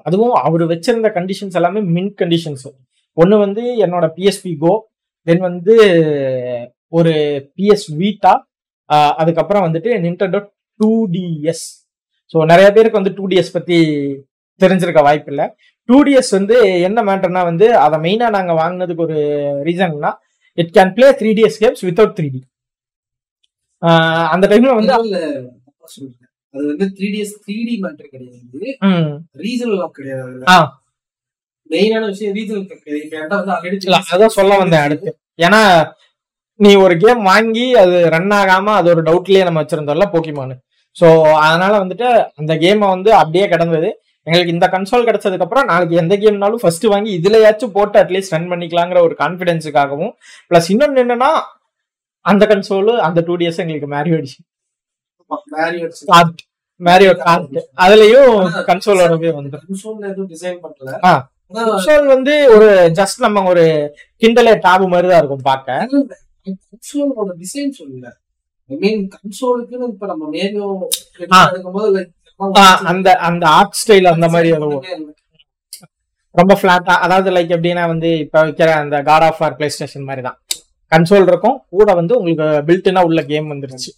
அதுவும் 0.07 0.35
அவர் 0.47 0.63
வச்சிருந்த 0.65 1.09
கண்டிஷன்ஸ் 1.17 1.57
எல்லாமே 1.59 1.81
மின் 1.95 2.13
கண்டிஷன்ஸ் 2.21 2.67
ஒன்று 3.17 3.37
வந்து 3.37 3.63
என்னோட 3.85 4.05
பிஎஸ்பி 4.17 4.51
கோ 4.57 4.73
தென் 5.27 5.39
வந்து 5.39 5.73
ஒரு 6.89 7.13
பிஎஸ் 7.57 7.87
வீட்டா 8.01 8.33
அதுக்கப்புறம் 9.21 9.65
வந்துட்டு 9.67 9.91
நிண்டோ 10.05 10.41
டூ 10.79 10.91
டிஎஸ் 11.05 11.65
ஸோ 12.33 12.45
நிறைய 12.45 12.67
பேருக்கு 12.71 12.99
வந்து 12.99 13.15
டூ 13.17 13.25
டிஎஸ் 13.27 13.53
பத்தி 13.53 13.77
தெரிஞ்சிருக்க 14.63 15.01
வாய்ப்பு 15.07 15.31
இல்லை 15.33 15.45
டூ 15.89 15.97
டிஎஸ் 16.07 16.31
வந்து 16.37 16.55
என்ன 16.87 16.99
மேட்டர்னா 17.09 17.41
வந்து 17.51 17.67
அதை 17.85 17.97
மெயினா 18.05 18.27
நாங்க 18.37 18.53
வாங்கினதுக்கு 18.61 19.05
ஒரு 19.07 19.19
ரீசன்னா 19.67 20.11
it 20.57 20.73
can 20.77 20.93
play 20.97 21.07
three 21.19 21.29
DS 21.39 21.61
games 21.63 21.85
without 21.87 22.15
three 22.19 22.27
D 22.35 22.41
அந்த 24.33 24.45
டைம்ல 24.51 24.73
வந்து. 24.79 24.93
அது 26.53 26.63
வந்து 26.71 26.85
three 26.97 27.07
DS 27.13 27.33
three 27.43 27.55
D 27.67 27.75
matter 27.85 28.11
கிடையாது. 28.13 28.69
ரீஜனல் 29.45 29.79
லாக் 29.81 29.97
கிடையாது. 29.99 30.31
மெயினான 31.69 32.03
விஷயம் 32.13 32.35
ரீஜனல் 32.39 32.65
கிடையாது. 32.85 33.21
அதான் 34.15 34.35
சொல்ல 34.37 34.57
வந்தேன் 34.61 34.85
அடுத்து. 34.87 35.11
ஏன்னா 35.45 35.61
நீ 36.59 36.71
ஒரு 36.85 36.95
கேம் 37.03 37.21
வாங்கி 37.31 37.65
அது 37.81 37.95
ரன் 38.15 38.33
ஆகாம 38.39 38.73
அது 38.79 38.89
ஒரு 38.93 39.01
டவுட்லயே 39.07 39.45
நம்ம 39.47 39.61
வச்சிருந்தோம்ல 39.63 40.07
போக்கிமான் 40.13 40.53
ஸோ 40.97 41.07
அதனால 41.45 41.73
வந்துட்டு 41.83 42.07
அந்த 42.39 42.53
கேமை 42.63 42.87
வந்து 42.95 43.11
அப்படியே 43.21 43.45
கிடந்தது. 43.53 43.89
எங்களுக்கு 44.27 44.53
இந்த 44.53 44.67
கன்சோல் 44.67 45.07
கிடைச்சதுக்கு 45.07 45.39
அப்புறம் 45.39 45.65
நாளைக்கு 45.65 45.95
எந்த 45.95 46.17
கேம்னாலும் 46.17 46.55
ஃபர்ஸ்ட் 46.55 46.85
வாங்கி 46.85 47.19
இதுலயாச்சும் 47.19 47.71
போட்டு 47.71 47.99
அட்லீஸ்ட் 47.99 48.29
ரன் 48.29 48.49
பண்ணிக்கலாங்கிற 48.49 49.01
ஒரு 49.01 49.15
கான்ஃபிடென்ஸுக்காகவும் 49.19 50.13
ப்ளஸ் 50.51 50.69
இன்னொன்னு 50.73 51.01
என்னன்னா 51.03 51.29
அந்த 52.25 52.45
கன்சோலு 52.45 52.93
அந்த 52.99 53.21
டூ 53.21 53.35
டிஎஸ் 53.37 53.61
எங்களுக்கு 53.63 53.87
மேரி 53.87 54.11
ஆயிடுச்சு 54.11 54.39
மேரியோ 56.81 57.13
கார்ட் 57.17 57.55
அதுலயும் 57.77 58.35
கன்சோலோடவே 58.69 59.31
வந்து 59.33 59.59
கன்சோல் 61.77 62.05
வந்து 62.07 62.33
ஒரு 62.49 62.67
ஜஸ்ட் 62.93 63.19
நம்ம 63.19 63.43
ஒரு 63.43 63.63
கிண்டலே 64.21 64.53
டாபு 64.59 64.87
மாதிரி 64.87 65.07
தான் 65.07 65.17
இருக்கும் 65.17 65.41
பார்க்க. 65.41 65.87
design 67.41 67.69
சொல்லல. 67.79 68.07
I 68.69 68.77
mean, 68.77 68.97
console 69.15 69.59
க்குன்னு 69.63 69.87
இப்ப 69.87 70.05
நம்ம. 70.05 70.29
எடுக்கும்போது 71.49 72.01
அந்த 72.83 73.09
அந்த 73.19 73.47
ஆர்ட் 73.49 73.77
ஸ்டைல் 73.81 74.07
அந்த 74.07 74.27
மாதிரி 74.27 74.51
ரொம்ப 76.35 76.53
ஃபிளாட்டா 76.61 76.93
அதாவது 77.05 77.31
லைக் 77.31 77.53
எப்படின்னா 77.55 77.87
வந்து 77.87 78.17
இப்ப 78.17 78.45
வைக்கிற 78.45 78.69
அந்த 78.75 79.01
God 79.01 79.21
of 79.21 79.41
R 79.43 79.55
play 79.55 79.69
station 79.69 80.03
மாதிரி 80.03 80.21
தான். 80.21 80.37
கன்சோல் 80.91 81.27
இருக்கும் 81.27 81.65
கூட 81.69 81.93
வந்து 81.93 82.17
உங்களுக்கு 82.17 82.45
பில்ட்னா 82.67 83.03
உள்ள 83.03 83.23
கேம் 83.23 83.51
வந்துருச்சு. 83.51 83.91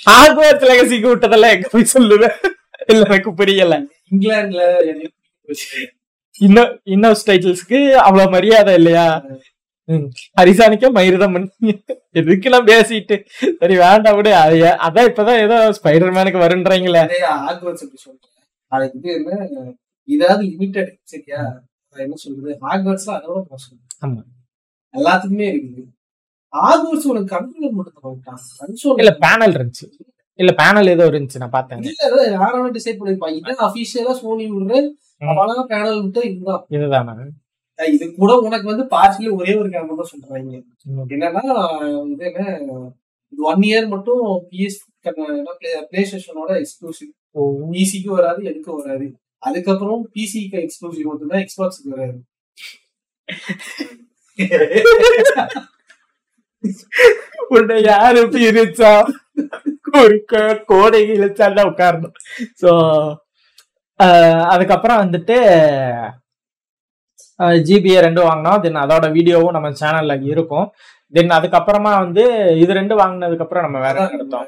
ஹார்ட்வேர் 0.00 0.64
லெகசிக்கு 0.70 1.08
விட்டதெல்லாம் 1.12 1.54
எங்க 1.54 1.68
போய் 1.70 1.92
சொல்லுவேன் 1.94 2.36
இல்ல 2.86 3.04
எனக்கு 3.04 3.34
புரியல. 3.34 3.74
இங்கிலாந்துல. 4.10 4.62
இன்னும் 6.40 6.72
இன்னும் 6.94 7.18
டைட்டில்ஸ்க்கு 7.28 7.78
அவ்வளவு 8.06 8.32
மரியாதை 8.36 8.72
இல்லையா. 8.80 9.06
ஹரிசானிக்கே 10.38 10.88
மயிரிதம் 10.96 11.34
பண்ணி 11.34 11.72
எதுக்கெல்லாம் 12.20 12.68
பேசிட்டு? 12.70 13.16
சரி 13.60 13.74
வேண்டாம் 13.82 14.16
விடு. 14.18 14.30
அதான் 14.86 15.08
இப்பதான் 15.10 15.42
ஏதோ 15.46 15.56
ஸ்பைடர் 15.78 16.14
மேனுக்கு 16.16 16.44
வருன்றீங்களே. 16.44 17.02
அதுக்கு 18.72 19.10
என்ன 19.18 19.32
இதாவது 20.08 20.42
லிமிட்டட் 20.50 20.92
சரியா? 21.12 21.40
என்ன 21.96 22.16
சொல்றது? 22.24 22.52
ஹாக்வர்ட்ஸ்ல 22.64 23.12
அதோட 23.18 23.38
மோசம் 23.50 23.78
ஆமா. 24.04 24.22
எல்லாத்துக்குமே 24.94 25.46
இருக்குது. 25.52 25.84
ஹாக்வர்ட்ஸ் 26.52 27.08
உனக்கு 27.12 27.30
கண்ட்ரோல் 27.36 27.76
மட்டும் 27.78 29.00
இல்ல 29.02 29.12
பேனல் 29.24 29.56
இருந்துச்சு. 29.58 29.86
இல்ல 30.38 30.52
பேனல் 30.60 30.92
ஏதோ 30.96 31.04
இருந்துச்சு 31.10 31.42
நான் 31.42 31.56
பார்த்தேன். 31.56 31.82
இல்ல 31.90 32.24
யாரும் 32.36 32.74
டிசைட் 32.78 32.98
பண்ணிருப்பான் 33.00 33.36
இதான் 33.38 33.64
அபிஷியலா 33.68 34.14
சோனி 34.20 34.46
விடுற 34.54 34.80
அவனா 35.22 35.64
பேனல் 35.72 36.02
விட்டு 36.04 36.20
இதுதான். 36.30 36.62
இதுதானே? 36.76 37.24
இது 37.78 38.04
கூட 38.18 38.32
உனக்கு 38.46 38.66
வந்து 38.72 38.84
பார்சலி 38.94 39.28
ஒரே 39.38 39.52
ஒரு 39.60 39.68
கேமரா 39.74 39.94
தான் 40.00 40.10
சொல்றாங்க. 40.12 40.58
என்னன்னா 41.14 41.44
இது 42.12 42.24
என்ன 42.30 42.42
ஒன் 43.50 43.64
இயர் 43.68 43.86
மட்டும் 43.94 44.24
பிஎஸ் 44.50 44.78
பிளே 45.90 46.02
ஸ்டேஷனோட 46.10 46.50
எக்ஸ்க்ளூசிவ் 46.62 47.10
ஓ. 47.36 47.40
பிசிக்கு 47.72 48.10
வராது 48.16 48.40
எதுக்கு 48.50 48.70
வராது. 48.80 49.06
அதுக்கப்புறம் 49.48 50.02
பிசிக்கு 50.14 50.58
எக்ஸ்க்ளூசிவ் 50.64 51.08
மட்டும்தான் 51.10 51.42
எக்ஸ்பாக்ஸுக்கு 51.44 51.94
வராது. 51.94 52.18
உன்னை 57.56 57.76
யாரு 57.90 58.20
பிரிச்சா? 58.34 58.92
ஒரு 60.00 60.14
கோடை 60.70 61.00
இழுச்சாண்டா 61.14 61.62
உட்காரணும். 61.70 62.14
ஸோ 62.62 62.70
அதுக்கப்புறம் 64.52 65.02
வந்துட்டு 65.04 65.36
ஜிபிஏ 67.68 67.98
ரெண்டும் 68.04 68.28
வாங்கினோம். 68.28 68.60
தென் 68.64 68.82
அதோட 68.82 69.06
வீடியோவும் 69.16 69.56
நம்ம 69.56 69.68
சேனல்ல 69.80 70.14
இருக்கும். 70.32 70.66
தென் 71.16 71.36
அதுக்கப்புறமா 71.38 71.92
வந்து 72.04 72.22
இது 72.62 72.72
ரெண்டு 72.78 72.94
வாங்கினதுக்கு 73.00 73.44
அப்புறம் 73.44 73.66
நம்ம 73.66 73.80
வேற 73.86 73.96
எடுத்தோம்? 74.16 74.46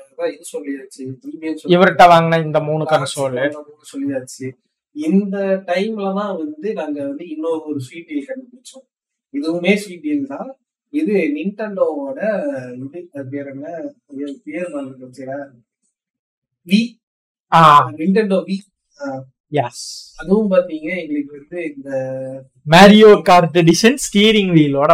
இவர்கிட்ட 1.75 2.05
வாங்கின 2.13 2.41
இந்த 2.47 2.61
மூணு 2.69 2.85
கன்சோல் 2.93 3.37
சொல்லியாச்சு. 3.39 3.87
சொல்லியாச்சு. 3.93 4.47
இந்த 4.97 5.39
டைம்ல 5.71 6.07
தான் 6.21 6.35
வந்து 6.43 6.69
நாங்க 6.81 6.99
வந்து 7.09 7.25
இன்னொரு 7.35 7.61
ஒரு 7.71 7.81
ஸ்வீட் 7.87 8.09
டீல் 8.11 8.29
கண்டுபிடிச்சோம். 8.29 8.87
இதுவுமே 9.35 9.75
ஸ்வீட் 9.83 10.05
டீல் 10.07 10.31
தான். 10.35 10.51
இது 10.93 11.15
நிண்டோவோட 11.37 12.19
இது 12.85 13.01
பேர் 13.33 13.51
என்ன? 13.53 13.67
பேர் 14.47 14.71
வி 16.67 16.81
ஆ 17.53 17.61
நிண்டோ 17.99 18.39
வி 18.49 18.57
அதுவும் 20.19 20.51
பாத்தீங்க 20.51 20.89
எங்களுக்கு 20.97 21.33
வந்து 21.39 21.59
இந்த 21.71 21.91
மேரியோ 22.67 23.11
கார்ட் 23.23 23.59
எடிஷன் 23.59 23.99
ஸ்டீரிங் 24.07 24.53
வீலோட 24.53 24.93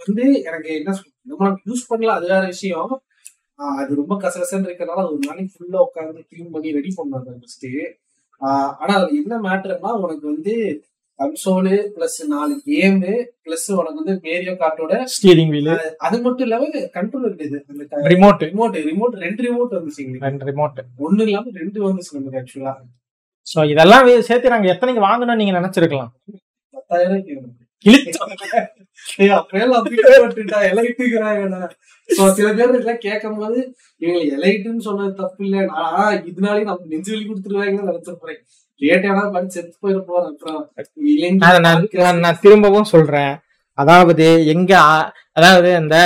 வந்து 0.00 0.24
எனக்கு 0.42 0.70
என்ன 0.74 0.94
நம்ம 1.26 1.48
யூஸ் 1.66 1.88
பண்ணல 1.88 2.14
அது 2.14 2.26
வேற 2.26 2.42
விஷயம். 2.46 2.92
அது 3.76 3.92
ரொம்ப 3.94 4.14
கசகசன்னு 4.20 4.68
இருக்கறனால 4.68 5.04
ஒரு 5.06 5.20
நாளைக்கு 5.26 5.54
ஃபுல்லா 5.54 5.80
உட்காந்து 5.84 6.26
க்ளீன் 6.28 6.52
பண்ணி 6.52 6.72
ரெடி 6.72 6.90
பண்ணாங்க 6.96 7.30
ஃபர்ஸ்ட் 7.36 7.66
ஆனா 8.80 8.92
அது 8.98 9.12
என்ன 9.16 9.34
மேட்டர்னா 9.40 9.92
உனக்கு 10.00 10.24
வந்து 10.26 10.54
கன்சோலு 11.18 11.74
பிளஸ் 11.94 12.18
நாலு 12.32 12.54
கேமு 12.66 13.12
பிளஸ் 13.44 13.66
உனக்கு 13.76 14.00
வந்து 14.00 14.14
மேரியோ 14.24 14.54
கார்ட்டோட 14.62 14.96
ஸ்டீரிங் 15.12 15.52
வீலு 15.54 15.74
அது 16.06 16.16
மட்டும் 16.24 16.46
இல்லாம 16.46 16.66
கண்ட்ரோல் 16.96 17.26
இருக்குது 17.28 17.58
அந்த 17.68 18.10
ரிமோட் 18.14 18.42
ரிமோட் 18.48 18.76
ரிமோட் 18.88 19.16
ரெண்டு 19.24 19.42
ரிமோட் 19.46 19.72
வந்துச்சு 19.76 20.02
எங்களுக்கு. 20.02 20.26
ரெண்டு 20.28 20.46
ரிமோட் 20.50 20.80
ஒண்ணு 21.06 21.26
இல்லாம 21.28 21.52
ரெண்டு 21.60 21.78
வந்துச்சு 21.86 22.16
நமக்கு 22.16 22.40
ஆக்சுவலா 22.42 22.74
ஸோ 23.46 23.58
இதெல்லாம் 23.72 24.08
சேர்த்து 24.28 24.54
நாங்க 24.54 24.68
எத்தனைக்கு 24.74 25.02
வாங்கணும்னு 25.08 25.40
நீங்க 25.42 25.54
நினைச்சிருக்கலாம். 25.60 26.12
பத்தாயிரம் 26.74 27.54
சில 32.36 32.48
பேர் 32.50 32.70
இதெல்லாம் 32.70 33.02
கேட்கும்போது 33.04 33.58
இவங்க 34.02 34.20
எலைட்டுன்னு 34.36 34.82
சொன்னது 34.86 35.12
தப்பு 35.20 35.42
இல்ல. 35.46 35.56
நான் 35.72 36.22
இதனாலே 36.30 36.62
நம்ம 36.68 36.86
நெஞ்சு 36.92 37.12
வலி 37.12 37.24
கொடுத்துருவாங்கன்னு 37.24 37.90
நினைச்சிருப்பேன் 37.90 38.40
நான் 41.96 42.20
நான் 42.20 42.40
திரும்பவும் 42.40 42.84
சொல்றேன். 42.84 43.34
அதாவது 43.78 44.46
எங்க 44.46 44.72
அதாவது 45.32 45.74
அந்த 45.74 45.96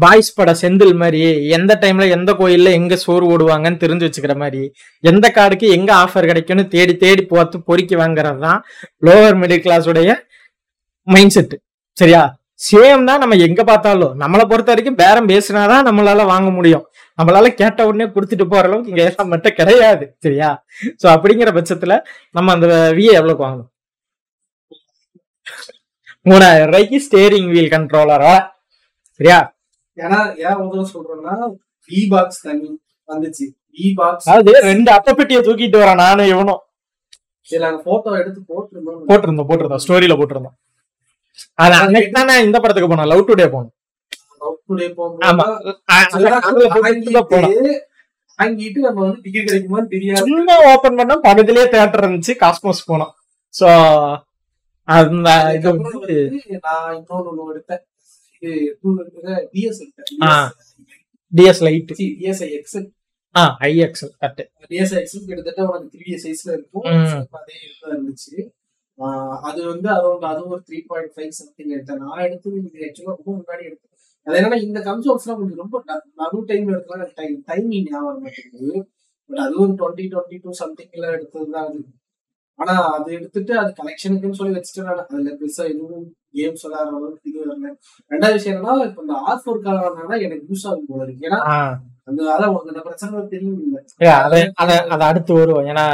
பாய்ஸ் 0.00 0.34
பட 0.34 0.50
செந்தில் 0.60 0.94
மாதிரி 0.96 1.20
எந்த 1.48 1.78
டைம்ல 1.80 2.04
எந்த 2.10 2.32
கோயில்ல 2.32 2.72
எங்க 2.72 2.96
சோறு 2.96 3.24
ஓடுவாங்கன்னு 3.32 3.82
தெரிஞ்சு 3.84 4.06
வச்சுக்கிற 4.06 4.36
மாதிரி 4.36 4.62
எந்த 5.04 5.32
கார்டுக்கு 5.34 5.68
எங்க 5.70 5.90
ஆஃபர் 5.94 6.26
கிடைக்கும்னு 6.26 6.68
தேடி 6.68 6.96
தேடி 6.96 7.24
பார்த்து 7.24 7.62
பொறுக்கி 7.62 7.96
வாங்குறது 7.96 8.38
தான் 8.38 8.60
லோவர் 9.06 9.38
மிடில் 9.42 9.60
கிளாஸ் 9.60 9.88
உடைய 9.88 10.12
மைண்ட் 11.06 11.34
செட்டு 11.36 11.56
சரியா? 11.96 12.22
சேம் 12.70 13.04
தான் 13.04 13.18
நம்ம 13.18 13.34
எங்க 13.36 13.60
பார்த்தாலும். 13.64 14.12
நம்மளை 14.20 14.44
பொறுத்த 14.44 14.70
வரைக்கும் 14.72 14.94
பேரம் 14.94 15.28
பேசினாதான் 15.28 15.86
நம்மளால 15.88 16.24
வாங்க 16.24 16.50
முடியும். 16.50 16.84
நம்மளால 17.18 17.48
கேட்ட 17.60 17.86
உடனே 17.88 18.06
கொடுத்துட்டு 18.14 18.44
போற 18.52 18.62
அளவுக்கு 18.68 18.92
இங்க 18.92 19.02
எல்லாம் 19.08 19.30
மட்டும் 19.32 19.56
கிடையாது 19.60 20.04
சரியா? 20.24 20.50
சோ 21.00 21.06
அப்படிங்கிற 21.14 21.50
பட்சத்துல 21.58 21.96
நம்ம 22.36 22.52
அந்த 22.56 22.66
விஏ 22.98 23.12
எவ்வளவுக்கு 23.20 23.46
வாங்கணும்? 23.46 23.68
மூணாயிரம் 26.30 26.68
ரூபாய்க்கு 26.70 26.98
ஸ்டேரிங் 27.06 27.50
வீல் 27.54 27.72
கண்ட்ரோலரா 27.74 28.34
சரியா? 29.20 29.38
ஏன்னா 29.98 30.20
ஏன் 30.46 30.60
முதல்ல 30.62 30.84
சொல்றேன்னா 30.94 31.34
வி 31.90 32.00
பாக்ஸ் 32.12 32.42
தனி 32.46 32.68
வந்துச்சு. 33.08 33.46
வி 33.78 33.88
பாக்ஸ் 34.00 34.28
அதாவது 34.28 34.52
ரெண்டு 34.70 34.90
அப்ப 34.96 35.14
பெட்டியை 35.18 35.40
தூக்கிட்டு 35.46 35.80
வரேன் 35.82 36.00
நானும் 36.04 36.30
இவனும். 36.32 36.60
சரி 37.48 37.62
நாங்க 37.64 37.80
போட்டோ 37.88 38.10
எடுத்து 38.22 38.40
போட்டிருந்தோம். 38.50 39.06
போட்டிருந்தோம் 39.10 39.48
போட்டிருந்தோம். 39.50 39.82
ஸ்டோரியில 39.84 40.16
போட்டிருந்தோம். 40.20 40.56
அது 41.62 41.74
அன்னைக்கு 41.82 42.10
தான் 42.16 42.28
நான் 42.30 42.44
இந்த 42.46 42.56
படத்துக்கு 42.62 42.90
போனேன் 42.92 43.10
லவ் 43.12 43.28
டுடே 43.30 43.46
போனோம். 43.54 43.74
தான் 44.80 45.38
போனோம் 47.30 47.56
வாங்கிட்டு 48.38 48.78
நம்ம 48.84 49.00
வந்து 49.06 49.22
டிக்கெட் 49.24 49.48
கிடைக்குமான்னு 49.48 49.92
தெரியாது. 49.94 50.22
சும்மா 50.28 50.54
ஓபன் 50.70 50.96
பண்ணா 50.98 51.14
பக்கத்துலயே 51.26 51.66
தேட்டர் 51.74 52.02
இருந்துச்சு 52.04 52.34
காஸ்மோஸ் 52.42 52.80
போனோம். 52.90 53.12
சோ 53.54 53.66
அந்த 54.88 55.28
இது 55.56 55.66
வந்து 55.72 56.16
நான் 56.66 57.04
ஒண்ணு 57.18 57.44
எடுத்தேன். 57.52 57.82
DS 59.52 59.80
DS 61.32 61.62
lite 61.66 61.92
DSi 62.00 62.48
X 62.58 62.76
ah. 63.40 63.42
I 63.68 63.70
XL 63.84 64.12
correct 64.22 64.42
DSX 64.70 65.14
கிட்டத்தட்ட 65.28 65.60
உனக்கு 65.68 65.92
த்ரீ 65.94 66.16
சைஸ்ல 66.24 66.50
இருக்கும். 66.56 66.84
அதே 67.38 67.54
இருந்துச்சு. 67.90 68.34
அது 69.48 69.60
வந்து 69.70 69.88
அரௌண்ட் 69.96 70.26
அது 70.32 70.42
ஒரு 70.54 70.62
த்ரீ 70.68 70.78
பாயிண்ட் 70.90 71.12
ஃபைவ் 71.14 71.32
சம்திங் 71.38 71.72
எடுத்தேன். 71.76 72.02
நான் 72.02 72.24
எடுத்தது 72.26 72.56
இது 72.60 73.06
ரொம்ப 73.08 73.28
முன்னாடி 73.38 73.62
எடுத்தேன் 73.68 73.91
அது 74.26 74.36
என்னன்னா 74.38 74.58
இந்த 74.66 74.80
கன்சோல்ஸ்லாம் 74.80 75.38
கொஞ்சம் 75.38 75.62
ரொம்ப 75.62 75.76
நடு 76.18 76.40
டைம் 76.50 76.68
எடுக்கலாம் 76.72 77.14
டைம் 77.20 77.36
டைமிங் 77.48 77.88
ஞாபகம் 77.88 78.22
மாட்டேங்குது. 78.24 78.72
பட் 79.30 79.42
அது 79.46 79.54
ஒரு 79.62 79.72
டுவெண்ட்டி 79.80 80.04
டுவெண்ட்டி 80.12 80.38
டூ 80.44 80.52
சம்திங்ல 80.60 81.06
எடுத்தது 81.16 81.48
தான் 81.54 81.66
அது. 81.68 81.80
ஆனா 82.58 82.74
அது 82.96 83.08
எடுத்துட்டு 83.18 83.52
அது 83.60 83.70
கலெக்ஷனுக்குன்னு 83.78 84.38
சொல்லி 84.40 84.56
வச்சுட்டு 84.56 84.90
அதுல 84.92 85.04
பெருசா 85.40 85.64
எதுவும் 85.72 86.04
கேம்ஸ் 86.36 86.64
விளையாடுற 86.66 86.94
அளவுக்கு 86.98 87.30
இது 87.30 87.38
வரல. 87.42 87.70
ரெண்டாவது 88.10 88.36
விஷயம் 88.38 88.56
என்னன்னா 88.56 88.84
இப்ப 88.88 89.02
இந்த 89.06 89.16
ஆர் 89.28 89.42
ஃபோர் 89.42 89.64
காரணம்னா 89.66 90.18
எனக்கு 90.26 90.44
யூஸ் 90.50 90.66
ஆகும் 90.70 90.88
போல 90.90 91.04
இருக்கு. 91.06 91.26
ஏன்னா 91.28 91.40
அந்த 92.10 92.20
அதான் 92.34 92.54
பிரச்சனை 92.88 93.24
தெரியும் 93.34 93.58
இல்ல 93.64 93.78
அத 94.94 95.02
அடுத்து 95.10 95.32
வருவோம். 95.40 95.66
ஏன்னா 95.72 95.84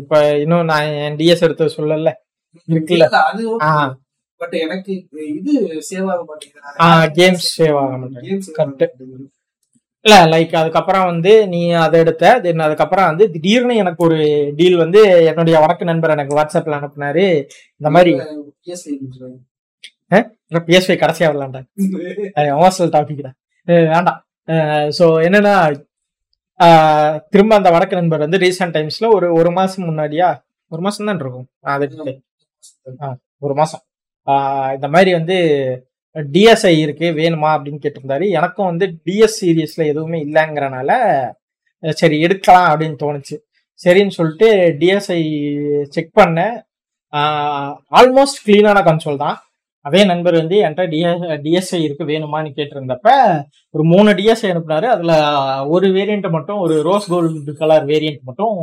இப்ப 0.00 0.14
இன்னும் 0.44 0.68
நான் 0.72 0.88
என் 1.04 1.18
டிஎஸ் 1.20 1.44
எடுத்து 1.48 1.76
சொல்லல. 1.78 2.12
இருக்குல்ல. 2.68 3.06
அது 3.30 3.42
பட் 4.44 4.54
எனக்கு 4.64 4.92
இது 5.36 5.52
சேவ் 5.88 6.08
ஆக 6.12 6.38
ஆ 6.80 6.88
கேம்ஸ் 7.18 7.46
சேவ் 7.56 7.76
ஆக 7.80 7.92
Correct. 8.58 8.96
இல்ல 10.04 10.16
லைக் 10.32 10.54
அதுக்கப்புறம் 10.60 11.04
வந்து 11.04 11.30
நீ 11.48 11.60
அதை 11.82 11.98
எடுத்த 12.00 12.32
தென் 12.42 12.64
அதுக்கப்புறம் 12.64 13.06
வந்து 13.06 13.24
திடீர்னு 13.30 13.74
எனக்கு 13.74 14.02
ஒரு 14.06 14.16
டீல் 14.58 14.76
வந்து 14.76 15.00
என்னுடைய 15.30 15.56
வடக்கு 15.62 15.84
நண்பர் 15.84 16.14
எனக்கு 16.16 16.36
வாட்ஸ்அப்ல 16.38 16.78
அனுப்புனாரு. 16.78 17.24
இந்த 17.80 17.90
மாதிரி. 17.90 18.12
பிஎஸ்ஐ 20.66 20.96
கடைசியா 20.96 21.28
வரலான்டா 21.30 21.60
ஹோஸ்டல் 22.58 22.92
டாபிக் 22.94 23.24
தான் 23.26 23.36
அஹ் 23.68 23.88
வேண்டாம். 23.92 24.18
ஸோ 24.98 25.06
என்னன்னா 25.26 25.54
திரும்ப 27.32 27.52
அந்த 27.54 27.70
வடக்கு 27.70 27.94
நண்பர் 27.94 28.24
வந்து 28.26 28.38
ரீசெண்ட் 28.38 28.76
டைம்ஸ்ல 28.76 29.08
ஒரு 29.14 29.28
ஒரு 29.32 29.50
மாசம் 29.50 29.88
முன்னாடியா? 29.88 30.28
ஒரு 30.72 30.82
மாசம் 30.82 31.08
தான் 31.08 31.18
இருக்கும் 31.18 31.48
அது. 31.72 31.86
ஒரு 33.38 33.54
மாசம். 33.54 33.82
இந்த 34.74 34.88
மாதிரி 34.94 35.12
வந்து 35.12 35.36
டிஎஸ்ஐ 36.34 36.74
இருக்கு 36.78 37.06
வேணுமா 37.20 37.48
அப்படின்னு 37.54 37.82
கேட்டிருந்தாரு. 37.84 38.26
எனக்கும் 38.30 38.70
வந்து 38.70 38.86
டிஎஸ் 39.06 39.38
சீரியஸ்ல 39.40 39.82
எதுவுமே 39.92 40.18
இல்லைங்கிறனால 40.24 40.90
சரி 42.00 42.16
எடுக்கலாம் 42.20 42.66
அப்படின்னு 42.72 42.96
தோணுச்சு. 43.04 43.36
சரின்னு 43.84 44.16
சொல்லிட்டு 44.18 44.48
டிஎஸ்ஐ 44.80 45.20
செக் 45.94 46.12
பண்ணேன். 46.20 46.54
ஆல்மோஸ்ட் 47.98 48.40
கிளீனான 48.46 48.78
கன்சோல் 48.88 49.22
தான். 49.24 49.36
அதே 49.88 50.04
நண்பர் 50.04 50.36
வந்து 50.40 50.56
என்கிட்ட 50.64 50.84
டிஎஸ் 50.94 51.24
டிஎஸ்ஐ 51.44 51.80
இருக்கு 51.86 52.04
வேணுமான்னு 52.04 52.50
கேட்டிருந்தப்ப 52.58 53.08
ஒரு 53.70 53.84
மூணு 53.92 54.10
டிஎஸ்ஐ 54.20 54.48
அனுப்புனாரு. 54.52 54.86
அதுல 54.94 55.12
ஒரு 55.66 55.88
வேரியண்ட் 55.96 56.28
மட்டும் 56.36 56.58
ஒரு 56.66 56.76
ரோஸ் 56.82 57.08
கோல்டு 57.12 57.54
கலர் 57.62 57.86
வேரியண்ட் 57.86 58.20
மட்டும் 58.28 58.54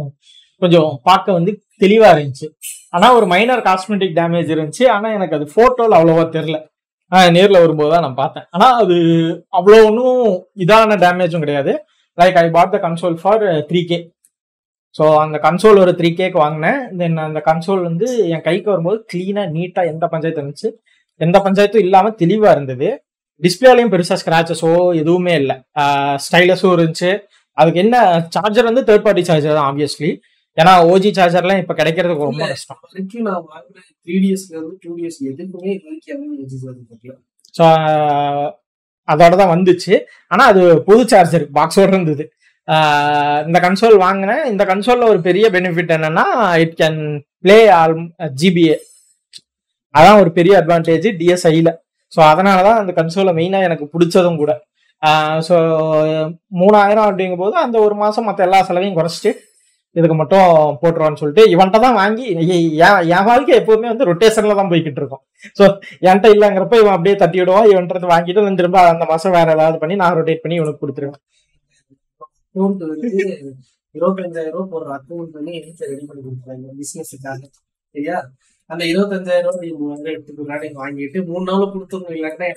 கொஞ்சம் 0.60 1.00
பார்க்க 1.04 1.38
வந்து 1.40 1.52
தெளிவா 1.80 2.10
இருந்துச்சு. 2.16 2.50
ஆனா 2.94 3.08
ஒரு 3.18 3.26
மைனர் 3.34 3.64
காஸ்மெட்டிக் 3.70 4.18
டேமேஜ் 4.20 4.50
இருந்துச்சு. 4.56 4.86
ஆனா 4.96 5.08
எனக்கு 5.18 5.38
அது 5.38 5.46
போட்டோல 5.58 5.98
அவ்வளவா 6.00 6.24
தெரியல. 6.38 6.58
நேரில் 7.12 7.36
நேர்ல 7.38 7.62
வரும்போது 7.64 7.92
தான் 7.94 8.04
நான் 8.06 8.20
பார்த்தேன். 8.22 8.46
ஆனா 8.56 8.68
அது 8.82 8.98
அவ்வளோ 9.60 9.80
ஒன்றும் 9.90 10.20
இதான 10.64 10.98
டேமேஜும் 11.04 11.44
கிடையாது. 11.46 11.74
Like 12.18 12.38
I 12.44 12.46
bought 12.58 12.74
the 12.76 12.80
console 12.88 13.18
for 13.22 13.44
three 13.70 13.82
K 13.90 14.00
so 14.96 15.04
அந்த 15.24 15.38
கன்சோல் 15.46 15.82
ஒரு 15.84 15.92
த்ரீ 16.00 16.10
கேக்கு 16.20 16.40
வாங்கினேன். 16.44 16.80
தென் 17.00 17.20
அந்த 17.28 17.40
கன்சோல் 17.50 17.82
வந்து 17.90 18.08
என் 18.34 18.46
கைக்கு 18.48 18.70
வரும்போது 18.74 18.98
க்ளீனாக 19.12 19.48
நீட்டாக 19.56 19.92
எந்த 19.94 20.06
பஞ்சாயத்து 20.14 20.42
இருந்துச்சு. 20.42 20.70
எந்த 21.22 21.38
பஞ்சாயத்தும் 21.46 21.86
இல்லாமல் 21.86 22.18
தெளிவாக 22.22 22.56
இருந்தது. 22.56 22.90
டிஸ்பிளேலையும் 23.44 23.92
பெருசாக 23.94 24.20
ஸ்க்ராச்சஸோ 24.24 24.72
எதுவுமே 25.02 25.34
இல்லை. 25.42 25.56
ஸ்டைலஸும் 26.26 26.74
இருந்துச்சு. 26.76 27.12
அதுக்கு 27.58 27.80
என்ன 27.86 27.96
சார்ஜர் 28.36 28.70
வந்து 28.70 28.84
தேர்ட் 28.90 29.06
பார்ட்டி 29.06 29.24
சார்ஜர் 29.30 29.58
தான் 29.60 29.70
ஆப்வியஸ்லி 29.70 30.12
ஏன்னா 30.58 30.72
ஓஜி 30.92 31.10
சார்ஜர்லாம் 31.18 31.62
இப்ப 31.62 31.74
கிடைக்கிறதுக்கு 31.80 32.28
ரொம்ப 32.30 32.46
கஷ்டம். 32.52 32.80
வரைக்கும் 32.88 33.26
நான் 33.28 33.44
வாங்கின 33.52 33.84
த்ரீ 34.06 34.16
டிஎஸ்ல 34.24 34.54
இருந்து 34.58 34.76
டூ 34.84 34.92
டிஎஸ் 34.98 35.20
எதுக்குமே 35.32 35.70
இது 35.76 35.86
வரைக்கும் 35.88 36.14
எதுவும் 36.16 36.36
யூஸ் 36.42 36.66
ஆகுது 36.70 36.84
தெரியல 36.94 37.18
ஸோ 37.56 37.64
அதோட 39.08 39.34
தான் 39.42 39.54
வந்துச்சு. 39.54 39.94
ஆனா 40.32 40.44
அது 40.52 40.62
புது 40.88 41.04
சார்ஜர் 41.12 41.46
பாக்ஸோட 41.58 41.90
இருந்தது. 41.94 42.24
இந்த 43.48 43.58
கன்சோல் 43.66 43.96
வாங்கினேன். 44.06 44.44
இந்த 44.52 44.64
கன்சோல்ல 44.72 45.08
ஒரு 45.14 45.20
பெரிய 45.28 45.46
பெனிஃபிட் 45.56 45.94
என்னன்னா 45.96 46.26
it 46.64 46.76
can 46.82 47.00
play 47.46 47.58
all 47.80 47.96
GBA 48.42 48.76
அதான் 49.96 50.20
ஒரு 50.24 50.32
பெரிய 50.38 50.54
அட்வான்டேஜ் 50.62 51.08
டிஎஸ்ஐல 51.22 51.70
ஸோ 52.14 52.20
அதனால 52.32 52.58
தான் 52.68 52.80
அந்த 52.82 52.92
கன்சோலை 53.00 53.32
மெயினாக 53.40 53.68
எனக்கு 53.70 53.86
பிடிச்சதும் 53.94 54.40
கூட. 54.42 54.52
ஸோ 55.48 55.56
மூணாயிரம் 56.62 57.08
அப்படிங்கும் 57.08 57.44
போது 57.44 57.56
அந்த 57.66 57.78
ஒரு 57.86 57.96
மாசம் 58.04 58.28
மற்ற 58.30 58.42
எல்லா 58.48 58.60
செலவையும் 58.70 58.98
குறைச்சிட்டு 59.00 59.32
இதுக்கு 59.96 60.16
மட்டும் 60.20 60.50
போட்டுருவான்னு 60.82 61.20
சொல்லிட்டு 61.22 61.44
இவன்கிட்ட 61.54 61.80
தான் 61.86 61.98
வாங்கி 62.02 62.26
என் 62.34 63.02
என் 63.16 63.28
வாழ்க்கை 63.30 63.54
எப்பவுமே 63.60 63.88
வந்து 63.92 64.08
ரொட்டேஷன்ல 64.10 64.56
தான் 64.60 64.72
போய்கிட்டு 64.72 65.02
இருக்கும். 65.02 65.24
ஸோ 65.60 65.64
என்கிட்ட 66.08 66.28
இல்லைங்கிறப்ப 66.36 66.78
இவன் 66.82 66.96
அப்படியே 66.98 67.16
தட்டி 67.24 67.40
விடுவான் 67.42 67.70
இவன்ட்டு 67.72 68.12
வாங்கிட்டு 68.14 68.46
வந்து 68.46 68.62
திரும்ப 68.62 68.80
அந்த 68.94 69.08
மாசம் 69.12 69.36
வேற 69.38 69.48
ஏதாவது 69.58 69.82
பண்ணி 69.84 69.98
நான் 70.04 70.18
ரொட்டேட் 70.20 70.44
பண்ணி 70.46 70.58
இவனுக்கு 70.62 70.84
கொடுத்துருவேன். 70.84 71.20
இருபத்தஞ்சாயிரம் 73.96 74.56
ரூபாய் 74.56 74.72
போடுற 74.74 74.90
அக்கௌண்ட் 74.98 75.34
பண்ணி 75.36 75.54
ரெடி 75.92 76.06
பண்ணி 76.10 76.22
கொடுத்துருவாங்க 76.26 76.68
பிசினஸுக்காக 76.80 77.42
சரியா? 77.96 78.18
அந்த 78.74 78.84
இருபத்தஞ்சாயிரம் 78.92 79.48
ரூபாய் 79.48 79.66
நீ 79.66 79.72
மூவாயிரம் 79.80 80.14
எடுத்துக்கிறானே 80.16 80.70
வாங்கிட்டு 80.82 81.20
மூணு 81.30 81.46
நாள் 81.50 81.72
கொடுத்துருங்க 81.74 82.14
இல்லாட்டா 82.18 82.48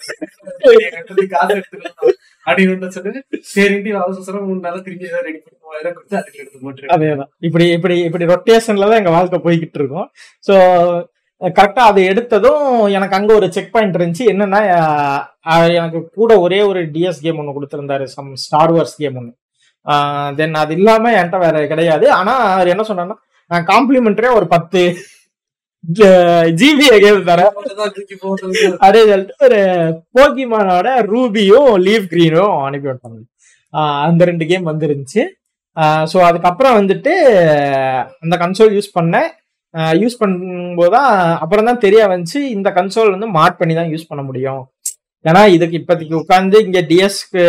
காசு 1.35 1.55
எடுத்துக்கலாம் 1.57 2.15
அப்படின்னு 2.47 2.91
சொல்லி 2.97 3.21
சரிட்டு 3.55 3.91
அவசரம் 4.05 4.47
மூணு 4.51 4.61
நாள் 4.67 4.85
திரும்பி 4.87 5.11
ஏதாவது 5.11 5.27
ரெடி 5.29 5.41
பண்ணி 5.45 5.59
மூவாயிரம் 5.65 5.97
கொடுத்து 5.97 6.21
அதுக்கு 6.21 6.41
எடுத்து 6.43 6.63
போட்டுருக்கேன் 6.65 6.95
அதேதான். 6.97 7.31
இப்படி 7.49 7.67
இப்படி 7.79 7.97
இப்படி 8.09 8.31
ரொட்டேஷன்ல 8.33 8.89
தான் 8.91 9.01
எங்க 9.03 9.13
வாழ்க்கை 9.17 9.41
போய்கிட்டு 9.47 9.81
இருக்கோம். 9.81 10.09
ஸோ 10.49 10.55
கரெக்டா 11.41 11.83
அது 11.91 12.01
எடுத்ததும் 12.11 12.67
எனக்கு 12.97 13.17
அங்க 13.19 13.31
ஒரு 13.39 13.47
செக் 13.55 13.73
பாயிண்ட் 13.73 13.97
இருந்துச்சு. 13.99 14.27
என்னன்னா 14.33 14.61
எனக்கு 15.79 16.01
கூட 16.19 16.33
ஒரே 16.45 16.61
ஒரு 16.71 16.83
டிஎஸ் 16.95 17.25
கேம் 17.25 17.41
ஒன்று 17.41 17.57
கொடுத்துருந்தாரு 17.57 18.05
சம் 18.17 18.31
ஸ்டார் 18.45 18.73
வார்ஸ் 18.77 18.95
கேம் 19.03 19.19
ஒன்று 19.21 19.35
தென் 20.39 20.55
அது 20.63 20.73
இல்லாம 20.79 21.11
என்கிட்ட 21.19 21.41
வேற 21.47 21.67
கிடையாது. 21.73 22.07
ஆனா 22.19 22.35
அவர் 22.55 22.73
என்ன 22.75 22.85
சொன்னார்னா 22.91 23.19
நான் 23.51 23.69
காம்ப்ளிமெண்டரியா 23.73 24.31
ஒரு 24.39 24.47
பத்து 24.55 24.83
ஜிபி 26.61 26.87
கேம் 27.05 27.29
தரேன்? 27.31 27.53
அப்படியே 28.85 29.05
சொல்லிட்டு 29.11 29.45
ஒரு 29.47 29.61
போக்கிமானோட 30.17 30.89
ரூபியும் 31.13 31.71
லீவ் 31.87 32.05
கிரீனும் 32.13 32.55
அனுப்பி 32.67 32.89
விட்டாங்க. 32.91 33.21
அந்த 34.07 34.25
ரெண்டு 34.31 34.45
கேம் 34.51 34.71
வந்துருந்துச்சு. 34.71 35.23
ஸோ 36.11 36.19
அதுக்கப்புறம் 36.29 36.77
வந்துட்டு 36.81 37.13
அந்த 38.25 38.35
கன்சோல் 38.43 38.75
யூஸ் 38.77 38.95
பண்ணேன் 38.99 39.31
யூஸ் 40.03 40.21
பண்ணும்போது 40.21 40.93
தான் 40.97 41.13
அப்புறம் 41.45 41.69
தான் 41.69 41.81
தெரிய 41.85 42.03
வந்துச்சு 42.13 42.41
இந்த 42.57 42.69
கன்சோல் 42.77 43.15
வந்து 43.15 43.29
மாட் 43.37 43.59
பண்ணி 43.61 43.75
தான் 43.81 43.91
யூஸ் 43.93 44.11
பண்ண 44.11 44.23
முடியும். 44.29 44.63
ஏன்னா 45.25 45.43
இதுக்கு 45.57 45.79
இப்போதைக்கு 45.81 46.15
உட்காந்து 46.23 46.57
இங்கே 46.67 46.83
டிஎஸ்க்கு 46.91 47.43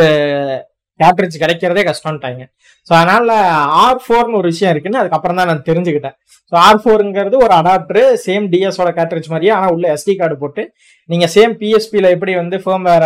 கேட்ரேஜ் 0.99 1.41
கிடைக்கிறதே 1.43 1.83
கஷ்டம்ட்டாங்க. 1.89 2.43
ஸோ 2.87 2.91
அதனால 2.99 3.37
ஆர் 3.83 4.01
ஃபோர்னு 4.03 4.39
ஒரு 4.39 4.47
விஷயம் 4.53 4.73
இருக்குன்னு 4.73 5.01
அதுக்கப்புறம் 5.01 5.39
தான் 5.39 5.49
நான் 5.51 5.65
தெரிஞ்சுக்கிட்டேன். 5.69 6.15
ஸோ 6.51 6.55
ஆர் 6.65 6.81
ஃபோருங்கிறது 6.81 7.35
ஒரு 7.45 7.53
அடாப்டர் 7.59 8.07
சேம் 8.25 8.43
டிஎஸோட 8.51 8.89
கேட்ரேஜ் 8.97 9.29
மாதிரியே 9.33 9.53
ஆனால் 9.57 9.71
உள்ள 9.75 9.85
எஸ்டி 9.95 10.13
கார்டு 10.19 10.35
போட்டு 10.41 10.63
நீங்கள் 11.09 11.31
சேம் 11.35 11.53
பிஎஸ்பியில் 11.61 12.13
எப்படி 12.15 12.33
வந்து 12.41 12.57
ஃபேம் 12.63 12.85
வேற 12.91 13.05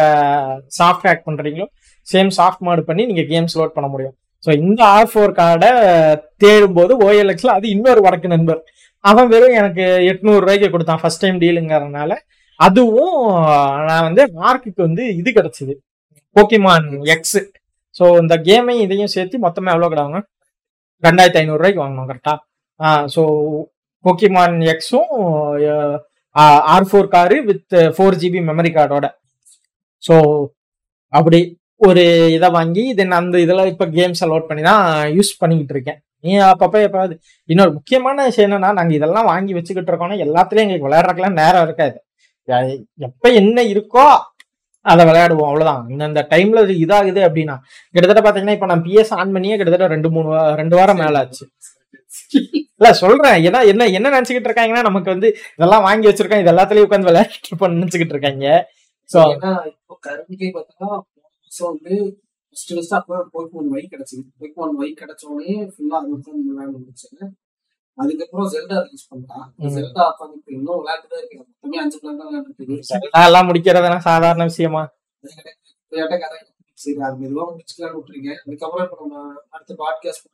சாஃப்ட் 0.79 1.05
ஹேக் 1.09 1.27
பண்ணுறீங்களோ 1.27 1.67
சேம் 2.07 2.31
சாஃப்ட் 2.39 2.65
மாடு 2.67 2.81
பண்ணி 2.89 3.03
நீங்கள் 3.09 3.27
கேம்ஸ் 3.31 3.55
லோட் 3.59 3.75
பண்ண 3.77 3.87
முடியும். 3.93 4.15
ஸோ 4.43 4.49
இந்த 4.63 4.81
ஆர் 4.95 5.09
ஃபோர் 5.11 5.33
கார்டை 5.39 5.69
தேடும்போது 6.43 6.93
ஓஎல்எக்ஸில் 7.05 7.55
அது 7.57 7.65
இன்னொரு 7.75 8.01
வடக்கு 8.05 8.27
நண்பர். 8.35 8.59
அவன் 9.03 9.29
வெறும் 9.33 9.55
எனக்கு 9.61 9.85
எட்நூறு 10.11 10.41
ரூபாய்க்கு 10.43 10.69
கொடுத்தான் 10.73 11.01
ஃபர்ஸ்ட் 11.03 11.23
டைம் 11.23 11.37
டீலுங்கிறதுனால 11.43 12.11
அதுவும் 12.59 13.17
நான் 13.89 14.05
வந்து 14.07 14.23
மார்க்குக்கு 14.39 14.81
வந்து 14.87 15.03
இது 15.19 15.29
கிடச்சிது. 15.37 15.73
போக்கிமான் 16.35 16.87
எக்ஸு 17.15 17.41
ஸோ 17.95 18.05
இந்த 18.21 18.35
கேமையும் 18.47 18.83
இதையும் 18.85 19.13
சேர்த்து 19.15 19.45
மொத்தமாக 19.45 19.75
எவ்வளோ 19.75 19.89
கிடாங்க 19.93 20.17
ரெண்டாயிரத்தி 21.03 21.39
ஐநூறு 21.41 21.59
ரூபாய்க்கு 21.61 21.83
வாங்கணும் 21.83 22.09
கரெக்டாக 22.09 22.37
ஸோ 23.15 23.23
போக்கிமான் 24.05 24.57
எக்ஸும் 24.73 25.09
R 26.73 26.87
four 26.89 27.13
card 27.15 27.37
with 27.49 27.75
four 27.95 28.19
GB 28.21 28.41
memory 28.49 28.71
கார்டோட 28.75 29.07
ஸோ 30.03 30.15
அப்படி 31.13 31.39
ஒரு 31.81 32.03
இதை 32.35 32.47
வாங்கி 32.57 32.83
தென் 32.99 33.17
அந்த 33.19 33.35
இதெல்லாம் 33.45 33.69
இப்போ 33.71 33.85
கேம்ஸ் 33.97 34.23
அலோட் 34.25 34.47
பண்ணி 34.49 34.63
தான் 34.69 34.81
யூஸ் 35.17 35.31
பண்ணிக்கிட்டு 35.41 35.73
இருக்கேன். 35.75 35.99
நீ 36.23 36.31
அப்பப்போ 36.47 36.79
எப்போ 36.87 37.01
இன்னொரு 37.49 37.71
முக்கியமான 37.77 38.23
விஷயம் 38.29 38.47
என்னன்னா 38.47 38.71
நாங்கள் 38.79 38.97
இதெல்லாம் 38.97 39.29
வாங்கி 39.31 39.53
வச்சுக்கிட்டு 39.57 39.91
இருக்கோம்னா 39.91 40.17
எல்லாத்துலேயும் 40.25 40.65
எங்களுக்கு 40.65 40.87
விளையாடுறக்கெல்லாம் 40.87 41.39
நேரம் 41.41 41.65
இருக்காது. 41.67 41.97
எப்போ 43.07 43.27
என்ன 43.41 43.63
இருக்கோ 43.73 44.05
அதை 44.85 45.03
விளையாடுவோம் 45.09 45.49
அவ்வளோதான் 45.49 45.81
இந்தந்த 45.93 46.21
டைம்ல 46.33 46.59
இதாகுது 46.83 47.21
அப்படின்னா 47.27 47.55
கிட்டத்தட்ட 47.95 48.21
பார்த்தீங்கன்னா 48.21 48.57
இப்போ 48.57 48.69
நான் 48.71 48.83
பிஎஸ் 48.87 49.13
ஆன் 49.19 49.33
பண்ணியே 49.35 49.57
கிட்டத்தட்ட 49.59 49.89
ரெண்டு 49.95 50.11
மூணு 50.15 50.29
ரெண்டு 50.61 50.75
வாரம் 50.79 51.01
மேலே 51.03 51.19
ஆச்சு. 51.23 51.45
இல்ல 52.79 52.89
சொல்றேன். 53.01 53.37
ஏன்னா 53.47 53.59
என்ன 53.71 53.87
என்ன 53.97 54.11
நினைச்சுக்கிட்டு 54.15 54.49
இருக்காங்கன்னா 54.49 54.83
நமக்கு 54.87 55.13
வந்து 55.13 55.29
இதெல்லாம் 55.55 55.85
வாங்கி 55.87 56.09
வச்சிருக்கோம். 56.09 56.41
இது 56.43 56.53
எல்லாத்துலயும் 56.53 56.87
உட்காந்து 56.87 57.09
விளையாடிட்டு 57.09 57.49
இருப்போம்னு 57.51 57.79
நினைச்சுக்கிட்டு 57.79 58.15
இருக்காங்க. 58.15 58.47
சோ 59.09 59.19
இப்போ 59.71 59.95
கரண்ட்லயே 60.07 60.49
பார்த்தா 60.57 60.87
வந்து 61.69 61.93
ஃபர்ஸ்ட் 62.49 62.71
ஃபர்ஸ்ட் 62.75 62.95
அப்போ 62.97 63.15
போய்க்கு 63.33 63.63
ஒய் 63.75 63.91
கிடைச்சது. 63.93 64.21
போய்க்கு 64.39 64.61
ஒன் 64.65 64.75
ஒய் 64.81 64.99
கிடைச்ச 65.01 65.23
உடனே 65.33 65.55
ஃபுல்லா 65.73 65.97
அது 66.01 66.19
தான் 66.27 66.41
விளையாட 66.47 66.69
முடிச்சேன் 66.75 67.29
அதுக்கப்புறம் 67.97 68.49
ஜெல்டா 68.53 68.75
ரிலீஸ் 68.83 69.07
பண்ணிட்டான். 69.09 69.47
ம். 69.59 69.71
ஜெல்டா 69.75 70.03
உட்காந்து 70.11 70.53
இன்னும் 70.57 70.79
விளையாட்டு 70.81 71.07
தான் 71.11 71.19
இருக்கு 71.21 71.37
மொத்தமே 71.39 71.79
அஞ்சு 71.83 71.97
பிளான் 72.01 72.19
தான் 72.21 72.29
விளையாண்டுட்டு 72.29 73.23
எல்லாம் 73.23 73.47
முடிக்கிறதுனா 73.49 73.97
சாதாரண 74.07 74.45
விஷயமா? 74.51 74.83
விளையாட்ட 75.91 76.17
கதை. 76.23 76.37
சரி 76.77 76.99
அது 77.05 77.17
மெதுவா 77.21 77.45
முடிச்சுக்கலாம்னு 77.49 77.97
விட்டுருக்கேன். 77.97 78.39
அதுக்கப்புறம் 78.45 78.85
இப்ப 78.87 78.97
நம்ம 79.01 79.23
அடுத்த 79.55 79.73
பாட்காஸ்ட் 79.81 80.25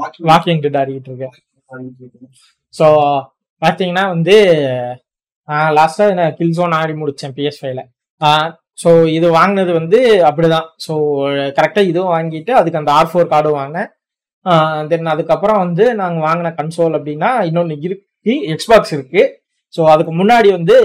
வாக்கிங் 0.00 0.26
வாக்கிங் 0.30 0.62
ஆடிக்கிட்டு 0.82 1.10
இருக்கேன். 1.10 1.34
ஸோ 2.74 2.86
பார்த்தீங்கன்னா 3.62 4.04
வந்து 4.14 4.36
லாஸ்ட்டாக 5.78 6.16
நான் 6.18 6.34
கில் 6.38 6.56
ஜோன் 6.58 6.74
ஆடி 6.78 6.94
முடித்தேன் 7.02 7.34
பிஎஸ் 7.36 7.60
ஃபைவ்ல 7.60 7.82
ஸோ 8.82 8.90
இது 9.18 9.26
வாங்கினது 9.36 9.72
வந்து 9.78 9.98
அப்படிதான். 10.28 10.66
ஸோ 10.86 10.94
கரெக்டாக 11.56 11.90
இதுவும் 11.90 12.12
வாங்கிட்டு 12.16 12.52
அதுக்கு 12.58 12.80
அந்த 12.80 12.90
ஆர் 12.98 13.10
ஃபோர் 13.10 13.32
கார்டும் 13.32 13.58
வாங்கினேன். 13.60 13.88
தென் 14.90 15.12
அதுக்கப்புறம் 15.12 15.60
வந்து 15.64 15.84
நாங்கள் 16.00 16.26
வாங்கின 16.28 16.52
கன்சோல் 16.58 16.96
அப்படின்னா 16.98 17.30
இன்னொன்று 17.48 17.76
இருக்கு 17.86 18.34
எக்ஸ்பாக்ஸ் 18.54 18.94
இருக்கு. 18.96 19.22
ஸோ 19.74 19.80
அதுக்கு 19.94 20.12
முன்னாடி 20.20 20.48
வந்து 20.58 20.76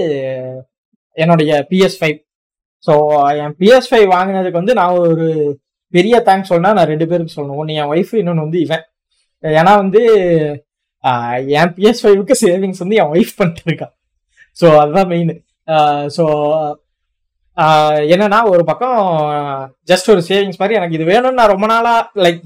என்னுடைய 1.16 1.50
பிஎஸ் 1.70 1.98
ஃபைவ் 2.00 2.18
ஸோ 2.86 2.94
என் 3.42 3.54
பிஎஸ் 3.60 3.88
ஃபைவ் 3.90 4.06
வாங்கினதுக்கு 4.16 4.60
வந்து 4.62 4.74
நான் 4.80 4.98
ஒரு 5.12 5.26
பெரிய 5.96 6.14
தேங்க்ஸ் 6.28 6.52
சொன்னா 6.52 6.70
நான் 6.78 6.90
ரெண்டு 6.92 7.08
பேருக்கு 7.10 7.36
சொல்லணும். 7.36 7.58
ஒன்று 7.62 7.78
என் 7.80 7.90
ஒய்ஃப் 7.94 8.14
இன்னொன்று 8.20 8.46
வந்து 8.46 8.60
இவன். 8.66 8.84
ஏன்னா 9.44 9.72
வந்து 9.82 10.00
என் 11.60 11.74
பிஎஸ் 11.76 12.02
ஃபைவுக்கு 12.02 12.34
சேவிங்ஸ் 12.44 12.82
வந்து 12.82 12.98
என் 13.00 13.12
ஒய்ஃப் 13.14 13.36
பண்ணிட்டு 13.38 13.68
இருக்கான் 13.68 13.94
ஸோ 14.60 14.66
அதுதான் 14.82 15.10
மெயின் 15.12 15.32
ஸோ 16.16 16.24
என்னன்னா 18.12 18.38
ஒரு 18.52 18.62
பக்கம் 18.68 18.96
ஜஸ்ட் 19.90 20.08
ஒரு 20.14 20.22
சேவிங்ஸ் 20.28 20.60
மாதிரி 20.60 20.76
எனக்கு 20.78 20.96
இது 20.98 21.04
வேணும்னு 21.10 21.38
நான் 21.40 21.52
ரொம்ப 21.52 21.66
நாளா 21.72 21.92
லைக் 22.24 22.40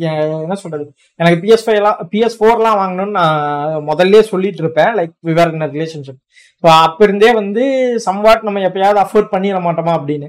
என்ன 0.47 0.57
சொல்றது? 0.63 0.85
எனக்கு 1.21 1.39
பிஎஸ் 1.45 1.65
ஃபைவ்லாம் 1.67 2.01
பிஎஸ் 2.13 2.37
ஃபோர்லாம் 2.39 2.81
வாங்கணும்னு 2.81 3.17
நான் 3.21 3.87
முதல்ல 3.91 4.21
சொல்லிட்டு 4.33 4.63
இருப்பேன். 4.65 4.93
லைக் 4.99 5.15
விவர் 5.29 5.55
ரிலேஷன்ஷிப் 5.77 6.21
ஸோ 6.65 6.67
அப்ப 6.87 7.01
இருந்தே 7.07 7.31
வந்து 7.41 7.65
சம்வாட் 8.09 8.47
நம்ம 8.49 8.65
எப்பயாவது 8.69 9.01
அஃபோர்ட் 9.05 9.33
பண்ணிட 9.35 9.61
மாட்டோமா 9.69 9.95
அப்படின்னு. 9.99 10.29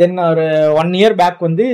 தென் 0.00 0.18
ஒரு 0.30 0.44
ஒன் 0.80 0.92
இயர் 0.98 1.16
பேக் 1.20 1.40
வந்து 1.46 1.64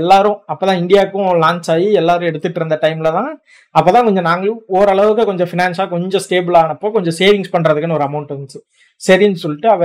எல்லாரும் 0.00 0.38
அப்பதான் 0.52 0.80
இந்தியாவுக்கும் 0.82 1.28
லான்ச் 1.44 1.68
ஆகி 1.74 1.88
எல்லாரும் 2.00 2.28
எடுத்துட்டு 2.30 2.58
இருந்த 2.60 2.76
டைம்ல 2.84 3.10
தான் 3.18 3.30
அப்பதான் 3.74 4.06
கொஞ்சம் 4.08 4.28
நாங்களும் 4.30 4.60
ஓரளவுக்கு 4.78 5.28
கொஞ்சம் 5.30 5.50
ஃபினான்ஷாக 5.50 5.88
கொஞ்சம் 5.94 6.24
ஸ்டேபிள் 6.26 6.58
ஆனப்போ 6.62 6.90
கொஞ்சம் 6.96 7.16
சேவிங்ஸ் 7.20 7.54
பண்றதுக்குன்னு 7.54 7.98
ஒரு 7.98 8.06
அமௌண்ட் 8.08 8.32
இருந்துச்சு. 8.32 8.60
சரின்னு 9.00 9.42
சொல்லிட்டு 9.44 9.70
அவ 9.76 9.84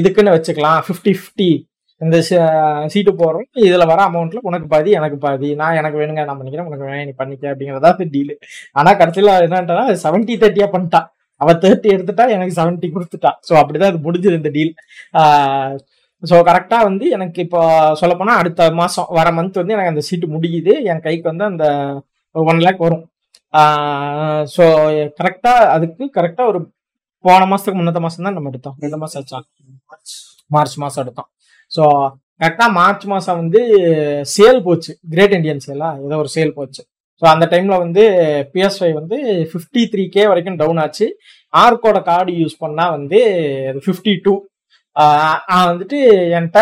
இதுக்குன்னு 0.00 0.36
வச்சுக்கலாம் 0.36 0.80
ஃபிஃப்டி 0.86 1.14
ஃபிஃப்டி 1.20 1.50
இந்த 2.00 2.16
சீட்டு 2.92 3.12
போகிறோம் 3.20 3.46
இதுல 3.68 3.84
வர 3.90 4.00
அமௌண்ட்ல 4.10 4.40
உனக்கு 4.48 4.66
பாதி 4.72 4.90
எனக்கு 5.00 5.18
பாதி. 5.26 5.48
நான் 5.60 5.78
எனக்கு 5.80 6.00
வேணுங்க 6.00 6.22
நான் 6.28 6.38
பண்ணிக்கிறேன் 6.38 6.68
உனக்கு 6.70 6.86
வேணும் 6.88 7.08
நீ 7.10 7.14
பண்ணிக்க 7.22 7.52
அப்படிங்கறதா 7.52 7.90
டீல் 8.14 8.32
ஆனா 8.80 8.92
கடைசியில 9.02 9.34
என்னன்னா 9.46 9.84
செவன்ட்டி 10.04 10.36
தேர்ட்டியா 10.42 10.68
பண்ணிட்டா. 10.74 11.00
அவ 11.40 11.52
தேர்ட்டி 11.64 11.88
எடுத்துட்டா 11.96 12.24
எனக்கு 12.36 12.56
செவன்ட்டி 12.60 12.88
கொடுத்துட்டா. 12.96 13.30
ஸோ 13.48 13.52
அப்படிதான் 13.60 13.92
அது 13.92 14.00
முடிஞ்சது 14.06 14.40
இந்த 14.40 14.50
டீல் 14.56 14.72
ஸோ 16.30 16.36
கரெக்டாக 16.48 16.86
வந்து 16.88 17.04
எனக்கு 17.16 17.38
இப்போ 17.46 17.60
சொல்லப்போனால் 18.00 18.40
அடுத்த 18.42 18.68
மாதம் 18.80 19.08
வர 19.18 19.28
மந்த் 19.38 19.60
வந்து 19.60 19.74
எனக்கு 19.76 19.92
அந்த 19.92 20.02
சீட்டு 20.08 20.26
முடியுது. 20.34 20.72
என் 20.90 21.04
கைக்கு 21.06 21.26
வந்து 21.32 21.46
அந்த 21.50 21.66
ஒன் 22.34 22.62
லேக் 22.66 22.84
வரும். 22.86 23.04
ஸோ 24.54 24.64
கரெக்டாக 25.20 25.68
அதுக்கு 25.74 26.04
கரெக்டாக 26.18 26.50
ஒரு 26.52 26.60
போன 27.24 27.42
மாதத்துக்கு 27.50 27.78
முன்னத்த 27.80 28.00
மாதம் 28.04 28.26
தான் 28.26 28.36
நம்ம 28.38 28.50
எடுத்தோம். 28.52 28.76
ரெண்டு 28.84 28.98
மாதம் 29.02 29.20
ஆச்சா? 29.20 29.38
மார்ச் 30.54 30.76
மாதம் 30.84 31.02
எடுத்தோம். 31.04 31.28
ஸோ 31.72 31.84
கரெக்டாக 32.42 32.70
மார்ச் 32.78 33.04
மாதம் 33.12 33.38
வந்து 33.42 33.60
சேல் 34.36 34.60
போச்சு. 34.66 34.92
கிரேட் 35.12 35.34
இண்டியன் 35.36 35.64
சேலா 35.66 35.90
ஏதோ 36.06 36.16
ஒரு 36.22 36.30
சேல் 36.36 36.56
போச்சு. 36.58 36.82
ஸோ 37.22 37.24
அந்த 37.32 37.44
டைமில் 37.52 37.82
வந்து 37.84 38.02
பிஎஸ்ஐ 38.54 38.90
வந்து 39.00 39.16
ஃபிஃப்டி 39.50 39.82
த்ரீ 39.92 40.04
கே 40.16 40.24
வரைக்கும் 40.30 40.58
டவுன் 40.62 40.80
ஆச்சு. 40.84 41.06
ஆர்கோட 41.54 41.98
கார்டு 42.10 42.32
யூஸ் 42.42 42.56
பண்ணால் 42.64 42.94
வந்து 42.96 43.20
ஃபிஃப்டி 43.84 44.14
டூ 44.24 44.34
நான் 45.50 45.68
வந்துட்டு 45.70 45.98
என்கிட்ட 46.38 46.60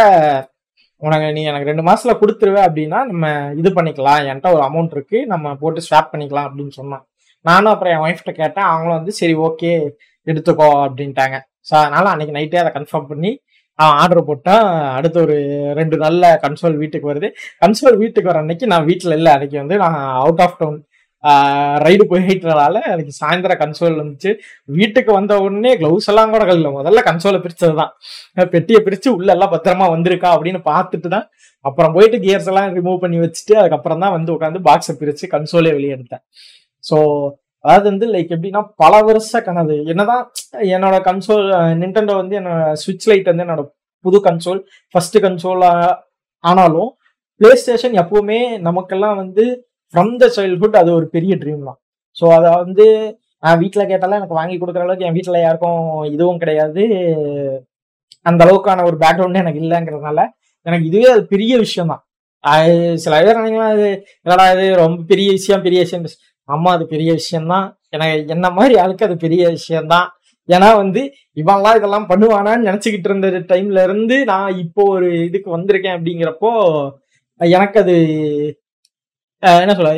உனக்கு 1.06 1.28
நீ 1.36 1.42
எனக்கு 1.50 1.68
ரெண்டு 1.70 1.84
மாசத்துல 1.88 2.12
கொடுத்துருவே 2.20 2.60
அப்படின்னா 2.66 2.98
நம்ம 3.10 3.30
இது 3.60 3.70
பண்ணிக்கலாம். 3.78 4.20
என்கிட்ட 4.30 4.50
ஒரு 4.56 4.62
அமௌண்ட் 4.68 4.94
இருக்கு. 4.96 5.18
நம்ம 5.32 5.54
போட்டு 5.62 5.80
ஸ்வாப் 5.86 6.12
பண்ணிக்கலாம் 6.12 6.46
அப்படின்னு 6.48 6.74
சொன்னான். 6.80 7.04
நானும் 7.48 7.72
அப்புறம் 7.72 7.94
என் 7.94 8.04
ஒய்ஃப்ட்ட 8.06 8.32
கேட்டேன். 8.42 8.68
அவங்களும் 8.70 8.98
வந்து 8.98 9.14
சரி 9.20 9.34
ஓகே 9.46 9.72
எடுத்துக்கோ 10.26 10.68
அப்படின்ட்டாங்க. 10.86 11.36
ஸோ 11.68 11.74
அதனால 11.80 12.04
அன்னைக்கு 12.12 12.36
நைட்டே 12.38 12.60
அதை 12.62 12.70
கன்ஃபார்ம் 12.78 13.10
பண்ணி 13.12 13.32
அவன் 13.78 13.96
ஆர்டர் 14.02 14.28
போட்டேன். 14.28 14.64
அடுத்த 14.98 15.16
ஒரு 15.24 15.36
ரெண்டு 15.80 15.96
நாளில் 16.02 16.28
கன்சோல் 16.44 16.80
வீட்டுக்கு 16.82 17.10
வருது. 17.12 17.28
கன்சோல் 17.64 18.00
வீட்டுக்கு 18.02 18.30
வர 18.30 18.40
அன்னைக்கு 18.44 18.66
நான் 18.72 18.88
வீட்டில் 18.90 19.16
இல்லை. 19.18 19.30
அன்னைக்கு 19.36 19.58
வந்து 19.62 19.76
நான் 19.84 19.98
அவுட் 20.22 20.42
ஆஃப் 20.46 20.58
டவுன் 20.62 20.78
ரைடு 21.84 22.04
போயிட்டனால 22.12 22.76
எனக்கு 22.92 23.12
சாயந்தரம் 23.20 23.60
கன்சோல் 23.62 23.98
வந்துச்சு. 24.00 24.30
வீட்டுக்கு 24.78 25.10
வந்த 25.18 25.32
உடனே 25.44 25.72
க்ளவுஸ் 25.80 26.08
எல்லாம் 26.12 26.32
கூட 26.34 26.44
கல்ல 26.50 26.70
முதல்ல 26.78 27.02
கன்சோலை 27.08 27.40
பிரிச்சது 27.44 27.74
தான் 27.80 27.92
பெட்டியை 28.54 28.80
பிரிச்சு 28.86 29.08
உள்ள 29.16 29.28
எல்லாம் 29.36 29.52
பத்திரமா 29.54 29.88
வந்திருக்கா 29.94 30.30
அப்படின்னு 30.36 30.62
பார்த்துட்டு 30.70 31.10
தான் 31.16 31.26
அப்புறம் 31.64 31.94
போயிட்டு 31.96 32.18
கியர்ஸ் 32.24 32.48
எல்லாம் 32.52 32.70
ரிமூவ் 32.78 33.02
பண்ணி 33.04 33.18
வச்சுட்டு 33.24 33.54
அதுக்கப்புறம் 33.60 34.02
தான் 34.04 34.14
வந்து 34.16 34.30
உட்காந்து 34.36 34.62
பாக்ஸை 34.68 34.94
பிரிச்சு 35.02 35.26
கன்சோலே 35.34 35.72
வெளியெடுத்தேன் 35.78 36.24
ஸோ 36.84 36.96
அதாவது 37.64 37.86
வந்து 37.90 38.06
லைக் 38.14 38.32
எப்படின்னா 38.36 38.62
பல 38.82 38.94
வருஷ 39.08 39.40
கனவு. 39.48 39.74
என்னதான் 39.92 40.24
என்னோட 40.74 40.96
கன்சோல் 41.08 41.44
நின்டெண்டோ 41.82 42.14
வந்து 42.22 42.34
என்னோட 42.40 42.62
சுவிட்ச் 42.82 43.06
லைட் 43.10 43.30
வந்து 43.30 43.44
என்னோட 43.46 43.62
புது 44.04 44.18
கன்சோல் 44.24 44.60
ஃபர்ஸ்ட் 44.94 45.18
கன்சோல் 45.24 45.62
ஆனாலும் 46.44 46.90
பிளே 47.40 47.50
ஸ்டேஷன் 47.60 47.94
எப்பவுமே 48.02 48.40
நமக்கெல்லாம் 48.68 49.16
வந்து 49.20 49.44
ஃப்ரம் 49.94 50.12
த 50.22 50.26
சைல்ட்ஹுட் 50.36 50.78
அது 50.82 50.90
ஒரு 50.98 51.06
பெரிய 51.16 51.34
ட்ரீம் 51.42 51.66
தான். 51.68 51.78
ஸோ 52.18 52.24
அதை 52.38 52.50
வந்து 52.62 52.86
நான் 53.42 53.60
வீட்டில் 53.62 53.90
கேட்டாலும் 53.90 54.18
எனக்கு 54.20 54.38
வாங்கி 54.40 54.56
கொடுக்குற 54.58 54.84
அளவுக்கு 54.84 55.06
என் 55.08 55.16
வீட்டில் 55.18 55.44
யாருக்கும் 55.44 55.80
இதுவும் 56.14 56.40
கிடையாது. 56.42 56.82
அந்த 58.26 58.40
அளவுக்கான 58.46 58.84
ஒரு 58.90 58.96
பேக்ரவுண்டு 59.04 59.42
எனக்கு 59.44 59.62
இல்லைங்கிறதுனால 59.64 60.20
எனக்கு 60.66 60.84
இதுவே 60.90 61.08
அது 61.14 61.22
பெரிய 61.34 61.52
விஷயம் 61.64 61.92
தான். 61.92 62.02
சில 63.04 63.14
பேர் 63.24 63.40
நினைக்கலாம் 63.40 63.74
அது 63.76 63.88
என்னடா 64.24 64.44
இது 64.54 64.66
ரொம்ப 64.84 65.00
பெரிய 65.12 65.28
விஷயம் 65.38 65.64
பெரிய 65.66 65.80
விஷயம். 65.84 66.06
அம்மா 66.48 66.70
அது 66.76 66.84
பெரிய 66.94 67.10
விஷயம்தான் 67.20 67.66
எனக்கு 67.94 68.32
என்ன 68.36 68.46
மாதிரி 68.58 68.74
ஆளுக்கு 68.82 69.06
அது 69.08 69.16
பெரிய 69.26 69.42
விஷயம்தான் 69.56 70.08
ஏன்னா 70.48 70.68
வந்து 70.82 71.00
இவன்லாம் 71.40 71.76
இதெல்லாம் 71.78 72.08
பண்ணுவானான்னு 72.12 72.66
நினச்சிக்கிட்டு 72.68 73.08
இருந்த 73.10 73.28
டைம்ல 73.52 73.82
இருந்து 73.88 74.16
நான் 74.32 74.58
இப்போ 74.64 74.82
ஒரு 74.94 75.08
இதுக்கு 75.28 75.48
வந்திருக்கேன் 75.56 75.96
அப்படிங்கிறப்போ 75.98 76.50
எனக்கு 77.40 77.78
அது 77.84 77.94
என்ன 79.64 79.74
சொல்ல 79.78 79.92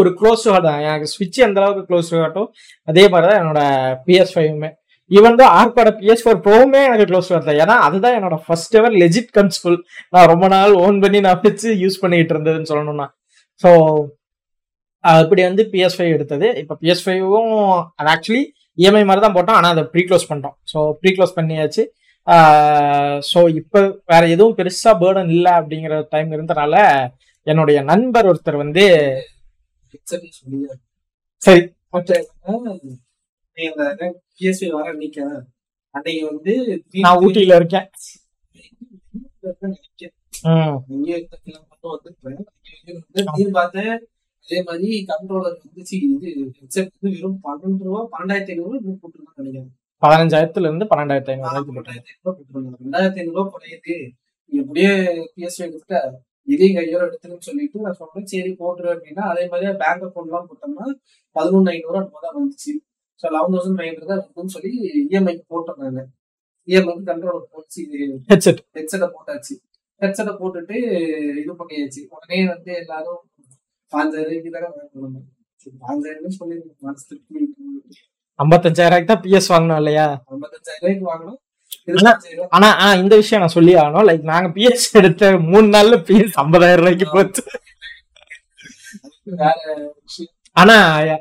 ஒரு 0.00 0.10
க்ளோஸ் 0.18 0.44
ஹார்ட் 0.50 0.66
தான். 0.68 0.82
எனக்கு 0.88 1.12
ஸ்விட்ச் 1.14 1.38
எந்த 1.46 1.58
அளவுக்கு 1.60 1.88
க்ளோஸ் 1.88 2.10
ஹார்ட்டோ 2.14 2.42
அதே 2.90 3.04
மாதிரி 3.12 3.26
தான் 3.30 3.40
என்னோட 3.42 3.62
பிஎஸ் 4.06 4.32
ஃபைவுமே 4.34 4.70
ஈவன் 5.10 5.38
தான் 5.40 5.52
ஆர்கோட 5.60 5.90
பிஎஸ் 6.00 6.22
ஃபோர் 6.24 6.42
ப்ரோவுமே 6.46 6.80
எனக்கு 6.88 7.06
க்ளோஸ் 7.10 7.30
ஹார்ட் 7.32 7.48
தான் 7.48 7.60
ஏன்னா 7.62 7.76
அதுதான் 7.86 8.16
என்னோட 8.18 8.36
ஃபர்ஸ்ட் 8.44 8.76
எவர் 8.80 8.94
லெஜிட் 9.02 9.30
கன்சோல் 9.38 9.78
நான் 10.14 10.28
ரொம்ப 10.32 10.48
நாள் 10.54 10.74
ஓன் 10.84 10.98
பண்ணி 11.04 11.20
நான் 11.26 11.40
வச்சு 11.46 11.70
யூஸ் 11.84 12.00
பண்ணிட்டு 12.02 12.34
இருந்ததுன்னு 12.34 12.70
சொல்லணும்னா. 12.72 13.06
ஸோ 13.62 13.70
அப்படி 15.04 15.40
வந்து 15.48 15.62
பிஎஸ் 15.72 15.96
ஃபைவ் 15.98 16.12
எடுத்தது. 16.16 16.48
இப்போ 16.62 16.74
பிஎஸ் 16.82 17.02
ஃபைவும் 17.04 17.52
அது 17.98 18.10
ஆக்சுவலி 18.14 18.42
இஎம்ஐ 18.78 19.02
மாதிரி 19.08 19.22
தான் 19.24 19.36
போட்டோம். 19.36 19.58
ஆனால் 19.60 19.72
அதை 19.74 19.84
ப்ரீ 19.94 20.02
க்ளோஸ் 20.08 20.28
பண்ணிட்டோம். 20.30 20.56
ஸோ 20.72 20.78
ப்ரீ 21.00 21.12
க்ளோஸ் 21.16 21.36
பண்ணியாச்சு 21.38 21.84
ஸோ 23.30 23.40
இப்போ 23.60 23.80
வேற 24.12 24.22
எதுவும் 24.34 24.56
பெருசாக 24.58 24.94
பேர்டன் 25.02 25.30
இல்லை 25.36 25.52
அப்படிங்கிற 25.60 25.94
டைம் 26.14 26.30
இருந்தனால 26.36 26.74
என்னுடைய 27.46 27.82
நண்பர் 27.82 28.26
ஒருத்தர் 28.26 28.56
வந்து 28.56 28.82
சரி. 31.42 31.42
அன்னைக்கு? 31.42 31.66
அன்னைக்கு 35.94 36.26
வந்து 36.30 36.52
நான் 37.04 37.20
ஊட்டியில 37.24 37.56
இருக்கேன். 37.60 37.88
அதே 44.48 44.62
மாதிரி 44.62 44.78
கண்ட்ரோலர் 45.10 45.56
வந்து 45.62 45.82
இது 46.06 46.28
ஹெட்செட் 46.58 46.88
வந்து 46.94 47.10
வெறும் 47.14 47.36
பன்னெண்டு 47.44 47.84
ரூபா 47.86 48.00
பன்னெண்டாயிரத்தி 48.14 48.52
ஐநூறு 48.54 48.78
ரூபா 48.78 48.94
போட்டுருந்தாங்க 49.02 49.40
நினைக்கிறேன். 49.42 49.68
பதினஞ்சாயிரத்துல 50.02 50.68
இருந்து 50.68 50.86
பன்னெண்டாயிரத்தி 50.92 51.30
ஐநூறு 51.30 51.48
ஐநூறு 51.50 51.66
போட்டுருந்தாங்க 52.28 52.78
ரெண்டாயிரத்தி 52.84 53.20
ஐநூறு 53.22 53.36
ரூபா 53.36 53.44
குறையுது 53.54 53.94
எப்படியே 54.52 54.90
பிஎஸ்பி 55.34 55.64
எடுத்துட்ட 55.66 56.00
இதையும் 56.52 56.76
கையோட 56.78 57.02
எடுத்துன்னு 57.08 57.46
சொல்லிட்டு 57.48 57.84
நான் 57.86 57.98
சொன்னேன். 58.00 58.28
சரி 58.32 58.52
போட்டுரு 58.62 58.88
அப்படின்னா 58.94 59.24
அதே 59.32 59.44
மாதிரி 59.52 59.72
பேங்க் 59.82 60.04
அக்கௌண்ட் 60.06 60.30
எல்லாம் 60.30 60.48
போட்டோம்னா 60.50 60.86
பதினொன்று 61.36 61.72
ஐநூறு 61.74 61.98
அந்த 62.02 62.22
தான் 62.26 62.36
வந்துச்சு. 62.38 62.72
So 63.22 63.26
eleven 63.36 63.54
thousand 63.54 63.78
five 63.78 63.90
hundred 63.90 64.10
தான் 64.12 64.20
இருக்குன்னு 64.22 64.54
சொல்லி 64.56 64.70
இஎம்ஐக்கு 65.02 65.44
போட்டிருந்தாங்க 65.52 66.02
இஎம்ஐக்கு 66.68 67.04
கண்ட்ரோல் 67.10 67.42
போச்சு. 67.54 67.82
ஹெட்செட் 68.32 68.62
ஹெட்செட்டை 68.78 69.08
போட்டாச்சு. 69.16 69.54
ஹெட்செட்டை 70.02 70.32
போட்டுட்டு 70.40 70.76
இது 71.42 71.52
பண்ணியாச்சு. 71.60 72.00
உடனே 72.14 72.38
வந்து 72.52 72.70
எல்லாரும் 72.82 73.20
பாஞ்சாயிரம் 73.92 74.56
தானே 74.56 74.68
வாங்கணும் 74.72 75.26
பாஞ்சாயிரம் 75.86 76.36
சொல்லி 76.40 76.56
மனசு 76.86 77.04
திருப்தி 77.10 77.40
ஐம்பத்தஞ்சாயிரம் 78.38 79.08
தான் 79.10 79.22
பிஎஸ் 79.24 79.50
வாங்கணும் 79.52 79.80
இல்லையா? 79.82 80.04
ஐம்பத்தஞ்சாயிரம் 80.34 80.82
ரூபாய்க்கு 80.84 81.10
வாங்கணும் 81.10 81.38
ஆனா 82.50 82.68
ஆ, 82.78 82.94
இந்த 82.94 83.14
விஷயம் 83.16 83.42
நான் 83.42 83.56
சொல்லி 83.56 83.74
ஆகணும். 83.74 84.06
லைக் 84.08 84.24
நாங்க 84.24 84.48
பிஎஸ் 84.48 84.86
எடுத்த 84.92 85.22
மூணு 85.46 85.66
நாள்ல 85.68 85.96
பிஎஸ் 86.08 86.36
ஐம்பதாயிரம் 86.42 86.82
ரூபாய்க்கு 86.82 87.06
போச்சு. 87.12 87.42
ஆனா 90.56 90.76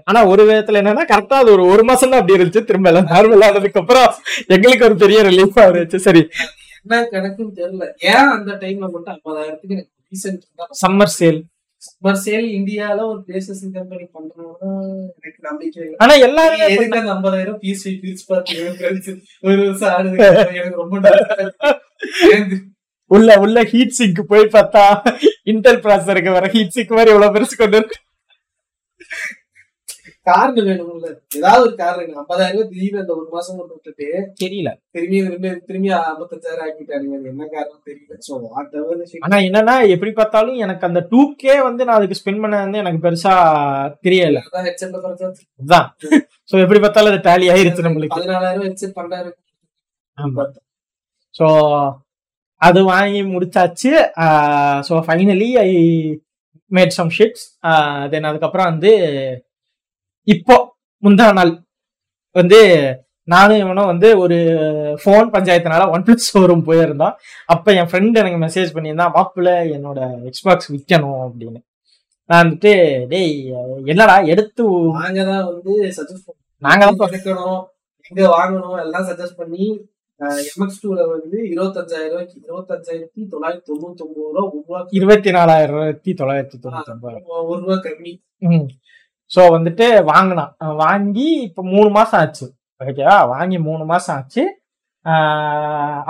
ஆனா 0.06 0.19
ஒரு 0.26 0.44
விதத்துல 0.45 0.80
என்னன்னா 0.81 1.03
கரெக்டா 1.06 1.38
அது 1.41 1.52
ஒரு 1.52 1.65
ஒரு 1.68 1.84
மாசம் 1.84 2.10
தான் 2.10 2.19
அப்படி 2.19 2.38
இருந்துச்சு. 2.38 2.64
திரும்ப 2.64 2.90
எல்லாம் 2.90 3.07
நார்மல் 3.07 3.45
ஆனதுக்கு 3.48 3.80
அப்புறம் 3.80 4.07
எங்களுக்கு 4.48 4.86
ஒரு 4.86 4.95
பெரிய 4.95 5.19
ரிலீஃபா 5.23 5.64
இருந்துச்சு. 5.68 5.99
சரி. 6.07 6.23
என்ன 6.81 7.02
கணக்குன்னு 7.11 7.57
தெரியல. 7.57 7.86
ஏன் 8.11 8.30
அந்த 8.36 8.52
டைம்ல 8.61 8.86
மட்டும் 8.88 9.14
ஐம்பதாயிரத்துக்கு 9.15 9.77
சம்மர் 10.81 11.15
சேல் 11.19 11.41
சம்மர் 11.82 12.20
சேல் 12.24 12.48
இந்தியால 12.56 13.00
ஒரு 13.10 13.20
பிளேசஸ் 13.28 13.62
கம்பெனி 13.76 14.06
பண்றோம்னா 14.16 14.72
எனக்கு 15.18 15.42
நம்பிக்கை 15.42 15.80
இல்லை. 15.84 15.96
ஆனா 15.98 16.14
எல்லாருமே 16.26 16.66
எதுக்கு 16.68 17.00
அந்த 17.00 17.14
ஐம்பதாயிரம் 17.14 17.60
பீஸ் 17.62 17.86
பீஸ் 18.02 18.26
பார்த்து 18.26 18.58
ஒரு 19.44 19.60
வருஷம் 19.62 19.94
ஆடுது 19.94 20.18
எனக்கு 20.58 20.82
ரொம்ப 20.84 20.96
உள்ள 23.12 23.36
உள்ள 23.40 23.60
ஹீட் 23.64 23.96
சிங்க் 23.98 24.20
போய் 24.28 24.44
பார்த்தா 24.56 24.84
இன்டெல் 25.52 25.82
ப்ராசருக்கு 25.86 26.36
வர 26.36 26.48
ஹீட் 26.48 26.76
சிங்க் 26.76 26.98
மாதிரி 26.98 27.14
இவ்வளவு 27.14 27.36
பெருசு 27.36 27.56
கொண்டு 27.56 27.80
காரணம் 30.30 30.68
வேணும்ல. 30.70 31.08
ஏதாவது 31.40 31.64
ஒரு 31.68 31.74
காரணம். 31.82 32.18
ஐம்பதாயிரம் 32.22 32.56
ரூபாய் 32.56 32.70
திடீர்னு 32.72 33.02
அந்த 33.04 33.14
ஒரு 33.20 33.28
மாசம் 33.36 33.58
மட்டும் 33.60 33.78
விட்டுட்டு 33.78 34.08
தெரியல. 34.44 34.70
திரும்பி 34.96 35.20
திரும்பி 35.26 35.52
திரும்பி 35.70 35.90
ஐம்பத்தஞ்சாயிரம் 36.00 36.66
ஆக்கிட்டாங்க 36.68 37.18
அது 37.20 37.32
என்ன 37.34 37.48
காரணம் 37.56 37.84
தெரியல. 37.90 38.18
சோ 38.28 38.34
வாட் 38.46 38.76
எவர் 38.82 39.24
ஆனா 39.28 39.40
என்னன்னா 39.48 39.76
எப்படி 39.96 40.14
பார்த்தாலும் 40.20 40.62
எனக்கு 40.68 40.88
அந்த 40.90 41.04
டூ 41.12 41.22
கே 41.44 41.56
வந்து 41.70 41.86
நான் 41.88 42.00
அதுக்கு 42.00 42.20
ஸ்பெண்ட் 42.22 42.44
பண்ண 42.44 42.64
வந்து 42.66 42.82
எனக்கு 42.84 43.04
பெருசா 43.08 43.34
தெரியல. 44.08 44.42
அதான் 45.60 45.90
சோ 46.52 46.56
எப்படி 46.66 46.82
பார்த்தாலும் 46.86 47.14
அது 47.14 47.26
டேலி 47.30 47.50
ஆயிருச்சு 47.56 47.88
நம்மளுக்கு. 47.88 48.16
பதினாலாயிரம் 48.18 48.68
ஹெட்செட் 48.70 48.96
பன்னெண்டாயிரம் 49.00 49.36
ஸோ 51.36 51.48
அது 52.62 52.80
வாங்கி 52.94 53.20
முடிச்சாச்சு. 53.34 53.92
So 54.88 54.94
finally 55.06 55.48
I 55.62 55.70
made 56.72 56.96
some 56.98 57.12
shits 57.18 57.46
then 58.14 58.28
அதுக்கப்புறம் 58.30 58.70
வந்து 58.72 58.92
இப்போ 60.36 60.56
முந்தா 61.04 61.28
நாள். 61.40 61.54
வந்து 62.36 62.60
நானும் 63.28 63.62
இவனும் 63.64 63.90
வந்து 63.92 64.10
ஒரு 64.24 64.38
ஃபோன் 65.02 65.28
பஞ்சாயத்துனால 65.34 65.84
ஒன் 65.94 66.06
பிளஸ் 66.06 66.30
ஷோரூம் 66.32 66.64
போயிருந்தோம். 66.70 67.16
அப்போ 67.54 67.70
என் 67.80 67.90
ஃப்ரெண்ட் 67.90 68.20
எனக்கு 68.22 68.40
மெசேஜ் 68.46 68.76
பண்ணியிருந்தான் 68.76 69.16
மாப்பிள்ள 69.18 69.52
என்னோட 69.76 70.00
எக்ஸ்பாக்ஸ் 70.30 70.72
விற்கணும் 70.74 71.20
அப்படின்னு. 71.26 71.60
நான் 72.30 72.42
வந்துட்டு 72.42 72.72
டேய் 73.12 73.32
என்னடா 73.92 74.16
எடுத்து 74.34 74.64
நாங்க 75.00 75.22
தான் 75.30 75.46
வந்து 75.52 75.74
சஜஸ்ட் 75.98 76.36
நாங்க 76.62 76.82
தான் 76.90 77.08
எடுக்கணும் 77.08 77.62
எங்க 78.10 78.22
வாங்கணும் 78.36 78.78
எல்லாம் 78.84 79.08
சஜஸ்ட் 79.10 79.40
பண்ணி 79.42 79.64
எம்எக்ஸ் 80.50 80.82
டூல 80.84 81.02
வந்து 81.14 81.38
இருபத்தஞ்சாயிரம் 81.54 82.12
ரூபாய்க்கு 82.14 82.38
இருபத்தஞ்சாயிரத்தி 82.48 83.22
தொள்ளாயிரத்தி 83.34 83.70
தொண்ணூத்தி 83.70 84.04
ஒன்பது 84.06 84.26
ரூபா 84.28 84.42
ஒரு 84.48 84.60
ரூபா 84.60 84.80
இருபத்தி 85.00 85.32
நாலாயிரத்தி 85.38 86.14
தொள்ளாயிரத்தி 86.22 86.58
தொண்ணூத்தி 86.64 86.94
ஒன்பது 86.96 87.20
ஒரு 87.52 87.60
ரூபா 87.64 87.78
கம்மி. 87.86 88.14
ஸோ 89.36 89.42
வந்துட்டு 89.56 89.88
வாங்கினான். 90.14 90.52
வாங்கி 90.86 91.28
இப்போ 91.48 91.62
மூணு 91.74 91.90
மாசம் 91.98 92.20
ஆச்சு. 92.22 92.48
ஓகேவா 92.82 93.18
வாங்கி 93.34 93.58
மூணு 93.70 93.84
மாசம் 93.92 94.16
ஆச்சு. 94.18 94.44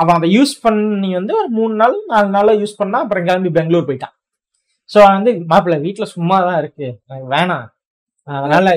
அவன் 0.02 0.16
அதை 0.18 0.30
யூஸ் 0.38 0.54
பண்ணி 0.64 1.10
வந்து 1.20 1.34
ஒரு 1.42 1.50
மூணு 1.58 1.74
நாள் 1.82 1.98
நாலு 2.14 2.30
நாள்ல 2.36 2.54
யூஸ் 2.62 2.80
பண்ணா 2.82 3.00
அப்புறம் 3.04 3.26
கிளம்பி 3.28 3.52
பெங்களூர் 3.58 3.90
போயிட்டான். 3.90 4.16
ஸோ 4.94 5.00
வந்து 5.16 5.32
மாப்பிள்ள 5.52 5.78
வீட்டுல 5.88 6.06
சும்மா 6.16 6.38
தான் 6.48 6.60
இருக்கு. 6.62 6.88
எனக்கு 7.10 7.30
வேணாம். 7.36 7.68
அதனால 8.28 8.72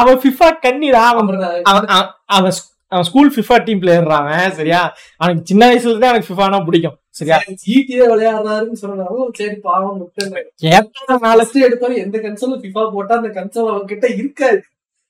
அவன் 0.00 0.18
ஃபிஃபா 0.22 0.48
கண்ணிடா 0.64 1.02
அவன் 1.10 1.28
அவன் 2.36 2.56
அவன் 2.92 3.06
ஸ்கூல் 3.08 3.32
ஃபிஃபா 3.34 3.56
டீம் 3.66 3.82
பிளேயர்றான் 3.82 4.28
அவன் 4.28 4.56
சரியா? 4.58 4.80
அவனுக்கு 5.20 5.50
சின்ன 5.50 5.62
வயசுல 5.70 5.92
இருந்தே 5.92 6.10
எனக்கு 6.12 6.30
ஃபிஃபானா 6.30 6.60
பிடிக்கும் 6.68 6.96
சரியா? 7.18 7.38
ஜிடிஏ 7.62 8.06
விளையாடுறாருன்னு 8.12 8.80
சொன்னாலும் 8.82 9.30
சரி 9.38 9.56
பாவம் 9.68 10.00
கேட்டனால 10.64 11.36
ஃபர்ஸ்ட் 11.36 11.66
எடுத்தாலும் 11.68 12.02
எந்த 12.04 12.18
கன்சோலும் 12.26 12.64
ஃபிஃபா 12.64 12.84
போட்டா 12.96 13.20
அந்த 13.20 13.30
கன்சோல் 13.38 13.70
அவங்க 13.72 13.88
கிட்ட 13.92 14.08
இருக்காது. 14.20 14.60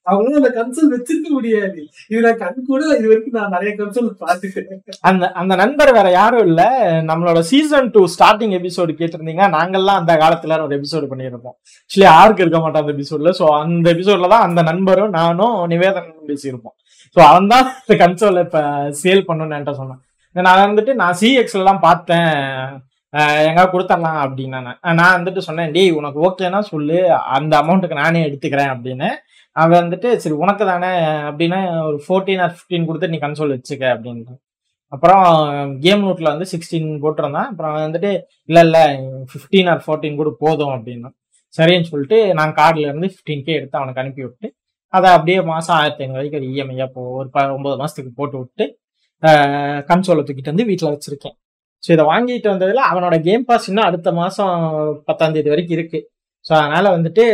அவங்களும் 0.06 0.38
அந்த 0.40 0.50
கன்சோல் 0.56 0.92
வச்சிருக்க 0.92 1.30
முடியாது. 1.36 1.80
இது 2.10 2.20
நான் 2.26 2.38
கண் 2.42 2.68
கூட 2.68 2.82
இது 2.98 3.08
வரைக்கும் 3.10 3.36
நான் 3.38 3.54
நிறைய 3.56 3.72
கன்சோல் 3.80 4.08
பாத்துட்டேன் 4.22 5.00
அந்த 5.10 5.24
அந்த 5.40 5.52
நண்பர் 5.62 5.90
வேற 5.98 6.08
யாரும் 6.16 6.46
இல்ல. 6.48 6.62
நம்மளோட 7.10 7.40
சீசன் 7.50 7.90
டூ 7.96 8.02
ஸ்டார்டிங் 8.14 8.54
எபிசோடு 8.60 8.94
கேட்டிருந்தீங்கன்னா 9.00 9.50
நாங்கெல்லாம் 9.56 10.00
அந்த 10.02 10.14
காலத்துல 10.22 10.60
ஒரு 10.66 10.76
எபிசோடு 10.78 11.10
பண்ணியிருப்போம். 11.12 11.56
ஆக்சுவலி 11.82 12.08
யாருக்கு 12.10 12.44
இருக்க 12.44 12.60
மாட்டோம் 12.64 12.84
அந்த 12.84 12.94
எபிசோட்ல 12.96 13.32
ஸோ 13.40 13.46
அந்த 13.62 13.86
எபிசோட்ல 13.96 14.32
தான் 14.34 14.46
அந்த 14.48 14.62
நண்பரும் 14.70 15.14
நானும் 15.20 15.58
நிவேதனும் 15.74 16.30
பேசியிருப்போம். 16.32 16.76
ஸோ 17.16 17.20
அவன் 17.20 17.46
தான் 17.46 17.72
இந்த 17.86 18.06
கன்சோலை 18.06 18.38
இப்போ 18.38 18.60
சேல் 19.02 19.22
பண்ணணும்னு 19.28 19.56
என்கிட்ட 19.56 19.72
சொன்னான். 19.72 20.02
நான் 20.36 20.74
வந்துட்டு 20.74 20.94
நான் 20.94 21.16
சிஎக்ஸ்லாம் 21.20 21.62
எல்லாம் 21.62 21.80
பார்த்தேன். 21.80 22.28
அஹ் 23.14 23.46
எங்க 23.46 23.62
கொடுத்துடலாம் 23.64 24.18
அப்படின்னு 24.24 24.48
நான். 24.48 24.96
நான் 24.96 25.24
வந்துட்டு 25.24 25.38
சொன்னேன் 25.38 25.70
டேய் 25.70 25.90
உனக்கு 25.90 26.18
ஓகேன்னா 26.28 26.58
சொல்லு. 26.60 26.98
அந்த 27.14 27.62
அமௌண்ட்டுக்கு 27.62 27.94
நானே 27.94 28.28
எடுத்துக்கிறேன் 28.28 28.72
அப்படின்னு. 28.74 29.08
அவன் 29.52 29.88
வந்துட்டு 29.88 30.16
சரி 30.16 30.34
உனக்கு 30.34 30.64
தானே. 30.66 30.90
அப்படின்னா 31.30 31.60
ஒரு 31.86 32.02
ஃபோர்டீன் 32.08 32.40
ஆர் 32.40 32.54
ஃபிஃப்டீன் 32.56 32.86
கொடுத்து 32.86 33.08
நீ 33.08 33.18
கன்சோல் 33.18 33.54
வச்சுக்க 33.56 33.84
அப்படின்ட்டு. 33.94 34.34
அப்புறம் 34.88 35.24
கேம் 35.80 36.04
நோட்டில் 36.06 36.32
வந்து 36.32 36.46
சிக்ஸ்டீன் 36.52 36.88
போட்டிருந்தான். 37.02 37.48
அப்புறம் 37.50 37.72
அவன் 37.72 37.92
வந்துட்டு 37.92 38.10
இல்லை 38.44 38.62
இல்லை 38.62 38.84
ஃபிஃப்டீன் 39.32 39.70
ஆர் 39.70 39.82
ஃபோர்டீன் 39.86 40.16
கூட 40.16 40.34
போதும் 40.38 40.68
அப்படின்னா. 40.68 41.10
சரின்னு 41.58 41.82
சொல்லிட்டு 41.82 42.34
நான் 42.34 42.54
கார்டில் 42.54 42.86
இருந்து 42.88 43.06
ஃபிஃப்டீன் 43.06 43.42
கே 43.42 43.52
எடுத்து 43.52 43.78
அவனுக்கு 43.78 44.00
அனுப்பி 44.00 44.22
விட்டு 44.22 44.48
அதை 44.94 45.08
அப்படியே 45.12 45.38
மாதம் 45.48 45.76
ஆயிரத்தி 45.76 46.02
ஐநூறு 46.04 46.18
வரைக்கும் 46.18 46.40
ஒரு 46.40 46.48
இஎம்ஐயா 46.52 46.86
போ 46.92 47.00
ஒரு 47.18 47.28
ப 47.28 47.44
ஒன்பது 47.54 47.76
மாதத்துக்கு 47.80 48.12
போட்டு 48.18 48.36
விட்டு 48.38 48.64
கன்சோலை 49.88 50.22
தூக்கிட்டு 50.22 50.52
வந்து 50.52 50.68
வீட்டில் 50.68 50.92
வச்சிருக்கேன். 50.92 51.34
ஸோ 51.82 51.92
இதை 51.92 52.04
வாங்கிட்டு 52.08 52.48
வந்ததில் 52.48 52.88
அவனோட 52.88 53.16
கேம் 53.22 53.44
பாஸ் 53.44 53.68
இன்னும் 53.70 53.88
அடுத்த 53.88 54.12
மாதம் 54.12 54.54
பத்தாம் 55.08 55.34
தேதி 55.34 55.52
வரைக்கும் 55.52 55.76
இருக்குது 55.76 56.06
ஸோ 56.46 56.52
அதனால் 56.58 56.94
வந்துட்டு 56.96 57.24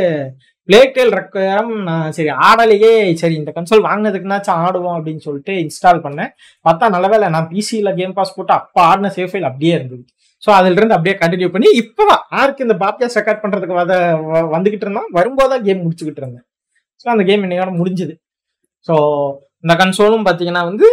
பிளேடெல் 0.69 1.13
ரெக்கம் 1.15 1.71
நான் 1.89 2.13
சரி 2.13 2.31
ஆடலையே 2.47 2.91
சரி 3.15 3.35
இந்த 3.35 3.51
கன்சோல் 3.57 3.87
வாங்கினதுக்குனாச்சும் 3.87 4.61
ஆடுவோம் 4.61 4.97
அப்படின்னு 4.99 5.25
சொல்லிட்டு 5.27 5.53
இன்ஸ்டால் 5.63 6.05
பண்ணேன். 6.05 6.31
பார்த்தா 6.65 6.89
நல்ல 6.89 7.09
வேலை 7.09 7.29
நான் 7.29 7.49
பிசியில் 7.51 7.97
கேம் 7.97 8.15
பாஸ் 8.15 8.35
போட்டு 8.37 8.53
அப்போ 8.53 8.81
ஆடின 8.85 9.11
சேஃப் 9.17 9.33
ஃபைல் 9.33 9.49
அப்படியே 9.51 9.75
இருந்தது. 9.79 10.03
ஸோ 10.43 10.51
அதுலேருந்து 10.59 10.97
அப்படியே 10.97 11.17
கண்டினியூ 11.21 11.51
பண்ணி 11.51 11.69
இப்போ 11.83 12.07
ஆருக்கு 12.39 12.67
இந்த 12.67 12.77
பாட்காஸ்ட் 12.81 13.19
ரெக்கார்ட் 13.21 13.43
பண்ணுறதுக்கு 13.45 13.79
வத 13.81 13.93
வ- 14.25 14.47
இருந்தோம். 14.81 15.11
வரும்போது 15.13 15.51
தான் 15.51 15.65
கேம் 15.65 15.83
முடிச்சுக்கிட்டு 15.85 16.23
இருந்தேன். 16.23 16.47
ஸோ 17.05 17.09
அந்த 17.15 17.25
கேம் 17.31 17.45
இன்னையோட 17.47 17.71
முடிஞ்சுது. 17.81 18.15
ஸோ 18.89 18.95
இந்த 19.65 19.75
கன்சோலும் 19.81 20.27
பார்த்தீங்கன்னா 20.29 20.63
வந்து 20.71 20.87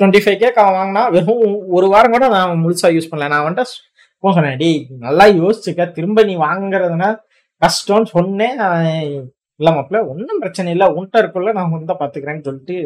டுவெண்ட்டி 0.00 0.20
ஃபைவ் 0.24 0.38
கே 0.42 0.50
வாங்கினா 0.76 1.02
வெறும் 1.16 1.44
ஒரு 1.76 1.86
வாரம் 1.94 2.14
கூட 2.16 2.26
நான் 2.36 2.62
முழுசாக 2.64 2.94
யூஸ் 2.96 3.10
பண்ணல. 3.10 3.28
நான் 3.34 3.46
வந்துட்டு 3.46 3.74
போ 4.22 4.32
சொன்னேன் 4.36 4.58
டேய் 4.62 4.78
நல்லா 5.06 5.24
யோசிச்சுக்க. 5.40 5.84
திரும்ப 5.96 6.22
நீ 6.28 6.34
வாங்குறதுனா 6.48 7.08
கஷ்டம்னு 7.62 8.08
சொன்னேன். 8.16 8.60
இல்லை 9.60 9.70
மாப்பிள்ள 9.74 9.98
ஒன்றும் 10.12 10.40
பிரச்சனை 10.42 10.70
இல்லை. 10.76 10.86
உன்ட்ட 10.98 11.22
இருக்குள்ள 11.22 11.50
நான் 11.58 11.74
வந்து 11.74 11.94
பார்த்துக்கிறேன்னு 12.00 12.46
சொல்லிட்டு 12.48 12.76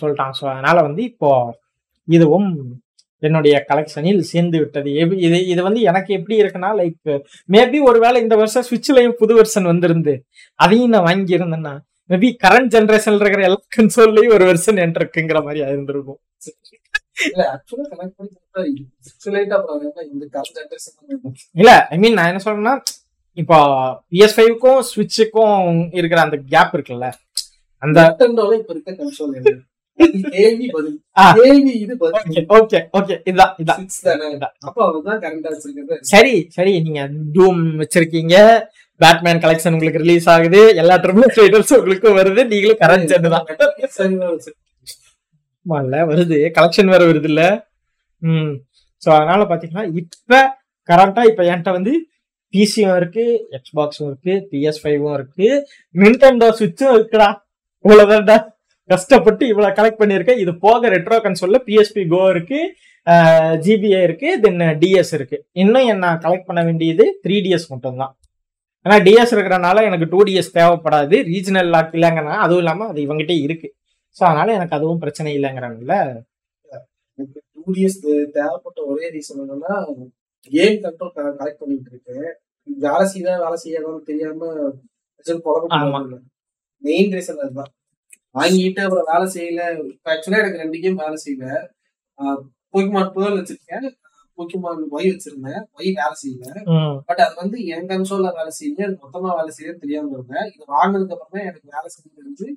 சொல்லிட்டான். 0.00 0.34
ஸோ 0.38 0.44
அதனால் 0.52 0.86
வந்து 0.88 1.02
இப்போ 1.10 1.30
இதுவும் 2.08 2.48
என்னுடைய 3.22 3.54
கலெக்ஷனில் 3.70 4.22
சேர்ந்து 4.28 4.56
விட்டது. 4.58 4.90
இது 4.96 5.38
இது 5.52 5.60
வந்து 5.62 5.80
எனக்கு 5.82 6.10
எப்படி 6.14 6.36
இருக்குன்னா 6.42 6.70
லைக் 6.80 7.10
மேபி 7.48 7.80
ஒருவேளை 7.88 8.18
இந்த 8.22 8.36
வருஷம் 8.36 8.66
சுவிட்ச்லயும் 8.68 9.18
புது 9.20 9.34
வெர்ஷன் 9.38 9.70
வந்திருந்து 9.72 10.14
அதையும் 10.58 10.94
நான் 10.94 11.06
வாங்கி 11.08 11.38
இருந்தேன்னா 11.38 11.74
மேபி 12.10 12.28
கரண்ட் 12.44 12.72
ஜென்ரேஷன்ல 12.74 13.22
இருக்கிற 13.24 13.44
எல்லா 13.48 13.60
கன்சோல்லையும் 13.76 14.34
ஒரு 14.36 14.44
வெர்ஷன் 14.50 14.80
என்கிட்ட 14.82 15.04
இருக்குங்கிற 15.04 15.40
மாதிரி 15.44 15.60
இருந்திருக்கும் 15.68 16.20
இல்ல 21.56 21.70
ஐ 21.90 21.96
மீன் 21.98 22.16
நான் 22.18 22.30
என்ன 22.30 22.42
சொல்றேன்னா 22.44 22.74
இப்போ 23.38 23.56
பிஎஸ் 24.10 24.36
ஃபைவ்க்கும் 24.36 24.80
ஸ்விட்சுக்கும் 24.88 25.58
இருக்கிற 25.92 26.20
அந்த 26.22 26.36
கேப் 26.52 26.74
இருக்குல்ல 26.76 27.08
அந்த 27.82 27.98
இப்ப 28.58 28.72
இருக்க 28.74 28.92
கன்சோல் 28.92 29.34
பதில். 30.74 30.96
இது 31.84 31.94
பதில். 32.02 32.46
ஓகே 32.56 32.80
ஓகே 32.98 33.14
இதான் 33.30 33.54
இதான். 33.62 33.80
அப்ப 34.66 34.76
அவங்க 34.84 35.00
தான் 35.10 35.22
கரண்டா 35.24 35.50
வச்சிருக்கிறது. 35.54 35.98
சரி 36.12 36.34
சரி 36.56 36.74
நீங்க 36.86 37.02
டூம் 37.36 37.62
வச்சிருக்கீங்க. 37.82 38.36
பேட்மேன் 39.00 39.42
கலெக்ஷன் 39.44 39.74
உங்களுக்கு 39.76 40.02
ரிலீஸ் 40.04 40.28
ஆகுது. 40.34 40.60
எல்லா 40.82 40.94
ட்ரிபிள் 41.04 41.34
ரைடர்ஸ் 41.40 41.74
உங்களுக்கும் 41.78 42.18
வருது. 42.20 42.44
நீங்களும் 42.52 42.80
கரண்ட் 42.84 43.10
ஜென் 43.12 43.28
தான். 43.34 43.46
வருது. 46.12 46.38
கலெக்ஷன் 46.56 46.92
வேற 46.94 47.02
வருது 47.10 47.28
இல்ல? 47.32 47.42
ம். 48.22 48.52
ஸோ 49.02 49.08
அதனால 49.16 49.42
பாத்தீங்கன்னா 49.50 49.84
இப்ப 50.02 50.40
கரண்டா 50.88 51.22
இப்ப 51.30 51.42
என்கிட்ட 51.50 51.72
வந்து 51.78 51.92
பிசியும் 52.54 52.96
இருக்கு 52.96 53.24
எக்ஸ்பாக்ஸும் 53.56 54.08
இருக்கு 54.10 54.34
பிஎஸ் 54.50 54.80
ஃபைவும் 54.82 55.14
இருக்கு 55.18 55.48
நிண்டெண்டோ 55.94 56.48
சுவிட்சும் 56.58 56.94
இருக்குடா. 56.96 57.28
இவ்வளவுதான்டா. 57.84 58.36
கஷ்டப்பட்டு 58.92 59.44
இவ்வளவு 59.52 59.76
கலெக்ட் 59.78 60.00
பண்ணியிருக்கேன் 60.02 60.40
இது 60.44 60.52
போக 60.64 60.88
ரெட்ரோ 60.94 61.16
கன்சோல்ல 61.24 61.58
பிஎஸ்பி 61.68 62.02
கோ 62.14 62.22
இருக்கு 62.34 62.60
ஜிபிஏ 63.64 64.00
இருக்கு 64.06 64.28
தென் 64.44 64.62
டிஎஸ் 64.80 65.12
இருக்கு. 65.18 65.36
இன்னும் 65.62 65.86
என்ன 65.92 66.06
கலெக்ட் 66.24 66.48
பண்ண 66.48 66.60
வேண்டியது? 66.68 67.04
த்ரீ 67.24 67.36
டிஎஸ் 67.44 67.66
மட்டும்தான். 67.72 68.12
ஏன்னா 68.86 68.96
டிஎஸ் 69.06 69.32
இருக்கிறனால 69.36 69.82
எனக்கு 69.88 70.06
டூ 70.12 70.20
டிஎஸ் 70.28 70.50
தேவைப்படாது. 70.58 71.16
ரீஜனல் 71.30 71.70
லாக் 71.74 71.94
இல்லைங்கன்னா 71.98 72.34
அதுவும் 72.44 72.62
இல்லாம 72.62 72.86
அது 72.90 73.00
இவங்ககிட்ட 73.06 73.36
இருக்கு. 73.46 73.68
ஸோ 74.18 74.22
அதனால 74.28 74.48
எனக்கு 74.58 74.76
அதுவும் 74.78 75.00
பிரச்சனை 75.04 75.32
இல்லைங்கிறனால. 75.38 75.94
எனக்கு 77.18 77.40
டூ 77.54 77.64
டிஎஸ் 77.76 77.98
தேவைப்பட்ட 78.36 78.78
ஒரே 78.90 79.06
ரீசன் 79.16 79.42
என்னன்னா 79.44 79.74
கேம் 80.52 80.78
கண்ட்ரோல் 80.84 81.14
கலெக்ட் 81.40 81.62
பண்ணிட்டு 81.62 81.90
இருக்கேன். 81.94 82.28
வேலை 82.84 83.04
செய்தா 83.14 83.34
வேலை 83.44 83.56
செய்யாதான்னு 83.64 84.08
தெரியாம. 84.10 84.52
மெயின் 86.82 87.12
ரீசன் 87.16 87.42
அதுதான். 87.44 87.72
வாங்கிட்டு 88.38 88.80
அப்புறம் 88.86 89.08
வேலை 89.12 89.26
செய்யல. 89.36 89.62
ஆக்சுவலா 90.12 90.40
எனக்கு 90.42 90.62
ரெண்டு 90.64 90.78
கேம் 90.84 91.00
வேலை 91.04 91.18
செய்யல. 91.24 91.46
போக்கிமான் 92.72 93.12
பேர்ல் 93.16 93.38
வச்சிருக்கேன். 93.40 93.86
போக்கிமான் 94.38 94.82
ஒய் 94.96 95.10
வச்சிருந்தேன். 95.12 95.62
ஒய் 95.78 95.90
வேலை 96.00 96.14
செய்யல. 96.22 96.46
பட் 97.08 97.22
அது 97.24 97.34
வந்து 97.42 97.58
என் 97.74 97.88
கன்சோல்ல 97.92 98.30
வேலை 98.38 98.52
செய்யுது 98.60 98.82
அது 98.86 98.96
மொத்தமா 99.04 99.30
வேலை 99.38 99.52
செய்ய 99.58 99.72
தெரியாம 99.82 100.12
இருந்தேன். 100.16 100.48
இது 100.54 100.64
வாங்கினதுக்கு 100.76 101.14
அப்புறம் 101.16 101.34
தான் 101.36 101.46
எனக்கு 101.50 101.68
வேலை 101.76 101.88
செய்ய 101.94 102.08
தெரிஞ்சு 102.20 102.48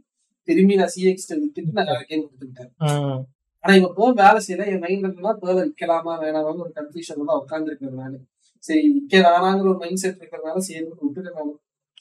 திரும்பி 0.48 0.76
நான் 0.82 0.92
சிஎக்ஸ் 0.96 1.30
விட்டுட்டு 1.42 1.78
நான் 1.78 1.90
வேற 1.92 2.02
கேம் 2.10 2.26
கொடுத்துட்டேன் 2.26 2.72
ஆனா 3.64 3.74
இப்ப 3.80 3.90
போ 3.98 4.06
வேலை 4.22 4.40
செய்யல. 4.46 4.64
என் 4.74 4.84
மைண்ட்ல 4.84 5.10
இருந்தா 5.10 5.34
பேர்ல 5.42 5.66
விற்கலாமா 5.66 6.14
வேணாமான்னு 6.24 6.64
ஒரு 6.66 6.72
கன்ஃபியூஷன்ல 6.80 7.28
தான் 7.30 7.42
உட்காந்துருக்கேன் 7.44 8.00
நானு. 8.04 8.18
சரி 8.64 8.82
விற்க 8.96 9.14
வேணாங்கிற 9.28 9.68
ஒரு 9.74 9.80
மைண்ட் 9.84 10.02
செட் 10.04 10.20
இருக்கிறதுனால 10.22 10.64
சரி 10.68 10.80
விட்டுட்டு 11.04 11.32
நான். 11.38 11.52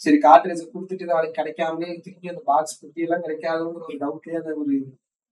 சரி 0.01 0.19
கார்ட்ரேஜ் 0.27 0.63
கொடுத்துட்டு 0.73 1.11
நாளைக்கு 1.11 1.39
கிடைக்காமலே 1.39 1.95
திரும்பி 2.05 2.33
அந்த 2.33 2.43
பாக்ஸ் 2.51 2.77
எல்லாம் 3.07 3.25
கிடைக்காதுங்கிற 3.25 3.85
ஒரு 3.87 3.97
டவுட்லயே 4.03 4.39
அந்த 4.41 4.53
ஒரு 4.63 4.75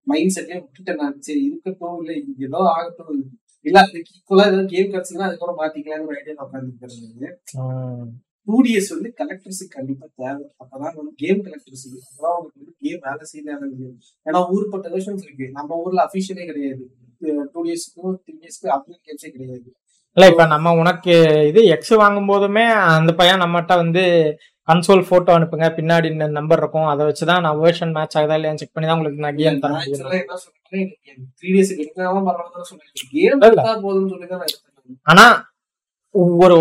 மைண்ட் 0.06 0.34
செட்லயே 0.36 0.58
விட்டுட்டேன் 0.60 1.00
நான். 1.02 1.18
சரி 1.26 1.40
இருக்கட்டும் 1.48 1.98
இல்ல 2.02 2.12
ஏதோ 2.46 2.60
ஆகட்டும். 2.74 3.22
இல்ல 3.66 3.78
அதுக்கு 3.84 4.12
ஈக்குவலா 4.16 4.46
ஏதாவது 4.50 4.70
கேம் 4.74 4.92
கிடைச்சதுன்னா 4.92 5.26
அதுக்கப்புறம் 5.28 5.60
மாத்திக்கலாங்கிற 5.60 6.18
ஐடியா 6.20 6.44
உட்காந்துருக்கேன் 6.44 7.34
ம். 7.62 8.06
டூ 8.48 8.58
டிஎஸ் 8.66 8.92
வந்து 8.94 9.08
கலெக்டர்ஸுக்கு 9.20 9.74
கண்டிப்பா 9.78 10.06
தேவை. 10.20 10.44
அப்பதான் 10.62 10.94
வந்து 11.00 11.12
கேம் 11.22 11.40
கலெக்டர்ஸுக்கு 11.46 11.98
அப்பதான் 12.04 12.36
உங்களுக்கு 12.36 12.60
வந்து 12.60 12.74
கேம் 12.84 13.02
வேலை 13.06 13.24
செய்யலாம் 13.30 13.64
ஏன்னா 14.26 14.40
ஊர்பட்ட 14.54 14.86
வெர்ஷன்ஸ் 14.94 15.26
இருக்கு. 15.26 15.46
நம்ம 15.58 15.80
ஊர்ல 15.82 16.06
அபிஷியலே 16.08 16.46
கிடையாது. 16.50 16.84
டூ 17.52 17.60
டிஎஸ்க்கும் 17.66 18.14
த்ரீ 18.22 18.32
டிஎஸ்க்கு 18.38 18.68
அப்ளிகேஷன் 18.76 19.04
கேம்ஸே 19.08 19.30
கிடையாது. 19.36 19.68
இல்ல 20.16 20.26
இப்ப 20.32 20.44
நம்ம 20.46 20.68
உனக்கு 20.74 21.14
இது 21.50 21.60
எக்ஸ் 21.74 21.94
வாங்கும் 22.02 22.30
போதுமே 22.30 22.64
அந்த 22.94 23.10
பையன் 23.12 23.42
நம்மகிட்ட 23.42 23.74
வந்து 23.82 24.04
கன்சோல் 24.68 25.08
போட்டோ 25.10 25.30
அனுப்புங்க. 25.36 25.66
பின்னாடி 25.78 26.06
இந்த 26.14 26.26
நம்பர் 26.38 26.60
இருக்கும். 26.62 26.88
அதை 26.92 27.02
வச்சுதான் 27.08 27.44
நான் 27.46 27.60
வேர்ஷன் 27.64 27.94
மேட்ச் 27.96 28.16
ஆகுதா 28.20 28.38
இல்லையா 28.38 28.54
செக் 28.62 28.74
பண்ணி 28.74 28.88
தான் 28.88 28.96
உங்களுக்கு 28.98 29.24
நான் 29.26 29.38
கேம் 29.40 29.60
தர 29.64 29.72
முடியும் 29.74 29.94
ஆக்சுவலா 29.94 30.18
என்ன 30.22 30.38
சொல்றேன் 30.44 30.88
த்ரீ 31.38 31.50
டிஎஸ் 31.52 31.74
எடுக்கலாம் 31.76 32.26
பரவாயில்ல 32.28 32.66
சொன்னேன் 32.70 33.10
கேம் 33.14 33.36
இல்ல. 33.36 33.46
எடுத்தா 33.50 33.76
போதும்னு 33.86 34.10
சொல்லி 34.14 34.26
தான் 34.32 34.40
நான் 34.42 34.50
எடுத்தேன். 34.50 34.98
ஆனா 35.12 35.26
ஒரு 36.44 36.54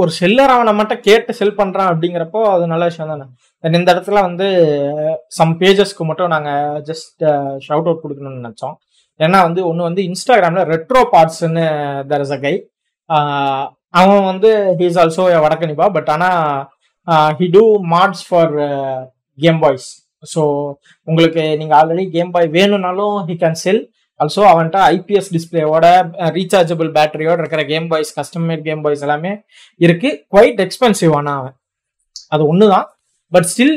ஒரு 0.00 0.10
செல்லர் 0.18 0.52
அவனை 0.54 0.72
மட்டும் 0.78 1.02
கேட்டு 1.06 1.32
செல் 1.38 1.58
பண்றான் 1.58 1.90
அப்படிங்கிறப்போ 1.92 2.40
அது 2.52 2.64
நல்ல 2.72 2.84
விஷயம் 2.90 3.12
தானே. 3.12 3.24
இந்த 3.64 3.88
இடத்துல 3.94 4.20
வந்து 4.28 4.46
சம் 5.38 5.52
பேஜஸ்க்கு 5.60 6.04
மட்டும் 6.10 6.32
நாங்க 6.34 6.50
ஜஸ்ட் 6.88 7.22
ஷவுட் 7.66 7.88
அவுட் 7.88 8.02
கொடுக்கணும்னு 8.04 8.40
நினைச்சோம். 8.42 8.74
ஏன்னா 9.20 9.38
வந்து 9.46 9.60
ஒன்று 9.70 9.88
வந்து 9.88 10.02
இன்ஸ்டாகிராம்ல 10.10 10.62
retro 10.74 11.02
பார்ட்ஸ்ன்னு 11.14 11.64
Dhar 12.12 12.24
is 12.26 12.34
a 12.36 12.40
guy 12.44 12.54
அவன் 14.00 14.24
வந்து 14.30 14.50
ஹீஸ் 14.80 15.00
ஆல்சோ 15.02 15.24
வடக்கணிப்பா 15.46 15.88
பட் 15.96 16.10
ஆனா 16.14 16.30
he 17.38 17.46
do 17.56 17.64
mods 17.94 18.24
for 18.28 18.52
game 19.38 19.58
boys 19.64 19.88
so 20.24 20.42
உங்களுக்கு 21.08 21.44
நீங்கள் 21.60 21.78
ஆல்ரெடி 21.78 22.04
கேம் 22.16 22.30
பாய் 22.34 22.48
வேணும்னாலும் 22.58 23.16
ஹி 23.28 23.34
கேன் 23.42 23.58
செல் 23.64 23.82
ஆல்சோ 24.20 24.42
அவன்கிட்ட 24.50 24.80
ஐபிஎஸ் 24.96 25.30
டிஸ்பிளேவோட 25.36 25.86
ரீசார்ஜபிள் 26.36 26.90
பேட்டரியோட 26.96 27.38
இருக்கிற 27.42 27.62
game 27.72 27.86
boys 27.92 28.12
custom 28.18 28.46
made 28.48 28.64
game 28.68 28.82
boys 28.84 29.04
எல்லாமே 29.06 29.32
இருக்கு. 29.80 30.10
குவைட் 30.32 30.60
எக்ஸ்பென்சிவ் 30.66 31.14
ஆனால் 31.20 31.38
அவன். 31.40 31.56
அது 32.34 32.42
ஒன்று 32.52 32.66
தான் 32.74 32.86
பட் 33.32 33.46
ஸ்டில் 33.52 33.74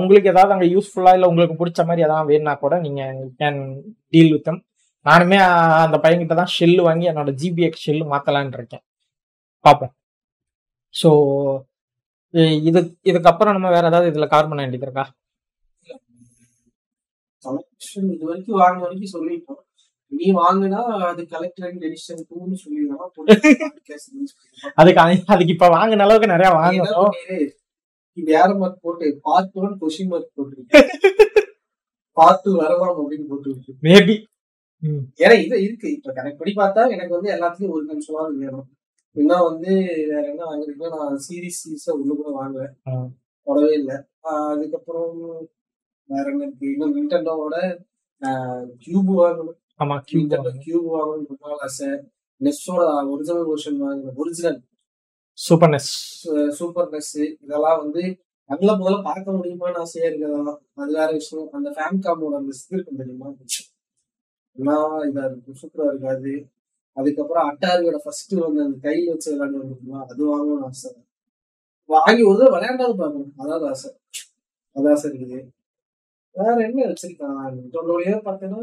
உங்களுக்கு 0.00 0.30
ஏதாவது 0.32 0.54
அங்கே 0.54 0.68
யூஸ்ஃபுல்லாக 0.74 1.16
இல்லை 1.18 1.28
உங்களுக்கு 1.32 1.54
பிடிச்ச 1.60 1.80
மாதிரி 1.88 2.04
எதாவது 2.06 2.30
வேணும்னா 2.32 2.54
கூட 2.64 2.74
நீங்கள் 2.84 3.16
கேன் 3.40 3.60
டீல் 4.14 4.32
வித் 4.34 4.50
நானுமே 5.06 5.38
uh, 5.44 5.78
அந்த 5.84 5.96
பையன்கிட்ட 6.02 6.34
தான் 6.40 6.52
ஷெல்லு 6.56 6.82
வாங்கி 6.88 7.06
என்னோட 7.10 7.30
ஜிபிஎக் 7.40 7.80
ஷெல்லு 7.84 8.04
மாற்றலான் 8.12 8.52
இருக்கேன். 8.58 8.82
பார்ப்போம் 9.64 9.92
ஸோ 10.94 11.10
இது 12.62 12.80
இதுக்கப்புறம் 13.04 13.56
நம்ம 13.56 13.70
வேற 13.70 13.84
ஏதாவது 13.86 14.10
இதில் 14.10 14.28
கவர் 14.28 14.48
பண்ண 14.48 14.62
வேண்டியது 14.62 14.86
இருக்கா? 14.86 15.04
கலெக்ஷன் 17.42 18.08
இது 18.14 18.24
வரைக்கும் 18.26 18.60
வாங்கின 18.60 18.84
வரைக்கும் 18.84 19.14
சொல்லிட்டோம். 19.14 19.60
நீ 20.12 20.26
வாங்குனா 20.34 20.80
அது 21.06 21.22
கலெக்டர் 21.26 21.76
எடிஷன் 21.80 22.22
டூன்னு 22.28 22.56
சொல்லிடுறோம் 22.62 23.02
அதுக்கு 24.76 25.00
அது- 25.02 25.24
அதுக்கு 25.26 25.54
இப்போ 25.54 25.68
வாங்கின 25.76 26.04
அளவுக்கு 26.06 26.32
நிறைய 26.32 26.50
வாங்கணும் 26.58 27.14
இது. 27.36 27.46
யார 28.16 28.50
மார்க் 28.56 28.82
போட்டு 28.82 29.06
பார்ட் 29.22 29.54
ஒன் 29.60 29.78
கொஷின் 29.80 30.10
மார்க் 30.10 30.34
போட்டு 30.34 30.82
பார்ட் 32.16 32.42
டூ 32.42 32.50
வரலாம் 32.58 32.98
அப்படின்னு 33.00 33.26
போட்டு 33.28 33.50
மேபி 33.86 34.16
ஏன்னா 35.18 35.34
இது 35.42 35.56
இருக்கு. 35.62 35.88
இப்ப 35.92 36.12
கணக்கு 36.12 36.38
படி 36.38 36.52
பார்த்தா 36.56 36.82
எனக்கு 36.94 37.16
வந்து 37.16 37.30
எல்லாத்துலயும் 37.34 37.74
ஒரு 37.74 37.84
கன்சோலா 37.88 38.24
வேணும். 38.38 38.66
இன்னும் 39.16 39.46
வந்து 39.48 39.72
வேற 40.10 40.22
என்ன 40.32 40.42
வாங்குறீங்கன்னா 40.50 40.90
நான் 40.96 41.18
சீரிஸ் 41.26 41.60
சீரிஸா 41.62 41.92
உள்ள 41.92 42.12
கூட 42.14 42.30
வாங்குவேன். 42.38 42.74
போடவே 43.46 43.72
இல்லை. 43.72 43.96
அதுக்கப்புறம் 44.50 45.16
வேற 46.08 46.24
என்ன 46.30 46.44
இருக்கு? 46.46 46.66
இன்னும் 46.72 46.96
நிண்டோவோட 46.96 47.56
கியூப் 48.84 49.10
வாங்கணும். 49.20 49.58
ஆமா 49.82 49.96
நிண்டோ 50.12 50.38
கியூப் 50.64 50.88
வாங்கணும். 50.96 51.28
ரொம்ப 51.30 51.44
நாள் 51.48 51.64
ஆசை. 51.68 51.88
நெஸ்டோட 52.40 52.82
ஒரிஜினல் 53.10 53.48
வெர்ஷன் 53.50 53.80
வாங்கணும் 53.84 54.18
original 54.22 54.60
super 55.38 55.70
NES 55.70 55.92
super 56.58 56.90
NES 56.90 57.14
இதெல்லாம் 57.44 57.78
வந்து 57.82 58.02
நல்ல 58.50 58.72
முதல்ல 58.72 59.02
பார்க்க 59.02 59.32
முடியுமான்னு 59.32 59.80
ஆசையா 59.82 60.08
இருக்கிறதெல்லாம் 60.08 60.58
அது 60.74 60.92
வேற 60.92 61.08
விஷயம். 61.12 61.48
அந்த 61.52 61.68
ஃபேன் 61.70 62.02
காமோட 62.06 62.34
அந்த 62.40 62.52
இது 62.58 62.74
இருக்கும் 62.76 63.00
தெரியுமா? 63.02 63.28
எல்லாம் 64.56 64.96
இதா 65.10 65.22
இருக்கும். 65.30 65.58
சூப்பரா 65.62 65.86
இருக்காது. 65.92 66.32
அதுக்கப்புறம் 66.96 67.46
அட்டாரியோட 67.50 67.98
ஃபர்ஸ்ட் 68.04 68.34
வந்து 68.46 68.60
அந்த 68.66 68.76
கையில 68.86 69.12
வச்சு 69.12 69.28
விளையாண்டு 69.32 69.60
வந்துருக்குமா 69.62 70.00
அது 70.10 70.22
வாங்கணும்னு 70.30 70.66
ஆசை. 70.68 70.90
வாங்கி 71.94 72.22
ஒரு 72.30 72.38
தடவை 72.40 72.52
விளையாண்டாவது 72.54 72.96
பார்க்கணும் 73.02 73.32
அதாவது 73.42 73.64
ஆசை. 73.72 73.90
அது 74.76 74.86
ஆசை 74.92 75.06
இருக்குது. 75.10 75.38
வேற 76.36 76.56
என்ன 76.66 76.84
வச்சிருக்கான் 76.90 77.40
நிண்டோலயே 77.56 78.14
பார்த்தேன்னா 78.28 78.60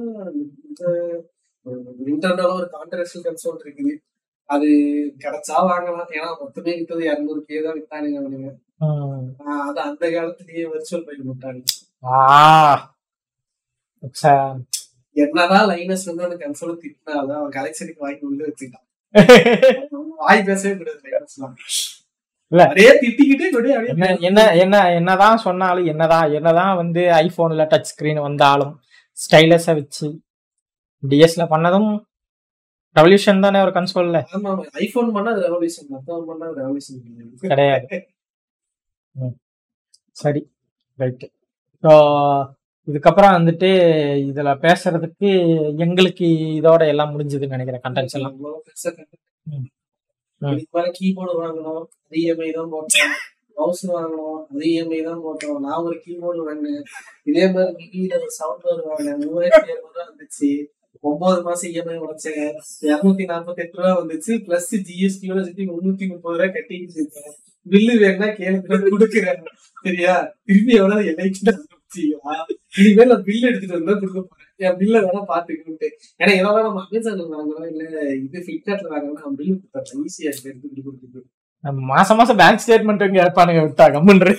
நிண்டோல 2.08 2.48
ஒரு 2.60 2.68
கான்ட்ரவர்ஷியல் 2.76 3.26
கன்சோல் 3.28 3.64
இருக்குது. 3.66 3.94
அது 4.50 4.70
கிடைச்சா 5.24 5.56
வாங்கலாம். 5.72 6.12
ஏன்னா 6.18 6.30
மொத்தமே 6.42 6.72
வித்தது 6.80 7.04
இரநூறு 7.10 7.42
கே 7.50 7.58
தான் 7.66 7.78
வித்தானுங்க 7.80 8.20
அவனுங்க. 8.22 8.50
அது 9.68 9.80
அந்த 9.90 10.04
காலத்திலேயே 10.16 10.66
வர்ச்சுவல் 10.74 11.06
பைக் 11.08 11.30
விட்டானுங்க 11.30 11.68
என்னதான் 15.15 15.68
லைனஸ் 15.69 16.06
வந்து 16.10 16.26
அந்த 16.27 16.38
கன்சோல 16.41 16.73
திட்டினாலும் 16.81 17.38
அவன் 17.38 17.56
கலெக்ஷனுக்கு 17.56 18.06
வாங்கி 18.06 18.26
உள்ள 18.27 18.41
வச்சுக்கிட்டான். 18.48 18.86
வாய் 20.22 20.48
பேசவே 20.49 20.73
கூடாது 20.76 20.99
லைனஸ்லாம் 21.07 21.56
திட்டிக்கிட்டே 23.02 23.48
என்ன 23.91 24.10
என்ன 24.27 24.40
என்ன 24.64 24.76
என்னதான் 24.99 25.44
சொன்னாலும் 25.45 25.90
என்னதான் 25.91 26.34
என்னதான் 26.38 26.76
வந்து 26.81 27.02
ஐபோன்ல 27.19 27.65
டச் 27.72 27.90
ஸ்கிரீன் 27.91 28.22
வந்தாலும் 28.27 28.73
ஸ்டைலஸா 29.18 29.73
வச்சு 29.80 30.07
டிஎஸ்ல 31.03 31.44
பண்ணதும் 31.52 31.90
ரெவல்யூஷன் 32.95 33.44
தானே 33.45 33.60
ஒரு 33.65 33.73
கன்சோல்ல 33.76 34.19
ஐபோன் 34.84 35.11
பண்ணா 35.15 35.31
அது 35.34 35.44
ரெவல்யூஷன் 35.48 35.90
மத்தவன் 35.95 36.27
பண்ணா 36.30 36.45
அது 36.49 36.61
ரெவல்யூஷன் 36.61 37.02
கிடையாது. 37.52 37.88
சரி. 40.18 40.41
ரைட்டு 40.99 41.27
ஸோ 41.84 41.91
இதுக்கப்புறம் 42.90 43.36
வந்துட்டு 43.38 43.70
இதுல 44.30 44.49
பேசுறதுக்கு 44.66 45.30
எங்களுக்கு 45.78 46.28
இதோட 46.60 46.88
எல்லாம் 46.88 47.11
முடிஞ்சதுன்னு 47.14 47.56
நினைக்கிறேன் 47.56 47.86
கண்டென்ட்ஸ் 47.88 48.18
எல்லாம். 48.18 48.36
கீபோர்டு 50.98 51.34
வாங்கணும் 51.41 51.84
அது 52.06 52.18
இஎம்ஐ 52.24 52.49
தான் 52.52 52.72
போட்டோம். 52.74 53.14
மவுஸ் 53.56 53.84
வாங்கணும் 53.91 54.38
அது 54.52 54.66
இஎம்ஐ 54.74 55.03
தான் 55.03 55.22
போட்டோம். 55.26 55.60
நான் 55.60 55.84
ஒரு 55.84 56.02
கீபோர்டு 56.06 56.44
வாங்கினேன். 56.48 56.84
இதே 57.24 57.52
மாதிரி 57.52 57.72
மிகில 57.80 58.14
ஒரு 58.16 58.32
சவுண்ட் 58.40 58.61
பார் 58.64 58.82
வாங்கினேன். 58.86 59.20
மூவாயிரத்தி 59.20 59.72
இருநூறு 59.72 59.95
ரூபா 59.95 60.06
வந்துச்சு. 60.11 60.49
ஒன்பது 61.02 61.41
மாசம் 61.41 61.72
இஎம்ஐ 61.72 61.98
உடைச்சேன். 62.06 62.53
இருநூத்தி 62.82 63.26
நாற்பத்தி 63.34 63.64
எட்டு 63.66 63.78
ரூபா 63.82 63.91
வந்துச்சு. 64.02 64.34
பிளஸ் 64.48 64.72
ஜிஎஸ்டியோட 64.88 65.41
சேர்த்து 65.44 65.70
முன்னூத்தி 65.74 66.07
முப்பது 66.07 66.38
ரூபாய் 66.38 66.56
கட்டிட்டு 66.56 66.95
இருக்கேன். 66.95 67.34
பில்லு 67.70 67.94
வேணா 68.03 68.28
கேளுங்க 68.40 68.80
கொடுக்குறேன். 68.94 69.44
சரியா? 69.84 70.16
திருப்பி 70.45 70.74
எவ்வளவு 70.74 71.02
என்னைக்கு 71.02 71.41
இனிமேல் 72.76 73.11
நான் 73.11 73.26
பில் 73.28 73.48
எடுத்துட்டு 73.48 73.78
வந்தா 73.78 73.94
கொடுக்க 73.95 74.20
போறேன். 74.22 74.45
என் 74.60 74.78
பில்ல 74.80 74.98
வேணா 75.06 75.22
பாத்துக்கிட்டு 75.30 75.88
ஏன்னா 76.20 76.32
இதெல்லாம் 76.34 76.68
நம்ம 76.68 76.84
அமேசான்ல 76.86 77.26
வாங்குறோம்? 77.34 77.68
இல்ல 77.72 77.84
இது 78.20 78.38
பிளிப்கார்ட்ல 78.48 78.91
வாங்குறோம்? 78.94 79.20
நம்ம 79.20 79.36
பில் 79.40 79.52
கொடுத்தா 79.53 79.99
ஈஸியா 80.03 80.32
எடுத்து 80.44 80.68
கொடுக்குறது 80.80 81.22
நம்ம 81.64 81.80
மாசம் 81.91 82.20
மாசம் 82.20 82.40
பேங்க் 82.41 82.64
ஸ்டேட்மெண்ட் 82.64 83.06
இங்க 83.06 83.24
எடுப்பானுங்க 83.24 83.64
விட்டா 83.66 83.88
கம்முன்று 83.95 84.34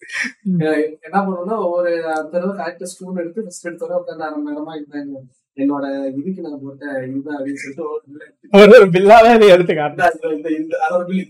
என்ன 1.06 1.16
பண்ணுவோம்னா 1.16 1.56
ஒவ்வொரு 1.64 1.88
அந்த 2.10 2.28
தடவை 2.34 2.52
கரெக்டா 2.58 2.86
ஸ்டூன் 2.90 3.18
எடுத்து 3.22 3.42
ஃபர்ஸ்ட் 3.44 3.66
எடுத்தோட 3.68 3.92
உட்காந்து 3.98 4.24
அரை 4.26 4.38
நேரமா 4.46 4.72
இருந்தாங்க 4.76 5.18
என்னோட 5.56 5.84
இதுக்கு 6.12 6.44
நான் 6.44 6.60
போட்ட 6.62 6.84
இதுதான் 7.06 7.36
அப்படின்னு 7.38 7.62
சொல்லிட்டு 7.62 8.68
ஒரு 8.74 8.86
பில்லாவே 8.94 9.32
எடுத்து 9.54 9.74
காட்டு 9.74 10.30
இந்த- 10.56 10.80
அரை 10.86 11.00
பில் 11.10 11.24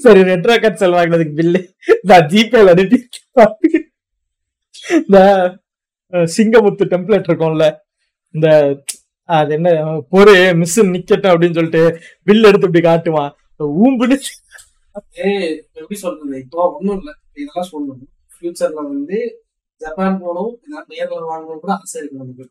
சரி 0.00 0.20
ரெட்ரோ 0.28 0.54
கட்சல் 0.58 0.96
வாங்கினதுக்கு 0.96 1.34
பில்லு 1.34 1.60
நான் 2.02 2.28
ஜிபேல 2.32 2.74
அனுப்பி 2.74 2.98
இந்த 5.00 5.18
சிங்கமுத்து 6.30 6.84
டெம்ப்ளேட் 6.92 7.28
இருக்கும்ல 7.28 7.66
இந்த 8.34 8.48
அது 9.28 9.52
என்ன 9.54 9.68
பொறு 10.12 10.34
மிஸ் 10.54 10.78
நிக்கட்டும் 10.90 11.32
அப்படின்னு 11.32 11.58
சொல்லிட்டு 11.58 11.82
பில் 12.26 12.48
எடுத்து 12.48 12.68
இப்படி 12.68 12.82
காட்டுவான் 12.82 13.32
ஊம்புன்னு 13.78 14.18
எப்படி 15.76 15.96
சொல்றது 16.04 16.36
இப்போ 16.44 16.60
ஒண்ணும் 16.68 16.98
இல்ல 17.00 17.10
இதெல்லாம் 17.34 17.70
சொல்லணும் 17.70 18.12
ஃபியூச்சர்ல 18.36 18.84
வந்து 18.86 19.18
ஜப்பான் 19.80 20.20
ஏதாவது 20.66 20.92
நேர்ல 20.92 21.20
வாங்கணும் 21.30 21.62
கூட 21.64 21.72
ஆசை 21.76 21.96
இருக்கு 22.00 22.22
நமக்கு 22.22 22.46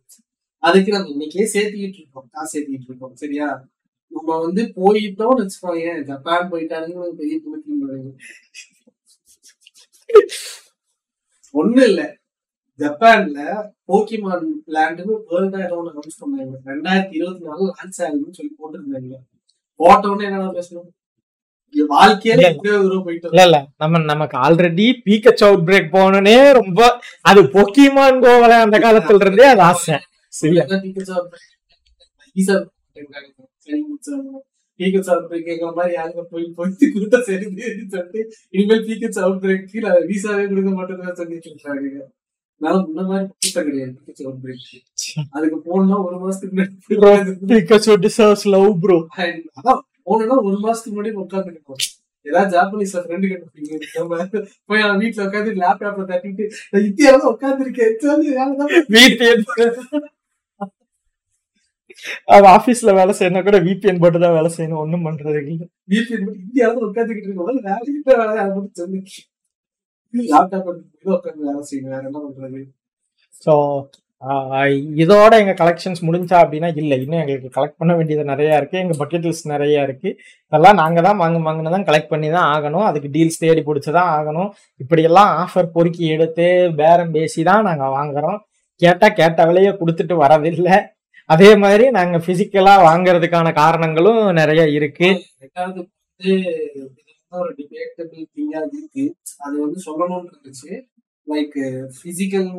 அதுக்கு 0.63 0.91
நம்ம 0.91 1.09
இன்னைக்கே 1.13 1.47
சேர்த்துக்கிட்டு 1.53 1.99
இருக்கோம் 2.01 2.27
காசு 2.31 2.51
சேர்த்துக்கிட்டு 2.51 2.89
இருக்கோம் 2.89 3.15
சரியா 3.15 3.47
நம்ம 4.15 4.37
வந்து 4.45 4.63
போயிட்டோம்னு 4.75 5.41
வச்சுக்கோங்க 5.41 6.03
ஜப்பான் 6.09 6.51
போயிட்டாருன்னு 6.51 7.09
பெரிய 7.21 7.39
புதுக்கி 7.45 7.73
ஒண்ணு 11.53 11.83
இல்ல. 11.89 12.01
ஜப்பான்ல 12.79 13.39
போக்கிமான் 13.87 14.47
லேண்டுன்னு 14.75 15.15
வேர்ல்டா 15.29 15.61
ஒன்று 15.75 15.91
அனௌன்ஸ் 15.91 16.19
பண்ணாங்க. 16.21 16.53
ரெண்டாயிரத்தி 16.65 17.15
இருபத்தி 17.19 17.45
நாலு 17.49 17.65
லான்ச் 17.67 17.99
ஆகுதுன்னு 18.05 18.37
சொல்லி 18.37 18.53
போட்டுருந்தாங்க. 18.59 19.15
போட்டோன்னு 19.79 20.23
என்னடா 20.23 20.49
பேசணும்? 20.51 20.89
நமக்கு 24.11 24.37
ஆல்ரெடி 24.37 24.87
பீக்கச் 25.05 25.43
அவுட் 25.45 25.67
பிரேக் 25.69 25.93
போகணும்னே 25.95 26.53
ரொம்ப 26.53 26.99
அது 27.21 27.43
பொக்கிமான் 27.55 28.19
கோவல 28.25 28.53
அந்த 28.65 28.79
காலத்துல 28.79 29.21
இருந்தே 29.21 29.45
அது 29.45 29.61
ஆசை. 29.61 29.97
சரியா 30.27 30.65
விசாவே 40.09 40.45
கொடுக்க 40.47 40.71
மாட்டேன்னு 40.71 41.17
சொல்லிட்டு 41.17 41.49
இருக்காங்க 41.49 42.05
நான் 42.61 42.83
முன்ன 42.83 43.05
மாதிரி 43.07 43.25
கூட்டம் 43.33 43.67
கிடையாது 43.67 43.95
Pikachu 44.07 44.77
அதுக்கு 45.31 45.57
போனா 45.65 45.97
ஒரு 46.03 46.17
மாசத்துக்கு 46.19 46.53
முன்னாடி 46.53 47.33
பீக்கச் 47.51 47.89
டிசர்வ்ஸ் 48.01 48.47
லவ் 48.47 48.71
ப்ரோ 48.79 48.97
அதான் 49.57 49.81
போனா 50.03 50.37
ஒரு 50.43 50.57
மாசத்துக்கு 50.57 50.95
முன்னாடி 50.95 51.13
உட்காந்துருக்கோம் 51.23 51.83
ஏதாவது 52.25 52.53
ஜாப்பனீஸ்ல 52.53 53.01
ஃப்ரெண்டு 53.01 53.27
கிட்ட 53.27 54.03
போய் 54.69 54.83
அவன் 54.83 55.01
வீட்டுல 55.01 55.25
உட்காந்து 55.27 55.59
லேப்டாப்ல 55.63 56.05
தட்டிட்டு 56.11 56.45
இந்தியாவில 56.83 57.31
உட்காந்துருக்கேன் 57.33 57.95
அது 62.35 62.45
ஆபீஸ்ல 62.55 62.93
வேலை 62.99 63.13
செய்யணும் 63.19 63.47
கூட 63.47 63.59
VPN 63.67 63.97
போட்டு 64.03 64.19
தான் 64.23 64.37
வேலை 64.37 64.49
செய்யணும். 64.55 64.81
ஒண்ணும் 64.83 65.05
பண்றது 65.07 65.39
இல்ல. 65.51 65.63
வீட்டுல 65.93 66.15
மட்டும் 66.23 66.45
இந்தியாவில 66.45 66.87
உட்காந்துக்கிட்டு 66.89 67.29
இருக்கோம். 67.29 67.49
வேலை 67.69 67.89
இல்ல 67.91 68.17
வேலை 68.21 68.55
சொல்லி 68.81 69.01
லேப்டாப் 70.13 70.71
உட்காந்து 71.17 71.45
வேலை 71.51 71.61
செய்யணும். 71.69 71.93
வேற 71.95 72.03
என்ன 72.09 72.19
பண்றது? 72.25 72.63
ஸோ 73.45 73.53
இதோட 75.03 75.33
எங்க 75.41 75.53
கலெக்ஷன்ஸ் 75.59 75.99
முடிஞ்சா 76.07 76.37
அப்படின்னா 76.43 76.69
இல்ல. 76.81 76.93
இன்னும் 77.03 77.21
எங்களுக்கு 77.23 77.49
கலெக்ட் 77.57 77.79
பண்ண 77.81 77.91
வேண்டியது 77.97 78.23
நிறைய 78.29 78.59
இருக்கு. 78.59 78.77
எங்க 78.83 78.93
பக்கெட் 79.01 79.27
லிஸ்ட் 79.29 79.51
நிறைய 79.53 79.83
இருக்கு. 79.87 80.09
இதெல்லாம் 80.47 80.79
நாங்க 80.81 80.99
தான் 81.07 81.19
வாங்க 81.23 81.39
வாங்கினா 81.47 81.73
தான் 81.75 81.85
கலெக்ட் 81.89 82.11
பண்ணி 82.13 82.29
தான் 82.35 82.47
ஆகணும். 82.53 82.85
அதுக்கு 82.89 83.09
டீல்ஸ் 83.15 83.41
தேடி 83.43 83.63
பிடிச்சி 83.67 83.91
தான் 83.97 84.09
ஆகணும். 84.17 84.49
இப்படியெல்லாம் 84.83 85.31
ஆஃபர் 85.43 85.69
பொறுக்கி 85.75 86.03
எடுத்து 86.15 86.47
பேரம் 86.79 87.13
பேசி 87.17 87.43
தான் 87.49 87.67
நாங்க 87.69 87.87
வாங்குறோம். 87.97 88.39
கேட்டா 88.81 89.09
கேட்ட 89.19 89.45
விலையை 89.49 89.73
கொடுத்துட்டு 89.81 90.15
வரதில்லை 90.23 90.77
அதே 91.33 91.49
மாதிரி 91.63 91.85
நாங்க 91.97 92.17
பிசிக்கலா 92.25 92.73
வாங்குறதுக்கான 92.87 93.53
காரணங்களும் 93.61 94.19
நிறைய 94.39 94.63
இருக்கு. 94.77 95.07
ரெண்டாவது 95.43 95.79
வந்து 95.81 96.31
இது 97.01 97.39
ஒரு 97.41 97.51
டிபேட்டபிள் 97.59 98.25
திங்கா 98.35 98.59
இருக்கு. 98.71 99.05
அது 99.45 99.55
வந்து 99.65 99.79
சொல்லணும்னு 99.87 100.29
இருந்துச்சு 100.31 100.71
லைக் 101.27 101.57
பிசிக்கல் 102.01 102.49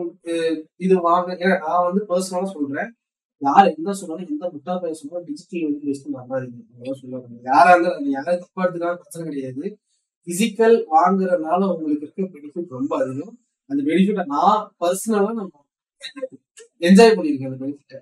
இது 0.84 0.94
வாங்க 1.08 1.36
நான் 1.64 1.86
வந்து 1.88 2.02
பர்சனலா 2.10 2.48
சொல்றேன். 2.54 2.90
யார் 3.42 3.70
எந்த 3.76 3.94
சொன்னாலும் 4.00 4.30
எந்த 4.32 4.44
முட்டா 4.54 4.74
பையன் 4.82 4.98
சொன்னாலும் 5.00 5.26
டிஜிட்டல் 5.28 5.64
வந்து 5.66 5.86
பெஸ்ட் 5.88 6.08
நம்பாதீங்க 6.16 6.58
அவ்வளவுதான் 6.72 7.00
சொல்ல 7.00 7.40
யாரா 7.50 7.70
இருந்தாலும் 7.74 8.10
யாரும் 8.16 8.42
தப்பா 8.44 8.62
எடுத்துக்கலாம் 8.64 9.00
பிரச்சனை 9.02 9.24
கிடையாது. 9.28 9.64
பிசிக்கல் 10.26 10.76
வாங்குறதுனால 10.94 11.60
உங்களுக்கு 11.72 12.04
இருக்க 12.06 12.22
பெனிஃபிட் 12.34 12.76
ரொம்ப 12.78 12.92
அதிகம். 13.02 13.34
அந்த 13.70 13.80
பெனிஃபிட்டை 13.88 14.24
நான் 14.34 14.60
பர்சனலா 14.82 15.30
நம்ம 15.40 15.64
என்ஜாய் 16.88 17.16
பண்ணியிருக்கேன் 17.16 17.50
அந்த 17.52 17.60
பெனிஃபிட்டை 17.64 18.00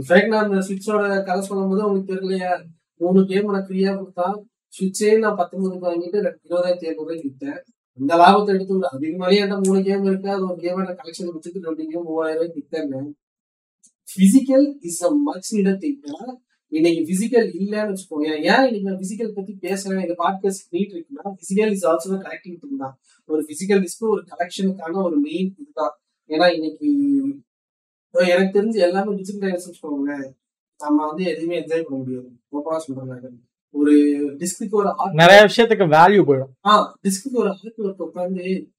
இன்ஃபேக்ட் 0.00 0.26
நான் 0.26 0.50
அந்த 0.50 0.66
சுவிட்சோட 0.66 1.24
கதை 1.24 1.40
சொல்லும் 1.40 1.68
போது 1.68 1.86
உங்களுக்கு 1.86 2.14
தெரியலையா? 2.14 2.64
மூணு 2.96 3.26
கேம் 3.26 3.48
எனக்கு 3.48 3.74
ஃப்ரீயா 3.74 3.76
கொடுத்தா 3.76 4.42
சுவிட்சே 4.80 5.18
நான் 5.18 5.36
பத்தொன்பதுக்கு 5.36 5.84
வாங்கிட்டு 5.84 6.20
ரெண்டு- 6.20 6.36
இருபதாயிரத்தி 6.44 6.86
ஐநூறு 6.86 6.94
ரூபாய்க்கு 6.96 7.30
வித்தேன். 7.30 7.62
இந்த 8.00 8.16
லாபத்தை 8.16 8.46
எடுத்து 8.46 8.74
விட. 8.74 8.88
அதுக்கு 8.88 9.16
மேலேயே 9.16 9.42
என்கிட்ட 9.42 9.62
மூணு 9.62 9.82
கேம் 9.82 10.04
இருக்கு. 10.04 10.30
அது 10.30 10.44
ஒரு 10.44 10.56
கேம் 10.56 10.78
எனக்கு 10.78 11.08
கலெக்ஷன் 11.08 11.26
வச்சுட்டு 11.26 11.62
ரெண்டு 11.62 11.86
கேம் 11.86 12.02
மூவாயிரம் 12.02 12.46
ரூபாய்க்கு 12.46 12.66
வித்தேன் 12.66 13.12
physical 14.18 14.74
is 14.80 15.02
a 15.02 15.10
much 15.24 15.54
needed 15.54 15.84
thing 15.84 16.34
இன்னைக்கு 16.68 17.12
பிசிக்கல் 17.12 17.46
இல்லைன்னு 17.46 17.88
வச்சுக்கோங்க 17.88 18.24
ஏன் 18.24 18.72
இன்னைக்கு 18.72 18.80
நான் 18.82 18.98
பிசிக்கல் 18.98 19.32
பத்தி 19.32 19.56
பேசுறேன்? 19.60 20.00
இந்த 20.00 20.14
பாட்காஸ்ட் 20.18 20.74
நீட் 20.74 21.02
இருக்குன்னா 21.02 21.24
physical 21.24 21.70
is 21.70 21.86
also 21.86 22.12
collecting 22.12 22.56
thing 22.56 22.76
தான். 22.78 22.98
ஒரு 23.24 23.46
பிசிக்கல் 23.48 23.80
லிஸ்ட் 23.80 23.98
ஒரு 23.98 24.24
கலெக்ஷனுக்கான 24.24 24.92
ஒரு 24.92 25.18
மெயின் 25.18 25.54
இதுதான். 25.58 26.00
ஏன்னா 26.28 26.54
இன்னைக்கு 26.54 26.86
எனக்கு 28.12 28.62
தெரிஞ்சு 28.62 28.74
எல்லாமே 28.74 29.14
டிஜிட்டல் 29.14 29.50
வச்சுக்கோங்க 29.50 30.32
நம்ம 30.78 31.06
வந்து 31.06 31.24
எதுவுமே 31.24 31.60
என்ஜாய் 31.60 31.82
பண்ண 31.82 31.98
முடியாது. 31.98 32.30
ஓப்பனா 32.52 32.76
சொல்றேன் 32.76 33.48
ஒரு 33.70 33.92
டிஸ்க்கு 34.38 34.70
ஒரு 34.70 34.94
நிறைய 35.12 35.42
விஷயத்துக்கு 35.42 35.86
வேல்யூ 35.96 36.22
போயிடும். 36.28 36.66
ஆ 36.66 36.98
டிஸ்க்கு 37.02 37.32
ஒரு 37.32 37.48
ஆர்ட் 37.48 37.78
ஒர்க் 37.78 38.04
உட்காந்து 38.06 38.70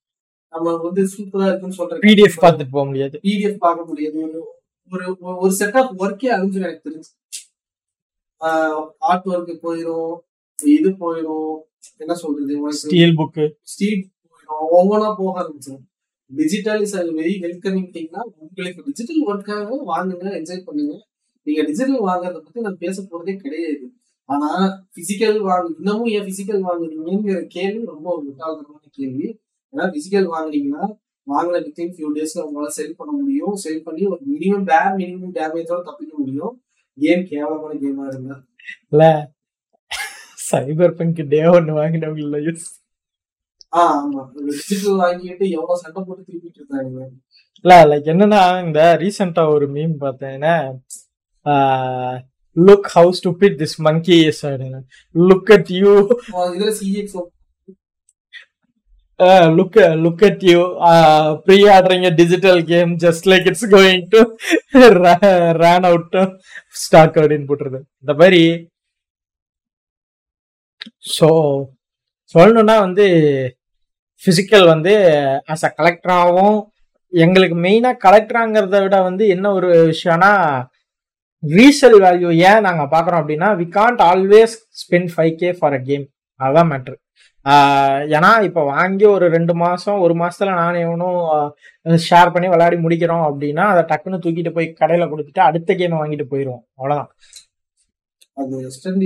நம்ம 0.50 0.76
வந்து 0.76 1.04
சூப்பரா 1.04 1.48
இருக்குன்னு 1.48 1.76
சொல்றேன் 1.76 2.00
பிடிஎஃப் 2.00 2.40
பார்த்துட்டு 2.42 2.68
போக 2.72 2.86
முடியாது. 2.86 3.20
பிடிஎஃப் 3.24 3.58
பார்க்க 3.58 3.86
முடியாது. 3.86 4.46
ஒரு 4.92 5.18
ஒரு 5.20 5.54
செட் 5.54 5.78
ஆஃப் 5.78 6.02
ஒர்க்கே 6.02 6.30
அழிஞ்சிடும் 6.36 6.68
எனக்கு 6.68 6.90
தெரிஞ்சு. 6.90 7.12
ஆர்ட் 8.98 9.26
ஒர்க் 9.26 9.58
போயிடும் 9.64 10.16
இது 10.66 10.90
போயிடும் 10.90 11.56
என்ன 11.98 12.14
சொல்றது 12.14 12.72
ஸ்டீல் 12.72 13.18
புக்கு 13.18 13.52
ஸ்டீட் 13.62 14.06
போயிடும் 14.28 14.66
ஒவ்வொன்றா 14.78 15.16
போக 15.18 15.34
ஆரம்பிச்சிடும் 15.42 15.84
டிஜிட்டல் 16.36 16.82
இஸ் 16.82 16.98
வெரி 16.98 17.34
வெல்கமிங் 17.42 17.92
திங்னா 17.96 18.22
உங்களுக்கு 18.38 18.84
டிஜிட்டல் 18.86 19.26
ஒர்க்காக 19.28 19.78
வாங்குங்க 19.88 20.28
என்ஜாய் 20.40 20.64
பண்ணுங்க. 20.64 21.06
நீங்க 21.44 21.64
டிஜிட்டல் 21.64 22.00
வாங்குறத 22.00 22.34
பத்தி 22.34 22.62
நான் 22.62 22.78
பேச 22.78 23.02
போறதே 23.02 23.36
கிடையாது. 23.36 23.92
ஆனா 24.26 24.50
பிசிக்கல் 24.96 25.40
வாங்க 25.40 25.74
இன்னமும் 25.78 26.06
ஏன் 26.06 26.22
பிசிக்கல் 26.22 26.66
வாங்குறீங்கிற 26.68 27.46
கேள்வி 27.48 27.86
ரொம்ப 27.86 28.16
ஒரு 28.16 28.26
முட்டாள்தனமான 28.30 28.88
கேள்வி. 28.92 29.40
ஏன்னா 29.72 29.96
பிசிக்கல் 29.96 30.28
வாங்குனீங்கன்னா 30.36 31.02
வாங்கின 31.32 31.62
வித்தின் 31.66 31.94
ஃபியூ 31.94 32.06
டேஸ்ல 32.16 32.44
உங்களால 32.44 32.66
செல் 32.66 32.96
பண்ண 32.96 33.14
முடியும். 33.20 33.56
செல் 33.56 33.84
பண்ணி 33.84 34.06
ஒரு 34.06 34.22
மினிமம் 34.34 34.64
டே 34.64 35.06
மினிமம் 35.06 35.34
டேமேஜோட 35.34 35.82
தப்பிக்க 35.82 36.18
முடியும். 36.18 36.64
கேம் 37.00 37.26
கேவலமான 37.26 37.74
கேமா 37.74 38.08
இருந்தா. 38.08 38.44
இல்ல. 38.90 39.32
சைபர் 40.52 40.92
பங்க் 40.92 41.28
டே 41.28 41.46
ஒன்னு 41.46 41.74
வாங்கினவங்கள 41.74 42.38
யூஸ் 42.44 42.83
வாங்கிட்டு 45.02 45.46
எவ்வளவு 45.58 45.82
சண்டை 45.84 46.00
போட்டு 46.02 46.24
திருப்பிட்டு 46.28 46.60
இருக்காங்க 46.62 47.06
இல்ல 47.66 47.74
லைக் 47.92 48.10
என்னன்னா 48.14 48.42
இந்த 48.66 48.80
ரீசெண்டா 49.04 49.44
ஒரு 49.56 49.68
மீம் 49.76 49.94
பார்த்தேன்னா 50.04 50.56
look 52.56 52.90
how 52.96 53.12
stupid 53.20 53.56
this 53.62 53.78
monkey 53.88 54.18
is 54.32 54.44
look 55.16 55.52
at 55.58 55.72
you 55.80 55.94
இதுல 56.56 56.74
CX 56.80 57.16
look 59.58 59.78
look 60.04 60.24
at 60.28 60.44
you 60.52 60.60
preordering 61.76 62.08
digital 62.22 62.62
game 62.72 62.92
just 63.04 63.28
like 63.32 63.48
it's 63.52 63.68
going 63.76 64.06
to 64.14 64.22
run 65.64 65.88
out 65.92 66.16
stock 66.84 67.20
அப்படின்னு 67.22 67.48
போட்டுருது. 67.50 67.80
இந்த 68.04 68.14
மாதிரி. 68.22 68.44
ஸோ 71.18 71.28
சொல்லணும்னா 72.36 72.76
வந்து 72.86 73.06
ஃபிசிக்கல் 74.24 74.66
வந்து 74.70 74.94
ஆஸ் 75.54 75.66
அ 75.66 75.74
கலெக்டராகவும் 75.80 76.58
எங்களுக்கு 77.14 77.58
மெயினாக 77.64 78.02
கலெக்டராங்கிறத 78.06 78.78
விட 78.84 78.98
வந்து 79.04 79.24
என்ன 79.34 79.52
ஒரு 79.54 79.70
விஷயம்னா 79.92 80.32
ரீசேல் 81.44 81.98
வேல்யூ 82.04 82.30
ஏன் 82.50 82.66
நாங்கள் 82.68 82.92
பார்க்குறோம் 82.92 83.22
அப்படின்னா 83.22 83.50
we 83.60 83.66
can't 83.76 84.04
always 84.10 84.54
spend 84.82 85.12
five 85.14 85.34
K 85.42 85.50
for 85.58 85.76
a 85.76 85.82
game 85.88 86.06
அதுதான் 86.40 86.70
மேட்ரு 86.70 86.96
ஏன்னா 88.14 88.30
இப்போ 88.48 88.62
வாங்கி 88.70 89.06
ஒரு 89.14 89.26
ரெண்டு 89.30 89.54
மாதம் 89.62 90.04
ஒரு 90.04 90.14
மாதத்துல 90.20 90.54
நான் 90.60 90.84
எவனும் 90.84 91.18
ஷேர் 92.06 92.34
பண்ணி 92.34 92.48
விளையாடி 92.52 92.78
முடிக்கிறோம் 92.84 93.26
அப்படின்னா 93.28 93.66
அதை 93.72 93.82
டக்குன்னு 93.90 94.22
தூக்கிட்டு 94.24 94.54
போய் 94.56 94.68
கடையில் 94.80 95.12
கொடுத்துட்டு 95.12 95.42
அடுத்த 95.48 95.76
கேமை 95.80 96.00
வாங்கிட்டு 96.02 96.28
போயிடுவோம் 96.32 96.64
அவ்வளோதான் 96.78 97.12
அது 98.38 98.54
வெஸ்டர்ன் 98.64 99.02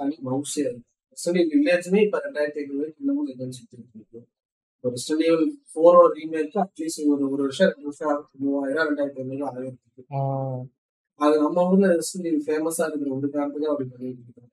தனி 0.00 0.16
மவுஸே 0.26 0.62
இருக்கு. 0.62 0.82
வெஸ்டர்ன் 1.12 1.36
டியூல் 1.38 1.52
வில்லேஜ்மே 1.54 2.00
இப்போ 2.06 2.18
ரெண்டாயிரத்தி 2.24 2.60
ஐநூறு 2.62 2.88
இன்னமும் 2.94 3.28
வெஸ்டர்ன் 4.84 5.22
டியூல் 5.22 5.42
ஃபோரோட 5.72 6.10
ரீமேக்கு 6.16 6.58
அட்லீஸ்ட் 6.62 7.02
ஒரு 7.12 7.24
ஒரு 7.28 7.40
வருஷம் 7.42 7.70
ரெண்டு 7.70 7.88
வருஷம் 7.88 8.12
மூவாயிரம் 8.42 8.86
ரெண்டாயிரத்தி 8.88 9.20
ஐநூறு 9.22 9.72
ஆஹ் 10.16 10.60
அது 11.20 11.34
நம்ம 11.42 11.64
ஊர்ல 11.66 11.88
டியூல் 12.24 12.44
ஃபேமஸா 12.46 12.84
இருக்கிற 12.86 13.10
ஒரு 13.16 13.28
காரணத்துக்கு 13.34 13.70
அப்படி 13.72 13.88
பண்ணிட்டு 13.90 14.22
இருக்கோம் 14.22 14.48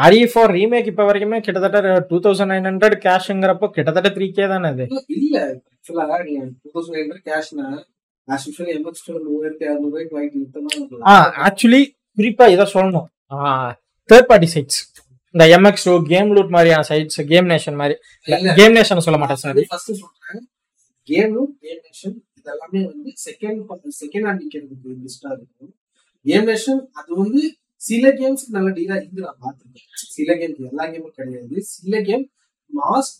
ஆரி 0.00 0.18
ஃபோர் 0.32 0.52
ரீமேக் 0.56 0.88
இப்ப 0.90 1.04
வரைக்குமே 1.06 1.38
கிட்டத்தட்ட 1.44 1.78
டூ 2.10 2.18
தௌசண்ட் 2.24 2.52
நைன் 2.52 2.68
ஹண்ட்ரட் 2.68 2.96
கேஷ்ங்கிறப்போ 3.04 3.68
கிட்டத்தட்ட 3.76 4.10
த்ரீ 4.16 4.26
கே 4.30 4.44
தானே 4.46 4.68
அது? 4.68 4.84
இல்ல 5.16 5.36
ஆக்சுவலா 5.72 6.18
நீங்க 6.26 6.42
டூ 6.62 6.70
தௌசண்ட் 6.74 6.98
ஹண்ட்ரட் 7.00 7.24
கேஷ்னா 7.28 7.66
ஆஸ் 8.28 8.44
யூஸ்வல் 8.48 8.70
எம்எக்ஸ் 8.74 9.04
மூவாயிரத்தி 9.26 9.64
அறுநூறு 9.68 9.88
ரூபாய்க்கு 9.88 10.16
வாங்கிட்டு 10.16 11.00
ஆக்சுவலி 11.46 11.82
குறிப்பா 12.18 12.46
இதை 12.52 12.64
சொல்லணும். 12.72 13.08
தேர்ட் 14.10 14.28
பார்ட்டி 14.30 14.48
சைட்ஸ் 14.54 14.78
இந்த 15.34 15.44
எம்எக்ஸ் 15.56 15.84
டூ 15.88 15.92
கேம் 16.12 16.30
லூட் 16.36 16.54
மாதிரியான 16.54 16.84
சைட்ஸ் 16.90 17.20
கேம் 17.32 17.48
நேஷன் 17.52 17.78
மாதிரி. 17.80 17.96
கேம் 18.58 18.74
நேஷன் 18.78 19.04
சொல்ல 19.06 19.18
மாட்டேன் 19.22 19.40
சார் 19.42 19.60
ஃபர்ஸ்ட் 19.72 19.92
சொல்றேன். 20.00 20.42
கேமும் 21.08 21.52
கேம் 21.64 21.80
நேஷன் 21.86 22.16
இதெல்லாமே 22.38 22.80
வந்து 22.90 23.10
செகண்ட் 23.26 23.60
செகண்ட் 24.02 24.26
ஹேண்ட் 24.28 24.42
விற்கிறதுக்கு 24.44 24.96
பெஸ்டா 25.04 25.30
இருக்கும். 25.38 25.72
கேம் 26.26 26.46
நேஷன் 26.50 26.82
அது 27.00 27.10
வந்து 27.22 27.42
சில 27.88 28.06
கேம்ஸ் 28.20 28.44
நல்ல 28.54 28.68
டீலா 28.78 28.96
இருந்து 29.00 29.22
நான் 29.26 29.40
பார்த்திருக்கேன். 29.44 29.88
சில 30.16 30.34
கேம் 30.40 30.56
எல்லா 30.70 30.84
கேமும் 30.92 31.16
கிடையாது. 31.18 31.56
சில 31.74 32.00
கேம் 32.08 32.24
மாஸ் 32.70 33.12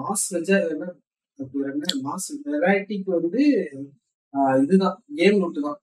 மாஸ் 0.00 0.26
என்ன 0.36 1.86
மாஸ் 2.06 2.26
வெரைட்டிக்கு 2.54 3.10
வந்து 3.18 3.42
இதுதான். 4.64 4.98
கேம் 5.18 5.38
நோட்டு 5.40 5.60
தான். 5.66 5.78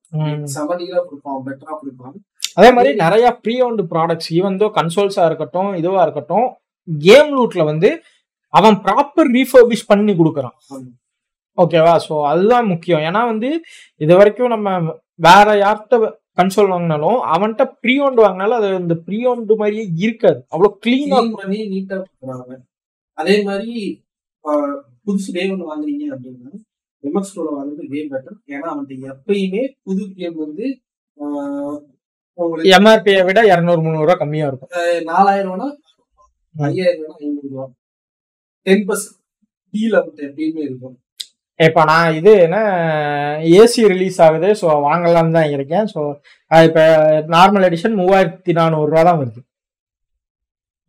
செம 0.53 0.75
டீலா 0.81 0.99
கொடுப்பான் 1.07 1.43
பெட்டரா 1.47 1.73
கொடுப்பான். 1.81 2.15
அதே 2.57 2.69
மாதிரி 2.75 2.91
நிறைய 3.03 3.25
pre 3.43 3.55
owned 3.67 3.83
products 3.93 4.29
even 4.37 4.59
though 4.61 4.67
கன்சோல்ஸா 4.77 5.25
இருக்கட்டும் 5.29 5.71
இதுவா 5.81 6.01
இருக்கட்டும் 6.05 6.47
கேம் 6.87 7.29
லூட்ல 7.37 7.63
வந்து 7.71 7.89
அவன் 8.53 8.77
ப்ராப்பர் 8.85 9.29
ரீஃபர்பிஷ் 9.37 9.89
பண்ணி 9.91 10.13
கொடுக்குறான். 10.19 10.55
ஓகேவா 11.57 11.93
ஸோ 12.05 12.15
அதுதான் 12.31 12.67
முக்கியம். 12.71 13.03
ஏன்னா 13.07 13.21
வந்து 13.31 13.49
இது 14.01 14.13
வரைக்கும் 14.19 14.53
நம்ம 14.55 14.69
வேற 15.27 15.47
யார்கிட்ட 15.63 15.95
கன்சோல் 16.39 16.71
வாங்கினாலும் 16.73 17.19
அவன்கிட்ட 17.33 17.63
ப்ரீ 17.83 17.93
ஓன்டு 18.05 18.21
வாங்கினாலும் 18.25 18.57
அது 18.59 18.67
இந்த 18.83 18.95
ப்ரீ 19.05 19.17
ஓன்டு 19.31 19.55
மாதிரியே 19.61 19.85
இருக்காது. 20.05 20.39
அவ்வளோ 20.53 20.69
கிளீனா 20.85 21.19
பண்ணி 21.41 21.59
நீட்டா 21.73 21.97
அதே 23.17 23.35
மாதிரி 23.47 23.75
புதுசு 25.07 25.29
டே 25.35 25.43
ஒன்று 25.53 25.69
வாங்குறீங்க 25.71 26.05
அப்படின்னா 26.15 26.51
எம்எக்ஸ் 27.03 27.33
வாங்குறது 27.39 27.83
வே 27.93 28.01
பெட்டர் 28.13 28.37
ஏன்னா 28.53 28.67
அவன்கிட்ட 28.73 29.11
எப்பயுமே 29.13 29.63
புது 29.87 30.03
கேம் 30.19 30.37
வந்து 30.45 30.65
எம்ஆர்பியை 32.77 33.21
விட 33.27 33.39
இரநூறு 33.51 33.81
முந்நூறு 33.83 34.07
ரூபா 34.07 34.17
கம்மியா 34.21 34.47
இருக்கும். 34.49 34.71
நாலாயிரம் 35.11 35.53
ரூபா 35.53 35.67
ஐயாயிரம் 36.55 37.03
ரூபா. 37.03 37.15
ஐநூறு 37.25 37.49
ரூபா 37.53 37.67
டென் 38.65 38.85
பர்சன்ட் 38.87 39.17
டீல் 39.73 39.97
எப்பயுமே 39.99 40.63
இருக்கும். 40.69 40.95
இப்போ 41.59 41.81
நான் 41.89 42.15
இது 42.17 42.31
என்ன 42.45 42.57
ஏசி 43.61 43.81
ரிலீஸ் 43.91 44.17
ஆகுது 44.25 44.49
ஸோ 44.59 44.67
வாங்கலாம்னு 44.87 45.37
தான் 45.37 45.53
இருக்கேன். 45.55 45.87
ஸோ 45.93 46.01
இப்போ 46.67 46.83
நார்மல் 47.35 47.67
எடிஷன் 47.69 47.97
மூவாயிரத்தி 48.01 48.53
நானூறுரூவா 48.59 49.01
தான் 49.09 49.19
வருது. 49.21 49.41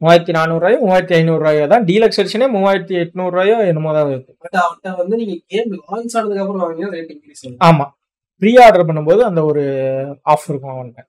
மூவாயிரத்தி 0.00 0.32
நானூறுரூவாயோ 0.36 0.78
மூவாயிரத்தி 0.84 1.16
ஐநூறுரூவாயோ 1.20 1.64
தான். 1.72 1.86
டீலக்ஸ் 1.88 2.20
எடிஷனே 2.22 2.46
மூவாயிரத்தி 2.56 2.94
எட்நூறுரூவாயோ 3.04 3.56
என்னமோ 3.70 3.90
தான் 3.96 4.08
வருது. 4.10 4.30
பட் 4.44 4.58
அவன்கிட்ட 4.62 4.92
வந்து 5.00 5.14
நீங்க 5.22 5.36
கேம் 5.52 5.72
லான்ச் 5.80 6.16
ஆனதுக்கு 6.18 6.42
அப்புறம் 6.44 6.64
வாங்கினா 6.64 6.90
ரேட் 6.96 7.12
இன்க்ரீஸ் 7.14 7.44
ஆமாம் 7.68 7.92
ப்ரீ 8.42 8.52
ஆர்டர் 8.66 8.88
பண்ணும்போது 8.90 9.22
அந்த 9.30 9.40
ஒரு 9.50 9.64
ஆஃப் 10.34 10.48
இருக்கும் 10.50 10.74
அவன்கிட்ட 10.74 11.02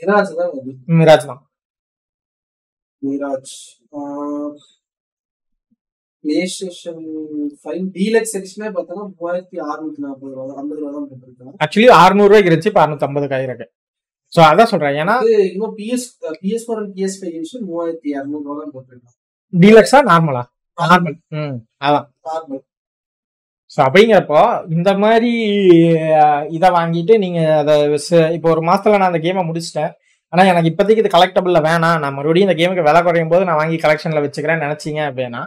மிராஜ் 0.00 0.32
தான் 0.38 0.52
மிராஜ் 0.98 1.26
தான். 1.28 1.40
Mirage 3.02 3.54
play 6.24 6.38
station 6.52 7.02
five 7.60 7.82
deluxe 7.96 8.34
எடிஷனே 8.38 8.68
பார்த்தோன்னா 8.76 9.04
மூவாயிரத்தி 9.10 9.56
அறுநூத்தி 9.66 10.00
நாற்பது 10.04 10.32
ரூபா 10.32 10.54
ஐம்பது 10.60 10.78
ரூபா 10.80 10.92
தான் 10.96 11.06
போட்டிருக்காங்க 11.10 11.52
ஆக்சுவலி 11.64 11.90
அறுநூறுவாய்க்கு 11.98 12.50
இருந்துச்சு 12.50 12.70
இப்போ 12.72 12.82
அறுநூத்தம்பதுக்கு 12.84 13.36
ஆயிருக்கு. 13.38 13.66
ஸோ 14.32 14.40
அதான் 14.46 14.70
சொல்கிறேன் 14.70 14.96
ஏன்னா 15.00 15.14
இன்னும் 15.48 15.74
PS 15.76 16.06
PS 16.40 16.64
four 16.66 16.80
and 16.80 16.92
PS 16.96 17.18
five 17.18 17.34
edition 17.38 17.66
மூவாயிரத்தி 17.68 18.08
இரநூறு 18.14 18.44
ரூபா 18.44 18.56
தான் 18.60 18.72
போட்டிருக்காங்க 18.74 19.16
டீலக்ஸா 19.52 20.00
நார்மலா 20.10 20.42
நார்மல் 20.78 21.16
ம் 21.36 21.56
அதான். 21.86 22.08
நார்மல் 22.28 22.62
ஸோ 23.76 23.80
அப்படிங்கிறப்போ 23.86 24.40
இந்த 24.76 24.90
மாதிரி 25.02 25.30
இதை 26.56 26.68
வாங்கிட்டு 26.76 27.14
நீங்கள் 27.24 27.50
அதை 27.62 27.74
இப்போ 28.36 28.48
ஒரு 28.54 28.62
மாதத்தில் 28.68 28.98
நான் 29.00 29.10
அந்த 29.12 29.20
கேமை 29.26 29.42
முடிச்சிட்டேன். 29.48 29.90
ஆனால் 30.32 30.48
எனக்கு 30.52 30.70
இப்போதைக்கு 30.70 31.02
இது 31.02 31.10
கலெக்டபிளில் 31.16 31.64
வேணாம். 31.66 31.98
நான் 32.02 32.16
மறுபடியும் 32.18 32.48
இந்த 32.48 32.56
கேமுக்கு 32.60 32.86
விலை 32.88 33.00
குறையும் 33.06 33.32
போது 33.32 33.46
நான் 33.48 33.60
வாங்கி 33.60 33.76
கலெக்ஷனில் 33.84 34.24
வச்சுக்கிறேன் 34.24 34.62
நினச்சிங்க 34.64 35.00
அப்படின்னா 35.10 35.42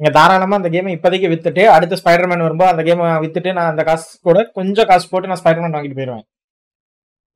நீங்கள் 0.00 0.14
தாராளமாக 0.18 0.60
அந்த 0.60 0.70
கேமை 0.74 0.92
இப்போதைக்கு 0.96 1.28
வித்துட்டு 1.32 1.64
அடுத்த 1.74 1.98
ஸ்பைடர்மேன் 2.00 2.46
வரும்போது 2.46 2.72
அந்த 2.72 2.84
கேமை 2.88 3.10
வித்துட்டு 3.24 3.50
நான் 3.58 3.72
அந்த 3.72 3.82
காசு 3.88 4.06
கூட 4.28 4.38
கொஞ்சம் 4.58 4.88
காசு 4.92 5.06
போட்டு 5.12 5.30
நான் 5.32 5.42
ஸ்பைடர்மேன் 5.42 5.76
வாங்கிட்டு 5.76 5.98
போயிடுவேன் 6.00 6.24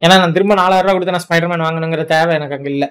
ஏன்னா 0.02 0.16
நான் 0.22 0.34
திரும்ப 0.36 0.56
நாலாயிரம் 0.62 0.86
ரூபா 0.86 0.96
கொடுத்து 0.96 1.16
நான் 1.16 1.26
ஸ்பைடர்மேன் 1.26 1.66
வாங்கணுங்கிற 1.66 2.04
தேவை 2.14 2.32
எனக்கு 2.38 2.56
அங்கே 2.58 2.70
இல்லை. 2.74 2.88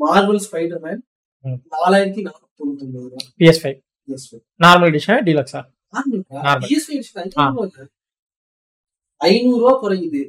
மார்வல் 0.00 0.42
ஸ்பைடர்மேன் 0.46 1.02
நாலாயிரத்தி 1.44 2.20
நானூத்தி 2.26 2.50
தொண்ணூத்தி 2.58 2.84
ஒன்பது 2.86 3.08
ரூபா 3.08 3.22
பிஎஸ் 3.40 3.60
ஃபைவ் 3.62 3.76
நார்மல் 4.64 4.88
எடிஷன் 4.90 5.22
டீலக்ஸா. 5.28 5.60
பிஎஸ் 6.62 6.86
ஃபைவ் 6.86 7.02
ஐநூறு 9.20 9.60
ரூபா 9.62 9.74
குறையுது. 9.82 10.20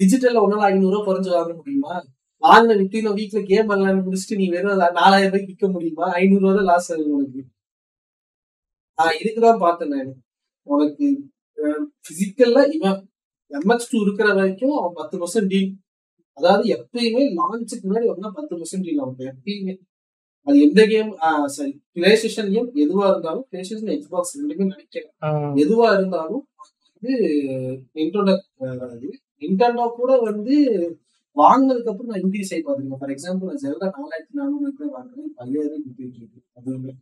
டிஜிட்டல்ல 0.00 0.42
ஒன்னால 0.44 0.64
ஐநூறு 0.70 0.94
ரூபா 0.94 1.06
குறைஞ்சு 1.06 1.30
வாங்க 1.30 1.52
முடியுமா? 1.54 1.94
வாங்கின 2.42 2.76
வித்தின் 2.80 3.08
வீக்ல 3.18 3.42
கேம் 3.44 3.68
விளையாண்டு 3.70 4.04
முடிச்சுட்டு 4.06 4.38
நீ 4.40 4.46
வெறும் 4.48 4.76
நாலாயிரம் 5.00 5.32
ரூபாய்க்கு 5.32 5.52
விற்க 5.52 5.68
முடியுமா? 5.68 6.06
ஐநூறு 6.20 6.42
ரூபா 6.42 6.54
தான் 6.54 6.68
லாஸ் 6.70 6.92
ஆகுது 6.92 7.10
உனக்கு. 7.16 7.42
ஆஹ் 8.98 9.16
இதுக்குதான் 9.20 9.58
பார்த்தேன் 9.58 9.88
நான். 9.88 10.12
உனக்கு 10.66 11.06
பிசிக்கல்ல 12.06 12.60
இவன் 12.72 12.98
எம்எக்ஸ் 13.50 13.90
டூ 13.90 13.98
இருக்கிற 14.02 14.32
வரைக்கும் 14.32 14.76
அவன் 14.78 14.94
பத்து 14.94 15.16
பர்சன்ட் 15.20 15.46
டீல் 15.46 15.70
அதாவது 16.38 16.64
எப்பயுமே 16.76 17.22
லான்ச்சுக்கு 17.38 17.86
முன்னாடி 17.88 18.06
ஒன்னா 18.14 18.30
பத்து 18.38 18.52
பர்சன்ட் 18.56 18.84
டீல் 18.86 18.98
அவன் 18.98 19.16
எப்பயுமே. 19.32 19.74
அது 20.46 20.56
எந்த 20.66 20.80
கேம் 20.92 21.12
சரி 21.56 21.72
பிளே 21.94 22.10
ஸ்டேஷன் 22.20 22.50
கேம் 22.54 22.68
எதுவா 22.84 23.04
இருந்தாலும் 23.12 23.46
பிளே 23.50 23.62
ஸ்டேஷன் 23.66 23.94
எக்ஸ்பாக்ஸ் 23.96 24.34
ரெண்டுமே 24.40 24.66
நினைக்கிறேன் 24.72 25.10
எதுவா 25.64 25.88
இருந்தாலும் 25.98 26.44
வந்து 26.88 27.14
நிண்டோட 27.96 28.30
வராது 28.80 29.08
நிண்டோ 29.42 29.86
கூட 29.96 30.12
வந்து 30.28 30.56
வாங்கினதுக்கு 31.36 31.90
அப்புறம் 31.92 32.10
நான் 32.10 32.22
இன்க்ரீஸ் 32.24 32.52
ஆகி 32.54 32.62
பாத்துருக்கேன் 32.66 33.00
ஃபார் 33.00 33.14
எக்ஸாம்பிள் 33.14 33.50
நான் 33.50 33.62
ஜெல்டா 33.62 33.86
நாலாயிரத்தி 33.94 34.38
நானூறு 34.40 34.68
ரூபாய் 34.68 34.94
வாங்கினேன் 34.96 35.32
ஐயாயிரம் 35.44 35.86
இருக்கு 35.86 36.40
அதுவுமே 36.58 36.92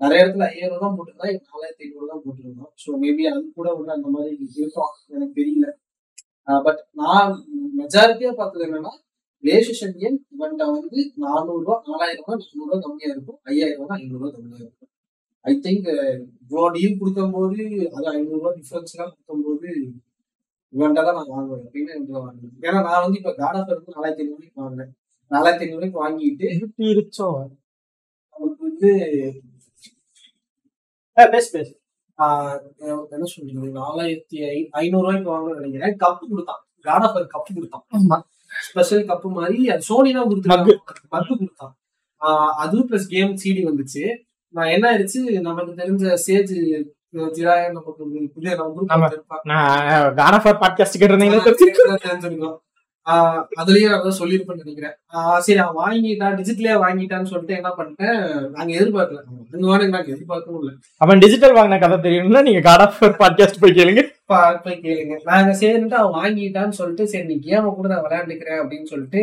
நிறைய 0.00 0.22
இடத்துல 0.22 0.46
ஐயாயிரம் 0.52 0.82
தான் 0.84 0.96
போட்டிருந்தா 0.96 1.26
நாலாயிரத்தி 1.50 1.84
ஐநூறு 1.86 2.08
தான் 2.12 2.22
போட்டிருந்தோம். 2.24 2.70
ஸோ 2.82 2.88
மேபி 3.02 3.24
அது 3.30 3.40
கூட 3.58 3.68
வந்து 3.76 3.92
அந்த 3.96 4.08
மாதிரி 4.14 4.32
இருக்கும். 4.56 4.94
எனக்கு 5.14 5.34
தெரியல. 5.40 5.66
பட் 6.66 6.80
நான் 7.00 7.32
மெஜாரிட்டியா 7.78 8.32
பார்த்தது 8.32 8.66
என்னன்னா 8.66 8.92
ஸ்டேஷன் 9.40 9.94
கேம் 10.00 10.18
இவன்ட்ட 10.32 10.64
வந்து 10.76 11.00
நானூறு 11.24 11.58
ரூபா 11.58 11.74
நாலாயிரம் 11.86 12.24
ரூபாய் 12.26 12.40
நானூறு 12.40 12.64
ரூபாய் 12.64 12.84
கம்மியா 12.86 13.10
இருக்கும். 13.14 13.38
ஐயாயிரம் 13.42 13.80
ரூபாய் 13.80 14.00
ஐநூறு 14.00 14.18
ரூபாய் 14.18 14.34
கம்மியா 14.36 14.62
இருக்கும். 14.66 14.90
ஐ 15.50 15.52
திங்க் 15.64 15.88
இவ்வளோ 16.44 16.66
டீல் 16.76 16.98
கொடுக்கும்போது 17.00 17.64
அது 17.96 18.06
ஐநூறு 18.16 18.36
ரூபாய் 18.36 18.56
டிஃபரன்ஸ் 18.60 18.94
எல்லாம் 18.94 19.12
கொடுக்கும்போது 19.14 19.70
இவன்ட்ட 20.76 21.04
தான் 21.06 21.18
நான் 21.18 21.32
வாங்குவேன். 21.34 21.66
அப்படின்னு 21.66 21.92
இவன்ட்ட 21.96 22.16
வாங்குவேன். 22.24 22.54
ஏன்னா 22.60 22.78
நான் 22.86 23.02
வந்து 23.04 23.18
இப்ப 23.18 23.34
காட் 23.42 23.58
ஆஃப் 23.60 23.70
வந்து 23.72 23.94
நாலாயிரத்தி 23.96 24.22
ஐநூறு 24.24 24.38
ரூபாய்க்கு 24.38 24.62
வாங்கினேன். 24.64 24.92
நாலாயிரத்தி 25.34 25.64
ஐநூறு 25.66 25.82
ரூபாய்க்கு 25.84 26.02
வாங்கிட்டு 26.06 26.46
நமக்கு 28.38 28.62
வந்து 28.68 28.90
பேசு 31.32 31.48
பேசு. 31.56 31.72
என்ன 33.14 33.24
சொல்றது? 33.32 33.70
நாலாயிரத்தி 33.82 34.38
ஐ 34.54 34.58
ஐநூறு 34.80 35.04
ரூபாய்க்கு 35.06 35.30
வாங்கணும்னு 35.32 35.60
நினைக்கிறேன். 35.60 35.96
கப்பு 36.04 36.24
கொடுத்தான். 36.30 36.62
காட் 36.88 37.06
ஆஃப் 37.08 37.16
கப்பு 37.34 37.50
கொடுத்தான். 37.54 38.26
ஸ்பெஷல் 38.68 39.06
கப்பு 39.06 39.28
மாதிரி 39.38 39.70
அது 39.70 39.82
சோனி 39.82 40.12
தான் 40.12 40.28
கொடுத்தாங்க 40.28 40.76
மக்கு 41.08 41.36
கொடுத்தான் 41.38 41.74
அதுவும் 42.56 42.88
பிளஸ் 42.90 43.08
கேம் 43.08 43.34
சிடி 43.44 43.62
வந்துச்சு. 43.70 44.04
நான் 44.54 44.66
என்ன 44.66 44.84
ஆயிடுச்சு? 44.92 45.40
நமக்கு 45.40 45.72
தெரிஞ்ச 45.80 46.04
சேஜ். 46.26 46.54
நான் 47.12 47.34
தெரிஞ்சிருக்கும். 52.06 52.56
அதுலயே 53.60 53.88
அதான் 53.96 54.18
சொல்லியிருப்பேன்னு 54.20 54.62
நினைக்கிறேன். 54.62 54.94
சரி 55.38 55.58
அவன் 55.58 55.78
வாங்கிட்டான் 55.82 56.36
டிஜிட்டலே 56.38 56.74
வாங்கிட்டான்னு 56.84 57.30
சொல்லிட்டு 57.32 57.54
என்ன 57.54 57.70
பண்ணிட்டேன்? 57.78 58.18
நாங்க 58.56 58.70
எதிர்பார்க்கல. 58.78 59.20
வாரம் 59.70 59.94
நாங்க 59.96 60.10
எதிர்பார்க்கவும் 60.14 60.60
இல்லை. 60.60 60.74
அவன் 60.96 61.18
டிஜிட்டல் 61.18 61.56
வாங்கின 61.56 61.80
கதை 61.80 61.98
தெரியணும்னா 62.06 62.42
நீங்க 62.42 62.60
காட் 62.60 62.84
ஆஃப் 62.86 63.02
பாட்காஸ்ட் 63.22 63.60
போய் 63.60 63.78
கேளுங்க. 63.80 64.04
போய் 64.26 64.80
கேளுங்க. 64.84 65.16
நாங்க 65.24 65.52
சரின்ட்டு 65.60 65.96
அவன் 66.02 66.16
வாங்கிட்டான்னு 66.22 66.76
சொல்லிட்டு 66.78 67.04
சரி 67.08 67.24
நீ 67.24 67.36
கேம 67.46 67.74
கூட 67.74 67.88
நான் 67.88 68.04
விளையாண்டுக்கிறேன் 68.04 68.60
அப்படின்னு 68.62 68.88
சொல்லிட்டு 68.92 69.18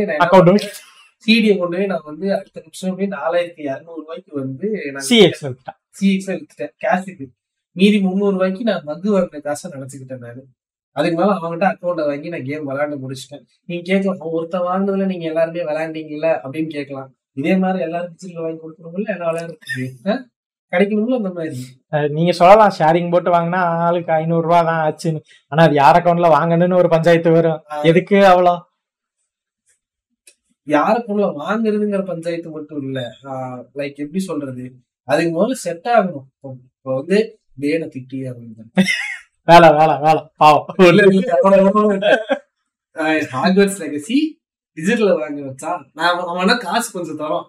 சிடியை 1.24 1.58
கொண்டு 1.58 1.78
போய் 1.78 1.86
நான் 1.86 2.02
வந்து 2.06 2.28
அடுத்த 2.38 2.60
நிமிஷம் 2.60 2.96
போய் 2.98 3.12
நாலாயிரத்தி 3.16 3.62
இரநூறு 3.68 3.98
ரூபாய்க்கு 4.00 4.32
வந்து 4.42 4.68
சிஎக்ஸ் 5.10 5.44
சிஎக்ஸ்ல 6.00 6.34
வித்துட்டேன். 6.34 6.74
கேஷுக்கு 6.84 7.26
மீதி 7.76 8.00
முந்நூறு 8.02 8.32
ரூபாய்க்கு 8.32 8.64
நான் 8.64 8.82
மக்கு 8.86 9.10
வாங்கின 9.18 9.42
காசை 9.42 9.72
நினைச்சுக்கிட்டேன் 9.72 10.24
நான். 10.26 10.42
அதுக்கு 10.96 11.18
மேல 11.20 11.32
அவங்ககிட்ட 11.34 11.66
அக்கௌண்ட்டை 11.74 12.06
வாங்கி 12.10 12.30
நான் 12.30 12.44
கேம் 12.44 12.68
விளையாண்டு 12.70 12.98
முடிச்சிட்டேன். 13.04 13.44
நீங்க 13.68 13.84
கேட்கலாம் 13.90 14.18
"அவன் 14.20 14.34
ஒருத்தன் 14.38 14.68
வாங்கினதுல 14.70 15.06
நீங்க 15.12 15.26
எல்லாருமே 15.32 15.62
விளையாண்டீங்கல்ல? 15.70 16.30
அப்படின்னு 16.44 16.70
கேட்கலாம். 16.78 17.10
இதே 17.42 17.56
மாதிரி 17.64 17.84
எல்லாரும் 17.84 18.12
டிஜிட்டல் 18.12 18.44
வாங்கி 18.44 18.62
கொடுக்கணும்ல 18.64 19.12
என்ன 19.14 19.26
விளையாடுறது? 19.32 20.24
கிடைக்கணும்ல 20.74 21.20
அந்த 21.22 21.30
மாதிரி? 21.30 21.58
நீங்க 22.10 22.32
சொல்லலாம் 22.32 22.76
ஷேரிங் 22.78 23.12
போட்டு 23.12 23.32
வாங்கினா 23.32 23.60
ஆளுக்கு 23.86 24.12
ஐநூறு 24.12 24.46
ரூபா 24.48 24.62
தான் 24.62 24.82
ஆச்சுன்னு. 24.86 25.20
ஆனா 25.52 25.64
அது 25.64 25.76
யார் 25.76 26.00
அக்கௌண்ட்ல 26.00 26.30
வாங்கணும்னு 26.38 26.80
ஒரு 26.82 26.90
பஞ்சாயத்து 26.90 27.32
வரும். 27.32 27.60
எதுக்கு 27.84 28.18
அவ்வளோ? 28.32 28.56
யாருக்குள்ள 30.68 31.26
வாங்குறதுங்கிற 31.40 32.06
பஞ்சாயத்து 32.06 32.50
மட்டும் 32.50 32.82
இல்ல. 32.84 33.00
லைக் 33.76 33.98
எப்படி 34.04 34.20
சொல்றது? 34.30 34.66
அதுக்கு 35.08 35.32
முதல்ல 35.38 35.56
செட் 35.66 35.88
ஆகணும். 35.96 36.28
இப்போ 36.76 36.94
வந்து 37.00 37.18
வேலை 37.58 37.88
திட்டி 37.96 38.20
அப்படின்னு. 38.30 38.64
வேலை 39.48 39.70
வேலை 39.74 39.96
வேலை. 40.00 40.22
பாவம். 40.38 40.68
ஹார்ட்வேர்ஸ் 43.34 43.80
லெகசி 43.82 44.18
டிஜிட்டல் 44.78 45.12
வாங்க 45.20 45.42
வச்சா 45.48 45.72
நான் 45.94 46.22
அவனா 46.34 46.56
காசு 46.58 46.88
கொஞ்சம் 46.92 47.20
தரோம். 47.20 47.46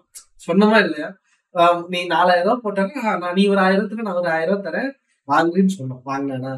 சொன்னமா 0.47 0.77
இல்லையா? 0.85 1.07
நீ 1.93 1.99
நாலாயிரம் 2.13 2.47
ரூபாய் 2.47 2.63
போட்டாங்க 2.65 3.17
நான் 3.23 3.35
நீ 3.39 3.43
ஒரு 3.53 3.61
ஆயிரத்துக்கு 3.65 4.07
நான் 4.07 4.19
ஒரு 4.21 4.29
ஆயிரம் 4.35 4.53
ரூபாய் 4.53 4.67
தரேன். 4.69 4.91
வாங்குறேன்னு 5.27 5.75
சொன்னோம் 5.77 6.01
வாங்கினா 6.11 6.53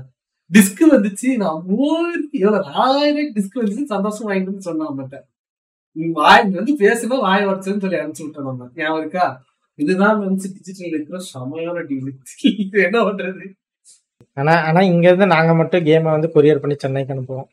டிஸ்க் 0.52 0.82
வந்துச்சு. 0.94 1.30
நான் 1.44 1.60
மூவாயிரத்தி 1.70 2.38
எவ்வளவு 2.44 2.70
நாலாயிரம் 2.78 3.34
டிஸ்க் 3.38 3.60
வந்துச்சு. 3.62 3.84
சந்தோஷம் 3.94 4.30
வாங்கிட்டு 4.30 4.68
சொன்னான் 4.70 4.98
மாட்டேன் 5.00 5.26
நீ 5.96 6.08
வாய் 6.20 6.44
வந்து 6.58 6.74
பேசுனா 6.84 7.20
வாய் 7.28 7.48
உடச்சுன்னு 7.50 7.84
சொல்லி 7.84 8.00
அனுப்பிச்சு 8.00 8.26
விட்டோம் 8.26 8.48
நம்ம 8.50 8.70
ஞாபகம் 8.80 9.02
இருக்கா? 9.04 9.26
இதுதான் 9.80 10.20
வந்து 10.24 10.50
டிஜிட்டல் 10.56 10.96
இருக்கிற 10.96 11.18
செமையான 11.32 11.84
டீல் 11.90 12.84
என்ன 12.88 12.98
பண்றது? 13.08 13.46
ஆனா 14.38 14.54
ஆனா 14.68 14.82
இங்க 14.92 15.06
இருந்து 15.08 15.28
நாங்க 15.34 15.52
மட்டும் 15.60 15.86
கேமை 15.86 16.10
வந்து 16.16 16.30
கொரியர் 16.36 16.62
பண்ணி 16.64 16.76
சென்னைக்கு 16.84 17.14
அனுப்புவோம். 17.14 17.50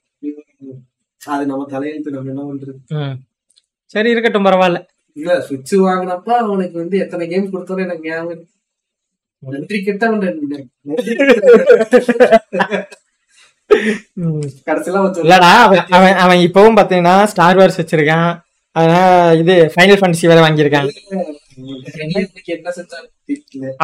அது 1.20 1.42
நம்ம 1.50 1.66
தலையெழுத்து 1.74 2.14
நம்ம 2.14 2.32
என்ன 2.32 2.44
பண்றது. 2.48 2.80
சரி 3.94 4.10
இருக்கட்டும் 4.14 4.46
பரவாயில்ல. 4.48 4.80
இல்ல 5.16 5.34
சுவிட்ச் 5.46 5.74
வாங்கினப்ப 5.86 6.28
அவனுக்கு 6.44 6.76
வந்து 6.82 6.96
எத்தனை 7.04 7.24
கேம் 7.32 7.52
கொடுத்தாலும் 7.52 7.84
எனக்கு 7.86 8.08
ஞாபகம். 8.10 8.42
நன்றி 9.42 9.78
சொல்ல 14.86 15.22
இல்லடா 15.24 15.50
அவன் 15.96 16.16
அவன் 16.24 16.42
இப்பவும் 16.46 16.78
பாத்தீங்கன்னா 16.78 17.14
ஸ்டார் 17.32 17.58
வார்ஸ் 17.60 17.80
வச்சிருக்கான். 17.80 18.30
அதனால 18.76 19.08
இது 19.42 19.54
ஃபைனல் 19.72 19.98
ஃபேண்டசி 20.00 20.30
வேற 20.30 20.40
வாங்கியிருக்கான். 20.44 20.88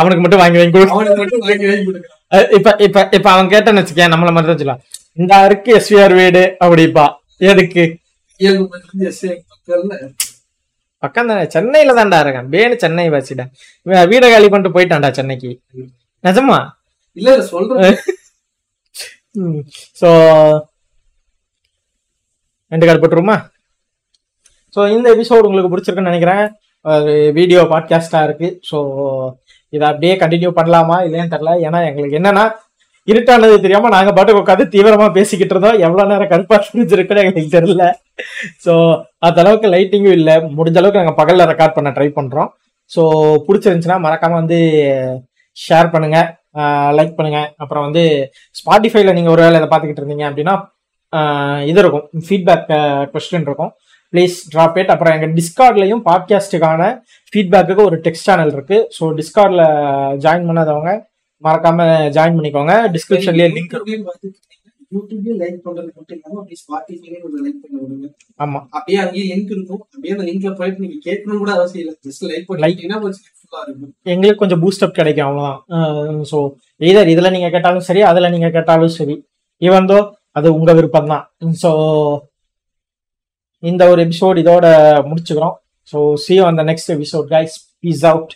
அவனுக்கு 0.00 0.22
மட்டும் 0.22 0.42
வாங்கி 0.42 0.58
வாங்கி 0.60 0.74
மட்டும் 0.78 2.06
இப்ப 2.58 2.74
இப்ப 2.86 3.08
இப்ப 3.18 3.28
அவன் 3.34 3.52
கேட்டான்னு 3.54 3.82
வச்சுக்கேன் 3.82 4.12
நம்மள 4.14 4.32
மாதிரி 4.34 4.50
தான் 4.50 4.60
சொல்லலாம் 4.62 4.82
இந்த 5.20 5.34
இருக்கு 5.48 5.70
எஸ்விஆர் 5.78 6.16
வீடு 6.20 6.42
அப்படிப்பா. 6.64 7.06
எதுக்கு? 7.50 7.84
பக்கம் 11.02 11.30
தானே 11.30 11.44
சென்னையில 11.54 11.94
தான்டா 11.98 12.18
இருக்கான். 12.24 12.48
பேனு 12.54 12.74
சென்னை 12.82 13.06
வாசிடா 13.14 13.44
வீட 14.10 14.24
காலி 14.32 14.48
பண்ணிட்டு 14.52 14.74
போயிட்டான்டா 14.76 15.10
சென்னைக்கு. 15.18 15.50
நிஜமா? 16.24 16.58
இல்ல 17.16 17.30
சொல்றேன். 17.52 17.96
ஸோ 20.00 20.08
ரெண்டு 22.72 22.86
கார்டு 22.86 23.02
போட்டுருமா 23.02 23.36
ஸோ 24.74 24.80
இந்த 24.94 25.06
எபிசோடு 25.14 25.48
உங்களுக்கு 25.48 25.70
பிடிச்சிருக்குன்னு 25.70 26.10
நினைக்கிறேன். 26.10 26.44
வீடியோ 27.38 27.60
பாட்காஸ்டாக 27.72 28.26
இருக்கு. 28.28 28.48
ஸோ 28.68 28.78
இதை 29.74 29.84
அப்படியே 29.88 30.14
கண்டினியூ 30.20 30.50
பண்ணலாமா? 30.58 30.96
இல்லையான்னு 31.06 31.34
தெரில 31.34 31.54
ஏன்னா 31.66 31.80
எங்களுக்கு 31.88 32.18
என்னன்னா 32.20 32.44
இருட்டானது 33.10 33.54
தெரியாம 33.64 33.90
நாங்க 33.94 34.10
பாட்டுக்கு 34.16 34.42
உட்காந்து 34.42 34.64
தீவிரமா 34.74 35.06
பேசிக்கிட்டு 35.18 35.54
இருந்தோம். 35.54 35.78
எவ்வளவு 35.86 36.10
நேரம் 36.12 36.32
கருப்பா 36.32 36.56
புரிஞ்சிருக்குன்னு 36.70 37.22
எங்களுக்கு 37.24 37.56
தெரியல. 37.58 37.84
ஸோ 38.64 38.72
அந்த 39.26 39.38
அளவுக்கு 39.42 39.68
லைட்டிங்கும் 39.74 40.18
இல்லை. 40.20 40.34
முடிஞ்ச 40.58 40.78
அளவுக்கு 40.80 41.02
நாங்கள் 41.02 41.20
பகல்ல 41.20 41.46
ரெக்கார்ட் 41.52 41.76
பண்ண 41.78 41.92
ட்ரை 41.98 42.08
பண்றோம். 42.18 42.50
ஸோ 42.94 43.02
பிடிச்சிருந்துச்சுன்னா 43.46 43.98
மறக்காம 44.06 44.38
வந்து 44.42 44.58
ஷேர் 45.56 45.92
பண்ணுங்க. 45.94 46.18
லைக் 46.98 47.16
பண்ணுங்க. 47.18 47.40
அப்புறம் 47.62 47.84
வந்து 47.86 48.04
ஸ்பாட்டிஃபைல 48.60 49.12
நீங்க 49.18 49.30
ஒருவேளை 49.34 49.58
இதை 49.60 49.68
பார்த்துக்கிட்டு 49.70 50.02
இருந்தீங்க 50.02 50.26
அப்படின்னா 50.30 50.56
இது 51.70 51.78
இருக்கும். 51.82 52.06
ஃபீட்பேக் 52.26 52.66
கொஸ்டின் 53.12 53.46
இருக்கும். 53.48 53.70
ப்ளீஸ் 54.12 54.36
ட்ராப் 54.52 54.78
இட் 54.80 54.90
அப்புறம் 54.92 55.14
எங்கள் 55.16 55.34
டிஸ்கார்ட்லையும் 55.38 56.02
பாட்காஸ்ட்டுக்கான 56.08 56.82
ஃபீட்பேக்குக்கு 57.32 57.82
ஒரு 57.90 57.96
டெக்ஸ்ட் 58.06 58.28
சேனல் 58.28 58.52
இருக்கு. 58.56 58.78
ஸோ 58.96 59.04
டிஸ்கார்டில் 59.20 59.64
ஜாயின் 60.24 60.48
பண்ணாதவங்க 60.48 60.92
மறக்காம 61.44 61.88
ஜாயின் 62.16 62.38
பண்ணிக்கோங்க. 62.38 62.74
டிஸ்கிரிப்ஷன்லேயே 62.96 63.50
லிங்க் 63.56 63.76
யூடியூப்லயே 64.94 65.34
லைக் 65.40 65.58
பண்றது 65.66 65.88
மட்டும் 65.96 66.16
இல்லாம 66.16 66.38
அப்படியே 66.40 66.58
ஸ்பாட்டிஃபைலயும் 66.60 67.20
கொஞ்சம் 67.24 67.42
லைக் 67.46 67.58
பண்ண 67.64 67.76
விடுங்க. 67.82 68.06
ஆமா. 68.44 68.60
அப்படியே 68.76 68.98
அங்கேயே 69.02 69.26
லிங்க் 69.32 69.52
இருக்கும். 69.56 69.82
அப்படியே 69.94 70.14
அந்த 70.14 70.24
லிங்க்ல 70.28 70.50
போயிட்டு 70.60 70.82
நீங்க 70.84 70.96
கேட்கணும் 71.04 71.42
கூட 71.42 71.50
அவசியம் 71.58 71.82
இல்லை. 71.82 71.94
ஜஸ்ட் 72.06 72.24
லைக் 72.30 72.46
பண்ணிட்டீங்கன்னா 72.48 72.98
கொஞ்சம் 73.04 73.22
ஹெல்ப்ஃபுல்லா 73.26 73.60
இருக்கும். 73.66 73.92
எங்களுக்கு 74.14 74.42
கொஞ்சம் 74.42 74.62
பூஸ்டப் 74.64 74.96
கிடைக்கும் 74.98 75.26
அவ்வளோதான் 75.28 76.24
ஸோ 76.32 76.38
எதர் 76.80 77.12
இதில் 77.14 77.32
நீங்கள் 77.36 77.54
கேட்டாலும் 77.56 77.86
சரி 77.88 78.02
அதில் 78.10 78.32
நீங்கள் 78.34 78.54
கேட்டாலும் 78.56 78.94
சரி. 78.98 79.16
ஈவந்தோ 79.62 80.00
அது 80.40 80.48
உங்கள் 80.58 80.78
விருப்பம் 80.80 81.12
தான் 81.12 81.24
ஸோ 81.62 81.70
இந்த 83.62 83.82
ஒரு 83.92 84.00
எபிசோட் 84.06 84.42
இதோட 84.42 84.66
முடிச்சுக்கிறோம். 85.08 85.56
ஸோ 85.92 85.98
சி 86.24 86.34
அந்த 86.50 86.62
next 86.70 86.92
episode 86.96 87.26
guys 87.34 87.56
peace 87.84 88.04
out 88.12 88.34